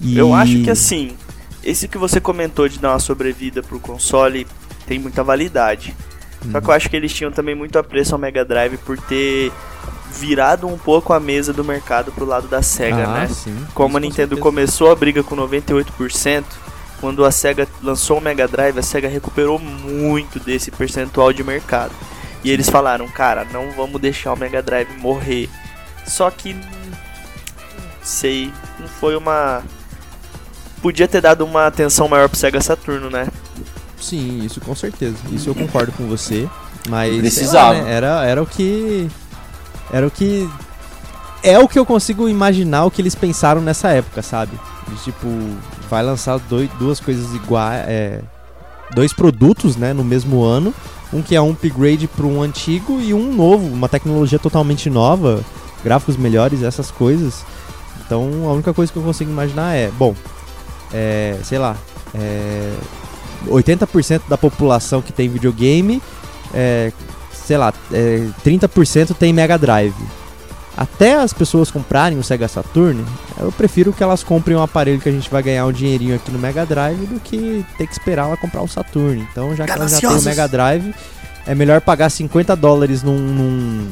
E... 0.00 0.16
Eu 0.16 0.34
acho 0.34 0.62
que 0.62 0.70
assim, 0.70 1.12
esse 1.62 1.88
que 1.88 1.98
você 1.98 2.20
comentou 2.20 2.68
de 2.68 2.78
dar 2.78 2.92
uma 2.92 2.98
sobrevida 2.98 3.62
pro 3.62 3.80
console 3.80 4.46
tem 4.86 4.98
muita 4.98 5.22
validade. 5.22 5.94
Só 6.40 6.56
Uhum. 6.56 6.60
que 6.60 6.68
eu 6.68 6.74
acho 6.74 6.88
que 6.88 6.96
eles 6.96 7.12
tinham 7.12 7.30
também 7.30 7.54
muito 7.54 7.78
apreço 7.78 8.14
ao 8.14 8.18
Mega 8.18 8.44
Drive 8.44 8.78
por 8.78 8.98
ter 8.98 9.52
virado 10.12 10.66
um 10.66 10.78
pouco 10.78 11.12
a 11.12 11.20
mesa 11.20 11.52
do 11.52 11.62
mercado 11.64 12.10
pro 12.12 12.24
lado 12.24 12.48
da 12.48 12.62
SEGA, 12.62 13.04
ah, 13.04 13.20
né? 13.20 13.28
Sim, 13.28 13.66
Como 13.74 13.96
a 13.96 14.00
Nintendo 14.00 14.36
começou 14.38 14.90
a 14.90 14.96
briga 14.96 15.22
com 15.22 15.36
98%, 15.36 16.44
quando 17.00 17.24
a 17.24 17.30
SEGA 17.30 17.68
lançou 17.82 18.18
o 18.18 18.20
Mega 18.20 18.48
Drive, 18.48 18.78
a 18.78 18.82
SEGA 18.82 19.08
recuperou 19.08 19.58
muito 19.58 20.40
desse 20.40 20.70
percentual 20.70 21.32
de 21.32 21.44
mercado. 21.44 21.92
E 22.42 22.50
eles 22.50 22.68
falaram, 22.68 23.06
cara, 23.08 23.46
não 23.52 23.70
vamos 23.72 24.00
deixar 24.00 24.32
o 24.32 24.36
Mega 24.36 24.62
Drive 24.62 24.88
morrer. 24.98 25.48
Só 26.06 26.30
que 26.30 26.56
sei, 28.02 28.52
não 28.78 28.88
foi 28.88 29.14
uma 29.14 29.62
podia 30.80 31.06
ter 31.06 31.20
dado 31.20 31.44
uma 31.44 31.66
atenção 31.66 32.08
maior 32.08 32.28
pro 32.28 32.38
Sega 32.38 32.60
Saturno, 32.60 33.10
né? 33.10 33.28
Sim, 34.00 34.44
isso 34.44 34.60
com 34.60 34.74
certeza. 34.74 35.16
Isso 35.30 35.48
eu 35.48 35.54
concordo 35.54 35.92
com 35.92 36.06
você. 36.06 36.48
Mas 36.88 37.16
Precisava. 37.18 37.78
lá, 37.78 37.84
né, 37.84 37.92
Era, 37.92 38.24
era 38.24 38.42
o 38.42 38.46
que. 38.46 39.08
Era 39.92 40.06
o 40.06 40.10
que. 40.10 40.48
É 41.42 41.58
o 41.58 41.68
que 41.68 41.78
eu 41.78 41.86
consigo 41.86 42.28
imaginar 42.28 42.84
o 42.84 42.90
que 42.90 43.00
eles 43.00 43.14
pensaram 43.14 43.60
nessa 43.60 43.88
época, 43.90 44.22
sabe? 44.22 44.52
De, 44.88 44.96
tipo, 45.04 45.26
vai 45.88 46.02
lançar 46.02 46.38
dois, 46.38 46.68
duas 46.78 47.00
coisas 47.00 47.34
iguais. 47.34 47.84
É, 47.86 48.20
dois 48.94 49.12
produtos, 49.12 49.76
né, 49.76 49.92
no 49.92 50.04
mesmo 50.04 50.42
ano. 50.42 50.74
Um 51.12 51.22
que 51.22 51.34
é 51.34 51.42
um 51.42 51.50
upgrade 51.50 52.06
para 52.06 52.24
um 52.24 52.40
antigo 52.40 53.00
e 53.00 53.12
um 53.12 53.34
novo, 53.34 53.66
uma 53.66 53.88
tecnologia 53.88 54.38
totalmente 54.38 54.88
nova, 54.88 55.44
gráficos 55.82 56.16
melhores, 56.16 56.62
essas 56.62 56.90
coisas. 56.90 57.44
Então 58.06 58.48
a 58.48 58.52
única 58.52 58.72
coisa 58.72 58.92
que 58.92 58.98
eu 58.98 59.02
consigo 59.02 59.30
imaginar 59.30 59.74
é, 59.74 59.90
bom, 59.90 60.14
é, 60.92 61.36
sei 61.44 61.58
lá, 61.58 61.76
é, 62.14 62.74
80% 63.46 64.22
da 64.28 64.36
população 64.36 65.00
que 65.00 65.12
tem 65.12 65.28
videogame, 65.28 66.02
é, 66.52 66.92
sei 67.32 67.56
lá, 67.56 67.72
é, 67.92 68.26
30% 68.44 69.14
tem 69.14 69.32
Mega 69.32 69.58
Drive. 69.58 69.94
Até 70.76 71.14
as 71.14 71.32
pessoas 71.32 71.70
comprarem 71.70 72.18
o 72.18 72.22
Sega 72.22 72.48
Saturn, 72.48 73.04
eu 73.38 73.52
prefiro 73.52 73.92
que 73.92 74.02
elas 74.02 74.22
comprem 74.22 74.56
um 74.56 74.62
aparelho 74.62 75.00
que 75.00 75.08
a 75.08 75.12
gente 75.12 75.28
vai 75.28 75.42
ganhar 75.42 75.66
um 75.66 75.72
dinheirinho 75.72 76.14
aqui 76.14 76.30
no 76.30 76.38
Mega 76.38 76.64
Drive 76.64 77.06
do 77.06 77.20
que 77.20 77.64
ter 77.76 77.86
que 77.86 77.92
esperar 77.92 78.28
ela 78.28 78.36
comprar 78.36 78.62
o 78.62 78.68
Saturn. 78.68 79.26
Então, 79.30 79.54
já 79.54 79.66
que 79.66 79.72
ela 79.72 79.88
já 79.88 80.00
tem 80.00 80.08
o. 80.08 80.22
Mega 80.22 80.48
Drive, 80.48 80.94
é 81.46 81.54
melhor 81.54 81.80
pagar 81.80 82.08
50 82.08 82.54
dólares 82.54 83.02
num, 83.02 83.18
num, 83.18 83.50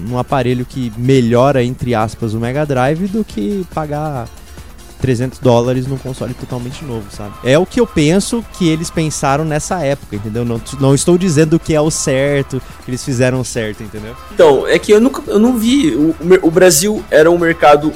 num 0.09 0.19
aparelho 0.19 0.65
que 0.65 0.93
melhora, 0.97 1.63
entre 1.63 1.95
aspas, 1.95 2.33
o 2.33 2.39
Mega 2.39 2.65
Drive 2.65 3.09
do 3.09 3.25
que 3.25 3.67
pagar 3.75 4.27
300 5.01 5.39
dólares 5.39 5.87
num 5.87 5.97
console 5.97 6.35
totalmente 6.35 6.85
novo, 6.85 7.07
sabe? 7.11 7.35
É 7.45 7.59
o 7.59 7.65
que 7.65 7.81
eu 7.81 7.87
penso 7.87 8.45
que 8.55 8.69
eles 8.69 8.91
pensaram 8.91 9.45
nessa 9.45 9.81
época, 9.83 10.17
entendeu? 10.17 10.45
Não, 10.45 10.61
não 10.81 10.95
estou 10.95 11.17
dizendo 11.17 11.59
que 11.59 11.75
é 11.75 11.81
o 11.81 11.91
certo, 11.91 12.61
que 12.85 12.91
eles 12.91 13.05
fizeram 13.05 13.41
o 13.41 13.45
certo, 13.45 13.83
entendeu? 13.83 14.15
Então, 14.33 14.67
é 14.67 14.79
que 14.79 14.93
eu 14.93 15.01
nunca 15.01 15.23
eu 15.27 15.39
não 15.39 15.57
vi. 15.57 15.95
O, 15.95 16.15
o 16.43 16.51
Brasil 16.51 17.05
era 17.11 17.31
um 17.31 17.39
mercado 17.39 17.93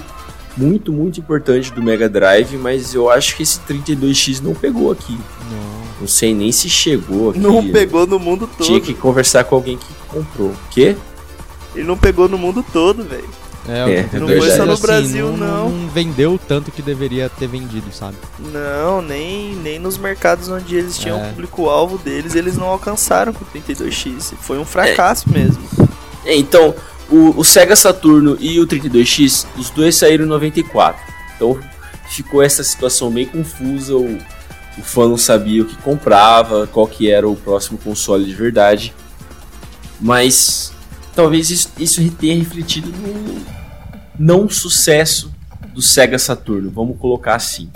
muito, 0.57 0.93
muito 0.93 1.19
importante 1.21 1.73
do 1.73 1.83
Mega 1.83 2.09
Drive, 2.09 2.57
mas 2.57 2.95
eu 2.95 3.11
acho 3.11 3.37
que 3.37 3.43
esse 3.43 3.59
32X 3.61 4.41
não 4.41 4.55
pegou 4.55 4.91
aqui. 4.91 5.19
Não. 5.51 5.83
Não 6.01 6.09
sei 6.09 6.35
nem 6.35 6.51
se 6.51 6.69
chegou 6.69 7.31
aqui. 7.31 7.39
Não 7.39 7.71
pegou 7.71 8.07
no 8.07 8.19
mundo 8.19 8.49
todo. 8.59 8.67
Tinha 8.67 8.81
que 8.81 8.93
conversar 8.93 9.45
com 9.45 9.55
alguém 9.55 9.77
que 9.77 9.87
comprou. 10.09 10.49
O 10.49 10.57
quê? 10.71 10.97
Ele 11.75 11.85
não 11.85 11.97
pegou 11.97 12.29
no 12.29 12.37
mundo 12.37 12.65
todo, 12.73 13.05
velho. 13.05 13.29
É, 13.69 14.09
É, 14.13 14.17
o 14.17 14.21
não 14.21 14.27
foi 14.29 14.51
só 14.51 14.67
no 14.67 14.73
assim, 14.73 14.83
Brasil, 14.83 15.37
não. 15.37 15.69
não. 15.71 15.89
vendeu 15.89 16.39
tanto 16.49 16.71
que 16.71 16.83
deveria 16.83 17.29
ter 17.29 17.47
vendido, 17.47 17.93
sabe? 17.93 18.17
Não, 18.53 19.01
nem, 19.01 19.55
nem 19.57 19.79
nos 19.79 19.97
mercados 19.97 20.49
onde 20.49 20.75
eles 20.77 20.99
tinham 20.99 21.19
É. 21.19 21.27
o 21.27 21.29
público-alvo 21.31 21.99
deles, 21.99 22.35
eles 22.35 22.57
não 22.57 22.67
alcançaram 22.67 23.33
com 23.33 23.45
o 23.45 23.49
32X. 23.49 24.35
Foi 24.41 24.59
um 24.59 24.65
fracasso 24.65 25.31
mesmo. 25.31 25.63
É, 26.25 26.37
então, 26.37 26.75
o, 27.11 27.39
o 27.39 27.45
Sega 27.45 27.77
Saturno 27.77 28.37
e 28.41 28.59
o 28.59 28.67
32X, 28.67 29.47
os 29.57 29.71
dois 29.71 29.95
saíram 29.97 30.25
em 30.25 30.29
94. 30.29 31.01
Então 31.37 31.59
ficou 32.09 32.43
essa 32.43 32.65
situação 32.65 33.11
meio 33.11 33.29
confusa. 33.29 33.95
O, 33.97 34.19
o 34.79 34.83
fã 34.83 35.07
não 35.09 35.17
sabia 35.19 35.63
o 35.63 35.67
que 35.67 35.77
comprava, 35.77 36.67
qual 36.67 36.87
que 36.87 37.11
era 37.11 37.29
o 37.29 37.37
próximo 37.37 37.79
console 37.79 38.25
de 38.25 38.35
verdade. 38.35 38.95
Mas 40.01 40.73
talvez 41.15 41.51
isso, 41.51 41.71
isso 41.79 42.11
tenha 42.13 42.37
refletido 42.37 42.91
no 42.91 43.63
não 44.19 44.49
sucesso 44.49 45.33
do 45.73 45.81
Sega 45.81 46.19
Saturno, 46.19 46.71
vamos 46.71 46.99
colocar 46.99 47.35
assim. 47.35 47.71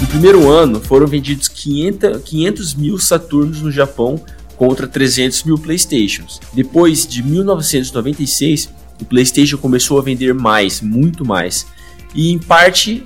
No 0.00 0.06
primeiro 0.06 0.48
ano 0.48 0.80
foram 0.80 1.06
vendidos 1.06 1.48
500, 1.48 2.22
500 2.22 2.74
mil 2.74 2.98
Saturnos 2.98 3.60
no 3.60 3.70
Japão, 3.70 4.24
contra 4.62 4.86
300 4.86 5.42
mil 5.42 5.58
Playstations. 5.58 6.40
Depois 6.54 7.04
de 7.04 7.20
1996, 7.20 8.68
o 9.00 9.04
PlayStation 9.04 9.58
começou 9.58 9.98
a 9.98 10.02
vender 10.02 10.32
mais, 10.32 10.80
muito 10.80 11.24
mais. 11.24 11.66
E 12.14 12.30
em 12.30 12.38
parte, 12.38 13.02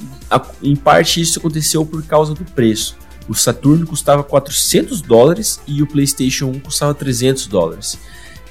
em 0.63 0.77
parte 0.77 1.19
isso 1.19 1.39
aconteceu 1.39 1.87
por 1.87 2.03
causa 2.03 2.35
do 2.35 2.45
preço. 2.45 2.95
O 3.27 3.35
Saturno 3.35 3.87
custava 3.87 4.23
400 4.23 5.01
dólares 5.01 5.59
e 5.67 5.83
o 5.83 5.87
PlayStation 5.87 6.49
1 6.49 6.61
custava 6.61 6.93
300 6.93 7.47
dólares. 7.47 7.99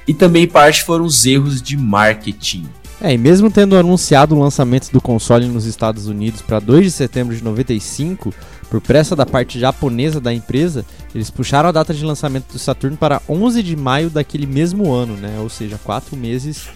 E 0.07 0.11
também 0.11 0.47
parte 0.47 0.83
foram 0.83 1.05
os 1.05 1.27
erros 1.27 1.61
de 1.61 1.77
marketing. 1.77 2.67
É, 2.99 3.13
e 3.13 3.19
mesmo 3.19 3.51
tendo 3.51 3.77
anunciado 3.77 4.33
o 4.33 4.39
lançamento 4.39 4.91
do 4.91 4.99
console 4.99 5.45
nos 5.45 5.65
Estados 5.65 6.07
Unidos 6.07 6.41
para 6.41 6.59
2 6.59 6.85
de 6.85 6.91
setembro 6.91 7.35
de 7.35 7.43
95, 7.43 8.33
por 8.75 8.81
pressa 8.81 9.15
da 9.15 9.25
parte 9.25 9.57
japonesa 9.57 10.19
da 10.19 10.33
empresa, 10.33 10.85
eles 11.13 11.29
puxaram 11.29 11.69
a 11.69 11.71
data 11.71 11.93
de 11.93 12.03
lançamento 12.03 12.51
do 12.51 12.59
Saturno 12.59 12.97
para 12.97 13.21
11 13.29 13.63
de 13.63 13.73
maio 13.73 14.09
daquele 14.09 14.45
mesmo 14.45 14.91
ano, 14.91 15.15
né? 15.15 15.39
Ou 15.39 15.47
seja, 15.47 15.79
quatro 15.81 16.17
meses 16.17 16.67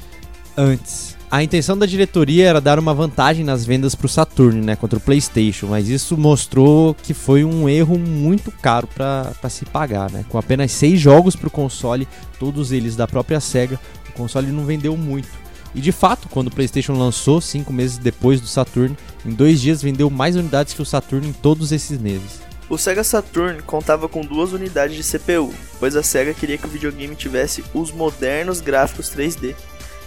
antes. 0.55 1.17
A 1.29 1.43
intenção 1.43 1.77
da 1.77 1.85
diretoria 1.85 2.47
era 2.47 2.61
dar 2.61 2.79
uma 2.79 2.93
vantagem 2.93 3.43
nas 3.43 3.65
vendas 3.65 3.95
para 3.95 4.05
o 4.05 4.09
Saturn, 4.09 4.61
né, 4.61 4.77
contra 4.77 4.97
o 4.97 5.01
PlayStation, 5.01 5.67
mas 5.67 5.89
isso 5.89 6.17
mostrou 6.17 6.95
que 6.95 7.13
foi 7.13 7.43
um 7.43 7.67
erro 7.67 7.99
muito 7.99 8.49
caro 8.49 8.87
para 8.87 9.49
se 9.49 9.65
pagar, 9.65 10.09
né? 10.09 10.23
Com 10.29 10.37
apenas 10.37 10.71
seis 10.71 11.01
jogos 11.01 11.35
para 11.35 11.49
o 11.49 11.51
console, 11.51 12.07
todos 12.39 12.71
eles 12.71 12.95
da 12.95 13.07
própria 13.07 13.41
Sega, 13.41 13.77
o 14.09 14.13
console 14.13 14.53
não 14.53 14.63
vendeu 14.65 14.95
muito. 14.95 15.27
E 15.73 15.81
de 15.81 15.91
fato, 15.91 16.27
quando 16.29 16.47
o 16.47 16.51
PlayStation 16.51 16.93
lançou, 16.93 17.39
cinco 17.39 17.71
meses 17.71 17.97
depois 17.97 18.41
do 18.41 18.47
Saturn, 18.47 18.97
em 19.25 19.31
dois 19.31 19.61
dias 19.61 19.81
vendeu 19.81 20.09
mais 20.09 20.35
unidades 20.35 20.73
que 20.73 20.81
o 20.81 20.85
Saturn 20.85 21.27
em 21.27 21.33
todos 21.33 21.71
esses 21.71 21.99
meses. 21.99 22.41
O 22.69 22.77
Sega 22.77 23.03
Saturn 23.03 23.61
contava 23.63 24.07
com 24.07 24.21
duas 24.21 24.53
unidades 24.53 24.95
de 24.95 25.03
CPU, 25.03 25.53
pois 25.79 25.95
a 25.95 26.03
Sega 26.03 26.33
queria 26.33 26.57
que 26.57 26.65
o 26.65 26.69
videogame 26.69 27.15
tivesse 27.15 27.63
os 27.73 27.91
modernos 27.91 28.61
gráficos 28.61 29.09
3D 29.09 29.55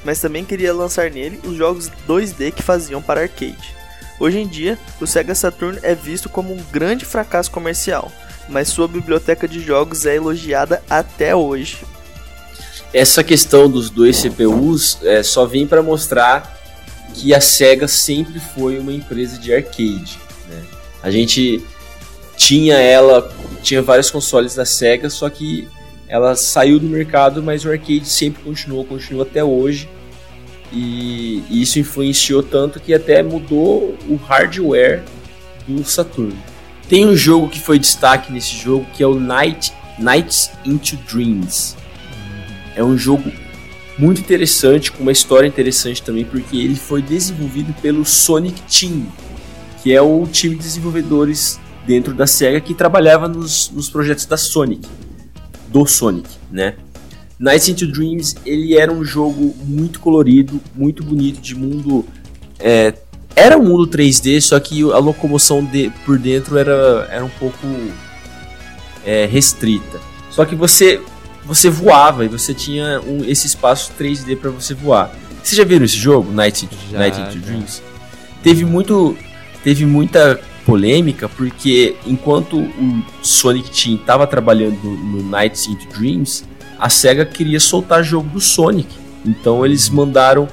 mas 0.04 0.20
também 0.20 0.44
queria 0.44 0.74
lançar 0.74 1.10
nele 1.10 1.40
os 1.44 1.56
jogos 1.56 1.90
2D 2.08 2.52
que 2.52 2.62
faziam 2.62 3.02
para 3.02 3.22
arcade. 3.22 3.74
Hoje 4.18 4.38
em 4.38 4.46
dia, 4.46 4.78
o 5.00 5.06
Sega 5.06 5.34
Saturn 5.34 5.78
é 5.82 5.94
visto 5.94 6.28
como 6.28 6.52
um 6.52 6.62
grande 6.70 7.04
fracasso 7.04 7.50
comercial, 7.50 8.10
mas 8.48 8.68
sua 8.68 8.86
biblioteca 8.86 9.48
de 9.48 9.60
jogos 9.60 10.06
é 10.06 10.16
elogiada 10.16 10.82
até 10.88 11.34
hoje. 11.34 11.84
Essa 12.93 13.24
questão 13.24 13.70
dos 13.70 13.88
dois 13.88 14.20
CPUs 14.20 14.99
é, 15.03 15.22
só 15.22 15.47
vem 15.47 15.66
para 15.66 15.82
mostrar 15.82 16.61
que 17.14 17.34
a 17.34 17.40
Sega 17.40 17.88
sempre 17.88 18.38
foi 18.38 18.78
uma 18.78 18.93
empresa 18.93 19.38
de 19.38 19.53
arcade. 19.53 20.18
Né? 20.49 20.62
A 21.03 21.11
gente 21.11 21.62
tinha 22.36 22.76
ela, 22.76 23.32
tinha 23.62 23.80
vários 23.80 24.11
consoles 24.11 24.55
da 24.55 24.64
Sega, 24.64 25.09
só 25.09 25.28
que 25.30 25.68
ela 26.07 26.36
saiu 26.36 26.78
do 26.78 26.86
mercado, 26.86 27.43
mas 27.43 27.64
o 27.64 27.70
arcade 27.70 28.07
sempre 28.07 28.43
continuou, 28.43 28.84
continua 28.84 29.22
até 29.22 29.43
hoje. 29.43 29.88
E, 30.70 31.43
isso 31.51 31.78
influenciou 31.78 32.43
tanto 32.43 32.80
que 32.80 32.93
até 32.93 33.22
mudou 33.22 33.97
o 34.09 34.16
hardware 34.16 35.03
do 35.66 35.84
Saturn. 35.84 36.36
Tem 36.88 37.07
um 37.07 37.16
jogo 37.16 37.49
que 37.49 37.61
foi 37.61 37.78
destaque 37.78 38.30
nesse 38.30 38.57
jogo 38.57 38.86
que 38.93 39.03
é 39.03 39.07
o 39.07 39.14
Night, 39.18 39.72
Nights 39.99 40.51
into 40.64 40.97
Dreams. 41.11 41.76
É 42.75 42.83
um 42.83 42.97
jogo 42.97 43.31
muito 43.99 44.20
interessante, 44.20 44.91
com 44.91 45.03
uma 45.03 45.12
história 45.12 45.47
interessante 45.47 46.03
também, 46.03 46.25
porque 46.25 46.57
ele 46.57 46.77
foi 46.77 47.03
desenvolvido 47.03 47.75
pelo 47.81 48.05
Sonic 48.05 48.62
Team, 48.62 49.07
que 49.83 49.93
é 49.93 50.01
o 50.01 50.27
time 50.27 50.57
de 50.57 50.62
desenvolvedores 50.62 51.61
dentro 51.87 52.14
da 52.14 52.27
SEGA 52.27 52.61
que 52.61 52.75
trabalhava 52.75 53.29
nos, 53.29 53.70
nos 53.70 53.91
projetos 53.91 54.27
da 54.27 54.37
Sonic 54.37 54.89
do 55.68 55.87
Sonic, 55.87 56.29
né? 56.51 56.75
Nights 57.39 57.68
into 57.68 57.87
Dreams 57.89 58.37
ele 58.47 58.77
era 58.77 58.93
um 58.93 59.05
jogo 59.05 59.55
muito 59.64 59.99
colorido, 59.99 60.61
muito 60.77 61.03
bonito, 61.03 61.41
de 61.41 61.57
mundo. 61.57 62.05
É, 62.61 62.95
era 63.35 63.59
um 63.59 63.64
mundo 63.64 63.89
3D, 63.89 64.41
só 64.41 64.61
que 64.61 64.83
a 64.93 64.99
locomoção 64.99 65.64
de, 65.64 65.91
por 66.05 66.18
dentro 66.18 66.57
era, 66.57 67.09
era 67.11 67.25
um 67.25 67.31
pouco 67.31 67.57
é, 69.05 69.27
restrita. 69.27 69.99
Só 70.31 70.45
que 70.45 70.55
você 70.55 71.01
você 71.45 71.68
voava 71.68 72.24
e 72.24 72.28
você 72.28 72.55
tinha 72.55 73.01
um, 73.01 73.24
esse 73.24 73.47
espaço 73.47 73.93
3D 73.99 74.36
para 74.36 74.51
você 74.51 74.74
voar. 74.74 75.11
Vocês 75.43 75.57
já 75.57 75.64
viram 75.64 75.84
esse 75.84 75.97
jogo, 75.97 76.30
Nights 76.30 76.62
into, 76.62 76.76
já, 76.90 76.99
Night 76.99 77.20
into 77.20 77.38
Dreams? 77.38 77.82
Teve 78.43 78.64
muito 78.64 79.16
teve 79.64 79.86
muita 79.86 80.40
polêmica 80.64 81.28
porque 81.28 81.97
enquanto 82.07 82.59
o 82.59 83.03
Sonic 83.22 83.70
Team 83.70 83.97
estava 83.97 84.26
trabalhando 84.26 84.82
no 84.84 85.22
Nights 85.22 85.66
into 85.66 85.86
Dreams, 85.88 86.45
a 86.78 86.88
Sega 86.88 87.24
queria 87.24 87.61
soltar 87.61 88.03
jogo 88.05 88.28
do 88.28 88.40
Sonic. 88.40 88.88
Então 89.24 89.64
eles 89.64 89.88
mandaram 89.88 90.49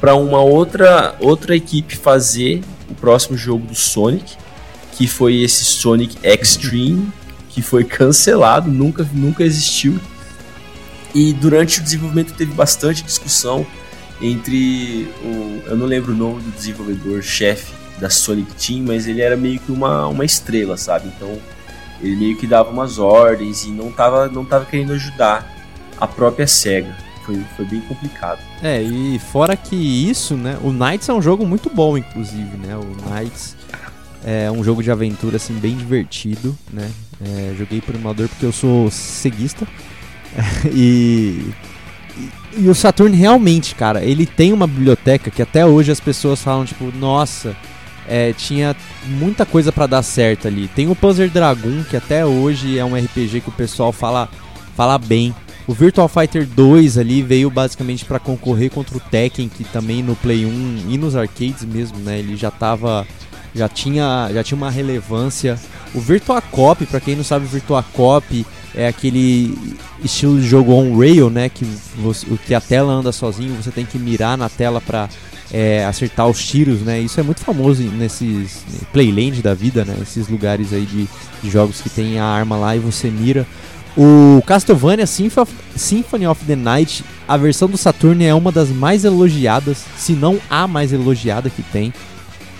para 0.00 0.14
uma 0.14 0.40
outra 0.40 1.16
outra 1.20 1.56
equipe 1.56 1.96
fazer 1.96 2.62
o 2.88 2.94
próximo 2.94 3.36
jogo 3.36 3.66
do 3.66 3.74
Sonic, 3.74 4.36
que 4.92 5.06
foi 5.06 5.42
esse 5.42 5.64
Sonic 5.64 6.16
Extreme, 6.22 7.08
que 7.50 7.60
foi 7.60 7.84
cancelado, 7.84 8.70
nunca 8.70 9.08
nunca 9.12 9.42
existiu. 9.42 9.98
E 11.14 11.32
durante 11.32 11.80
o 11.80 11.82
desenvolvimento 11.82 12.34
teve 12.34 12.52
bastante 12.52 13.02
discussão 13.02 13.66
entre 14.20 15.08
o 15.22 15.62
eu 15.66 15.76
não 15.76 15.86
lembro 15.86 16.12
o 16.12 16.16
nome 16.16 16.40
do 16.40 16.50
desenvolvedor 16.50 17.22
chefe 17.22 17.72
da 17.98 18.10
Sonic 18.10 18.54
Team, 18.54 18.84
mas 18.86 19.06
ele 19.06 19.20
era 19.20 19.36
meio 19.36 19.58
que 19.58 19.72
uma, 19.72 20.06
uma 20.06 20.24
estrela, 20.24 20.76
sabe? 20.76 21.08
Então 21.08 21.38
ele 22.00 22.16
meio 22.16 22.36
que 22.36 22.46
dava 22.46 22.70
umas 22.70 22.98
ordens 22.98 23.64
e 23.64 23.70
não 23.70 23.90
tava, 23.90 24.28
não 24.28 24.44
tava 24.44 24.64
querendo 24.64 24.92
ajudar 24.92 25.46
a 26.00 26.06
própria 26.06 26.46
SEGA. 26.46 26.96
Foi, 27.24 27.44
foi 27.56 27.64
bem 27.66 27.80
complicado. 27.82 28.40
É, 28.62 28.80
e 28.80 29.18
fora 29.18 29.56
que 29.56 29.76
isso, 29.76 30.34
né? 30.34 30.58
O 30.62 30.72
Knights 30.72 31.08
é 31.08 31.12
um 31.12 31.20
jogo 31.20 31.46
muito 31.46 31.68
bom, 31.68 31.98
inclusive, 31.98 32.56
né? 32.56 32.74
O 32.76 33.10
Knights 33.10 33.54
é 34.24 34.50
um 34.50 34.64
jogo 34.64 34.82
de 34.82 34.90
aventura, 34.90 35.36
assim, 35.36 35.54
bem 35.54 35.76
divertido, 35.76 36.56
né? 36.72 36.90
É, 37.20 37.54
joguei 37.58 37.80
por 37.80 37.94
emulador 37.94 38.28
porque 38.28 38.46
eu 38.46 38.52
sou 38.52 38.90
ceguista. 38.90 39.66
e, 40.72 41.52
e, 42.16 42.60
e 42.62 42.68
o 42.68 42.74
Saturn 42.74 43.16
realmente, 43.16 43.74
cara, 43.74 44.04
ele 44.04 44.26
tem 44.26 44.52
uma 44.52 44.66
biblioteca 44.66 45.30
que 45.30 45.42
até 45.42 45.64
hoje 45.64 45.90
as 45.90 46.00
pessoas 46.00 46.42
falam, 46.42 46.64
tipo, 46.64 46.92
nossa, 46.96 47.56
é, 48.08 48.32
tinha 48.32 48.74
muita 49.06 49.44
coisa 49.44 49.70
para 49.70 49.86
dar 49.86 50.02
certo 50.02 50.48
ali. 50.48 50.66
Tem 50.68 50.90
o 50.90 50.96
Panzer 50.96 51.30
Dragoon, 51.30 51.84
que 51.84 51.96
até 51.96 52.24
hoje 52.24 52.78
é 52.78 52.84
um 52.84 52.96
RPG 52.96 53.42
que 53.42 53.50
o 53.50 53.52
pessoal 53.52 53.92
fala, 53.92 54.28
fala 54.74 54.98
bem. 54.98 55.34
O 55.66 55.74
Virtual 55.74 56.08
Fighter 56.08 56.46
2 56.46 56.96
ali 56.96 57.20
veio 57.20 57.50
basicamente 57.50 58.02
para 58.06 58.18
concorrer 58.18 58.70
contra 58.70 58.96
o 58.96 59.00
Tekken, 59.00 59.50
que 59.50 59.64
também 59.64 60.02
no 60.02 60.16
Play 60.16 60.46
1 60.46 60.86
e 60.88 60.96
nos 60.96 61.14
arcades 61.14 61.62
mesmo, 61.62 61.98
né? 61.98 62.18
Ele 62.18 62.36
já 62.36 62.50
tava 62.50 63.06
já 63.54 63.68
tinha 63.68 64.30
já 64.32 64.42
tinha 64.42 64.56
uma 64.56 64.70
relevância. 64.70 65.58
O 65.94 66.00
Virtua 66.00 66.40
Cop, 66.40 66.86
para 66.86 67.00
quem 67.00 67.14
não 67.14 67.24
sabe, 67.24 67.44
o 67.44 67.48
Virtua 67.48 67.82
Cop 67.92 68.46
é 68.74 68.86
aquele 68.86 69.56
estilo 70.02 70.38
de 70.40 70.46
jogo 70.46 70.72
on 70.72 70.96
rail, 70.96 71.30
né, 71.30 71.48
que 71.48 71.64
você, 71.96 72.26
que 72.46 72.54
a 72.54 72.60
tela 72.60 72.92
anda 72.92 73.12
sozinho, 73.12 73.54
você 73.54 73.70
tem 73.70 73.84
que 73.84 73.98
mirar 73.98 74.36
na 74.36 74.48
tela 74.48 74.80
para 74.80 75.08
é, 75.52 75.84
acertar 75.84 76.28
os 76.28 76.44
tiros, 76.46 76.80
né? 76.80 77.00
Isso 77.00 77.18
é 77.18 77.22
muito 77.22 77.40
famoso 77.40 77.82
nesses 77.82 78.62
playland 78.92 79.40
da 79.42 79.54
vida, 79.54 79.84
né? 79.84 79.96
Esses 80.02 80.28
lugares 80.28 80.72
aí 80.72 80.84
de, 80.84 81.08
de 81.42 81.50
jogos 81.50 81.80
que 81.80 81.88
tem 81.88 82.18
a 82.18 82.24
arma 82.24 82.56
lá 82.56 82.76
e 82.76 82.78
você 82.78 83.10
mira. 83.10 83.46
O 83.96 84.42
Castlevania 84.46 85.06
Symphony 85.06 86.26
of 86.26 86.44
the 86.44 86.54
Night, 86.54 87.04
a 87.26 87.36
versão 87.36 87.68
do 87.68 87.76
Saturn 87.76 88.24
é 88.24 88.32
uma 88.34 88.52
das 88.52 88.68
mais 88.68 89.04
elogiadas, 89.04 89.84
se 89.96 90.12
não 90.12 90.38
a 90.48 90.68
mais 90.68 90.92
elogiada 90.92 91.50
que 91.50 91.62
tem. 91.62 91.92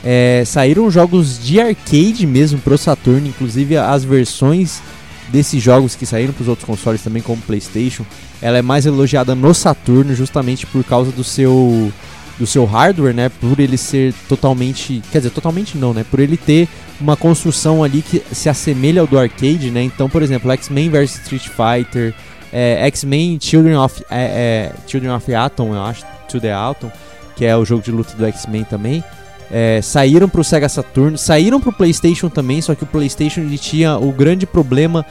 É, 0.02 0.43
saíram 0.47 0.90
jogos 0.90 1.39
de 1.44 1.60
arcade 1.60 2.26
mesmo 2.26 2.59
pro 2.59 2.78
Saturn, 2.78 3.28
inclusive 3.28 3.76
as 3.76 4.05
versões 4.05 4.80
desses 5.28 5.62
jogos 5.62 5.94
que 5.94 6.06
saíram 6.06 6.32
para 6.32 6.42
os 6.42 6.48
outros 6.48 6.66
consoles 6.66 7.02
também, 7.02 7.22
como 7.22 7.40
PlayStation, 7.42 8.05
ela 8.40 8.59
é 8.59 8.62
mais 8.62 8.86
elogiada 8.86 9.34
no 9.34 9.55
Saturno 9.55 10.14
justamente 10.14 10.66
por 10.66 10.84
causa 10.84 11.10
do 11.12 11.24
seu 11.24 11.92
do 12.38 12.46
seu 12.46 12.64
hardware, 12.64 13.12
né? 13.12 13.28
Por 13.28 13.59
ele 13.59 13.76
ser 13.76 14.14
totalmente. 14.28 15.02
Quer 15.10 15.18
dizer, 15.18 15.30
totalmente 15.30 15.76
não, 15.76 15.92
né? 15.92 16.05
Por 16.09 16.20
ele 16.20 16.36
ter 16.36 16.68
uma 17.00 17.16
construção 17.16 17.82
ali 17.82 18.00
que 18.00 18.22
se 18.32 18.48
assemelha 18.48 19.00
ao 19.00 19.06
do 19.06 19.18
arcade, 19.18 19.70
né? 19.70 19.82
Então, 19.82 20.09
por 20.09 20.22
exemplo, 20.22 20.50
X-Men 20.52 20.88
vs 20.90 21.18
Street 21.18 21.48
Fighter, 21.48 22.14
é, 22.52 22.86
X-Men 22.86 23.38
Children 23.40 23.76
of, 23.76 24.05
é, 24.09 24.22
é, 24.22 24.72
Children 24.86 25.14
of 25.14 25.34
Atom, 25.34 25.74
eu 25.74 25.82
acho, 25.82 26.05
To 26.28 26.40
the 26.40 26.52
Atom, 26.52 26.90
que 27.36 27.44
é 27.44 27.56
o 27.56 27.64
jogo 27.64 27.82
de 27.82 27.90
luta 27.90 28.14
do 28.16 28.24
X-Men 28.26 28.64
também. 28.64 29.02
É, 29.50 29.80
saíram 29.80 30.28
pro 30.28 30.44
Sega 30.44 30.68
Saturn, 30.68 31.16
saíram 31.16 31.60
pro 31.60 31.72
PlayStation 31.72 32.28
também, 32.28 32.60
só 32.60 32.74
que 32.74 32.84
o 32.84 32.86
PlayStation 32.86 33.40
ele 33.40 33.56
tinha 33.56 33.96
o 33.96 34.12
grande 34.12 34.46
problema 34.46 35.06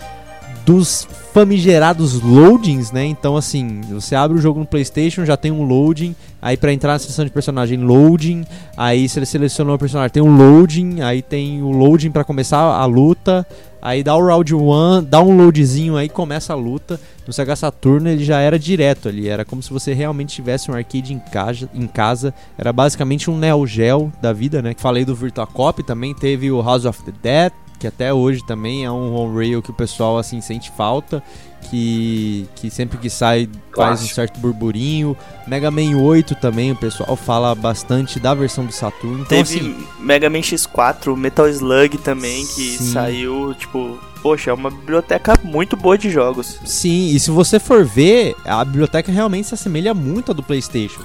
dos 0.68 1.08
famigerados 1.34 2.22
loadings, 2.22 2.92
né? 2.92 3.06
Então, 3.06 3.38
assim, 3.38 3.80
você 3.90 4.16
abre 4.16 4.38
o 4.38 4.42
jogo 4.42 4.60
no 4.60 4.66
PlayStation, 4.66 5.24
já 5.24 5.38
tem 5.38 5.50
um 5.50 5.64
loading. 5.64 6.14
Aí, 6.42 6.58
pra 6.58 6.74
entrar 6.74 6.92
na 6.92 7.00
sessão 7.00 7.24
de 7.24 7.32
personagem, 7.32 7.80
loading. 7.80 8.44
Aí, 8.76 9.08
você 9.08 9.26
selecionou 9.26 9.76
o 9.76 9.80
personagem, 9.80 10.12
tem 10.12 10.22
um 10.22 10.36
loading. 10.36 11.00
Aí, 11.00 11.22
tem 11.22 11.64
o 11.64 11.72
loading 11.72 12.12
para 12.12 12.26
começar 12.26 12.60
a 12.60 12.84
luta. 12.84 13.48
Aí, 13.82 14.04
dá 14.04 14.14
o 14.18 14.26
round 14.26 14.54
1, 14.54 15.04
dá 15.06 15.22
um 15.22 15.38
loadzinho, 15.38 15.96
aí 15.96 16.10
começa 16.10 16.52
a 16.52 16.56
luta. 16.56 17.00
No 17.26 17.32
Sega 17.32 17.56
Saturno, 17.56 18.10
ele 18.10 18.26
já 18.26 18.42
era 18.42 18.60
direto 18.60 19.08
ali. 19.08 19.30
Era 19.30 19.46
como 19.46 19.64
se 19.64 19.72
você 19.72 19.94
realmente 19.94 20.36
tivesse 20.36 20.70
um 20.70 20.74
arcade 20.74 21.14
em 21.14 21.20
casa. 21.20 21.70
Em 21.74 21.88
casa. 21.88 22.34
Era 22.58 22.74
basicamente 22.74 23.32
um 23.32 23.38
Neo 23.38 23.66
Geo 23.66 24.12
da 24.22 24.34
vida, 24.34 24.62
né? 24.62 24.76
Falei 24.78 25.06
do 25.06 25.16
Virtua 25.16 25.48
Cop, 25.48 25.82
também 25.84 26.14
teve 26.14 26.52
o 26.52 26.62
House 26.62 26.84
of 26.84 27.02
the 27.04 27.14
Dead 27.24 27.54
que 27.80 27.88
até 27.88 28.14
hoje 28.14 28.44
também 28.46 28.86
é 28.86 28.92
um 28.92 29.14
home 29.14 29.38
rail 29.38 29.62
que 29.62 29.72
o 29.72 29.74
pessoal 29.74 30.18
assim 30.18 30.42
sente 30.42 30.72
falta, 30.72 31.24
que, 31.70 32.48
que 32.56 32.70
sempre 32.70 32.98
que 32.98 33.10
sai 33.10 33.50
faz 33.76 34.02
um 34.02 34.08
certo 34.08 34.40
burburinho. 34.40 35.16
Mega 35.48 35.70
Man 35.70 35.98
8 35.98 36.36
também, 36.36 36.72
o 36.72 36.76
pessoal 36.76 37.16
fala 37.16 37.54
bastante 37.54 38.20
da 38.20 38.34
versão 38.34 38.66
do 38.66 38.72
Saturno. 38.72 39.22
Então, 39.22 39.44
Teve 39.44 39.60
assim, 39.60 39.76
Mega 40.00 40.30
Man 40.30 40.40
X4, 40.40 41.16
Metal 41.16 41.48
Slug 41.50 41.98
também, 42.00 42.46
que 42.48 42.78
Sim. 42.78 42.92
saiu, 42.92 43.54
tipo, 43.54 43.98
poxa, 44.22 44.52
é 44.52 44.54
uma 44.54 44.70
biblioteca 44.70 45.36
muito 45.44 45.76
boa 45.76 45.98
de 45.98 46.10
jogos. 46.10 46.60
Sim, 46.66 47.08
e 47.10 47.20
se 47.20 47.32
você 47.32 47.60
for 47.60 47.86
ver, 47.86 48.36
a 48.46 48.64
biblioteca 48.64 49.12
realmente 49.12 49.48
se 49.48 49.54
assemelha 49.54 49.94
muito 49.94 50.32
à 50.32 50.34
do 50.34 50.44
PlayStation. 50.44 51.02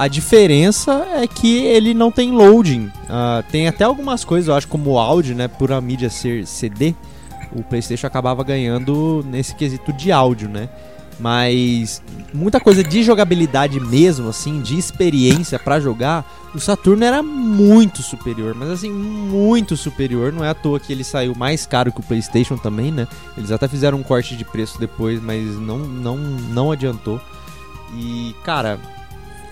A 0.00 0.08
diferença 0.08 1.06
é 1.14 1.26
que 1.26 1.58
ele 1.58 1.92
não 1.92 2.10
tem 2.10 2.32
loading. 2.32 2.90
Ah, 3.06 3.44
tem 3.50 3.68
até 3.68 3.84
algumas 3.84 4.24
coisas, 4.24 4.48
eu 4.48 4.54
acho, 4.54 4.66
como 4.66 4.92
o 4.92 4.98
áudio, 4.98 5.36
né? 5.36 5.46
Por 5.46 5.70
a 5.72 5.78
mídia 5.78 6.08
ser 6.08 6.46
CD, 6.46 6.94
o 7.52 7.62
PlayStation 7.62 8.06
acabava 8.06 8.42
ganhando 8.42 9.22
nesse 9.28 9.54
quesito 9.54 9.92
de 9.92 10.10
áudio, 10.10 10.48
né? 10.48 10.70
Mas 11.18 12.02
muita 12.32 12.58
coisa 12.58 12.82
de 12.82 13.02
jogabilidade 13.02 13.78
mesmo, 13.78 14.30
assim, 14.30 14.62
de 14.62 14.78
experiência 14.78 15.58
pra 15.58 15.78
jogar, 15.78 16.24
o 16.54 16.58
Saturno 16.58 17.04
era 17.04 17.22
muito 17.22 18.00
superior, 18.00 18.54
mas 18.54 18.70
assim, 18.70 18.90
muito 18.90 19.76
superior. 19.76 20.32
Não 20.32 20.42
é 20.42 20.48
à 20.48 20.54
toa 20.54 20.80
que 20.80 20.94
ele 20.94 21.04
saiu 21.04 21.34
mais 21.36 21.66
caro 21.66 21.92
que 21.92 22.00
o 22.00 22.02
PlayStation 22.02 22.56
também, 22.56 22.90
né? 22.90 23.06
Eles 23.36 23.52
até 23.52 23.68
fizeram 23.68 23.98
um 23.98 24.02
corte 24.02 24.34
de 24.34 24.46
preço 24.46 24.80
depois, 24.80 25.22
mas 25.22 25.44
não, 25.60 25.76
não, 25.76 26.16
não 26.16 26.72
adiantou. 26.72 27.20
E, 27.94 28.34
cara, 28.42 28.80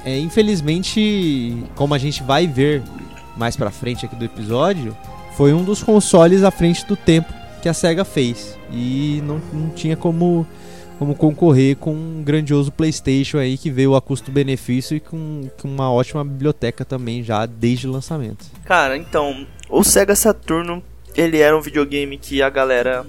é, 0.05 0.19
infelizmente, 0.19 1.57
como 1.75 1.95
a 1.95 1.99
gente 1.99 2.23
vai 2.23 2.47
ver 2.47 2.83
mais 3.37 3.57
pra 3.57 3.71
frente 3.71 4.05
aqui 4.05 4.17
do 4.17 4.25
episódio, 4.25 4.97
foi 5.37 5.53
um 5.53 5.63
dos 5.63 5.83
consoles 5.83 6.43
à 6.43 6.51
frente 6.51 6.85
do 6.87 6.97
tempo 6.97 7.33
que 7.63 7.69
a 7.69 7.75
SEGA 7.75 8.05
fez. 8.05 8.59
E 8.73 9.23
não, 9.25 9.41
não 9.53 9.71
tinha 9.71 9.97
como, 9.97 10.47
como 10.99 11.15
concorrer 11.15 11.77
com 11.77 11.93
um 11.93 12.23
grandioso 12.25 12.73
PlayStation 12.73 13.39
aí 13.39 13.57
que 13.57 13.71
veio 13.71 13.95
a 13.95 14.01
custo-benefício 14.01 14.97
e 14.97 15.01
com, 15.01 15.49
com 15.61 15.69
uma 15.69 15.93
ótima 15.93 16.25
biblioteca 16.25 16.85
também 16.85 17.23
já 17.23 17.47
desde 17.47 17.87
o 17.87 17.93
lançamento. 17.93 18.47
Cara, 18.65 18.97
então, 18.97 19.47
o 19.69 19.85
Sega 19.85 20.17
Saturno, 20.17 20.83
ele 21.17 21.39
era 21.39 21.57
um 21.57 21.61
videogame 21.61 22.19
que 22.19 22.43
a 22.43 22.51
galera 22.51 23.05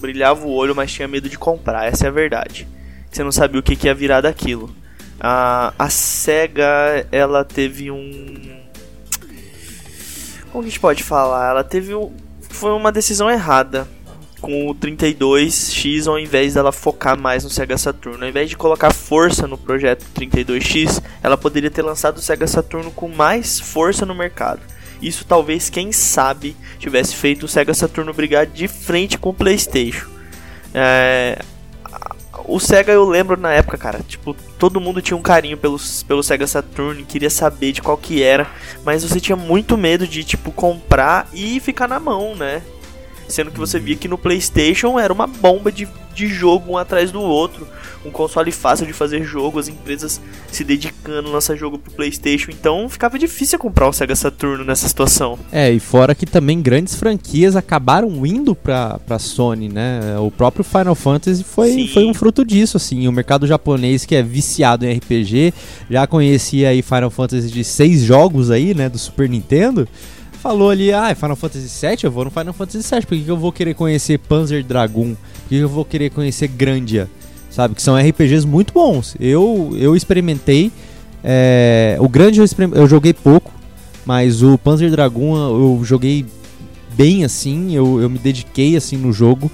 brilhava 0.00 0.46
o 0.46 0.52
olho, 0.52 0.74
mas 0.74 0.92
tinha 0.92 1.06
medo 1.06 1.28
de 1.28 1.38
comprar, 1.38 1.86
essa 1.86 2.06
é 2.06 2.08
a 2.08 2.12
verdade. 2.12 2.66
Você 3.10 3.22
não 3.22 3.32
sabia 3.32 3.60
o 3.60 3.62
que, 3.62 3.76
que 3.76 3.86
ia 3.86 3.94
virar 3.94 4.20
daquilo. 4.20 4.74
A, 5.20 5.72
a 5.78 5.88
SEGA, 5.88 7.06
ela 7.10 7.44
teve 7.44 7.90
um. 7.90 8.60
Como 10.50 10.64
a 10.64 10.66
gente 10.66 10.80
pode 10.80 11.02
falar? 11.02 11.50
Ela 11.50 11.64
teve 11.64 11.94
um. 11.94 12.12
Foi 12.50 12.72
uma 12.72 12.92
decisão 12.92 13.30
errada 13.30 13.88
com 14.42 14.68
o 14.68 14.74
32X 14.74 16.08
ao 16.08 16.18
invés 16.18 16.54
dela 16.54 16.72
focar 16.72 17.16
mais 17.16 17.44
no 17.44 17.50
Sega 17.50 17.78
Saturno. 17.78 18.24
Ao 18.24 18.28
invés 18.28 18.50
de 18.50 18.56
colocar 18.56 18.92
força 18.92 19.46
no 19.46 19.56
projeto 19.56 20.04
32X, 20.14 21.00
ela 21.22 21.38
poderia 21.38 21.70
ter 21.70 21.82
lançado 21.82 22.18
o 22.18 22.20
Sega 22.20 22.46
Saturno 22.46 22.90
com 22.90 23.08
mais 23.08 23.60
força 23.60 24.04
no 24.04 24.14
mercado. 24.14 24.60
Isso 25.00 25.24
talvez, 25.24 25.70
quem 25.70 25.92
sabe, 25.92 26.56
tivesse 26.78 27.14
feito 27.14 27.44
o 27.46 27.48
Sega 27.48 27.72
Saturno 27.72 28.12
brigar 28.12 28.46
de 28.46 28.68
frente 28.68 29.16
com 29.16 29.30
o 29.30 29.34
PlayStation. 29.34 30.06
É, 30.74 31.40
o 32.46 32.58
Sega 32.58 32.92
eu 32.92 33.04
lembro 33.04 33.36
na 33.36 33.52
época, 33.52 33.76
cara, 33.76 34.00
tipo, 34.06 34.34
todo 34.58 34.80
mundo 34.80 35.02
tinha 35.02 35.16
um 35.16 35.22
carinho 35.22 35.56
pelo, 35.56 35.78
pelo 36.06 36.22
Sega 36.22 36.46
Saturn, 36.46 37.04
queria 37.04 37.30
saber 37.30 37.72
de 37.72 37.82
qual 37.82 37.96
que 37.96 38.22
era, 38.22 38.46
mas 38.84 39.02
você 39.02 39.20
tinha 39.20 39.36
muito 39.36 39.76
medo 39.76 40.06
de, 40.06 40.24
tipo, 40.24 40.50
comprar 40.50 41.28
e 41.32 41.60
ficar 41.60 41.86
na 41.86 42.00
mão, 42.00 42.34
né? 42.34 42.62
Sendo 43.32 43.50
que 43.50 43.58
você 43.58 43.78
via 43.78 43.96
que 43.96 44.06
no 44.06 44.18
PlayStation 44.18 45.00
era 45.00 45.10
uma 45.10 45.26
bomba 45.26 45.72
de, 45.72 45.88
de 46.14 46.26
jogo 46.26 46.72
um 46.72 46.76
atrás 46.76 47.10
do 47.10 47.18
outro, 47.18 47.66
um 48.04 48.10
console 48.10 48.52
fácil 48.52 48.86
de 48.86 48.92
fazer 48.92 49.24
jogo, 49.24 49.58
as 49.58 49.68
empresas 49.68 50.20
se 50.50 50.62
dedicando 50.62 51.30
a 51.30 51.32
lançar 51.32 51.56
jogo 51.56 51.78
pro 51.78 51.90
PlayStation, 51.92 52.50
então 52.50 52.86
ficava 52.90 53.18
difícil 53.18 53.58
comprar 53.58 53.88
um 53.88 53.92
Sega 53.92 54.14
Saturno 54.14 54.64
nessa 54.64 54.86
situação. 54.86 55.38
É, 55.50 55.70
e 55.70 55.80
fora 55.80 56.14
que 56.14 56.26
também 56.26 56.60
grandes 56.60 56.94
franquias 56.94 57.56
acabaram 57.56 58.26
indo 58.26 58.54
pra, 58.54 58.98
pra 58.98 59.18
Sony, 59.18 59.70
né? 59.70 60.18
O 60.18 60.30
próprio 60.30 60.62
Final 60.62 60.94
Fantasy 60.94 61.42
foi, 61.42 61.70
Sim. 61.70 61.88
foi 61.88 62.04
um 62.04 62.12
fruto 62.12 62.44
disso, 62.44 62.76
assim. 62.76 63.08
O 63.08 63.12
mercado 63.12 63.46
japonês, 63.46 64.04
que 64.04 64.14
é 64.14 64.22
viciado 64.22 64.84
em 64.84 64.92
RPG, 64.92 65.54
já 65.90 66.06
conhecia 66.06 66.68
aí 66.68 66.82
Final 66.82 67.10
Fantasy 67.10 67.50
de 67.50 67.64
seis 67.64 68.02
jogos 68.02 68.50
aí, 68.50 68.74
né? 68.74 68.90
Do 68.90 68.98
Super 68.98 69.26
Nintendo. 69.26 69.88
Falou 70.42 70.70
ali, 70.70 70.92
ah, 70.92 71.14
Final 71.14 71.36
Fantasy 71.36 71.86
VII, 71.86 71.98
eu 72.02 72.10
vou 72.10 72.24
no 72.24 72.30
Final 72.32 72.52
Fantasy 72.52 72.78
VII. 72.78 73.02
Por 73.02 73.16
que, 73.16 73.22
que 73.22 73.30
eu 73.30 73.36
vou 73.36 73.52
querer 73.52 73.74
conhecer 73.74 74.18
Panzer 74.18 74.64
Dragoon? 74.64 75.14
Por 75.14 75.48
que, 75.48 75.56
que 75.56 75.60
eu 75.60 75.68
vou 75.68 75.84
querer 75.84 76.10
conhecer 76.10 76.48
Grandia? 76.48 77.08
Sabe, 77.48 77.76
que 77.76 77.82
são 77.82 77.96
RPGs 77.96 78.44
muito 78.44 78.74
bons. 78.74 79.14
Eu, 79.20 79.70
eu 79.78 79.94
experimentei. 79.94 80.72
é, 81.22 81.96
o 82.00 82.08
Grande 82.08 82.40
eu, 82.40 82.46
eu 82.74 82.88
joguei 82.88 83.14
pouco, 83.14 83.52
mas 84.04 84.42
o 84.42 84.58
Panzer 84.58 84.90
Dragoon 84.90 85.36
eu 85.36 85.80
joguei 85.84 86.26
bem 86.96 87.24
assim, 87.24 87.76
eu, 87.76 88.00
eu 88.00 88.10
me 88.10 88.18
dediquei 88.18 88.76
assim 88.76 88.96
no 88.96 89.12
jogo. 89.12 89.48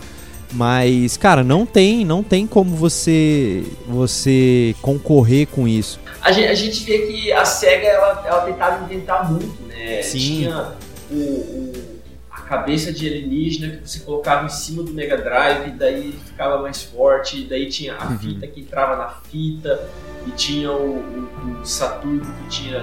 Mas, 0.53 1.17
cara, 1.17 1.45
não 1.45 1.67
tem, 1.67 2.05
não 2.05 2.23
tem 2.23 2.47
como 2.47 2.75
você 2.75 3.65
você 3.87 4.75
concorrer 4.81 5.47
com 5.47 5.69
isso. 5.69 6.01
A 6.23 6.33
gente, 6.33 6.49
a 6.49 6.55
gente 6.55 6.85
vê 6.85 6.99
que 7.07 7.33
a 7.33 7.45
SEGA 7.45 7.87
ela, 7.87 8.25
ela 8.27 8.41
tentava 8.43 8.85
inventar 8.85 9.31
muito, 9.31 9.63
né? 9.69 10.03
Sim. 10.03 10.19
Tinha 10.19 10.73
o, 11.11 11.15
o- 11.15 11.99
a 12.31 12.41
cabeça 12.49 12.91
de 12.93 13.07
alienígena 13.07 13.77
que 13.77 13.87
você 13.89 14.01
colocava 14.01 14.47
em 14.47 14.49
cima 14.49 14.83
do 14.83 14.91
Mega 14.93 15.19
Drive, 15.19 15.71
daí 15.73 15.95
ele 15.95 16.19
ficava 16.25 16.63
mais 16.63 16.83
forte, 16.83 17.45
daí 17.45 17.69
tinha 17.69 17.95
a 17.95 18.07
Uhum. 18.09 18.19
fita 18.19 18.47
que 18.47 18.61
entrava 18.63 18.97
na 18.97 19.09
fita, 19.31 19.87
e 20.27 20.31
tinha 20.31 20.73
o, 20.73 20.97
o- 20.99 21.61
o 21.61 21.67
Saturno 21.67 22.21
que 22.23 22.49
tinha 22.49 22.81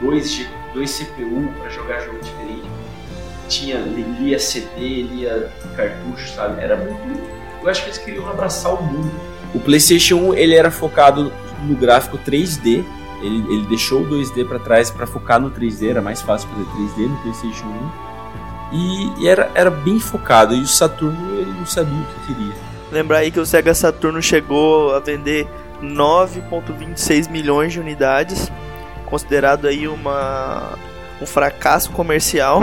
dois, 0.00 0.46
dois 0.72 0.90
CPU 0.92 1.52
para 1.58 1.70
jogar 1.70 2.00
jogo 2.00 2.18
diferente. 2.20 2.62
Tinha, 3.50 3.78
lia 3.78 4.38
CD, 4.38 5.02
lia 5.02 5.50
cartucho, 5.76 6.28
sabe? 6.28 6.62
Era 6.62 6.76
muito. 6.76 7.20
Eu 7.60 7.68
acho 7.68 7.82
que 7.82 7.88
eles 7.88 7.98
queriam 7.98 8.28
abraçar 8.30 8.72
o 8.72 8.82
mundo. 8.82 9.10
O 9.52 9.58
PlayStation 9.58 10.16
1 10.16 10.34
ele 10.34 10.54
era 10.54 10.70
focado 10.70 11.32
no 11.64 11.74
gráfico 11.74 12.16
3D. 12.18 12.84
Ele, 13.20 13.52
ele 13.52 13.66
deixou 13.66 14.02
o 14.02 14.08
2D 14.08 14.46
para 14.46 14.60
trás 14.60 14.90
para 14.90 15.06
focar 15.06 15.40
no 15.40 15.50
3D, 15.50 15.90
era 15.90 16.00
mais 16.00 16.22
fácil 16.22 16.48
fazer 16.48 16.64
3D 16.64 17.08
no 17.08 17.16
PlayStation 17.18 17.66
1. 17.66 18.10
E, 18.72 19.22
e 19.22 19.28
era, 19.28 19.50
era 19.54 19.70
bem 19.70 19.98
focado. 19.98 20.54
E 20.54 20.60
o 20.60 20.66
Saturno 20.66 21.36
ele 21.36 21.52
não 21.52 21.66
sabia 21.66 21.98
o 21.98 22.04
que 22.04 22.32
queria. 22.32 22.54
Lembrar 22.92 23.18
aí 23.18 23.32
que 23.32 23.40
o 23.40 23.44
Sega 23.44 23.74
Saturno 23.74 24.22
chegou 24.22 24.94
a 24.94 25.00
vender 25.00 25.48
9.26 25.82 27.28
milhões 27.28 27.72
de 27.72 27.80
unidades, 27.80 28.50
considerado 29.06 29.66
aí 29.66 29.88
uma 29.88 30.78
um 31.20 31.26
fracasso 31.26 31.90
comercial. 31.90 32.62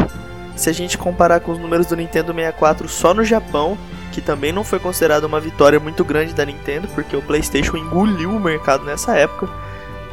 Se 0.57 0.69
a 0.69 0.73
gente 0.73 0.97
comparar 0.97 1.39
com 1.39 1.51
os 1.51 1.59
números 1.59 1.85
do 1.85 1.95
Nintendo 1.95 2.33
64 2.33 2.89
só 2.89 3.13
no 3.13 3.23
Japão, 3.23 3.77
que 4.11 4.19
também 4.19 4.51
não 4.51 4.63
foi 4.63 4.79
considerado 4.79 5.25
uma 5.25 5.39
vitória 5.39 5.79
muito 5.79 6.03
grande 6.03 6.33
da 6.33 6.43
Nintendo, 6.43 6.87
porque 6.89 7.15
o 7.15 7.21
PlayStation 7.21 7.77
engoliu 7.77 8.31
o 8.31 8.39
mercado 8.39 8.83
nessa 8.83 9.15
época. 9.15 9.47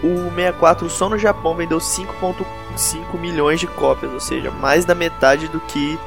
O 0.02 0.30
64 0.30 0.90
só 0.90 1.08
no 1.08 1.18
Japão 1.18 1.56
vendeu 1.56 1.78
5.5 1.78 3.18
milhões 3.18 3.58
de 3.58 3.66
cópias, 3.66 4.12
ou 4.12 4.20
seja, 4.20 4.50
mais 4.50 4.84
da 4.84 4.94
metade 4.94 5.48
do 5.48 5.58
que 5.60 5.98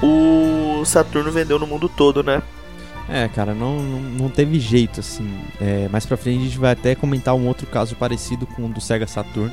o 0.00 0.84
Saturno 0.84 1.32
vendeu 1.32 1.58
no 1.58 1.66
mundo 1.66 1.88
todo, 1.88 2.22
né? 2.22 2.40
É, 3.08 3.26
cara, 3.26 3.52
não, 3.52 3.80
não, 3.80 4.00
não 4.00 4.28
teve 4.28 4.60
jeito, 4.60 5.00
assim. 5.00 5.28
É, 5.60 5.88
mais 5.88 6.06
pra 6.06 6.16
frente 6.16 6.38
a 6.38 6.44
gente 6.44 6.58
vai 6.58 6.70
até 6.70 6.94
comentar 6.94 7.34
um 7.34 7.48
outro 7.48 7.66
caso 7.66 7.96
parecido 7.96 8.46
com 8.46 8.66
o 8.66 8.68
do 8.68 8.80
Sega 8.80 9.08
Saturn, 9.08 9.52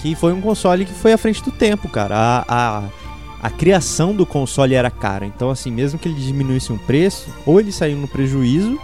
que 0.00 0.14
foi 0.14 0.32
um 0.32 0.40
console 0.40 0.84
que 0.84 0.92
foi 0.92 1.12
à 1.12 1.18
frente 1.18 1.42
do 1.42 1.50
tempo, 1.50 1.88
cara. 1.88 2.16
A, 2.16 2.44
a, 2.48 2.82
a 3.42 3.50
criação 3.50 4.14
do 4.14 4.24
console 4.24 4.74
era 4.74 4.90
cara, 4.90 5.26
então, 5.26 5.50
assim, 5.50 5.70
mesmo 5.70 5.98
que 5.98 6.08
ele 6.08 6.20
diminuísse 6.20 6.72
um 6.72 6.78
preço, 6.78 7.28
ou 7.44 7.58
ele 7.58 7.72
saiu 7.72 7.96
no 7.96 8.06
prejuízo, 8.06 8.78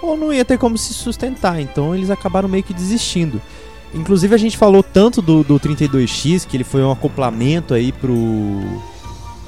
ou 0.00 0.16
não 0.16 0.32
ia 0.32 0.44
ter 0.44 0.58
como 0.58 0.78
se 0.78 0.94
sustentar. 0.94 1.60
Então, 1.60 1.94
eles 1.94 2.10
acabaram 2.10 2.48
meio 2.48 2.62
que 2.62 2.72
desistindo. 2.72 3.40
Inclusive, 3.92 4.34
a 4.34 4.38
gente 4.38 4.56
falou 4.56 4.82
tanto 4.82 5.20
do, 5.20 5.42
do 5.42 5.58
32X, 5.58 6.46
que 6.46 6.56
ele 6.56 6.64
foi 6.64 6.82
um 6.82 6.90
acoplamento 6.90 7.74
aí 7.74 7.92
pro, 7.92 8.14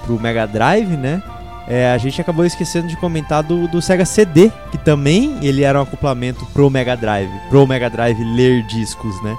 pro 0.04 0.20
Mega 0.20 0.46
Drive, 0.46 0.96
né? 0.96 1.22
é, 1.66 1.92
a 1.92 1.98
gente 1.98 2.20
acabou 2.20 2.44
esquecendo 2.44 2.86
de 2.86 2.96
comentar 2.96 3.42
do, 3.42 3.66
do 3.66 3.82
Sega 3.82 4.04
CD, 4.04 4.52
que 4.70 4.78
também 4.78 5.36
ele 5.42 5.62
era 5.62 5.78
um 5.78 5.82
acoplamento 5.82 6.46
pro 6.46 6.70
Mega 6.70 6.96
Drive, 6.96 7.30
pro 7.50 7.66
Mega 7.66 7.90
Drive 7.90 8.22
ler 8.22 8.62
discos, 8.62 9.20
né? 9.22 9.36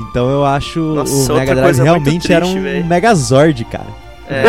Então 0.00 0.28
eu 0.30 0.44
acho 0.44 0.80
Nossa, 0.80 1.32
o 1.32 1.36
Mega 1.36 1.54
Drive 1.54 1.80
realmente 1.80 2.32
era 2.32 2.44
triste, 2.44 2.58
um 2.58 2.62
véi. 2.62 2.82
Megazord, 2.82 3.64
cara. 3.66 4.07
É. 4.30 4.42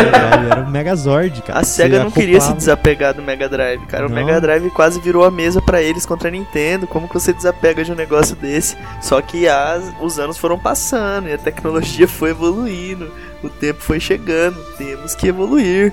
Era 0.50 0.60
um 0.60 0.70
Megazord, 0.70 1.42
cara. 1.42 1.58
A 1.60 1.64
SEGA 1.64 2.04
não 2.04 2.10
queria 2.10 2.40
se 2.40 2.52
desapegar 2.52 3.14
do 3.14 3.22
Mega 3.22 3.48
Drive, 3.48 3.86
cara. 3.86 4.06
O 4.06 4.08
Não. 4.08 4.14
Mega 4.14 4.40
Drive 4.40 4.68
quase 4.70 5.00
virou 5.00 5.24
a 5.24 5.30
mesa 5.30 5.62
pra 5.62 5.80
eles 5.82 6.04
contra 6.04 6.28
a 6.28 6.30
Nintendo. 6.30 6.86
Como 6.86 7.08
que 7.08 7.14
você 7.14 7.32
desapega 7.32 7.82
de 7.82 7.90
um 7.90 7.94
negócio 7.94 8.36
desse? 8.36 8.76
Só 9.00 9.20
que 9.22 9.48
as- 9.48 9.92
os 10.00 10.18
anos 10.18 10.36
foram 10.36 10.58
passando 10.58 11.28
e 11.28 11.32
a 11.32 11.38
tecnologia 11.38 12.06
foi 12.06 12.30
evoluindo. 12.30 13.10
O 13.42 13.48
tempo 13.48 13.80
foi 13.80 13.98
chegando. 13.98 14.58
Temos 14.76 15.14
que 15.14 15.28
evoluir. 15.28 15.92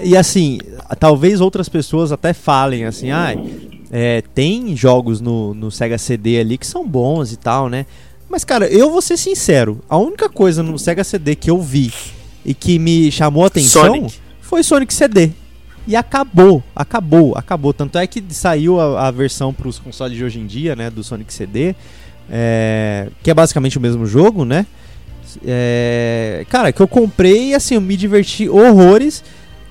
E 0.00 0.16
assim, 0.16 0.58
talvez 0.98 1.40
outras 1.40 1.68
pessoas 1.68 2.10
até 2.12 2.32
falem 2.32 2.84
assim, 2.84 3.10
ai, 3.12 3.38
é, 3.92 4.22
tem 4.34 4.76
jogos 4.76 5.20
no, 5.20 5.54
no 5.54 5.70
Sega 5.70 5.98
CD 5.98 6.40
ali 6.40 6.58
que 6.58 6.66
são 6.66 6.86
bons 6.86 7.32
e 7.32 7.36
tal, 7.36 7.68
né? 7.68 7.86
Mas, 8.28 8.42
cara, 8.44 8.66
eu 8.66 8.90
vou 8.90 9.00
ser 9.00 9.16
sincero, 9.16 9.78
a 9.88 9.96
única 9.96 10.28
coisa 10.28 10.62
no 10.64 10.76
Sega 10.78 11.04
CD 11.04 11.36
que 11.36 11.48
eu 11.48 11.60
vi 11.60 11.92
e 12.44 12.54
que 12.54 12.78
me 12.78 13.10
chamou 13.10 13.44
a 13.44 13.46
atenção 13.46 13.86
Sonic. 13.86 14.14
foi 14.40 14.62
Sonic 14.62 14.92
CD. 14.92 15.30
E 15.86 15.94
acabou, 15.94 16.62
acabou, 16.74 17.36
acabou. 17.36 17.72
Tanto 17.72 17.98
é 17.98 18.06
que 18.06 18.22
saiu 18.30 18.80
a, 18.80 19.08
a 19.08 19.10
versão 19.10 19.52
para 19.52 19.68
os 19.68 19.78
consoles 19.78 20.16
de 20.16 20.24
hoje 20.24 20.40
em 20.40 20.46
dia, 20.46 20.74
né, 20.74 20.88
do 20.90 21.04
Sonic 21.04 21.32
CD, 21.32 21.74
é, 22.30 23.08
que 23.22 23.30
é 23.30 23.34
basicamente 23.34 23.76
o 23.76 23.80
mesmo 23.80 24.06
jogo, 24.06 24.44
né? 24.44 24.66
É, 25.44 26.46
cara, 26.48 26.72
que 26.72 26.80
eu 26.80 26.88
comprei 26.88 27.50
e 27.50 27.54
assim, 27.54 27.74
eu 27.74 27.80
me 27.80 27.96
diverti 27.96 28.48
horrores. 28.48 29.22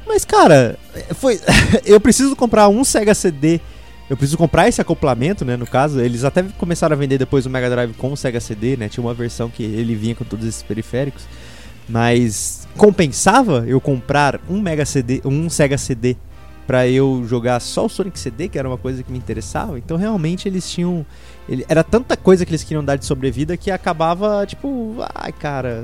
Mas, 0.05 0.25
cara, 0.25 0.77
foi. 1.15 1.39
eu 1.85 1.99
preciso 1.99 2.35
comprar 2.35 2.67
um 2.69 2.83
Sega 2.83 3.13
CD. 3.13 3.59
Eu 4.09 4.17
preciso 4.17 4.37
comprar 4.37 4.67
esse 4.67 4.81
acoplamento, 4.81 5.45
né? 5.45 5.55
No 5.55 5.65
caso, 5.65 5.99
eles 5.99 6.23
até 6.23 6.43
começaram 6.57 6.93
a 6.93 6.99
vender 6.99 7.17
depois 7.17 7.45
o 7.45 7.49
Mega 7.49 7.69
Drive 7.69 7.93
com 7.93 8.11
o 8.11 8.17
Sega 8.17 8.39
CD, 8.39 8.75
né? 8.75 8.89
Tinha 8.89 9.03
uma 9.03 9.13
versão 9.13 9.49
que 9.49 9.63
ele 9.63 9.95
vinha 9.95 10.13
com 10.13 10.25
todos 10.25 10.45
esses 10.45 10.61
periféricos. 10.61 11.23
Mas 11.87 12.62
compensava 12.77 13.63
eu 13.67 13.79
comprar 13.79 14.39
um 14.49 14.59
Mega 14.61 14.85
CD, 14.85 15.21
um 15.25 15.49
Sega 15.49 15.77
CD 15.77 16.15
pra 16.65 16.87
eu 16.87 17.25
jogar 17.27 17.59
só 17.59 17.85
o 17.85 17.89
Sonic 17.89 18.17
CD, 18.17 18.47
que 18.47 18.57
era 18.57 18.67
uma 18.67 18.77
coisa 18.77 19.03
que 19.03 19.11
me 19.11 19.17
interessava. 19.17 19.77
Então 19.77 19.97
realmente 19.97 20.47
eles 20.47 20.69
tinham 20.69 21.05
ele- 21.47 21.65
era 21.67 21.83
tanta 21.83 22.15
coisa 22.15 22.45
que 22.45 22.51
eles 22.51 22.63
queriam 22.63 22.83
dar 22.83 22.95
de 22.95 23.05
sobrevida 23.05 23.57
que 23.57 23.69
acabava 23.69 24.45
tipo, 24.45 24.95
ai, 25.13 25.31
cara, 25.33 25.83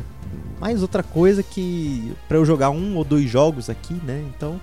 mais 0.59 0.81
outra 0.81 1.03
coisa 1.03 1.43
que 1.43 2.13
pra 2.27 2.37
eu 2.37 2.45
jogar 2.45 2.69
um 2.69 2.95
ou 2.95 3.03
dois 3.03 3.29
jogos 3.29 3.69
aqui, 3.69 3.95
né? 4.05 4.23
Então 4.35 4.59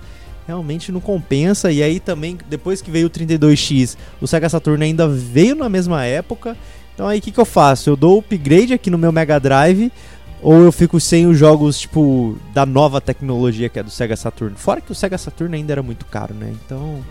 realmente 0.47 0.91
não 0.91 0.99
compensa. 0.99 1.71
E 1.71 1.83
aí 1.83 1.99
também 1.99 2.37
depois 2.49 2.81
que 2.81 2.89
veio 2.89 3.07
o 3.07 3.09
32X, 3.11 3.95
o 4.19 4.27
Sega 4.27 4.49
Saturn 4.49 4.83
ainda 4.83 5.07
veio 5.07 5.55
na 5.55 5.69
mesma 5.69 6.03
época. 6.03 6.57
Então 6.95 7.07
aí 7.07 7.19
o 7.19 7.21
que, 7.21 7.31
que 7.31 7.39
eu 7.39 7.45
faço? 7.45 7.91
Eu 7.91 7.95
dou 7.95 8.17
upgrade 8.17 8.73
aqui 8.73 8.89
no 8.89 8.97
meu 8.97 9.11
Mega 9.11 9.39
Drive 9.39 9.91
ou 10.41 10.63
eu 10.63 10.71
fico 10.71 10.99
sem 10.99 11.27
os 11.27 11.37
jogos, 11.37 11.79
tipo, 11.79 12.37
da 12.53 12.65
nova 12.65 13.01
tecnologia 13.01 13.69
que 13.69 13.79
é 13.79 13.83
do 13.83 13.89
Sega 13.89 14.15
Saturn. 14.15 14.55
Fora 14.55 14.81
que 14.81 14.91
o 14.91 14.95
Sega 14.95 15.17
Saturn 15.17 15.55
ainda 15.55 15.73
era 15.73 15.83
muito 15.83 16.05
caro, 16.05 16.33
né? 16.33 16.53
Então, 16.65 17.03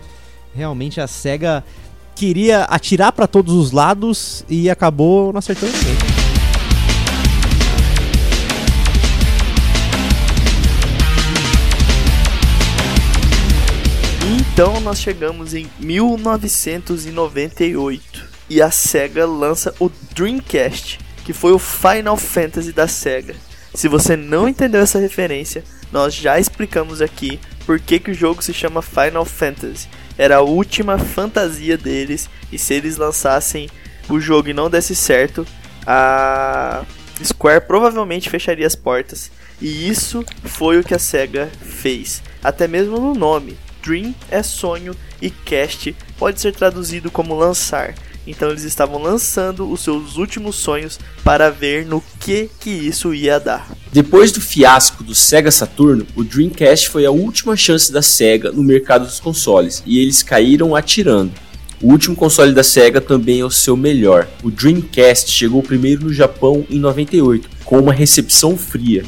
realmente 0.55 1.01
a 1.01 1.07
SEGA 1.07 1.63
queria 2.15 2.63
atirar 2.63 3.11
pra 3.11 3.27
todos 3.27 3.53
os 3.53 3.71
lados 3.71 4.43
e 4.49 4.69
acabou 4.69 5.31
não 5.31 5.39
acertando 5.39 5.73
ninguém. 5.73 6.27
Então 14.57 14.81
nós 14.81 14.99
chegamos 14.99 15.53
em 15.53 15.69
1998 15.79 18.25
e 18.49 18.59
a 18.59 18.71
SEGA 18.71 19.27
lança 19.27 19.71
o 19.79 19.87
Dreamcast, 20.15 20.97
que 21.27 21.33
foi 21.33 21.51
o 21.51 21.59
Final 21.59 22.15
Fantasy 22.15 22.71
da 22.71 22.87
SEGA. 22.87 23.35
Se 23.75 23.89
você 23.89 24.15
não 24.15 24.47
entendeu 24.47 24.79
essa 24.79 24.97
referência, 24.97 25.61
nós 25.91 26.13
já 26.13 26.39
explicamos 26.39 27.01
aqui 27.01 27.37
por 27.65 27.81
que, 27.81 27.99
que 27.99 28.11
o 28.11 28.13
jogo 28.13 28.41
se 28.41 28.53
chama 28.53 28.81
Final 28.81 29.25
Fantasy. 29.25 29.89
Era 30.17 30.37
a 30.37 30.41
última 30.41 30.97
fantasia 30.97 31.77
deles 31.77 32.29
e 32.49 32.57
se 32.57 32.75
eles 32.75 32.95
lançassem 32.95 33.69
o 34.07 34.21
jogo 34.21 34.47
e 34.47 34.53
não 34.53 34.69
desse 34.69 34.95
certo, 34.95 35.45
a 35.85 36.85
Square 37.21 37.67
provavelmente 37.67 38.29
fecharia 38.29 38.65
as 38.65 38.73
portas. 38.73 39.29
E 39.59 39.89
isso 39.89 40.23
foi 40.45 40.79
o 40.79 40.83
que 40.83 40.93
a 40.93 40.99
SEGA 40.99 41.49
fez. 41.59 42.23
Até 42.41 42.69
mesmo 42.69 43.01
no 43.01 43.13
nome. 43.13 43.57
Dream 43.83 44.15
é 44.31 44.41
sonho 44.41 44.95
e 45.21 45.29
cast 45.29 45.93
pode 46.17 46.39
ser 46.39 46.55
traduzido 46.55 47.11
como 47.11 47.35
lançar. 47.35 47.95
Então 48.27 48.49
eles 48.49 48.63
estavam 48.63 49.01
lançando 49.01 49.71
os 49.71 49.79
seus 49.79 50.17
últimos 50.17 50.57
sonhos 50.57 50.99
para 51.23 51.49
ver 51.49 51.85
no 51.85 52.03
que 52.19 52.49
que 52.59 52.69
isso 52.69 53.13
ia 53.13 53.39
dar. 53.39 53.71
Depois 53.91 54.31
do 54.33 54.41
fiasco 54.41 55.03
do 55.03 55.15
Sega 55.15 55.49
Saturno, 55.49 56.05
o 56.15 56.23
Dreamcast 56.23 56.89
foi 56.89 57.05
a 57.05 57.11
última 57.11 57.55
chance 57.55 57.91
da 57.91 58.01
Sega 58.01 58.51
no 58.51 58.61
mercado 58.61 59.05
dos 59.05 59.19
consoles 59.19 59.81
e 59.85 59.99
eles 59.99 60.21
caíram 60.21 60.75
atirando. 60.75 61.31
O 61.81 61.91
último 61.91 62.15
console 62.15 62.53
da 62.53 62.63
Sega 62.63 62.99
também 62.99 63.39
é 63.39 63.45
o 63.45 63.51
seu 63.51 63.77
melhor. 63.77 64.27
O 64.43 64.49
Dreamcast 64.49 65.31
chegou 65.31 65.61
primeiro 65.61 66.05
no 66.05 66.13
Japão 66.13 66.65
em 66.69 66.79
98, 66.79 67.47
com 67.63 67.79
uma 67.79 67.93
recepção 67.93 68.57
fria. 68.57 69.05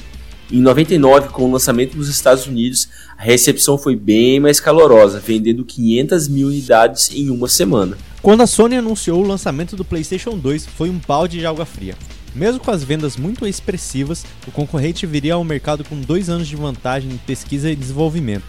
Em 0.52 0.62
99, 0.62 1.30
com 1.30 1.44
o 1.44 1.52
lançamento 1.52 1.98
nos 1.98 2.10
Estados 2.10 2.48
Unidos, 2.48 2.88
a 3.20 3.24
recepção 3.24 3.78
foi 3.78 3.98
bem 3.98 4.40
mais 4.40 4.62
calorosa, 4.62 5.20
vendendo 5.20 5.66
500 5.66 6.30
mil 6.30 6.48
unidades 6.48 7.12
em 7.14 7.30
uma 7.30 7.50
semana. 7.50 7.98
Quando 8.22 8.40
a 8.40 8.48
Sony 8.48 8.78
anunciou 8.78 9.22
o 9.22 9.28
lançamento 9.28 9.76
do 9.76 9.84
PlayStation 9.84 10.38
2, 10.38 10.66
foi 10.66 10.90
um 10.90 11.02
balde 11.06 11.38
de 11.38 11.46
água 11.46 11.66
fria. 11.66 11.96
Mesmo 12.34 12.62
com 12.62 12.72
as 12.72 12.82
vendas 12.82 13.18
muito 13.18 13.46
expressivas, 13.46 14.24
o 14.48 14.52
concorrente 14.52 15.06
viria 15.06 15.34
ao 15.34 15.44
mercado 15.44 15.84
com 15.84 16.00
dois 16.00 16.30
anos 16.30 16.48
de 16.48 16.56
vantagem 16.56 17.12
em 17.12 17.18
pesquisa 17.18 17.70
e 17.70 17.76
desenvolvimento. 17.76 18.46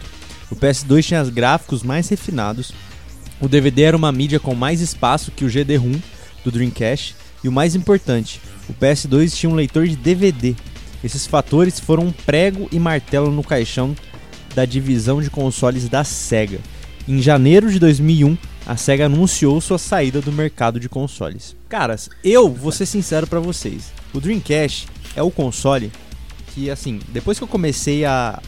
O 0.52 0.54
PS2 0.54 1.04
tinha 1.04 1.22
os 1.22 1.30
gráficos 1.30 1.82
mais 1.82 2.08
refinados, 2.08 2.70
o 3.40 3.48
DVD 3.48 3.82
era 3.82 3.96
uma 3.96 4.12
mídia 4.12 4.38
com 4.38 4.54
mais 4.54 4.80
espaço 4.80 5.32
que 5.32 5.44
o 5.44 5.48
GD-ROM 5.48 5.98
do 6.44 6.52
Dreamcast, 6.52 7.16
e 7.42 7.48
o 7.48 7.52
mais 7.52 7.74
importante, 7.74 8.40
o 8.68 8.72
PS2 8.74 9.34
tinha 9.34 9.50
um 9.50 9.56
leitor 9.56 9.88
de 9.88 9.96
DVD. 9.96 10.54
Esses 11.02 11.26
fatores 11.26 11.80
foram 11.80 12.04
um 12.04 12.12
prego 12.12 12.68
e 12.70 12.78
martelo 12.78 13.32
no 13.32 13.42
caixão 13.42 13.96
da 14.54 14.64
divisão 14.64 15.20
de 15.20 15.30
consoles 15.30 15.88
da 15.88 16.04
Sega. 16.04 16.58
Em 17.08 17.20
janeiro 17.20 17.70
de 17.70 17.78
2001, 17.78 18.36
a 18.66 18.76
SEGA 18.76 19.06
anunciou 19.06 19.60
sua 19.60 19.78
saída 19.78 20.20
do 20.20 20.32
mercado 20.32 20.78
de 20.78 20.88
consoles. 20.88 21.56
Caras, 21.68 22.10
eu 22.22 22.52
vou 22.52 22.70
ser 22.70 22.86
sincero 22.86 23.26
pra 23.26 23.40
vocês. 23.40 23.92
O 24.12 24.20
Dreamcast 24.20 24.86
é 25.16 25.22
o 25.22 25.30
console 25.30 25.90
que, 26.54 26.70
assim, 26.70 27.00
depois 27.08 27.38
que 27.38 27.44
eu 27.44 27.48
comecei 27.48 28.04
a, 28.04 28.40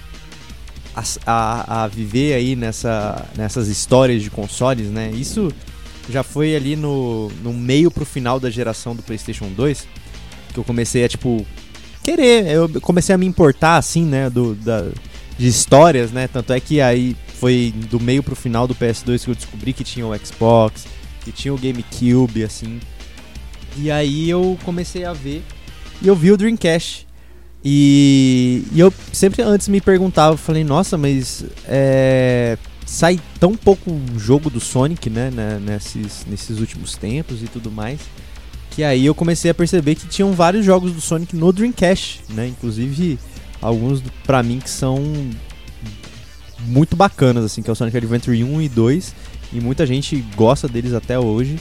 a, 0.94 1.02
a, 1.26 1.84
a 1.84 1.88
viver 1.88 2.34
aí 2.34 2.54
nessa, 2.54 3.26
nessas 3.36 3.68
histórias 3.68 4.22
de 4.22 4.30
consoles, 4.30 4.88
né? 4.88 5.10
Isso 5.10 5.52
já 6.08 6.22
foi 6.22 6.54
ali 6.54 6.76
no, 6.76 7.30
no 7.42 7.52
meio 7.52 7.90
pro 7.90 8.04
final 8.04 8.38
da 8.38 8.50
geração 8.50 8.94
do 8.94 9.02
PlayStation 9.02 9.48
2, 9.48 9.86
que 10.52 10.58
eu 10.58 10.64
comecei 10.64 11.04
a, 11.04 11.08
tipo, 11.08 11.46
querer. 12.02 12.46
Eu 12.46 12.68
comecei 12.80 13.14
a 13.14 13.18
me 13.18 13.26
importar, 13.26 13.76
assim, 13.76 14.04
né? 14.04 14.28
Do, 14.28 14.54
da, 14.54 14.88
de 15.38 15.46
histórias, 15.46 16.12
né? 16.12 16.28
Tanto 16.28 16.52
é 16.52 16.60
que 16.60 16.80
aí 16.80 17.16
foi 17.38 17.74
do 17.90 17.98
meio 17.98 18.22
pro 18.22 18.36
final 18.36 18.66
do 18.66 18.74
PS2 18.74 19.24
que 19.24 19.30
eu 19.30 19.34
descobri 19.34 19.72
que 19.72 19.84
tinha 19.84 20.06
o 20.06 20.16
Xbox, 20.18 20.86
que 21.24 21.32
tinha 21.32 21.52
o 21.52 21.58
GameCube, 21.58 22.44
assim. 22.44 22.80
E 23.76 23.90
aí 23.90 24.28
eu 24.28 24.58
comecei 24.64 25.04
a 25.04 25.12
ver 25.12 25.42
e 26.00 26.08
eu 26.08 26.16
vi 26.16 26.30
o 26.32 26.36
Dreamcast. 26.36 27.06
E, 27.64 28.64
e 28.72 28.80
eu 28.80 28.92
sempre 29.12 29.40
antes 29.42 29.68
me 29.68 29.80
perguntava, 29.80 30.36
falei, 30.36 30.64
nossa, 30.64 30.98
mas 30.98 31.44
é, 31.66 32.58
sai 32.84 33.20
tão 33.38 33.54
pouco 33.54 34.00
jogo 34.16 34.50
do 34.50 34.58
Sonic, 34.58 35.08
né, 35.08 35.30
né, 35.30 35.60
nesses, 35.64 36.26
nesses 36.28 36.58
últimos 36.58 36.96
tempos 36.96 37.40
e 37.40 37.46
tudo 37.46 37.70
mais, 37.70 38.00
que 38.70 38.82
aí 38.82 39.06
eu 39.06 39.14
comecei 39.14 39.50
a 39.50 39.54
perceber 39.54 39.94
que 39.94 40.08
tinham 40.08 40.32
vários 40.32 40.64
jogos 40.66 40.92
do 40.92 41.00
Sonic 41.00 41.36
no 41.36 41.52
Dreamcast, 41.52 42.22
né, 42.30 42.48
inclusive 42.48 43.16
alguns 43.62 44.02
pra 44.26 44.42
mim 44.42 44.58
que 44.58 44.68
são 44.68 45.00
muito 46.66 46.94
bacanas, 46.96 47.44
assim, 47.44 47.62
que 47.62 47.70
é 47.70 47.72
o 47.72 47.76
Sonic 47.76 47.96
Adventure 47.96 48.42
1 48.44 48.62
e 48.62 48.68
2, 48.68 49.14
e 49.52 49.60
muita 49.60 49.86
gente 49.86 50.16
gosta 50.36 50.68
deles 50.68 50.92
até 50.92 51.18
hoje. 51.18 51.58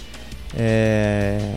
É... 0.56 1.54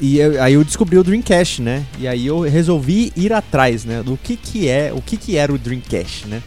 E 0.00 0.18
eu- 0.18 0.42
aí 0.42 0.54
eu 0.54 0.64
descobri 0.64 0.98
o 0.98 1.04
Dreamcast, 1.04 1.62
né? 1.62 1.84
E 1.98 2.08
aí 2.08 2.26
eu 2.26 2.40
resolvi 2.40 3.12
ir 3.14 3.32
atrás, 3.32 3.84
né? 3.84 4.02
Do 4.02 4.16
que 4.16 4.36
que 4.36 4.68
é, 4.68 4.92
o 4.92 5.00
que 5.00 5.16
que 5.16 5.36
era 5.36 5.52
o 5.52 5.58
Dreamcast, 5.58 6.26
né? 6.26 6.42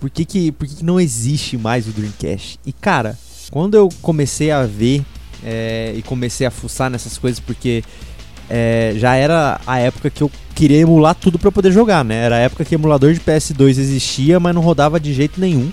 Por 0.00 0.08
que 0.08 0.24
que, 0.24 0.52
por 0.52 0.66
que 0.66 0.76
que 0.76 0.84
não 0.84 0.98
existe 0.98 1.58
mais 1.58 1.86
o 1.86 1.90
Dreamcast? 1.90 2.58
E 2.64 2.72
cara, 2.72 3.18
quando 3.50 3.74
eu 3.76 3.88
comecei 4.00 4.50
a 4.50 4.64
ver 4.64 5.02
é, 5.44 5.92
e 5.96 6.02
comecei 6.02 6.46
a 6.46 6.50
fuçar 6.50 6.88
nessas 6.90 7.18
coisas, 7.18 7.38
porque 7.40 7.84
é, 8.48 8.94
já 8.96 9.14
era 9.14 9.60
a 9.66 9.78
época 9.78 10.10
que 10.10 10.22
eu 10.22 10.30
queria 10.54 10.78
emular 10.78 11.14
tudo 11.14 11.38
pra 11.38 11.52
poder 11.52 11.70
jogar, 11.70 12.04
né? 12.04 12.16
Era 12.16 12.36
a 12.36 12.40
época 12.40 12.64
que 12.64 12.74
emulador 12.74 13.12
de 13.12 13.20
PS2 13.20 13.78
existia, 13.78 14.40
mas 14.40 14.54
não 14.54 14.62
rodava 14.62 14.98
de 14.98 15.12
jeito 15.12 15.40
nenhum. 15.40 15.70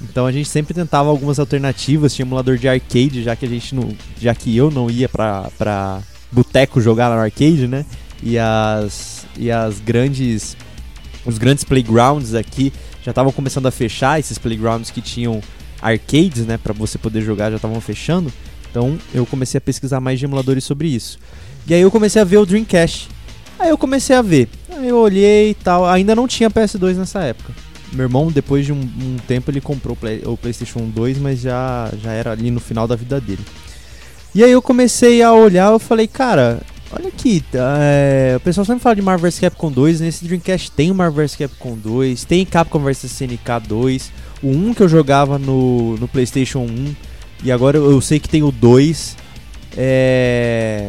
Então 0.00 0.26
a 0.26 0.32
gente 0.32 0.48
sempre 0.48 0.74
tentava 0.74 1.08
algumas 1.08 1.38
alternativas, 1.38 2.14
tinha 2.14 2.24
emulador 2.24 2.56
de 2.56 2.68
arcade, 2.68 3.22
já 3.22 3.34
que 3.34 3.44
a 3.44 3.48
gente 3.48 3.74
não, 3.74 3.90
já 4.20 4.34
que 4.34 4.56
eu 4.56 4.70
não 4.70 4.90
ia 4.90 5.08
pra, 5.08 5.50
pra 5.56 6.00
boteco 6.30 6.80
jogar 6.80 7.10
no 7.10 7.20
arcade, 7.20 7.66
né? 7.66 7.84
E 8.22 8.38
as 8.38 9.26
e 9.36 9.50
as 9.50 9.80
grandes 9.80 10.56
os 11.26 11.38
grandes 11.38 11.64
playgrounds 11.64 12.34
aqui 12.34 12.72
já 13.02 13.10
estavam 13.10 13.32
começando 13.32 13.66
a 13.66 13.70
fechar, 13.70 14.18
esses 14.18 14.38
playgrounds 14.38 14.90
que 14.90 15.00
tinham 15.00 15.40
arcades, 15.80 16.46
né, 16.46 16.56
para 16.56 16.72
você 16.72 16.96
poder 16.96 17.20
jogar 17.20 17.50
já 17.50 17.56
estavam 17.56 17.80
fechando. 17.80 18.32
Então 18.70 18.98
eu 19.12 19.26
comecei 19.26 19.58
a 19.58 19.60
pesquisar 19.60 20.00
mais 20.00 20.18
de 20.18 20.24
emuladores 20.24 20.64
sobre 20.64 20.88
isso. 20.88 21.18
E 21.66 21.74
aí 21.74 21.80
eu 21.80 21.90
comecei 21.90 22.20
a 22.20 22.24
ver 22.24 22.38
o 22.38 22.46
Dreamcast. 22.46 23.08
Aí 23.58 23.70
eu 23.70 23.78
comecei 23.78 24.14
a 24.14 24.22
ver. 24.22 24.48
Aí 24.70 24.88
eu 24.88 24.98
olhei 24.98 25.50
e 25.50 25.54
tal. 25.54 25.86
Ainda 25.86 26.14
não 26.14 26.28
tinha 26.28 26.50
PS2 26.50 26.96
nessa 26.96 27.20
época. 27.20 27.52
Meu 27.92 28.04
irmão, 28.04 28.30
depois 28.30 28.66
de 28.66 28.72
um, 28.72 28.80
um 28.80 29.16
tempo, 29.26 29.50
ele 29.50 29.60
comprou 29.60 29.94
o, 29.94 29.96
Play, 29.96 30.22
o, 30.24 30.36
PlayStation 30.36 30.80
2, 30.80 31.18
mas 31.18 31.40
já, 31.40 31.90
já 32.02 32.12
era 32.12 32.32
ali 32.32 32.50
no 32.50 32.60
final 32.60 32.88
da 32.88 32.96
vida 32.96 33.20
dele. 33.20 33.44
E 34.34 34.42
aí 34.42 34.50
eu 34.50 34.60
comecei 34.60 35.22
a 35.22 35.32
olhar, 35.32 35.70
eu 35.70 35.78
falei, 35.78 36.08
cara, 36.08 36.60
olha 36.90 37.06
aqui, 37.06 37.42
é, 37.54 38.34
o 38.36 38.40
pessoal 38.40 38.64
sempre 38.64 38.82
fala 38.82 38.96
de 38.96 39.02
Marvel 39.02 39.30
vs 39.30 39.38
Capcom 39.38 39.70
2, 39.70 40.00
nesse 40.00 40.24
Dreamcast 40.24 40.72
tem 40.72 40.90
o 40.90 40.94
Marvel 40.94 41.24
vs 41.24 41.36
Capcom 41.36 41.76
2, 41.76 42.24
tem 42.24 42.44
Capcom 42.44 42.80
vs 42.80 43.04
SNK 43.04 43.68
2, 43.68 44.10
o 44.42 44.48
1 44.48 44.74
que 44.74 44.82
eu 44.82 44.88
jogava 44.88 45.38
no, 45.38 45.96
no 45.98 46.08
PlayStation 46.08 46.62
1, 46.62 46.94
e 47.44 47.52
agora 47.52 47.76
eu, 47.76 47.90
eu 47.92 48.00
sei 48.00 48.18
que 48.18 48.28
tem 48.28 48.42
o 48.42 48.50
2. 48.50 49.16
É... 49.76 50.88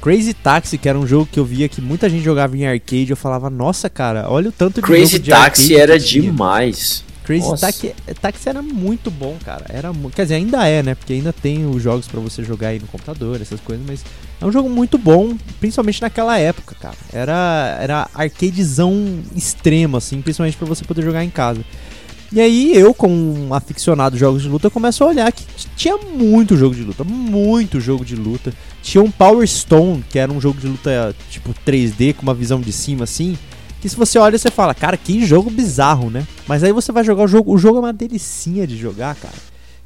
Crazy 0.00 0.34
Taxi, 0.34 0.78
que 0.78 0.88
era 0.88 0.98
um 0.98 1.06
jogo 1.06 1.28
que 1.30 1.38
eu 1.38 1.44
via 1.44 1.68
que 1.68 1.80
muita 1.80 2.08
gente 2.08 2.22
jogava 2.22 2.56
em 2.56 2.66
arcade, 2.66 3.10
eu 3.10 3.16
falava, 3.16 3.50
nossa 3.50 3.88
cara, 3.90 4.26
olha 4.28 4.48
o 4.50 4.52
tanto 4.52 4.76
de 4.76 4.82
Crazy 4.82 5.18
Taxi 5.20 5.76
era 5.76 5.98
demais. 5.98 7.04
Crazy 7.26 7.60
Taxi, 7.60 7.94
Taxi, 8.20 8.48
era 8.48 8.62
muito 8.62 9.10
bom, 9.10 9.36
cara. 9.44 9.66
Era, 9.68 9.90
quer 10.14 10.22
dizer, 10.22 10.36
ainda 10.36 10.64
é, 10.68 10.80
né? 10.80 10.94
Porque 10.94 11.12
ainda 11.12 11.32
tem 11.32 11.66
os 11.66 11.82
jogos 11.82 12.06
para 12.06 12.20
você 12.20 12.44
jogar 12.44 12.68
aí 12.68 12.78
no 12.78 12.86
computador, 12.86 13.42
essas 13.42 13.58
coisas, 13.58 13.84
mas 13.84 14.04
é 14.40 14.46
um 14.46 14.52
jogo 14.52 14.70
muito 14.70 14.96
bom, 14.96 15.36
principalmente 15.58 16.00
naquela 16.00 16.38
época, 16.38 16.76
cara. 16.80 16.96
Era 17.12 17.78
era 17.80 18.10
arcadezão 18.14 19.20
extremo 19.34 19.96
assim, 19.96 20.22
principalmente 20.22 20.56
para 20.56 20.68
você 20.68 20.84
poder 20.84 21.02
jogar 21.02 21.24
em 21.24 21.30
casa. 21.30 21.64
E 22.36 22.40
aí 22.42 22.76
eu, 22.76 22.92
como 22.92 23.14
um 23.14 23.54
aficionado 23.54 24.12
de 24.12 24.20
jogos 24.20 24.42
de 24.42 24.48
luta, 24.50 24.68
começo 24.68 25.02
a 25.02 25.06
olhar 25.06 25.32
que 25.32 25.42
tinha 25.74 25.96
muito 25.96 26.54
jogo 26.54 26.74
de 26.74 26.82
luta, 26.82 27.02
muito 27.02 27.80
jogo 27.80 28.04
de 28.04 28.14
luta. 28.14 28.52
Tinha 28.82 29.02
um 29.02 29.10
Power 29.10 29.48
Stone, 29.48 30.04
que 30.10 30.18
era 30.18 30.30
um 30.30 30.38
jogo 30.38 30.60
de 30.60 30.68
luta 30.68 31.16
tipo 31.30 31.54
3D 31.66 32.12
com 32.12 32.20
uma 32.20 32.34
visão 32.34 32.60
de 32.60 32.70
cima 32.72 33.04
assim, 33.04 33.38
que 33.80 33.88
se 33.88 33.96
você 33.96 34.18
olha 34.18 34.36
você 34.36 34.50
fala, 34.50 34.74
cara, 34.74 34.98
que 34.98 35.24
jogo 35.24 35.48
bizarro, 35.48 36.10
né? 36.10 36.26
Mas 36.46 36.62
aí 36.62 36.74
você 36.74 36.92
vai 36.92 37.02
jogar 37.02 37.24
o 37.24 37.26
jogo, 37.26 37.54
o 37.54 37.56
jogo 37.56 37.78
é 37.78 37.80
uma 37.80 37.92
delicinha 37.94 38.66
de 38.66 38.76
jogar, 38.76 39.14
cara. 39.14 39.32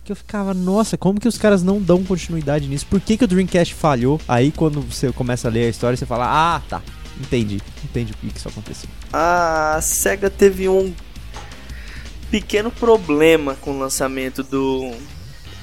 Que 0.03 0.11
eu 0.11 0.17
ficava, 0.17 0.53
nossa, 0.53 0.99
como 0.99 1.21
que 1.21 1.29
os 1.29 1.39
caras 1.39 1.63
não 1.63 1.81
dão 1.81 2.03
continuidade 2.03 2.67
nisso? 2.67 2.85
Por 2.87 3.01
que, 3.01 3.17
que 3.17 3.23
o 3.23 3.29
Dreamcast 3.29 3.75
falhou? 3.75 4.21
Aí 4.27 4.51
quando 4.51 4.81
você 4.81 5.13
começa 5.13 5.47
a 5.47 5.53
ler 5.53 5.67
a 5.67 5.69
história, 5.69 5.97
você 5.97 6.05
fala, 6.05 6.27
ah, 6.27 6.61
tá, 6.69 6.83
entendi, 7.21 7.61
entendi 7.85 8.13
por 8.13 8.29
que 8.29 8.37
isso 8.37 8.49
aconteceu. 8.49 8.91
A 9.13 9.79
SEGA 9.81 10.29
teve 10.29 10.69
um 10.69 10.93
pequeno 12.31 12.70
problema 12.70 13.57
com 13.61 13.73
o 13.73 13.78
lançamento 13.78 14.43
do, 14.43 14.93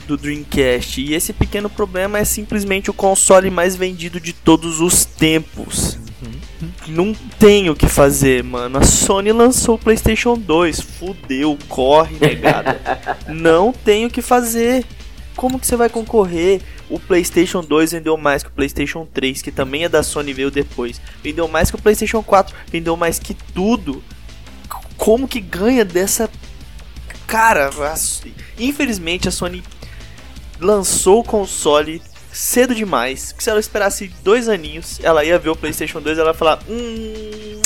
do 0.06 0.18
Dreamcast. 0.18 1.02
E 1.02 1.14
esse 1.14 1.34
pequeno 1.34 1.70
problema 1.70 2.20
é 2.20 2.26
simplesmente 2.26 2.90
o 2.90 2.94
console 2.94 3.50
mais 3.50 3.76
vendido 3.76 4.20
de 4.20 4.34
todos 4.34 4.82
os 4.82 5.06
tempos. 5.06 5.98
Não 6.88 7.14
tem 7.38 7.70
o 7.70 7.76
que 7.76 7.88
fazer, 7.88 8.44
mano. 8.44 8.80
A 8.80 8.84
Sony 8.84 9.32
lançou 9.32 9.76
o 9.76 9.80
PlayStation 9.80 10.38
2. 10.38 10.82
Fudeu, 10.82 11.58
corre, 11.68 12.18
negada. 12.20 12.80
Não 13.28 13.72
tem 13.72 14.06
o 14.06 14.10
que 14.10 14.22
fazer. 14.22 14.86
Como 15.36 15.60
que 15.60 15.68
você 15.68 15.76
vai 15.76 15.90
concorrer? 15.90 16.62
O 16.90 17.00
PlayStation 17.00 17.62
2 17.62 17.92
vendeu 17.92 18.18
mais 18.18 18.42
que 18.42 18.50
o 18.50 18.54
PlayStation 18.54 19.06
3, 19.14 19.42
que 19.42 19.52
também 19.52 19.84
é 19.84 19.90
da 19.90 20.02
Sony, 20.02 20.34
veio 20.34 20.50
depois. 20.50 21.00
Vendeu 21.22 21.48
mais 21.48 21.70
que 21.70 21.76
o 21.76 21.82
PlayStation 21.82 22.24
4, 22.24 22.56
vendeu 22.72 22.98
mais 22.98 23.20
que 23.20 23.36
tudo. 23.54 24.02
Como 24.96 25.28
que 25.28 25.40
ganha 25.40 25.86
dessa 25.86 26.28
Cara, 27.28 27.70
infelizmente 28.58 29.28
a 29.28 29.32
Sony 29.32 29.62
lançou 30.60 31.20
o 31.20 31.24
console 31.24 32.02
cedo 32.32 32.74
demais. 32.74 33.32
Que 33.32 33.44
se 33.44 33.50
ela 33.50 33.60
esperasse 33.60 34.12
dois 34.24 34.48
aninhos, 34.48 35.00
ela 35.04 35.24
ia 35.24 35.38
ver 35.38 35.50
o 35.50 35.56
PlayStation 35.56 36.02
2 36.02 36.18
e 36.18 36.22
ela 36.22 36.30
ia 36.32 36.34
falar: 36.34 36.60
Hum, 36.70 37.62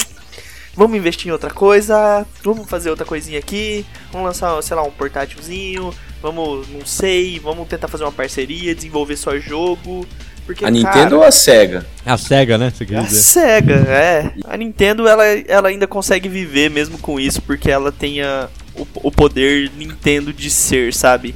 vamos 0.76 0.98
investir 0.98 1.28
em 1.28 1.32
outra 1.32 1.52
coisa, 1.52 2.26
vamos 2.44 2.70
fazer 2.70 2.90
outra 2.90 3.06
coisinha 3.06 3.40
aqui, 3.40 3.86
vamos 4.12 4.28
lançar, 4.28 4.62
sei 4.64 4.76
lá, 4.76 4.84
um 4.84 4.92
portátilzinho, 4.92 5.94
vamos, 6.22 6.68
não 6.70 6.86
sei, 6.86 7.40
vamos 7.40 7.68
tentar 7.68 7.88
fazer 7.88 8.04
uma 8.04 8.12
parceria, 8.12 8.74
desenvolver 8.74 9.18
só 9.18 9.38
jogo. 9.38 10.06
Porque, 10.44 10.66
a 10.66 10.72
Nintendo 10.72 10.92
cara, 10.92 11.18
ou 11.18 11.24
a 11.24 11.32
Sega? 11.32 11.86
A 12.04 12.18
Sega, 12.18 12.58
né? 12.58 12.74
Você 12.76 12.96
a 12.96 13.02
dizer. 13.04 13.22
Sega, 13.22 13.76
é. 13.88 14.34
A 14.44 14.58
Nintendo 14.58 15.08
ela, 15.08 15.24
ela 15.24 15.70
ainda 15.70 15.86
consegue 15.86 16.28
viver 16.28 16.70
mesmo 16.70 16.98
com 16.98 17.20
isso, 17.20 17.42
porque 17.44 17.70
ela 17.70 17.92
tem 17.92 18.22
a, 18.24 18.50
o, 18.82 18.88
o 19.08 19.12
poder 19.12 19.72
Nintendo 19.78 20.34
de 20.34 20.50
ser, 20.50 20.94
sabe? 20.94 21.36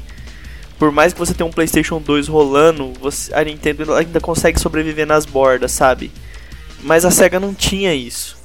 Por 0.77 0.91
mais 0.91 1.13
que 1.13 1.19
você 1.19 1.34
tenha 1.34 1.47
um 1.47 1.53
PlayStation 1.53 2.01
2 2.01 2.27
rolando, 2.27 2.91
você, 2.99 3.34
a 3.34 3.43
Nintendo 3.43 3.93
ainda 3.93 4.19
consegue 4.19 4.59
sobreviver 4.59 5.07
nas 5.07 5.26
bordas, 5.26 5.72
sabe? 5.72 6.11
Mas 6.84 7.05
a 7.05 7.11
Sega 7.11 7.39
não 7.39 7.53
tinha 7.53 7.93
isso. 7.93 8.38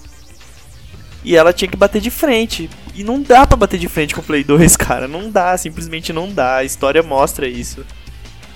E 1.24 1.36
ela 1.36 1.52
tinha 1.52 1.70
que 1.70 1.76
bater 1.76 2.00
de 2.00 2.10
frente. 2.10 2.70
E 2.94 3.02
não 3.02 3.20
dá 3.20 3.46
para 3.46 3.56
bater 3.56 3.78
de 3.78 3.88
frente 3.88 4.14
com 4.14 4.20
o 4.20 4.24
Play 4.24 4.44
2, 4.44 4.76
cara. 4.78 5.08
Não 5.08 5.30
dá, 5.30 5.56
simplesmente 5.58 6.12
não 6.12 6.32
dá. 6.32 6.56
A 6.56 6.64
história 6.64 7.02
mostra 7.02 7.48
isso. 7.48 7.84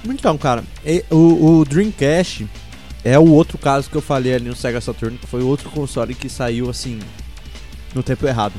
Então, 0.05 0.39
cara, 0.39 0.63
o, 1.11 1.59
o 1.59 1.65
Dreamcast 1.65 2.47
é 3.03 3.19
o 3.19 3.31
outro 3.31 3.59
caso 3.59 3.91
que 3.91 3.97
eu 3.97 4.03
falei 4.03 4.35
ali 4.35 4.49
no 4.49 4.57
Sega 4.57 4.81
Saturn, 4.81 5.19
que 5.19 5.27
foi 5.27 5.43
outro 5.43 5.69
console 5.71 6.15
que 6.15 6.29
saiu 6.29 6.71
assim 6.71 7.01
no 7.95 8.03
tempo 8.03 8.27
errado 8.27 8.55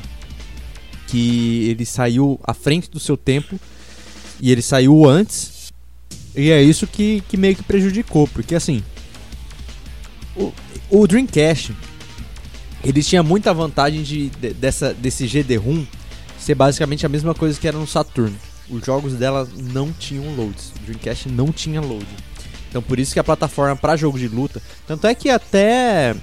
que 1.06 1.68
ele 1.68 1.84
saiu 1.84 2.40
à 2.42 2.52
frente 2.52 2.90
do 2.90 2.98
seu 2.98 3.16
tempo 3.16 3.58
e 4.40 4.50
ele 4.50 4.62
saiu 4.62 5.08
antes. 5.08 5.72
E 6.34 6.50
é 6.50 6.62
isso 6.62 6.86
que, 6.86 7.22
que 7.28 7.36
meio 7.36 7.56
que 7.56 7.62
prejudicou, 7.62 8.28
porque 8.28 8.54
assim, 8.54 8.82
o, 10.36 10.52
o 10.90 11.06
Dreamcast 11.06 11.74
ele 12.84 13.02
tinha 13.02 13.22
muita 13.22 13.52
vantagem 13.52 14.02
de, 14.02 14.28
de, 14.30 14.52
dessa, 14.52 14.94
desse 14.94 15.26
GD-ROM 15.26 15.84
ser 16.38 16.54
basicamente 16.54 17.04
a 17.04 17.08
mesma 17.08 17.34
coisa 17.34 17.58
que 17.58 17.66
era 17.66 17.76
no 17.76 17.86
Saturn. 17.86 18.36
Os 18.70 18.84
jogos 18.84 19.14
dela 19.14 19.48
não 19.56 19.92
tinham 19.92 20.36
loads. 20.36 20.72
O 20.76 20.78
Dreamcast 20.84 21.28
não 21.28 21.50
tinha 21.50 21.80
load. 21.80 22.06
Então 22.68 22.82
por 22.82 22.98
isso 22.98 23.12
que 23.12 23.18
a 23.18 23.24
plataforma 23.24 23.74
para 23.74 23.96
jogo 23.96 24.18
de 24.18 24.28
luta. 24.28 24.62
Tanto 24.86 25.06
é 25.06 25.14
que 25.14 25.30
até. 25.30 26.14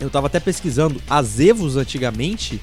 Eu 0.00 0.08
tava 0.08 0.28
até 0.28 0.38
pesquisando. 0.38 1.02
As 1.08 1.40
Evos 1.40 1.76
antigamente 1.76 2.60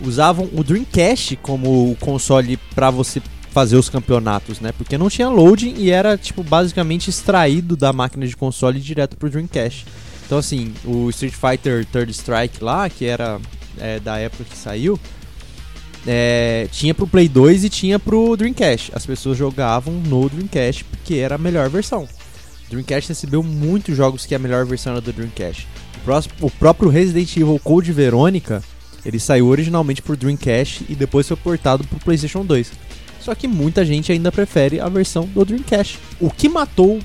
usavam 0.00 0.48
o 0.52 0.64
Dreamcast 0.64 1.36
como 1.36 1.96
console 2.00 2.56
para 2.74 2.90
você 2.90 3.22
fazer 3.50 3.76
os 3.76 3.88
campeonatos, 3.88 4.60
né? 4.60 4.72
Porque 4.72 4.96
não 4.96 5.10
tinha 5.10 5.28
loading 5.28 5.74
e 5.76 5.90
era 5.90 6.16
tipo 6.16 6.42
basicamente 6.42 7.10
extraído 7.10 7.76
da 7.76 7.92
máquina 7.92 8.26
de 8.26 8.36
console 8.36 8.80
direto 8.80 9.16
pro 9.16 9.30
Dreamcast. 9.30 9.86
Então 10.24 10.38
assim, 10.38 10.72
o 10.84 11.10
Street 11.10 11.34
Fighter 11.34 11.84
Third 11.86 12.10
Strike 12.12 12.62
lá, 12.62 12.88
que 12.88 13.04
era 13.04 13.40
é, 13.78 13.98
da 13.98 14.18
época 14.18 14.44
que 14.44 14.56
saiu, 14.56 14.98
é, 16.06 16.68
tinha 16.70 16.94
pro 16.94 17.06
Play 17.06 17.28
2 17.28 17.64
e 17.64 17.68
tinha 17.68 17.98
pro 17.98 18.36
Dreamcast. 18.36 18.92
As 18.94 19.04
pessoas 19.04 19.36
jogavam 19.36 19.94
no 19.94 20.28
Dreamcast 20.28 20.84
porque 20.84 21.16
era 21.16 21.34
a 21.34 21.38
melhor 21.38 21.68
versão. 21.68 22.04
O 22.04 22.70
Dreamcast 22.70 23.08
recebeu 23.08 23.42
muitos 23.42 23.96
jogos 23.96 24.24
que 24.24 24.34
a 24.34 24.38
melhor 24.38 24.64
versão 24.64 24.92
era 24.92 25.00
do 25.00 25.12
Dreamcast. 25.12 25.66
O, 25.96 26.04
próximo, 26.04 26.34
o 26.40 26.50
próprio 26.50 26.88
Resident 26.88 27.36
Evil 27.36 27.60
Code 27.62 27.92
Verônica 27.92 28.62
ele 29.04 29.18
saiu 29.18 29.46
originalmente 29.46 30.02
por 30.02 30.16
Dreamcast 30.16 30.84
e 30.88 30.94
depois 30.94 31.26
foi 31.26 31.36
portado 31.36 31.84
para 31.84 31.96
o 31.96 32.00
PlayStation 32.00 32.44
2. 32.44 32.72
Só 33.20 33.34
que 33.34 33.46
muita 33.46 33.84
gente 33.84 34.10
ainda 34.10 34.32
prefere 34.32 34.80
a 34.80 34.88
versão 34.88 35.26
do 35.26 35.44
Dreamcast. 35.44 35.98
O 36.18 36.30
que 36.30 36.48
matou 36.48 37.00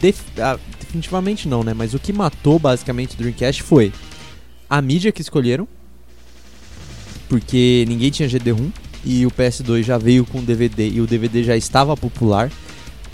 def 0.00 0.20
ah, 0.38 0.58
definitivamente 0.80 1.48
não, 1.48 1.62
né? 1.62 1.74
Mas 1.74 1.94
o 1.94 1.98
que 1.98 2.12
matou 2.12 2.58
basicamente 2.58 3.14
o 3.14 3.18
Dreamcast 3.18 3.62
foi 3.62 3.92
a 4.68 4.80
mídia 4.80 5.12
que 5.12 5.20
escolheram, 5.20 5.66
porque 7.28 7.84
ninguém 7.88 8.10
tinha 8.10 8.28
GD-ROM 8.28 8.70
e 9.04 9.26
o 9.26 9.30
PS2 9.30 9.82
já 9.82 9.98
veio 9.98 10.24
com 10.24 10.42
DVD 10.42 10.88
e 10.88 11.00
o 11.00 11.06
DVD 11.06 11.42
já 11.42 11.56
estava 11.56 11.96
popular. 11.96 12.50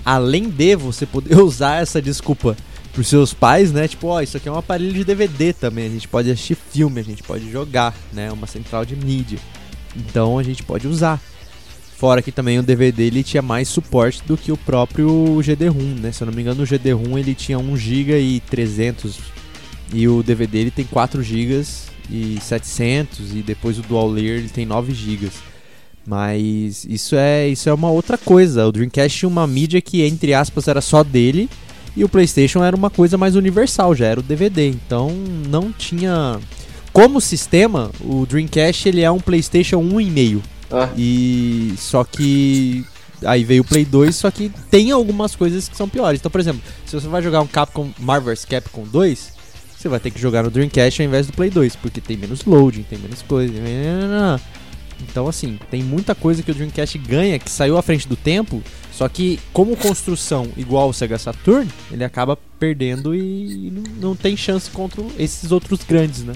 Além 0.04 0.48
de 0.48 0.74
você 0.76 1.06
poder 1.06 1.38
usar 1.40 1.82
essa 1.82 2.00
desculpa 2.00 2.56
pros 2.92 3.08
seus 3.08 3.32
pais, 3.32 3.72
né? 3.72 3.88
Tipo, 3.88 4.08
ó, 4.08 4.20
isso 4.20 4.36
aqui 4.36 4.48
é 4.48 4.52
um 4.52 4.58
aparelho 4.58 4.92
de 4.92 5.04
DVD 5.04 5.52
também. 5.52 5.86
A 5.86 5.90
gente 5.90 6.08
pode 6.08 6.30
assistir 6.30 6.56
filme, 6.56 7.00
a 7.00 7.04
gente 7.04 7.22
pode 7.22 7.50
jogar, 7.50 7.94
né? 8.12 8.30
Uma 8.30 8.46
central 8.46 8.84
de 8.84 8.94
mídia. 8.94 9.38
Então 9.96 10.38
a 10.38 10.42
gente 10.42 10.62
pode 10.62 10.86
usar. 10.86 11.20
Fora 11.96 12.20
que 12.20 12.32
também 12.32 12.58
o 12.58 12.62
DVD 12.62 13.04
ele 13.04 13.22
tinha 13.22 13.42
mais 13.42 13.68
suporte 13.68 14.22
do 14.26 14.36
que 14.36 14.50
o 14.50 14.56
próprio 14.56 15.40
GD-ROM, 15.40 15.94
né? 16.00 16.10
Se 16.10 16.22
eu 16.22 16.26
não 16.26 16.34
me 16.34 16.42
engano, 16.42 16.62
o 16.62 16.66
GD-ROM 16.66 17.16
ele 17.16 17.34
tinha 17.34 17.58
1 17.58 17.76
GB 17.76 18.20
e 18.20 18.40
300 18.40 19.18
e 19.94 20.08
o 20.08 20.22
DVD 20.22 20.58
ele 20.58 20.70
tem 20.70 20.84
4 20.84 21.22
GB 21.22 21.64
e 22.10 22.38
700 22.40 23.36
e 23.36 23.42
depois 23.42 23.78
o 23.78 23.82
Dual 23.82 24.08
Layer 24.08 24.38
ele 24.38 24.48
tem 24.48 24.66
9 24.66 24.92
GB. 24.92 25.28
Mas 26.04 26.84
isso 26.84 27.14
é, 27.14 27.48
isso 27.48 27.68
é 27.68 27.72
uma 27.72 27.90
outra 27.90 28.18
coisa. 28.18 28.66
O 28.66 28.72
Dreamcast 28.72 29.18
tinha 29.18 29.28
uma 29.28 29.46
mídia 29.46 29.80
que, 29.80 30.02
entre 30.02 30.34
aspas, 30.34 30.66
era 30.66 30.80
só 30.80 31.04
dele. 31.04 31.48
E 31.96 32.04
o 32.04 32.08
PlayStation 32.08 32.64
era 32.64 32.74
uma 32.74 32.90
coisa 32.90 33.18
mais 33.18 33.36
universal, 33.36 33.94
já 33.94 34.06
era 34.06 34.20
o 34.20 34.22
DVD. 34.22 34.68
Então 34.68 35.10
não 35.48 35.72
tinha. 35.72 36.38
Como 36.92 37.20
sistema, 37.20 37.90
o 38.00 38.26
Dreamcast 38.26 38.88
ele 38.88 39.00
é 39.00 39.10
um 39.10 39.18
PlayStation 39.20 39.78
1,5. 39.82 40.40
Ah, 40.70 40.88
E 40.96 41.74
só 41.76 42.02
que 42.04 42.84
aí 43.24 43.44
veio 43.44 43.62
o 43.62 43.64
Play 43.64 43.84
2, 43.84 44.14
só 44.16 44.30
que 44.30 44.50
tem 44.70 44.90
algumas 44.90 45.36
coisas 45.36 45.68
que 45.68 45.76
são 45.76 45.88
piores. 45.88 46.20
Então, 46.20 46.30
por 46.30 46.40
exemplo, 46.40 46.62
se 46.86 46.94
você 46.94 47.08
vai 47.08 47.22
jogar 47.22 47.40
um 47.40 47.46
Capcom 47.46 47.90
Marvel's 47.98 48.44
Capcom 48.44 48.84
2, 48.84 49.32
você 49.76 49.88
vai 49.88 50.00
ter 50.00 50.10
que 50.10 50.20
jogar 50.20 50.42
no 50.42 50.50
Dreamcast 50.50 51.02
ao 51.02 51.08
invés 51.08 51.26
do 51.26 51.32
Play 51.32 51.50
2, 51.50 51.76
porque 51.76 52.00
tem 52.00 52.16
menos 52.16 52.44
loading, 52.44 52.82
tem 52.82 52.98
menos 52.98 53.22
coisa. 53.22 53.52
Então, 55.08 55.28
assim, 55.28 55.58
tem 55.70 55.82
muita 55.82 56.14
coisa 56.14 56.42
que 56.42 56.50
o 56.50 56.54
Dreamcast 56.54 56.96
ganha 56.98 57.38
que 57.38 57.50
saiu 57.50 57.76
à 57.76 57.82
frente 57.82 58.06
do 58.08 58.16
tempo, 58.16 58.62
só 58.92 59.08
que 59.08 59.38
como 59.52 59.76
construção 59.76 60.48
igual 60.56 60.88
o 60.88 60.92
Sega 60.92 61.18
Saturn, 61.18 61.68
ele 61.90 62.04
acaba 62.04 62.38
perdendo 62.58 63.14
e 63.14 63.70
não- 63.70 64.10
não 64.10 64.16
tem 64.16 64.36
chance 64.36 64.70
contra 64.70 65.02
esses 65.18 65.50
outros 65.52 65.80
grandes, 65.84 66.22
né? 66.22 66.34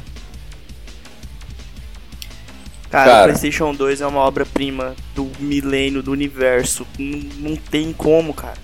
Cara, 2.90 3.10
Cara. 3.10 3.20
o 3.22 3.24
PlayStation 3.26 3.74
2 3.74 4.00
é 4.00 4.06
uma 4.06 4.20
obra-prima 4.20 4.94
do 5.14 5.30
milênio, 5.40 6.02
do 6.02 6.12
universo. 6.12 6.86
Não, 6.98 7.18
não 7.50 7.56
tem 7.56 7.92
como, 7.92 8.32
cara. 8.32 8.56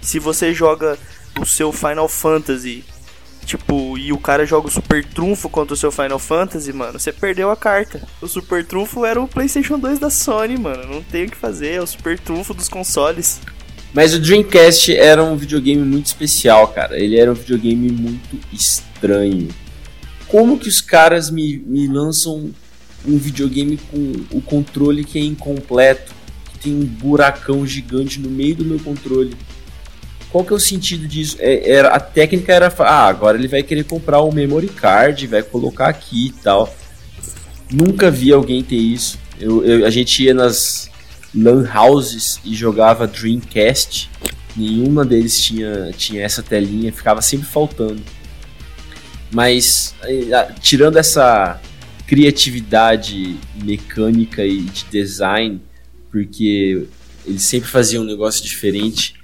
Se 0.00 0.18
você 0.18 0.52
joga 0.52 0.98
o 1.40 1.46
seu 1.46 1.72
Final 1.72 2.08
Fantasy, 2.08 2.84
tipo, 3.44 3.98
e 3.98 4.12
o 4.12 4.18
cara 4.18 4.46
joga 4.46 4.68
o 4.68 4.70
Super 4.70 5.04
Trunfo 5.04 5.48
contra 5.48 5.74
o 5.74 5.76
seu 5.76 5.90
Final 5.90 6.18
Fantasy, 6.18 6.72
mano, 6.72 6.98
você 6.98 7.12
perdeu 7.12 7.50
a 7.50 7.56
carta. 7.56 8.02
O 8.20 8.26
Super 8.26 8.64
Trunfo 8.64 9.04
era 9.04 9.20
o 9.20 9.28
PlayStation 9.28 9.78
2 9.78 9.98
da 9.98 10.10
Sony, 10.10 10.58
mano. 10.58 10.86
Não 10.86 11.02
tem 11.02 11.24
o 11.24 11.30
que 11.30 11.36
fazer, 11.36 11.74
é 11.74 11.80
o 11.80 11.86
Super 11.86 12.18
Trunfo 12.18 12.54
dos 12.54 12.68
consoles. 12.68 13.40
Mas 13.92 14.14
o 14.14 14.18
Dreamcast 14.18 14.96
era 14.96 15.22
um 15.22 15.36
videogame 15.36 15.82
muito 15.82 16.06
especial, 16.06 16.68
cara. 16.68 16.98
Ele 16.98 17.18
era 17.18 17.30
um 17.30 17.34
videogame 17.34 17.90
muito 17.90 18.38
estranho. 18.52 19.48
Como 20.26 20.58
que 20.58 20.68
os 20.68 20.80
caras 20.80 21.30
me, 21.30 21.58
me 21.58 21.86
lançam 21.86 22.50
um 23.06 23.18
videogame 23.18 23.76
com 23.90 24.14
o 24.30 24.40
controle 24.40 25.04
que 25.04 25.18
é 25.18 25.22
incompleto, 25.22 26.14
que 26.50 26.58
tem 26.58 26.74
um 26.74 26.86
buracão 26.86 27.66
gigante 27.66 28.18
no 28.18 28.30
meio 28.30 28.56
do 28.56 28.64
meu 28.64 28.80
controle? 28.80 29.36
Qual 30.32 30.42
que 30.44 30.52
é 30.52 30.56
o 30.56 30.60
sentido 30.60 31.06
disso? 31.06 31.36
É- 31.38 31.70
era, 31.70 31.88
a 31.88 32.00
técnica 32.00 32.52
era, 32.54 32.72
ah, 32.78 33.06
agora 33.06 33.36
ele 33.36 33.46
vai 33.48 33.62
querer 33.62 33.84
comprar 33.84 34.22
um 34.22 34.32
memory 34.32 34.68
card, 34.68 35.26
vai 35.26 35.42
colocar 35.42 35.88
aqui 35.88 36.28
e 36.28 36.32
tal. 36.42 36.74
Nunca 37.70 38.10
vi 38.10 38.32
alguém 38.32 38.62
ter 38.64 38.76
isso. 38.76 39.18
Eu, 39.38 39.62
eu- 39.64 39.86
a 39.86 39.90
gente 39.90 40.22
ia 40.22 40.32
nas 40.32 40.90
lan 41.34 41.68
houses 41.74 42.40
e 42.44 42.54
jogava 42.54 43.06
Dreamcast. 43.06 44.10
Nenhuma 44.56 45.04
deles 45.04 45.38
tinha, 45.42 45.90
tinha 45.96 46.22
essa 46.22 46.42
telinha, 46.42 46.92
ficava 46.92 47.20
sempre 47.20 47.46
faltando. 47.46 48.02
Mas 49.30 49.94
eh, 50.02 50.50
tirando 50.60 50.96
essa 50.98 51.60
criatividade 52.06 53.36
mecânica 53.62 54.44
e 54.44 54.60
de 54.60 54.84
design, 54.90 55.60
porque 56.10 56.86
eles 57.26 57.42
sempre 57.42 57.68
faziam 57.68 58.02
um 58.02 58.06
negócio 58.06 58.42
diferente. 58.44 59.14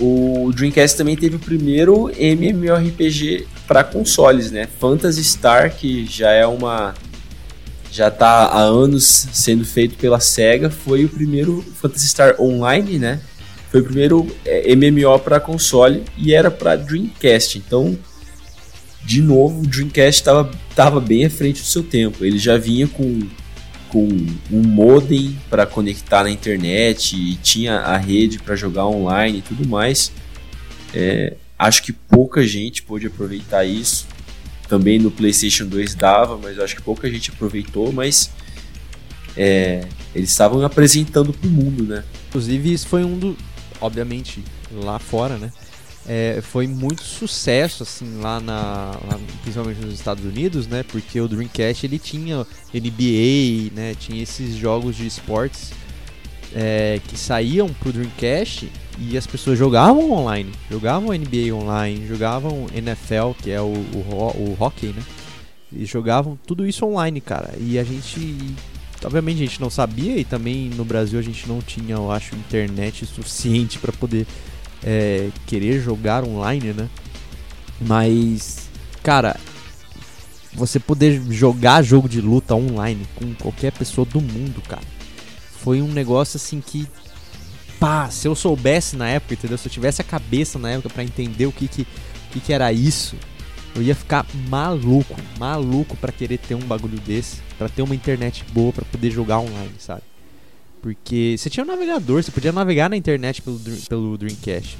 O 0.00 0.50
Dreamcast 0.54 0.96
também 0.96 1.16
teve 1.16 1.36
o 1.36 1.38
primeiro 1.38 2.10
MMORPG 2.18 3.46
para 3.66 3.84
consoles, 3.84 4.50
né? 4.50 4.66
Phantasy 4.80 5.22
Star, 5.22 5.76
que 5.76 6.06
já 6.06 6.30
é 6.30 6.46
uma 6.46 6.94
já 7.92 8.10
tá 8.10 8.46
há 8.46 8.60
anos 8.60 9.04
sendo 9.32 9.64
feito 9.64 9.96
pela 9.96 10.20
SEGA, 10.20 10.70
foi 10.70 11.04
o 11.04 11.08
primeiro 11.08 11.62
Phantasy 11.80 12.08
Star 12.08 12.40
Online, 12.40 12.98
né? 12.98 13.20
Foi 13.70 13.80
o 13.80 13.84
primeiro 13.84 14.26
é, 14.44 14.74
MMO 14.74 15.18
para 15.18 15.38
console 15.38 16.04
e 16.16 16.32
era 16.34 16.50
para 16.50 16.76
Dreamcast. 16.76 17.58
Então, 17.58 17.98
de 19.04 19.20
novo, 19.20 19.62
o 19.62 19.66
Dreamcast 19.66 20.20
estava 20.20 20.50
tava 20.74 21.00
bem 21.00 21.26
à 21.26 21.30
frente 21.30 21.60
do 21.60 21.66
seu 21.66 21.82
tempo. 21.82 22.24
Ele 22.24 22.38
já 22.38 22.56
vinha 22.56 22.86
com, 22.86 23.20
com 23.90 24.08
um 24.50 24.62
modem 24.62 25.36
para 25.48 25.66
conectar 25.66 26.22
na 26.22 26.30
internet 26.30 27.16
e 27.16 27.36
tinha 27.36 27.78
a 27.78 27.96
rede 27.96 28.38
para 28.38 28.56
jogar 28.56 28.86
online 28.86 29.38
e 29.38 29.42
tudo 29.42 29.68
mais. 29.68 30.12
É, 30.94 31.34
acho 31.58 31.82
que 31.82 31.92
pouca 31.92 32.46
gente 32.46 32.82
pôde 32.82 33.06
aproveitar 33.06 33.64
isso. 33.64 34.06
Também 34.68 34.98
no 34.98 35.10
PlayStation 35.10 35.66
2 35.66 35.94
dava, 35.94 36.38
mas 36.38 36.58
acho 36.58 36.76
que 36.76 36.82
pouca 36.82 37.10
gente 37.10 37.30
aproveitou. 37.30 37.92
Mas 37.92 38.30
é, 39.36 39.84
eles 40.14 40.30
estavam 40.30 40.64
apresentando 40.64 41.32
pro 41.32 41.50
mundo, 41.50 41.84
né? 41.84 42.04
Inclusive, 42.28 42.72
isso 42.72 42.86
foi 42.86 43.04
um 43.04 43.18
do. 43.18 43.36
Obviamente, 43.80 44.44
lá 44.72 44.98
fora, 44.98 45.36
né? 45.36 45.50
É, 46.12 46.40
foi 46.42 46.66
muito 46.66 47.04
sucesso, 47.04 47.84
assim, 47.84 48.18
lá 48.20 48.40
na. 48.40 48.98
lá, 49.08 49.20
principalmente 49.42 49.80
nos 49.80 49.94
Estados 49.94 50.24
Unidos, 50.24 50.66
né? 50.66 50.82
Porque 50.82 51.20
o 51.20 51.28
Dreamcast 51.28 51.86
ele 51.86 52.00
tinha 52.00 52.44
NBA, 52.74 53.72
né? 53.72 53.94
Tinha 53.94 54.20
esses 54.20 54.56
jogos 54.56 54.96
de 54.96 55.06
esportes 55.06 55.70
é, 56.52 57.00
que 57.06 57.16
saíam 57.16 57.68
pro 57.68 57.92
Dreamcast 57.92 58.68
e 58.98 59.16
as 59.16 59.24
pessoas 59.24 59.56
jogavam 59.56 60.10
online. 60.10 60.50
Jogavam 60.68 61.16
NBA 61.16 61.54
online, 61.54 62.04
jogavam 62.08 62.66
NFL, 62.74 63.30
que 63.40 63.52
é 63.52 63.60
o, 63.60 63.66
o, 63.66 64.36
o 64.36 64.56
hockey, 64.58 64.88
né? 64.88 65.04
E 65.72 65.84
jogavam 65.84 66.36
tudo 66.44 66.66
isso 66.66 66.84
online, 66.84 67.20
cara. 67.20 67.54
E 67.56 67.78
a 67.78 67.84
gente 67.84 68.36
obviamente 69.04 69.36
a 69.36 69.46
gente 69.46 69.60
não 69.60 69.70
sabia 69.70 70.16
e 70.16 70.24
também 70.24 70.70
no 70.70 70.84
Brasil 70.84 71.20
a 71.20 71.22
gente 71.22 71.48
não 71.48 71.60
tinha, 71.60 71.94
eu 71.94 72.10
acho, 72.10 72.34
internet 72.34 73.06
suficiente 73.06 73.78
para 73.78 73.92
poder 73.92 74.26
é, 74.84 75.28
querer 75.46 75.80
jogar 75.80 76.24
online, 76.24 76.72
né? 76.72 76.88
Mas, 77.80 78.68
cara, 79.02 79.38
você 80.52 80.78
poder 80.78 81.22
jogar 81.30 81.82
jogo 81.82 82.08
de 82.08 82.20
luta 82.20 82.54
online 82.54 83.06
com 83.14 83.34
qualquer 83.34 83.72
pessoa 83.72 84.04
do 84.04 84.20
mundo, 84.20 84.60
cara, 84.68 84.82
foi 85.62 85.80
um 85.80 85.88
negócio 85.88 86.36
assim 86.36 86.60
que, 86.60 86.86
pá, 87.78 88.10
se 88.10 88.26
eu 88.26 88.34
soubesse 88.34 88.96
na 88.96 89.08
época, 89.08 89.34
entendeu? 89.34 89.56
Se 89.56 89.68
eu 89.68 89.72
tivesse 89.72 90.00
a 90.00 90.04
cabeça 90.04 90.58
na 90.58 90.70
época 90.70 90.90
para 90.90 91.04
entender 91.04 91.46
o 91.46 91.52
que 91.52 91.68
que, 91.68 91.82
o 91.82 92.32
que 92.32 92.40
que 92.40 92.52
era 92.52 92.72
isso, 92.72 93.16
eu 93.74 93.82
ia 93.82 93.94
ficar 93.94 94.26
maluco, 94.48 95.14
maluco 95.38 95.96
pra 95.96 96.12
querer 96.12 96.38
ter 96.38 96.54
um 96.54 96.60
bagulho 96.60 96.98
desse, 97.00 97.36
pra 97.56 97.68
ter 97.68 97.82
uma 97.82 97.94
internet 97.94 98.44
boa 98.52 98.72
pra 98.72 98.84
poder 98.84 99.10
jogar 99.10 99.38
online, 99.38 99.74
sabe? 99.78 100.02
Porque 100.82 101.36
você 101.38 101.50
tinha 101.50 101.62
um 101.64 101.66
navegador, 101.66 102.22
você 102.22 102.30
podia 102.30 102.52
navegar 102.52 102.88
na 102.88 102.96
internet 102.96 103.42
pelo, 103.42 103.60
pelo 103.88 104.16
Dreamcast. 104.18 104.78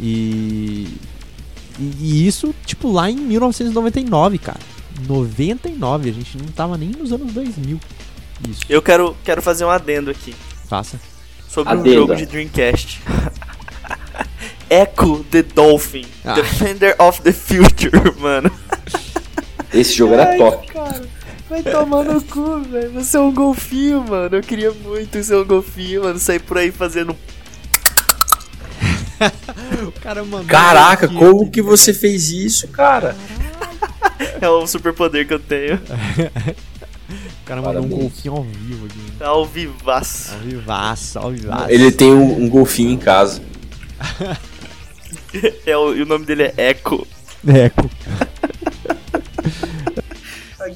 E, 0.00 0.88
e 1.78 1.92
e 2.00 2.26
isso, 2.26 2.54
tipo, 2.66 2.90
lá 2.92 3.10
em 3.10 3.16
1999, 3.16 4.38
cara. 4.38 4.58
99, 5.08 6.10
a 6.10 6.12
gente 6.12 6.36
não 6.36 6.46
tava 6.48 6.76
nem 6.76 6.90
nos 6.90 7.12
anos 7.12 7.32
2000. 7.32 7.80
Isso, 8.48 8.60
Eu 8.68 8.82
quero, 8.82 9.16
quero 9.24 9.40
fazer 9.40 9.64
um 9.64 9.70
adendo 9.70 10.10
aqui 10.10 10.34
faça. 10.68 11.00
sobre 11.48 11.74
um 11.74 11.84
jogo 11.92 12.14
de 12.16 12.26
Dreamcast. 12.26 13.00
Echo 14.68 15.24
the 15.30 15.42
Dolphin, 15.42 16.04
Ah. 16.24 16.34
Defender 16.34 16.94
of 16.98 17.20
the 17.22 17.32
Future, 17.32 17.92
mano. 18.20 18.50
Esse 19.72 19.94
jogo 19.94 20.14
era 20.14 20.36
top. 20.36 20.66
Cara, 20.68 21.02
vai 21.52 21.62
tomar 21.62 22.04
no 22.04 22.22
cu, 22.22 22.60
velho. 22.60 22.90
Você 22.92 23.16
é 23.16 23.20
um 23.20 23.32
golfinho, 23.32 24.02
mano. 24.08 24.36
Eu 24.36 24.40
queria 24.40 24.72
muito 24.72 25.22
ser 25.22 25.36
um 25.36 25.44
golfinho, 25.44 26.04
mano. 26.04 26.18
Sair 26.18 26.40
por 26.40 26.56
aí 26.56 26.72
fazendo. 26.72 27.14
O 29.86 29.92
cara 30.00 30.24
mandou. 30.24 30.46
Caraca, 30.46 31.06
aqui, 31.06 31.14
como 31.14 31.50
que 31.50 31.60
você 31.60 31.92
fez 31.92 32.30
isso, 32.30 32.66
cara? 32.68 33.14
É 34.40 34.48
o 34.48 34.66
superpoder 34.66 35.26
que 35.28 35.34
eu 35.34 35.38
tenho. 35.38 35.76
O 35.76 37.44
cara 37.44 37.60
mandou 37.60 37.84
um 37.84 37.88
golfinho 37.88 38.34
ao 38.34 38.42
vivo 38.42 38.86
aqui. 38.86 38.98
né? 38.98 39.26
Ao 39.26 39.46
vivaço. 39.46 40.32
Ao 40.32 40.40
vivaço, 40.40 41.18
ao 41.18 41.30
vivaço. 41.30 41.70
Ele 41.70 41.92
tem 41.92 42.12
um, 42.12 42.44
um 42.44 42.48
golfinho 42.48 42.90
em 42.90 42.98
casa. 42.98 43.42
É 45.64 45.74
o, 45.74 45.94
e 45.94 46.02
o 46.02 46.06
nome 46.06 46.26
dele 46.26 46.42
é 46.42 46.70
Echo. 46.70 47.06
Eco. 47.48 47.90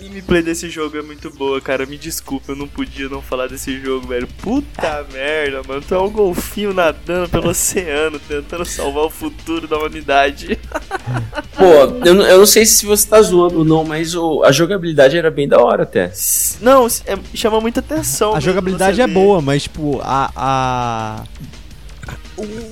A 0.07 0.09
gameplay 0.09 0.41
desse 0.41 0.71
jogo 0.71 0.97
é 0.97 1.03
muito 1.03 1.31
boa, 1.31 1.61
cara. 1.61 1.85
Me 1.85 1.99
desculpa, 1.99 2.53
eu 2.53 2.57
não 2.57 2.69
podia 2.69 3.09
não 3.09 3.21
falar 3.21 3.49
desse 3.49 3.81
jogo, 3.81 4.07
velho. 4.07 4.29
Puta 4.41 5.05
merda, 5.13 5.63
mano. 5.67 5.83
Tu 5.87 5.95
é 5.95 5.99
um 6.01 6.09
golfinho 6.09 6.73
nadando 6.73 7.29
pelo 7.29 7.49
oceano, 7.49 8.19
tentando 8.21 8.65
salvar 8.65 9.05
o 9.05 9.11
futuro 9.11 9.67
da 9.67 9.77
humanidade. 9.77 10.59
Pô, 11.57 11.65
eu, 12.05 12.15
não- 12.15 12.25
eu 12.27 12.39
não 12.39 12.47
sei 12.47 12.65
se 12.65 12.87
você 12.87 13.09
tá 13.09 13.21
zoando 13.21 13.59
ou 13.59 13.65
não, 13.65 13.85
mas 13.85 14.15
o- 14.15 14.43
a 14.45 14.53
jogabilidade 14.53 15.17
era 15.17 15.31
bem 15.31 15.49
da 15.49 15.59
hora 15.61 15.83
até. 15.83 16.13
Não, 16.61 16.87
é- 16.87 17.19
chama 17.35 17.61
muita 17.61 17.81
atenção. 17.81 18.31
A 18.31 18.35
mesmo 18.35 18.47
jogabilidade 18.51 19.01
é 19.01 19.07
boa, 19.07 19.41
mas 19.43 19.65
tipo, 19.65 20.01
a. 20.05 20.31
a... 20.37 21.25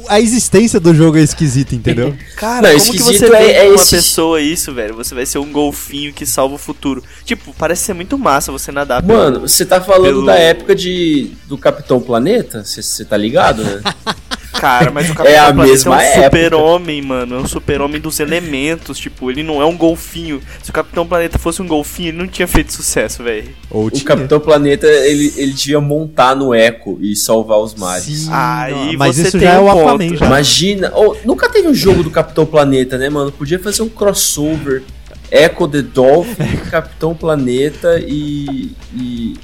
a 0.09 0.21
existência 0.21 0.79
do 0.79 0.95
jogo 0.95 1.17
é 1.19 1.23
esquisita, 1.23 1.75
entendeu? 1.75 2.15
Cara, 2.37 2.73
Não, 2.73 2.79
como 2.79 2.93
que 2.93 3.03
você 3.03 3.27
é- 3.35 3.65
é 3.67 3.69
uma 3.69 3.75
esse- 3.77 3.97
pessoa 3.97 4.41
isso, 4.41 4.73
velho? 4.73 4.95
Você 4.97 5.15
vai 5.15 5.25
ser 5.27 5.39
um 5.39 5.51
golfinho 5.51 6.13
que 6.13 6.27
salva 6.27 6.55
o 6.55 6.59
futuro. 6.59 7.03
Tipo, 7.25 7.55
parece 7.59 7.85
ser 7.85 7.95
muito 7.95 8.19
massa 8.19 8.53
você 8.53 8.71
nadar 8.73 9.03
pelo- 9.03 9.19
Mano, 9.19 9.41
você 9.41 9.65
tá 9.65 9.81
falando 9.81 10.05
pelo- 10.05 10.27
da 10.27 10.35
época 10.37 10.75
de 10.75 11.31
do 11.47 11.57
Capitão 11.59 12.01
Planeta? 12.01 12.65
Você 12.65 13.05
tá 13.05 13.17
ligado, 13.17 13.63
né? 13.65 13.81
Cara, 14.55 14.91
mas 14.93 15.09
o 15.11 15.13
É 15.13 15.15
Capitão 15.15 15.35
a 15.49 15.53
Planeta 15.53 15.73
mesma 15.73 16.03
é 16.03 16.21
um 16.21 16.23
super-homem, 16.25 17.03
mano. 17.03 17.35
É 17.35 17.39
um 17.41 17.47
super-homem 17.47 18.01
dos 18.01 18.21
elementos. 18.21 18.99
Tipo, 18.99 19.31
ele 19.31 19.43
não 19.43 19.61
é 19.61 19.67
um 19.67 19.77
golfinho. 19.77 20.41
Se 20.63 20.71
o 20.71 20.73
Capitão 20.73 21.05
Planeta 21.07 21.39
fosse 21.39 21.61
um 21.61 21.67
golfinho, 21.67 22.11
ele 22.11 22.19
não 22.19 22.29
tinha 22.29 22.47
feito 22.47 22.73
sucesso, 22.73 23.23
velho. 23.23 23.49
O 23.69 23.91
tinha. 23.91 24.05
Capitão 24.05 24.39
Planeta, 24.41 24.87
ele, 24.87 25.35
ele 25.37 25.53
devia 25.53 25.81
montar 25.81 26.35
no 26.37 26.55
Echo 26.55 26.97
e 27.01 27.15
salvar 27.17 27.59
os 27.59 27.75
mares. 27.75 28.05
Sim, 28.05 28.31
não, 28.31 28.93
mas 28.97 29.17
você 29.17 29.23
isso 29.23 29.33
tem 29.33 29.41
já 29.49 29.54
é 29.55 29.61
o 29.61 29.67
ponto. 29.67 29.89
Aquaman 29.89 30.17
já. 30.17 30.27
Imagina, 30.27 30.93
oh, 30.95 31.17
nunca 31.25 31.49
teve 31.49 31.69
um 31.69 31.75
jogo 31.75 32.03
do 32.03 32.11
Capitão 32.11 32.45
Planeta, 32.47 32.99
né, 32.99 33.09
mano? 33.09 33.33
Podia 33.33 33.59
fazer 33.59 33.83
um 33.83 33.89
crossover 33.89 34.83
Echo 35.31 35.67
the 35.67 35.83
Dolphin, 35.83 36.57
Capitão 36.71 37.15
Planeta 37.15 37.99
e. 38.07 38.73
e. 38.95 39.35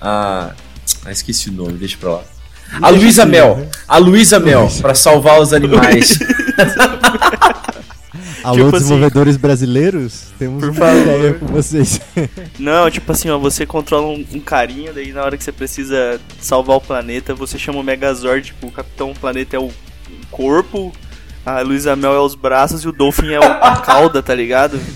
a. 0.00 0.52
Ah, 1.04 1.10
esqueci 1.12 1.48
o 1.48 1.52
nome, 1.52 1.72
deixa 1.72 1.96
pra 1.98 2.10
lá. 2.10 2.22
A 2.80 2.88
Luísa 2.88 3.26
Mel, 3.26 3.66
a 3.88 3.98
Luísa 3.98 4.38
Mel, 4.38 4.70
pra 4.80 4.94
salvar 4.94 5.40
os 5.40 5.52
animais. 5.52 6.18
Alô, 8.44 8.56
Tipo 8.56 8.68
assim, 8.68 8.78
desenvolvedores 8.78 9.36
brasileiros, 9.36 10.32
temos 10.38 10.60
por 10.60 10.70
uma 10.70 10.74
favor. 10.78 11.00
ideia 11.02 11.34
com 11.34 11.46
vocês. 11.46 12.00
Não, 12.58 12.90
tipo 12.90 13.10
assim, 13.12 13.30
ó, 13.30 13.38
você 13.38 13.64
controla 13.66 14.06
um, 14.08 14.24
um 14.34 14.40
carinha, 14.40 14.92
daí 14.92 15.12
na 15.12 15.22
hora 15.22 15.36
que 15.36 15.44
você 15.44 15.52
precisa 15.52 16.20
salvar 16.40 16.76
o 16.76 16.80
planeta, 16.80 17.34
você 17.34 17.58
chama 17.58 17.78
o 17.78 17.82
Megazord, 17.82 18.46
tipo, 18.46 18.66
o 18.66 18.70
Capitão 18.72 19.12
Planeta 19.14 19.56
é 19.56 19.58
o 19.58 19.70
corpo, 20.30 20.92
a 21.44 21.60
Luísa 21.60 21.96
Mel 21.96 22.14
é 22.14 22.20
os 22.20 22.34
braços 22.34 22.82
e 22.84 22.88
o 22.88 22.92
Dolphin 22.92 23.32
é 23.32 23.40
o- 23.40 23.42
a 23.42 23.76
cauda, 23.76 24.22
tá 24.22 24.34
ligado? 24.34 24.78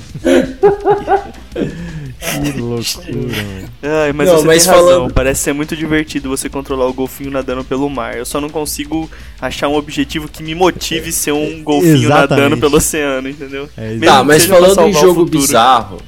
que 2.24 2.52
loucura, 2.60 3.12
mano. 3.12 3.68
Ai, 3.82 4.12
mas 4.12 4.28
Não, 4.28 4.36
você 4.38 4.46
mas 4.46 4.64
tem 4.64 4.72
razão, 4.74 4.88
falando- 4.88 5.12
parece 5.14 5.42
ser 5.42 5.52
muito 5.52 5.76
divertido 5.76 6.28
você 6.28 6.48
controlar 6.48 6.86
o 6.86 6.92
golfinho 6.92 7.30
nadando 7.30 7.62
pelo 7.64 7.88
mar. 7.90 8.16
Eu 8.16 8.24
só 8.24 8.40
não 8.40 8.48
consigo 8.48 9.10
achar 9.40 9.68
um 9.68 9.74
objetivo 9.74 10.28
que 10.28 10.42
me 10.42 10.54
motive 10.54 11.12
ser 11.12 11.32
um 11.32 11.62
golfinho 11.62 11.94
Exatamente. 12.04 12.30
nadando 12.30 12.56
pelo 12.58 12.76
oceano, 12.76 13.28
entendeu? 13.28 13.68
É. 13.76 13.88
Mesmo 13.90 14.04
Tá, 14.06 14.20
que 14.20 14.26
mas 14.26 14.44
falando 14.46 14.80
em 14.88 14.92
jogo 14.92 15.24
bizarro, 15.24 15.98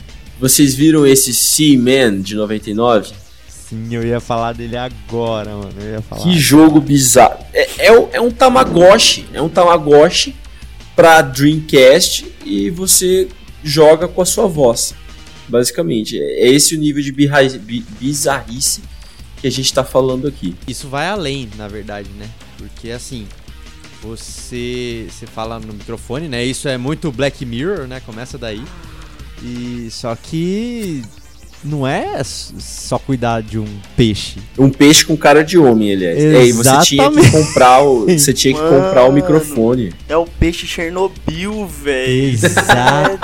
vocês 0.40 0.74
viram 0.74 1.06
esse 1.06 1.32
Seaman 1.34 2.20
de 2.20 2.34
99? 2.34 3.10
Sim, 3.48 3.88
eu 3.90 4.04
ia 4.04 4.20
falar 4.20 4.52
dele 4.54 4.76
agora, 4.76 5.50
mano. 5.50 5.72
Eu 5.80 5.90
ia 5.94 6.02
falar. 6.02 6.22
Que 6.22 6.38
jogo 6.38 6.80
bizarro. 6.80 7.38
É, 7.52 7.86
é, 7.86 7.92
um- 7.98 8.08
é 8.12 8.20
um 8.20 8.30
Tamagotchi. 8.30 9.26
É 9.34 9.42
um 9.42 9.48
Tamagotchi 9.48 10.36
pra 10.94 11.20
Dreamcast 11.20 12.26
e 12.44 12.70
você 12.70 13.26
joga 13.64 14.06
com 14.06 14.22
a 14.22 14.24
sua 14.26 14.46
voz. 14.46 14.94
Basicamente. 15.48 16.20
É 16.20 16.48
esse 16.48 16.74
o 16.74 16.78
nível 16.78 17.02
de 17.02 17.12
bizarrice 17.12 18.82
que 19.40 19.46
a 19.46 19.50
gente 19.50 19.72
tá 19.72 19.84
falando 19.84 20.26
aqui. 20.26 20.56
Isso 20.66 20.88
vai 20.88 21.08
além, 21.08 21.48
na 21.56 21.68
verdade, 21.68 22.08
né? 22.18 22.28
Porque 22.58 22.90
assim, 22.90 23.26
você, 24.02 25.06
você 25.10 25.26
fala 25.26 25.58
no 25.58 25.72
microfone, 25.72 26.28
né? 26.28 26.44
Isso 26.44 26.68
é 26.68 26.78
muito 26.78 27.12
Black 27.12 27.44
Mirror, 27.44 27.86
né? 27.86 28.00
Começa 28.00 28.38
daí. 28.38 28.62
E 29.42 29.88
só 29.90 30.14
que 30.16 31.02
não 31.66 31.86
é 31.86 32.22
só 32.24 32.98
cuidar 32.98 33.42
de 33.42 33.58
um 33.58 33.66
peixe. 33.96 34.38
Um 34.58 34.70
peixe 34.70 35.04
com 35.04 35.16
cara 35.16 35.42
de 35.44 35.58
homem, 35.58 35.92
aliás. 35.92 36.18
É, 36.18 36.46
e 36.46 36.52
você 36.52 36.80
tinha 36.82 37.10
que 37.10 37.30
comprar 37.30 37.82
o, 37.82 38.06
você 38.18 38.32
tinha 38.32 38.54
que 38.54 38.60
comprar 38.60 39.02
o 39.02 39.08
Mano. 39.08 39.14
microfone. 39.14 39.92
É 40.08 40.16
o 40.16 40.24
peixe 40.26 40.66
Chernobyl, 40.66 41.66
velho. 41.66 42.32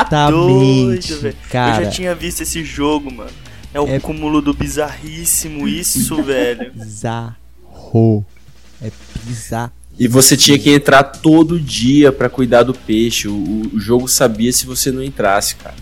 Exatamente, 0.03 1.09
doido, 1.09 1.21
velho. 1.23 1.37
cara. 1.51 1.81
Eu 1.81 1.85
já 1.85 1.91
tinha 1.91 2.15
visto 2.15 2.43
esse 2.43 2.65
jogo, 2.65 3.11
mano. 3.13 3.31
É 3.75 3.81
o 3.81 3.87
É- 3.89 3.99
cúmulo 4.01 4.43
do 4.43 4.53
bizarríssimo, 4.53 5.67
isso, 5.67 6.21
velho. 6.23 6.73
Bizarro. 6.75 8.25
É 8.83 8.91
bizarro. 9.25 9.73
E 9.99 10.09
você 10.09 10.37
tinha 10.37 10.59
que 10.59 10.71
entrar 10.71 11.03
todo 11.05 11.61
dia 11.61 12.11
pra 12.11 12.29
cuidar 12.29 12.63
do 12.65 12.75
peixe. 12.75 13.29
O, 13.29 13.71
o 13.75 13.79
jogo 13.79 14.09
sabia 14.09 14.51
se 14.53 14.67
você 14.67 14.91
não 14.91 15.03
entrasse, 15.03 15.55
cara. 15.57 15.77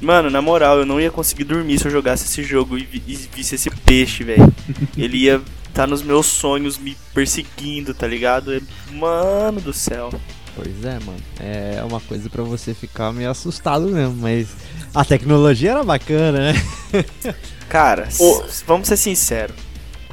Mano, 0.00 0.28
na 0.30 0.42
moral, 0.42 0.78
eu 0.78 0.86
não 0.86 1.00
ia 1.00 1.10
conseguir 1.10 1.44
dormir 1.44 1.78
se 1.78 1.86
eu 1.86 1.90
jogasse 1.90 2.24
esse 2.26 2.42
jogo 2.42 2.76
e, 2.78 2.84
vi- 2.84 3.02
e 3.06 3.14
visse 3.34 3.54
esse 3.54 3.70
peixe, 3.70 4.22
velho. 4.24 4.52
Ele 4.96 5.16
ia 5.18 5.40
tá 5.72 5.86
nos 5.86 6.02
meus 6.02 6.26
sonhos 6.26 6.78
me 6.78 6.96
perseguindo, 7.14 7.92
tá 7.94 8.06
ligado? 8.06 8.54
É- 8.54 8.60
Mano 8.92 9.60
do 9.60 9.72
céu. 9.72 10.10
Pois 10.54 10.84
é, 10.84 10.98
mano. 11.04 11.18
É 11.38 11.82
uma 11.84 12.00
coisa 12.00 12.30
pra 12.30 12.42
você 12.42 12.72
ficar 12.72 13.12
meio 13.12 13.30
assustado 13.30 13.88
mesmo, 13.88 14.16
mas 14.16 14.48
a 14.94 15.04
tecnologia 15.04 15.72
era 15.72 15.84
bacana, 15.84 16.52
né? 16.52 16.54
Cara, 17.68 18.08
Ô. 18.18 18.44
vamos 18.66 18.88
ser 18.88 18.96
sinceros. 18.96 19.56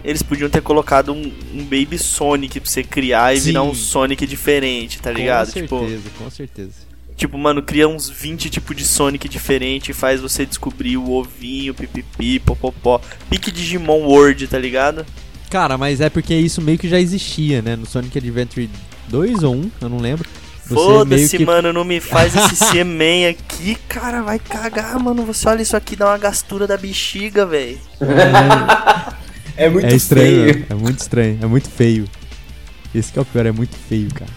Eles 0.04 0.22
podiam 0.22 0.50
ter 0.50 0.62
colocado 0.62 1.14
um, 1.14 1.32
um 1.54 1.64
Baby 1.64 1.98
Sonic 1.98 2.60
pra 2.60 2.70
você 2.70 2.84
criar 2.84 3.34
e 3.34 3.40
Sim. 3.40 3.46
virar 3.48 3.64
um 3.64 3.74
Sonic 3.74 4.28
diferente, 4.28 5.00
tá 5.02 5.12
ligado? 5.12 5.48
Com 5.48 5.54
Tipo, 5.62 5.80
certeza, 5.80 6.10
com 6.18 6.30
certeza. 6.30 6.72
Tipo, 7.16 7.38
mano, 7.38 7.62
cria 7.62 7.88
uns 7.88 8.10
20 8.10 8.50
tipos 8.50 8.76
de 8.76 8.84
Sonic 8.86 9.28
diferente 9.30 9.92
e 9.92 9.94
faz 9.94 10.20
você 10.22 10.46
descobrir 10.46 10.98
o 10.98 11.12
ovinho, 11.12 11.74
pipipi, 11.74 12.40
popopó. 12.40 13.00
Pique 13.30 13.52
Digimon 13.52 14.02
World, 14.04 14.48
tá 14.48 14.58
ligado? 14.60 15.06
Cara, 15.50 15.78
mas 15.78 16.02
é 16.02 16.10
porque 16.10 16.34
isso 16.34 16.62
meio 16.62 16.78
que 16.78 16.88
já 16.90 17.00
existia, 17.00 17.62
né? 17.62 17.76
No 17.76 17.86
Sonic 17.86 18.18
Adventure 18.18 18.70
2 19.10 19.44
ou 19.44 19.56
1, 19.56 19.72
eu 19.82 19.90
não 19.90 19.98
lembro. 20.00 20.28
Foda-se, 20.66 21.38
que 21.38 21.46
mano, 21.46 21.74
não 21.74 21.84
me 21.84 22.00
faz 22.00 22.34
esse 22.38 22.56
Seaman 22.56 23.30
aqui, 23.30 23.76
cara, 23.88 24.22
vai 24.24 24.40
cagar, 24.40 24.98
mano. 24.98 25.26
Você 25.26 25.48
olha 25.48 25.62
isso 25.62 25.76
aqui, 25.78 25.96
dá 25.96 26.08
uma 26.08 26.18
gastura 26.18 26.66
da 26.66 26.78
bexiga, 26.78 27.46
velho. 27.46 27.78
É 29.56 29.70
muito 29.70 29.86
É 29.86 29.94
estranho, 29.96 30.54
feio. 30.54 30.66
é 30.70 30.74
muito 30.74 31.00
estranho, 31.00 31.40
é 31.42 31.46
muito 31.46 31.70
feio. 31.70 32.06
Esse 32.96 33.12
que 33.12 33.20
é 33.20 33.22
o 33.22 33.26
pior, 33.26 33.46
é 33.46 33.52
muito 33.52 33.76
feio, 33.76 34.08
cara. 34.14 34.32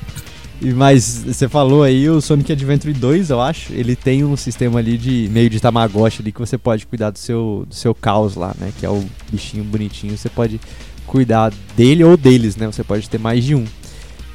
Mas 0.61 1.23
você 1.25 1.49
falou 1.49 1.83
aí, 1.83 2.09
o 2.09 2.21
Sonic 2.21 2.51
Adventure 2.53 2.93
2, 2.93 3.31
eu 3.31 3.41
acho, 3.41 3.73
ele 3.75 3.95
tem 3.95 4.25
um 4.25 4.37
sistema 4.37 4.79
ali 4.79 4.97
de 4.97 5.29
meio 5.31 5.51
de 5.51 5.61
Tamagotchi 5.61 6.23
ali 6.23 6.33
que 6.33 6.41
você 6.41 6.57
pode 6.57 6.87
cuidar 6.87 7.11
do 7.11 7.19
seu, 7.19 7.67
do 7.69 7.75
seu 7.75 7.95
caos 7.95 8.37
lá, 8.37 8.55
né? 8.59 8.73
Que 8.79 8.87
é 8.87 8.91
o 8.91 9.05
bichinho 9.31 9.65
bonitinho, 9.65 10.17
você 10.17 10.31
pode 10.31 10.59
cuidar 11.07 11.53
dele 11.77 12.03
ou 12.05 12.17
deles, 12.17 12.57
né? 12.57 12.67
Você 12.67 12.83
pode 12.83 13.09
ter 13.09 13.19
mais 13.19 13.45
de 13.45 13.55
um. 13.55 13.65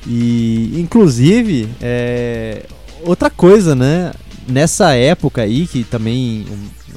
E, 0.05 0.79
inclusive, 0.79 1.67
é, 1.81 2.65
outra 3.03 3.29
coisa, 3.29 3.75
né? 3.75 4.13
Nessa 4.47 4.93
época 4.93 5.41
aí, 5.41 5.65
que 5.65 5.83
também 5.83 6.45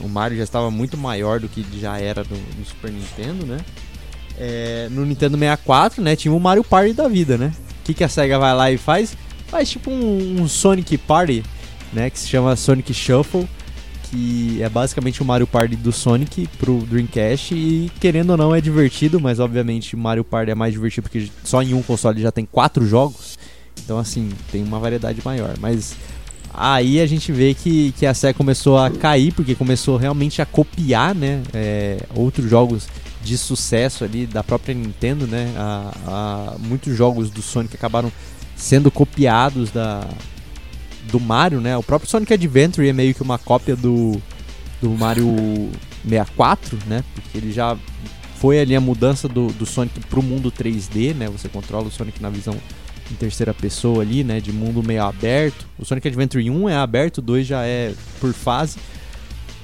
o, 0.00 0.06
o 0.06 0.08
Mario 0.08 0.36
já 0.36 0.44
estava 0.44 0.70
muito 0.70 0.98
maior 0.98 1.40
do 1.40 1.48
que 1.48 1.64
já 1.78 1.98
era 1.98 2.24
no, 2.24 2.36
no 2.58 2.64
Super 2.64 2.90
Nintendo, 2.90 3.46
né? 3.46 3.58
É, 4.38 4.88
no 4.90 5.06
Nintendo 5.06 5.38
64, 5.38 6.02
né? 6.02 6.14
Tinha 6.14 6.32
o 6.32 6.40
Mario 6.40 6.64
Party 6.64 6.92
da 6.92 7.08
vida, 7.08 7.38
né? 7.38 7.52
Que, 7.84 7.94
que 7.94 8.02
a 8.04 8.08
SEGA 8.08 8.38
vai 8.38 8.54
lá 8.54 8.70
e 8.70 8.78
faz? 8.78 9.16
Faz 9.46 9.70
tipo 9.70 9.90
um, 9.90 10.42
um 10.42 10.48
Sonic 10.48 10.96
Party, 10.98 11.44
né? 11.92 12.10
Que 12.10 12.18
se 12.18 12.28
chama 12.28 12.56
Sonic 12.56 12.92
Shuffle. 12.92 13.48
Que 14.10 14.62
é 14.62 14.68
basicamente 14.68 15.22
o 15.22 15.24
Mario 15.24 15.46
Party 15.46 15.76
do 15.76 15.92
Sonic 15.92 16.48
pro 16.58 16.78
Dreamcast. 16.80 17.54
E 17.54 17.90
querendo 18.00 18.30
ou 18.30 18.36
não 18.36 18.54
é 18.54 18.60
divertido, 18.60 19.20
mas 19.20 19.40
obviamente 19.40 19.96
Mario 19.96 20.24
Party 20.24 20.52
é 20.52 20.54
mais 20.54 20.72
divertido 20.72 21.08
porque 21.08 21.28
só 21.42 21.62
em 21.62 21.74
um 21.74 21.82
console 21.82 22.20
já 22.20 22.32
tem 22.32 22.46
quatro 22.46 22.86
jogos. 22.86 23.38
Então 23.84 23.98
assim, 23.98 24.30
tem 24.50 24.62
uma 24.62 24.78
variedade 24.78 25.20
maior. 25.24 25.54
Mas 25.58 25.96
aí 26.52 27.00
a 27.00 27.06
gente 27.06 27.32
vê 27.32 27.54
que, 27.54 27.92
que 27.92 28.06
a 28.06 28.14
SEGA 28.14 28.34
começou 28.34 28.78
a 28.78 28.88
cair, 28.88 29.32
porque 29.32 29.54
começou 29.54 29.96
realmente 29.96 30.40
a 30.40 30.46
copiar, 30.46 31.14
né? 31.14 31.42
é, 31.52 31.98
outros 32.14 32.48
jogos 32.48 32.86
de 33.24 33.38
sucesso 33.38 34.04
ali 34.04 34.26
da 34.26 34.44
própria 34.44 34.74
Nintendo, 34.74 35.26
né? 35.26 35.52
A, 35.56 35.92
a- 36.06 36.58
muitos 36.58 36.96
jogos 36.96 37.30
do 37.30 37.40
Sonic 37.42 37.74
acabaram 37.74 38.12
sendo 38.56 38.90
copiados 38.90 39.70
da 39.70 40.06
do 41.10 41.18
Mario, 41.20 41.60
né? 41.60 41.76
O 41.76 41.82
próprio 41.82 42.08
Sonic 42.10 42.32
Adventure 42.32 42.88
é 42.88 42.92
meio 42.92 43.14
que 43.14 43.22
uma 43.22 43.38
cópia 43.38 43.74
do 43.76 44.20
do 44.80 44.90
Mario 44.90 45.70
64, 46.06 46.78
né? 46.86 47.02
Porque 47.14 47.38
ele 47.38 47.52
já 47.52 47.76
foi 48.36 48.60
ali 48.60 48.76
a 48.76 48.80
mudança 48.80 49.26
do, 49.28 49.46
do 49.48 49.64
Sonic 49.64 49.98
pro 50.00 50.22
mundo 50.22 50.52
3D, 50.52 51.14
né? 51.14 51.28
Você 51.28 51.48
controla 51.48 51.86
o 51.86 51.90
Sonic 51.90 52.20
na 52.20 52.28
visão 52.28 52.54
em 53.10 53.14
terceira 53.14 53.54
pessoa 53.54 54.02
ali, 54.02 54.22
né? 54.24 54.40
De 54.40 54.52
mundo 54.52 54.82
meio 54.82 55.02
aberto. 55.02 55.66
O 55.78 55.84
Sonic 55.84 56.06
Adventure 56.08 56.50
1 56.50 56.68
é 56.68 56.76
aberto, 56.76 57.18
o 57.18 57.22
2 57.22 57.46
já 57.46 57.64
é 57.64 57.94
por 58.20 58.32
fase. 58.34 58.76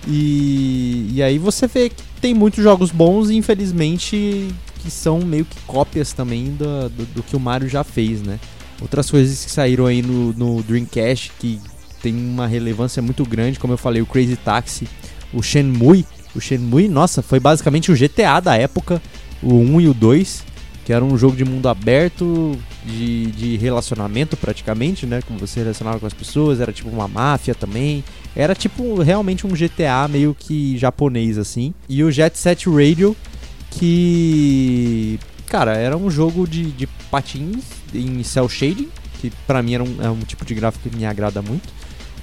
E, 0.09 1.11
e 1.13 1.23
aí 1.23 1.39
você 1.39 1.67
vê 1.67 1.91
que 1.91 2.03
tem 2.21 2.35
muitos 2.35 2.63
jogos 2.63 2.91
bons 2.91 3.31
e 3.31 3.37
infelizmente 3.37 4.49
que 4.81 4.91
são 4.91 5.21
meio 5.21 5.45
que 5.45 5.57
cópias 5.67 6.13
também 6.13 6.53
do, 6.53 6.89
do, 6.89 7.07
do 7.07 7.23
que 7.23 7.37
o 7.37 7.41
Mario 7.41 7.69
já 7.69 7.85
fez, 7.85 8.23
né? 8.23 8.39
Outras 8.81 9.11
coisas 9.11 9.45
que 9.45 9.51
saíram 9.51 9.87
aí 9.87 10.01
no, 10.01 10.33
no 10.33 10.63
Dreamcast 10.63 11.33
que 11.39 11.61
tem 12.03 12.15
uma 12.15 12.47
relevância 12.47 13.03
muito 13.03 13.25
grande, 13.25 13.59
como 13.59 13.75
eu 13.75 13.79
falei, 13.79 14.01
o 14.01 14.07
Crazy 14.07 14.37
Taxi, 14.37 14.89
o 15.33 15.43
Shenmue. 15.43 16.07
O 16.35 16.41
Shenmue, 16.41 16.89
nossa, 16.89 17.23
foi 17.23 17.39
basicamente 17.41 17.93
o 17.93 17.95
GTA 17.97 18.41
da 18.41 18.57
época, 18.57 19.03
o 19.43 19.55
1 19.55 19.81
e 19.83 19.89
o 19.89 19.95
2, 19.95 20.45
que 20.85 20.93
era 20.93 21.05
um 21.05 21.19
jogo 21.19 21.37
de 21.37 21.45
mundo 21.45 21.69
aberto, 21.69 22.57
de, 22.85 23.27
de 23.33 23.57
relacionamento 23.57 24.37
praticamente, 24.37 25.07
né? 25.07 25.21
Como 25.27 25.39
você 25.39 25.61
relacionava 25.61 25.99
com 25.99 26.07
as 26.07 26.15
pessoas, 26.15 26.61
era 26.61 26.73
tipo 26.73 26.89
uma 26.89 27.09
máfia 27.09 27.55
também. 27.55 28.03
Era 28.35 28.55
tipo 28.55 29.01
realmente 29.03 29.47
um 29.47 29.51
GTA 29.51 30.07
meio 30.09 30.35
que 30.39 30.79
japonês 30.79 31.37
assim. 31.39 31.75
E 31.89 32.03
o 32.05 32.11
Jet 32.11 32.39
Set 32.39 32.69
Radio, 32.69 33.17
que. 33.71 35.19
Cara, 35.47 35.77
era 35.77 35.97
um 35.97 36.11
jogo 36.11 36.47
de, 36.47 36.71
de 36.71 36.87
patins 37.11 37.65
em 37.93 38.23
cel 38.23 38.49
shading, 38.49 38.89
que 39.21 39.33
pra 39.47 39.63
mim 39.63 39.75
era 39.75 39.83
um, 39.83 39.97
é 40.01 40.09
um 40.09 40.21
tipo 40.21 40.45
de 40.45 40.55
gráfico 40.55 40.89
que 40.89 40.97
me 40.97 41.05
agrada 41.05 41.43
muito. 41.43 41.69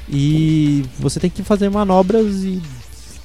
E 0.09 0.85
você 0.97 1.19
tem 1.19 1.29
que 1.29 1.43
fazer 1.43 1.69
manobras 1.69 2.43
e 2.43 2.61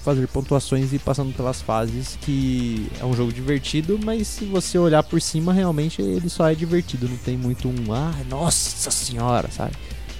fazer 0.02 0.26
pontuações 0.26 0.92
e 0.92 0.98
passando 0.98 1.32
pelas 1.32 1.62
fases, 1.62 2.18
que 2.20 2.88
é 3.00 3.04
um 3.04 3.14
jogo 3.14 3.32
divertido, 3.32 3.98
mas 4.04 4.26
se 4.26 4.44
você 4.44 4.76
olhar 4.76 5.02
por 5.04 5.20
cima, 5.22 5.52
realmente 5.52 6.02
ele 6.02 6.28
só 6.28 6.50
é 6.50 6.54
divertido, 6.54 7.08
não 7.08 7.16
tem 7.18 7.36
muito 7.36 7.68
um, 7.68 7.92
ah, 7.92 8.12
nossa 8.28 8.90
senhora, 8.90 9.48
sabe? 9.50 9.72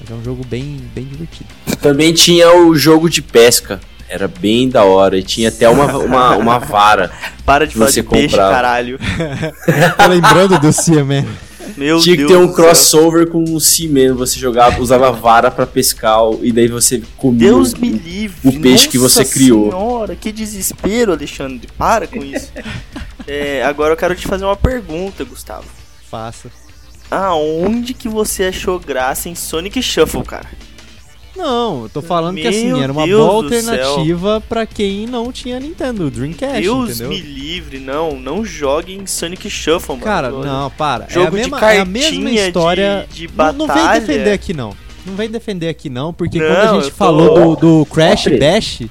Mas 0.03 0.11
é 0.11 0.15
um 0.15 0.24
jogo 0.24 0.45
bem, 0.45 0.81
bem 0.95 1.05
divertido. 1.05 1.49
Também 1.81 2.12
tinha 2.12 2.53
o 2.57 2.74
jogo 2.74 3.09
de 3.09 3.23
pesca. 3.23 3.81
Era 4.09 4.29
bem 4.29 4.69
da 4.69 4.85
hora. 4.85 5.16
E 5.16 5.23
tinha 5.23 5.49
até 5.49 5.69
uma, 5.69 5.97
uma, 5.97 6.37
uma 6.37 6.59
vara. 6.59 7.11
Para 7.47 7.66
de 7.66 7.74
falar 7.74 7.91
de 7.91 8.03
peixe, 8.03 8.37
caralho. 8.37 8.99
Tô 9.97 10.07
lembrando 10.09 10.59
do 10.59 10.73
Seaman. 10.73 11.24
Meu 11.77 12.01
tinha 12.01 12.16
que 12.16 12.27
Deus 12.27 12.31
ter 12.33 12.37
um 12.37 12.47
do 12.49 12.55
céu. 12.55 12.65
crossover 12.65 13.29
com 13.31 13.43
o 13.45 13.61
Seaman. 13.61 14.15
Você 14.15 14.39
jogava, 14.39 14.81
usava 14.83 15.11
vara 15.12 15.51
pra 15.51 15.66
pescar. 15.66 16.19
E 16.43 16.53
daí 16.53 16.69
você 16.69 17.01
comia. 17.16 17.49
Deus 17.49 17.73
o- 17.73 17.79
me 17.81 17.89
livre. 17.91 18.37
o 18.45 18.61
peixe 18.61 18.89
que 18.89 18.99
Nossa 18.99 19.24
você 19.24 19.33
criou. 19.33 19.70
Senhora, 19.70 20.16
que 20.16 20.31
desespero, 20.33 21.12
Alexandre. 21.12 21.69
Para 21.79 22.07
com 22.07 22.23
isso. 22.23 22.51
É, 23.27 23.62
agora 23.65 23.93
eu 23.93 23.97
quero 23.97 24.15
te 24.15 24.27
fazer 24.27 24.45
uma 24.45 24.57
pergunta, 24.57 25.24
Gustavo. 25.24 25.65
Faça. 26.11 26.51
Aonde 27.14 27.93
que 27.93 28.09
você 28.09 28.44
achou 28.44 28.78
graça 28.80 29.28
em 29.28 29.34
Sonic 29.34 29.82
Shuffle, 29.82 30.22
cara? 30.22 30.47
Não, 31.36 31.84
eu 31.84 31.89
tô 31.89 32.02
falando 32.02 32.36
que 32.36 32.47
assim, 32.47 32.68
Meu 32.68 32.82
era 32.82 32.93
uma 32.93 33.06
Deus 33.06 33.20
boa 33.20 33.34
alternativa 33.44 34.43
pra 34.48 34.66
quem 34.66 35.06
não 35.06 35.32
tinha 35.32 35.59
Nintendo, 35.59 36.10
Dreamcast, 36.10 36.60
Deus 36.62 36.90
entendeu? 37.01 37.09
me 37.09 37.20
livre, 37.20 37.78
não. 37.80 38.18
Não 38.18 38.44
jogue 38.44 38.94
em 38.94 39.06
Sonic 39.06 39.48
Shuffle, 39.48 39.94
mano. 39.94 40.02
Cara, 40.05 40.30
não, 40.30 40.70
para. 40.70 41.06
Jogo 41.09 41.24
é 41.24 41.28
a 41.28 41.30
de 41.30 41.36
mesma, 41.51 41.72
é 41.72 41.78
a 41.80 41.84
mesma 41.84 42.30
história. 42.30 43.06
de- 43.10 43.26
de 43.28 43.34
Não- 43.36 43.52
não, 43.52 43.66
vem 43.66 43.76
batalha. 43.76 44.01
defender 44.01 44.32
aqui 44.32 44.52
não. 44.55 44.74
Não 45.06 45.14
vem 45.16 45.28
defender 45.30 45.68
aqui 45.68 45.90
não, 45.90 46.12
porque 46.14 46.39
Não, 46.39 46.47
quando 46.47 46.59
a 46.59 46.64
eu 46.66 46.74
gente 46.82 46.90
tô- 46.90 46.97
falou 46.97 47.56
do, 47.56 47.78
do 47.80 47.86
Crash 47.86 48.26
Bash, 48.39 48.82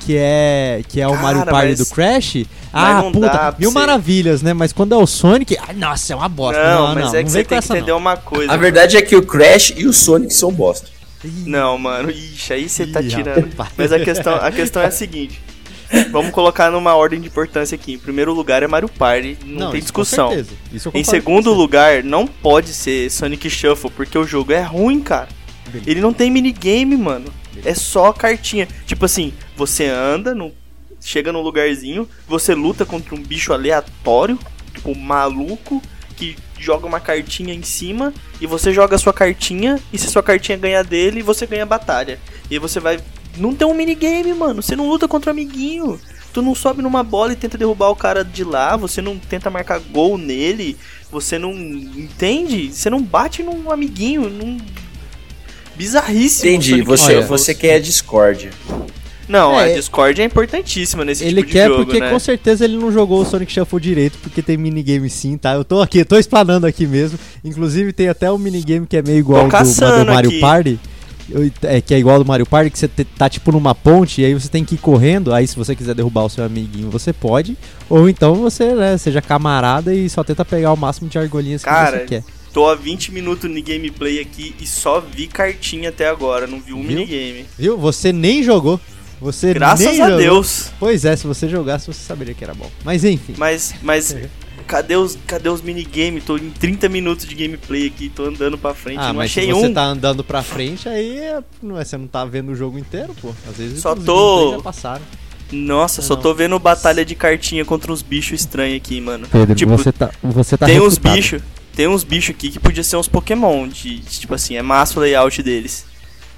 que 0.00 0.16
é 0.16 0.82
que 0.88 1.00
é 1.00 1.06
o 1.06 1.10
Cara, 1.12 1.22
Mario 1.22 1.44
Party 1.44 1.68
mas- 1.68 1.78
do 1.78 1.86
Crash, 1.86 2.36
ah, 2.72 2.94
não 3.02 3.12
puta, 3.12 3.26
dá 3.28 3.54
mil 3.58 3.70
você- 3.70 3.78
maravilhas, 3.78 4.42
né? 4.42 4.52
Mas 4.52 4.72
quando 4.72 4.94
é 4.94 4.98
o 4.98 5.06
Sonic, 5.06 5.56
ai, 5.60 5.74
nossa, 5.74 6.12
é 6.12 6.16
uma 6.16 6.28
bosta. 6.28 6.62
Não, 6.62 6.88
Não, 6.88 6.94
mas 6.94 7.04
não, 7.04 7.14
é 7.14 7.16
não 7.18 7.24
que 7.24 7.30
você 7.30 7.44
tem 7.44 7.58
que 7.60 7.64
entender 7.66 7.90
não. 7.92 7.98
uma 7.98 8.16
coisa. 8.16 8.52
A 8.52 8.56
verdade 8.56 8.96
é 8.96 9.02
que 9.02 9.14
o 9.14 9.22
Crash 9.22 9.74
e 9.76 9.86
o 9.86 9.92
Sonic 9.92 10.32
são 10.34 10.50
bosta. 10.52 10.88
Não, 11.44 11.76
mano, 11.76 12.10
ixi, 12.10 12.52
aí 12.52 12.68
você 12.68 12.86
tá 12.86 13.02
tirando. 13.02 13.44
rapaz. 13.50 13.70
Mas 13.76 13.92
a 13.92 14.00
questão, 14.00 14.34
a 14.36 14.50
questão 14.50 14.82
é 14.82 14.86
a 14.86 14.90
seguinte. 14.90 15.40
Vamos 16.12 16.30
colocar 16.30 16.70
numa 16.70 16.94
ordem 16.94 17.20
de 17.20 17.26
importância 17.26 17.74
aqui. 17.74 17.94
Em 17.94 17.98
primeiro 17.98 18.32
lugar 18.32 18.62
é 18.62 18.66
Mario 18.68 18.88
Party, 18.88 19.36
não, 19.44 19.72
tem 19.72 19.80
isso 19.80 19.92
com 19.92 20.02
discussão. 20.02 20.28
certeza. 20.28 20.50
Isso 20.72 20.88
eu 20.88 20.92
Em 20.98 21.02
segundo 21.02 21.52
lugar, 21.52 22.04
não 22.04 22.28
pode 22.28 22.68
ser 22.72 23.10
Sonic 23.10 23.50
Shuffle, 23.50 23.90
porque 23.90 24.16
o 24.16 24.24
jogo 24.24 24.52
é 24.52 24.62
ruim, 24.62 25.00
cara. 25.00 25.28
Beleza. 25.70 25.90
Ele 25.90 26.00
não 26.00 26.12
tem 26.12 26.30
minigame, 26.30 26.96
mano. 26.96 27.32
É 27.64 27.74
só 27.74 28.12
cartinha. 28.12 28.68
Tipo 28.86 29.04
assim, 29.04 29.32
você 29.56 29.86
anda, 29.86 30.34
no, 30.34 30.52
chega 31.00 31.32
num 31.32 31.40
lugarzinho, 31.40 32.08
você 32.26 32.54
luta 32.54 32.84
contra 32.84 33.14
um 33.14 33.22
bicho 33.22 33.52
aleatório, 33.52 34.38
tipo 34.74 34.90
um 34.90 34.94
maluco, 34.94 35.82
que 36.16 36.36
joga 36.58 36.86
uma 36.86 37.00
cartinha 37.00 37.54
em 37.54 37.62
cima, 37.62 38.12
e 38.40 38.46
você 38.46 38.72
joga 38.72 38.96
a 38.96 38.98
sua 38.98 39.12
cartinha, 39.12 39.80
e 39.92 39.98
se 39.98 40.08
sua 40.08 40.22
cartinha 40.22 40.58
ganhar 40.58 40.84
dele, 40.84 41.22
você 41.22 41.46
ganha 41.46 41.62
a 41.62 41.66
batalha. 41.66 42.18
E 42.50 42.54
aí 42.54 42.58
você 42.58 42.78
vai. 42.78 43.00
Não 43.36 43.54
tem 43.54 43.66
um 43.66 43.74
minigame, 43.74 44.34
mano. 44.34 44.62
Você 44.62 44.76
não 44.76 44.88
luta 44.88 45.08
contra 45.08 45.30
o 45.30 45.32
amiguinho. 45.32 45.98
Tu 46.32 46.42
não 46.42 46.54
sobe 46.54 46.82
numa 46.82 47.02
bola 47.02 47.32
e 47.32 47.36
tenta 47.36 47.58
derrubar 47.58 47.90
o 47.90 47.96
cara 47.96 48.24
de 48.24 48.44
lá, 48.44 48.76
você 48.76 49.02
não 49.02 49.18
tenta 49.18 49.50
marcar 49.50 49.80
gol 49.80 50.16
nele, 50.16 50.76
você 51.10 51.38
não. 51.38 51.52
Entende? 51.52 52.72
Você 52.72 52.88
não 52.88 53.02
bate 53.02 53.42
num 53.42 53.70
amiguinho, 53.70 54.28
num. 54.28 54.58
Bizarríssimo. 55.80 56.50
Entendi. 56.50 56.70
Sonic 56.70 56.86
Você, 56.86 57.16
Olha, 57.16 57.26
você 57.26 57.54
quer 57.54 57.74
a 57.74 57.78
discórdia. 57.80 58.50
Não, 59.28 59.56
a 59.56 59.68
É. 59.68 59.74
Discord 59.74 60.20
é 60.20 60.24
importantíssima 60.24 61.04
nesse 61.04 61.22
Ele 61.24 61.36
tipo 61.36 61.46
de 61.46 61.52
quer 61.52 61.68
jogo, 61.68 61.84
porque 61.84 62.00
né? 62.00 62.10
com 62.10 62.18
certeza 62.18 62.64
ele 62.64 62.76
não 62.76 62.90
jogou 62.92 63.20
o 63.22 63.24
Sonic 63.24 63.52
Shuffle 63.52 63.78
direito, 63.80 64.18
porque 64.20 64.42
tem 64.42 64.56
minigame 64.56 65.08
sim, 65.08 65.38
tá? 65.38 65.54
Eu 65.54 65.64
tô 65.64 65.80
aqui, 65.80 65.98
eu 66.00 66.04
tô 66.04 66.18
explanando 66.18 66.66
aqui 66.66 66.84
mesmo. 66.86 67.16
Inclusive 67.44 67.92
tem 67.92 68.08
até 68.08 68.30
um 68.30 68.36
minigame 68.38 68.86
que 68.86 68.96
é 68.96 69.02
meio 69.02 69.18
igual 69.18 69.42
ao 69.42 69.48
do, 69.48 70.04
do 70.04 70.12
Mario 70.12 70.30
aqui. 70.30 70.40
Party. 70.40 70.80
Eu- 71.30 71.48
É, 71.62 71.80
que 71.80 71.94
é 71.94 71.98
igual 72.00 72.16
ao 72.16 72.24
do 72.24 72.26
Mario 72.28 72.44
Party, 72.44 72.70
que 72.70 72.78
você 72.78 72.88
te- 72.88 73.04
tá 73.04 73.28
tipo 73.28 73.52
numa 73.52 73.72
ponte 73.72 74.20
e 74.20 74.24
aí 74.24 74.34
você 74.34 74.48
tem 74.48 74.64
que 74.64 74.74
ir 74.74 74.78
correndo. 74.78 75.32
Aí 75.32 75.46
se 75.46 75.54
você 75.54 75.76
quiser 75.76 75.94
derrubar 75.94 76.24
o 76.24 76.28
seu 76.28 76.42
amiguinho, 76.44 76.90
você 76.90 77.12
pode. 77.12 77.56
Ou 77.88 78.08
então 78.08 78.34
você, 78.34 78.74
né, 78.74 78.98
seja 78.98 79.22
camarada 79.22 79.94
e 79.94 80.10
só 80.10 80.24
tenta 80.24 80.44
pegar 80.44 80.72
o 80.72 80.76
máximo 80.76 81.08
de 81.08 81.16
argolinhas 81.18 81.62
que 81.62 81.70
Cara, 81.70 82.00
você 82.00 82.04
quer. 82.04 82.24
Tô 82.52 82.68
há 82.68 82.74
20 82.74 83.12
minutos 83.12 83.52
de 83.52 83.62
gameplay 83.62 84.20
aqui 84.20 84.54
e 84.60 84.66
só 84.66 85.00
vi 85.00 85.26
cartinha 85.28 85.88
até 85.90 86.08
agora, 86.08 86.46
não 86.46 86.60
vi 86.60 86.72
um 86.72 86.82
Viu? 86.82 86.98
minigame. 86.98 87.44
Viu? 87.58 87.78
Você 87.78 88.12
nem 88.12 88.42
jogou. 88.42 88.80
Você 89.20 89.52
Graças 89.54 89.84
nem 89.86 90.00
a 90.00 90.04
jogou. 90.06 90.18
Deus. 90.18 90.70
Pois 90.80 91.04
é, 91.04 91.14
se 91.14 91.26
você 91.26 91.48
jogasse, 91.48 91.86
você 91.86 92.00
saberia 92.02 92.34
que 92.34 92.42
era 92.42 92.54
bom. 92.54 92.70
Mas 92.84 93.04
enfim. 93.04 93.34
Mas, 93.36 93.74
mas 93.82 94.16
cadê 94.66 94.96
os, 94.96 95.16
cadê 95.26 95.48
os 95.48 95.60
minigames? 95.62 96.24
Tô 96.24 96.36
em 96.38 96.50
30 96.50 96.88
minutos 96.88 97.26
de 97.26 97.34
gameplay 97.34 97.86
aqui, 97.86 98.08
tô 98.08 98.24
andando 98.24 98.56
pra 98.58 98.74
frente, 98.74 98.98
Ah, 98.98 99.08
não 99.08 99.16
mas 99.16 99.30
achei 99.30 99.44
se 99.46 99.52
você 99.52 99.66
um. 99.66 99.74
tá 99.74 99.84
andando 99.84 100.24
pra 100.24 100.42
frente, 100.42 100.88
aí 100.88 101.18
é- 101.18 101.40
não 101.62 101.78
é, 101.78 101.84
você 101.84 101.96
não 101.98 102.06
tá 102.08 102.24
vendo 102.24 102.50
o 102.50 102.54
jogo 102.56 102.78
inteiro, 102.78 103.14
pô. 103.20 103.32
Às 103.48 103.56
vezes 103.58 103.80
Só 103.80 103.92
os 103.92 104.04
tô- 104.04 104.52
já 104.56 104.62
passaram. 104.62 105.02
Nossa, 105.52 106.00
só 106.00 106.14
Não. 106.14 106.22
tô 106.22 106.32
vendo 106.34 106.58
batalha 106.58 107.04
de 107.04 107.14
cartinha 107.14 107.64
contra 107.64 107.92
uns 107.92 108.02
bichos 108.02 108.40
estranhos 108.40 108.76
aqui, 108.78 109.00
mano. 109.00 109.26
Pedro, 109.30 109.54
Tipo, 109.54 109.76
você 109.76 109.92
tá, 109.92 110.10
você 110.22 110.56
tá 110.56 110.64
tem 110.66 110.78
uns 110.80 110.94
refutado. 110.94 111.14
bichos, 111.16 111.42
tem 111.74 111.88
uns 111.88 112.04
bichos 112.04 112.34
aqui 112.34 112.50
que 112.50 112.58
podia 112.58 112.84
ser 112.84 112.96
uns 112.96 113.08
Pokémon, 113.08 113.66
de, 113.68 114.00
de, 114.00 114.20
tipo 114.20 114.34
assim, 114.34 114.56
é 114.56 114.62
massa 114.62 114.98
o 114.98 115.02
layout 115.02 115.42
deles. 115.42 115.86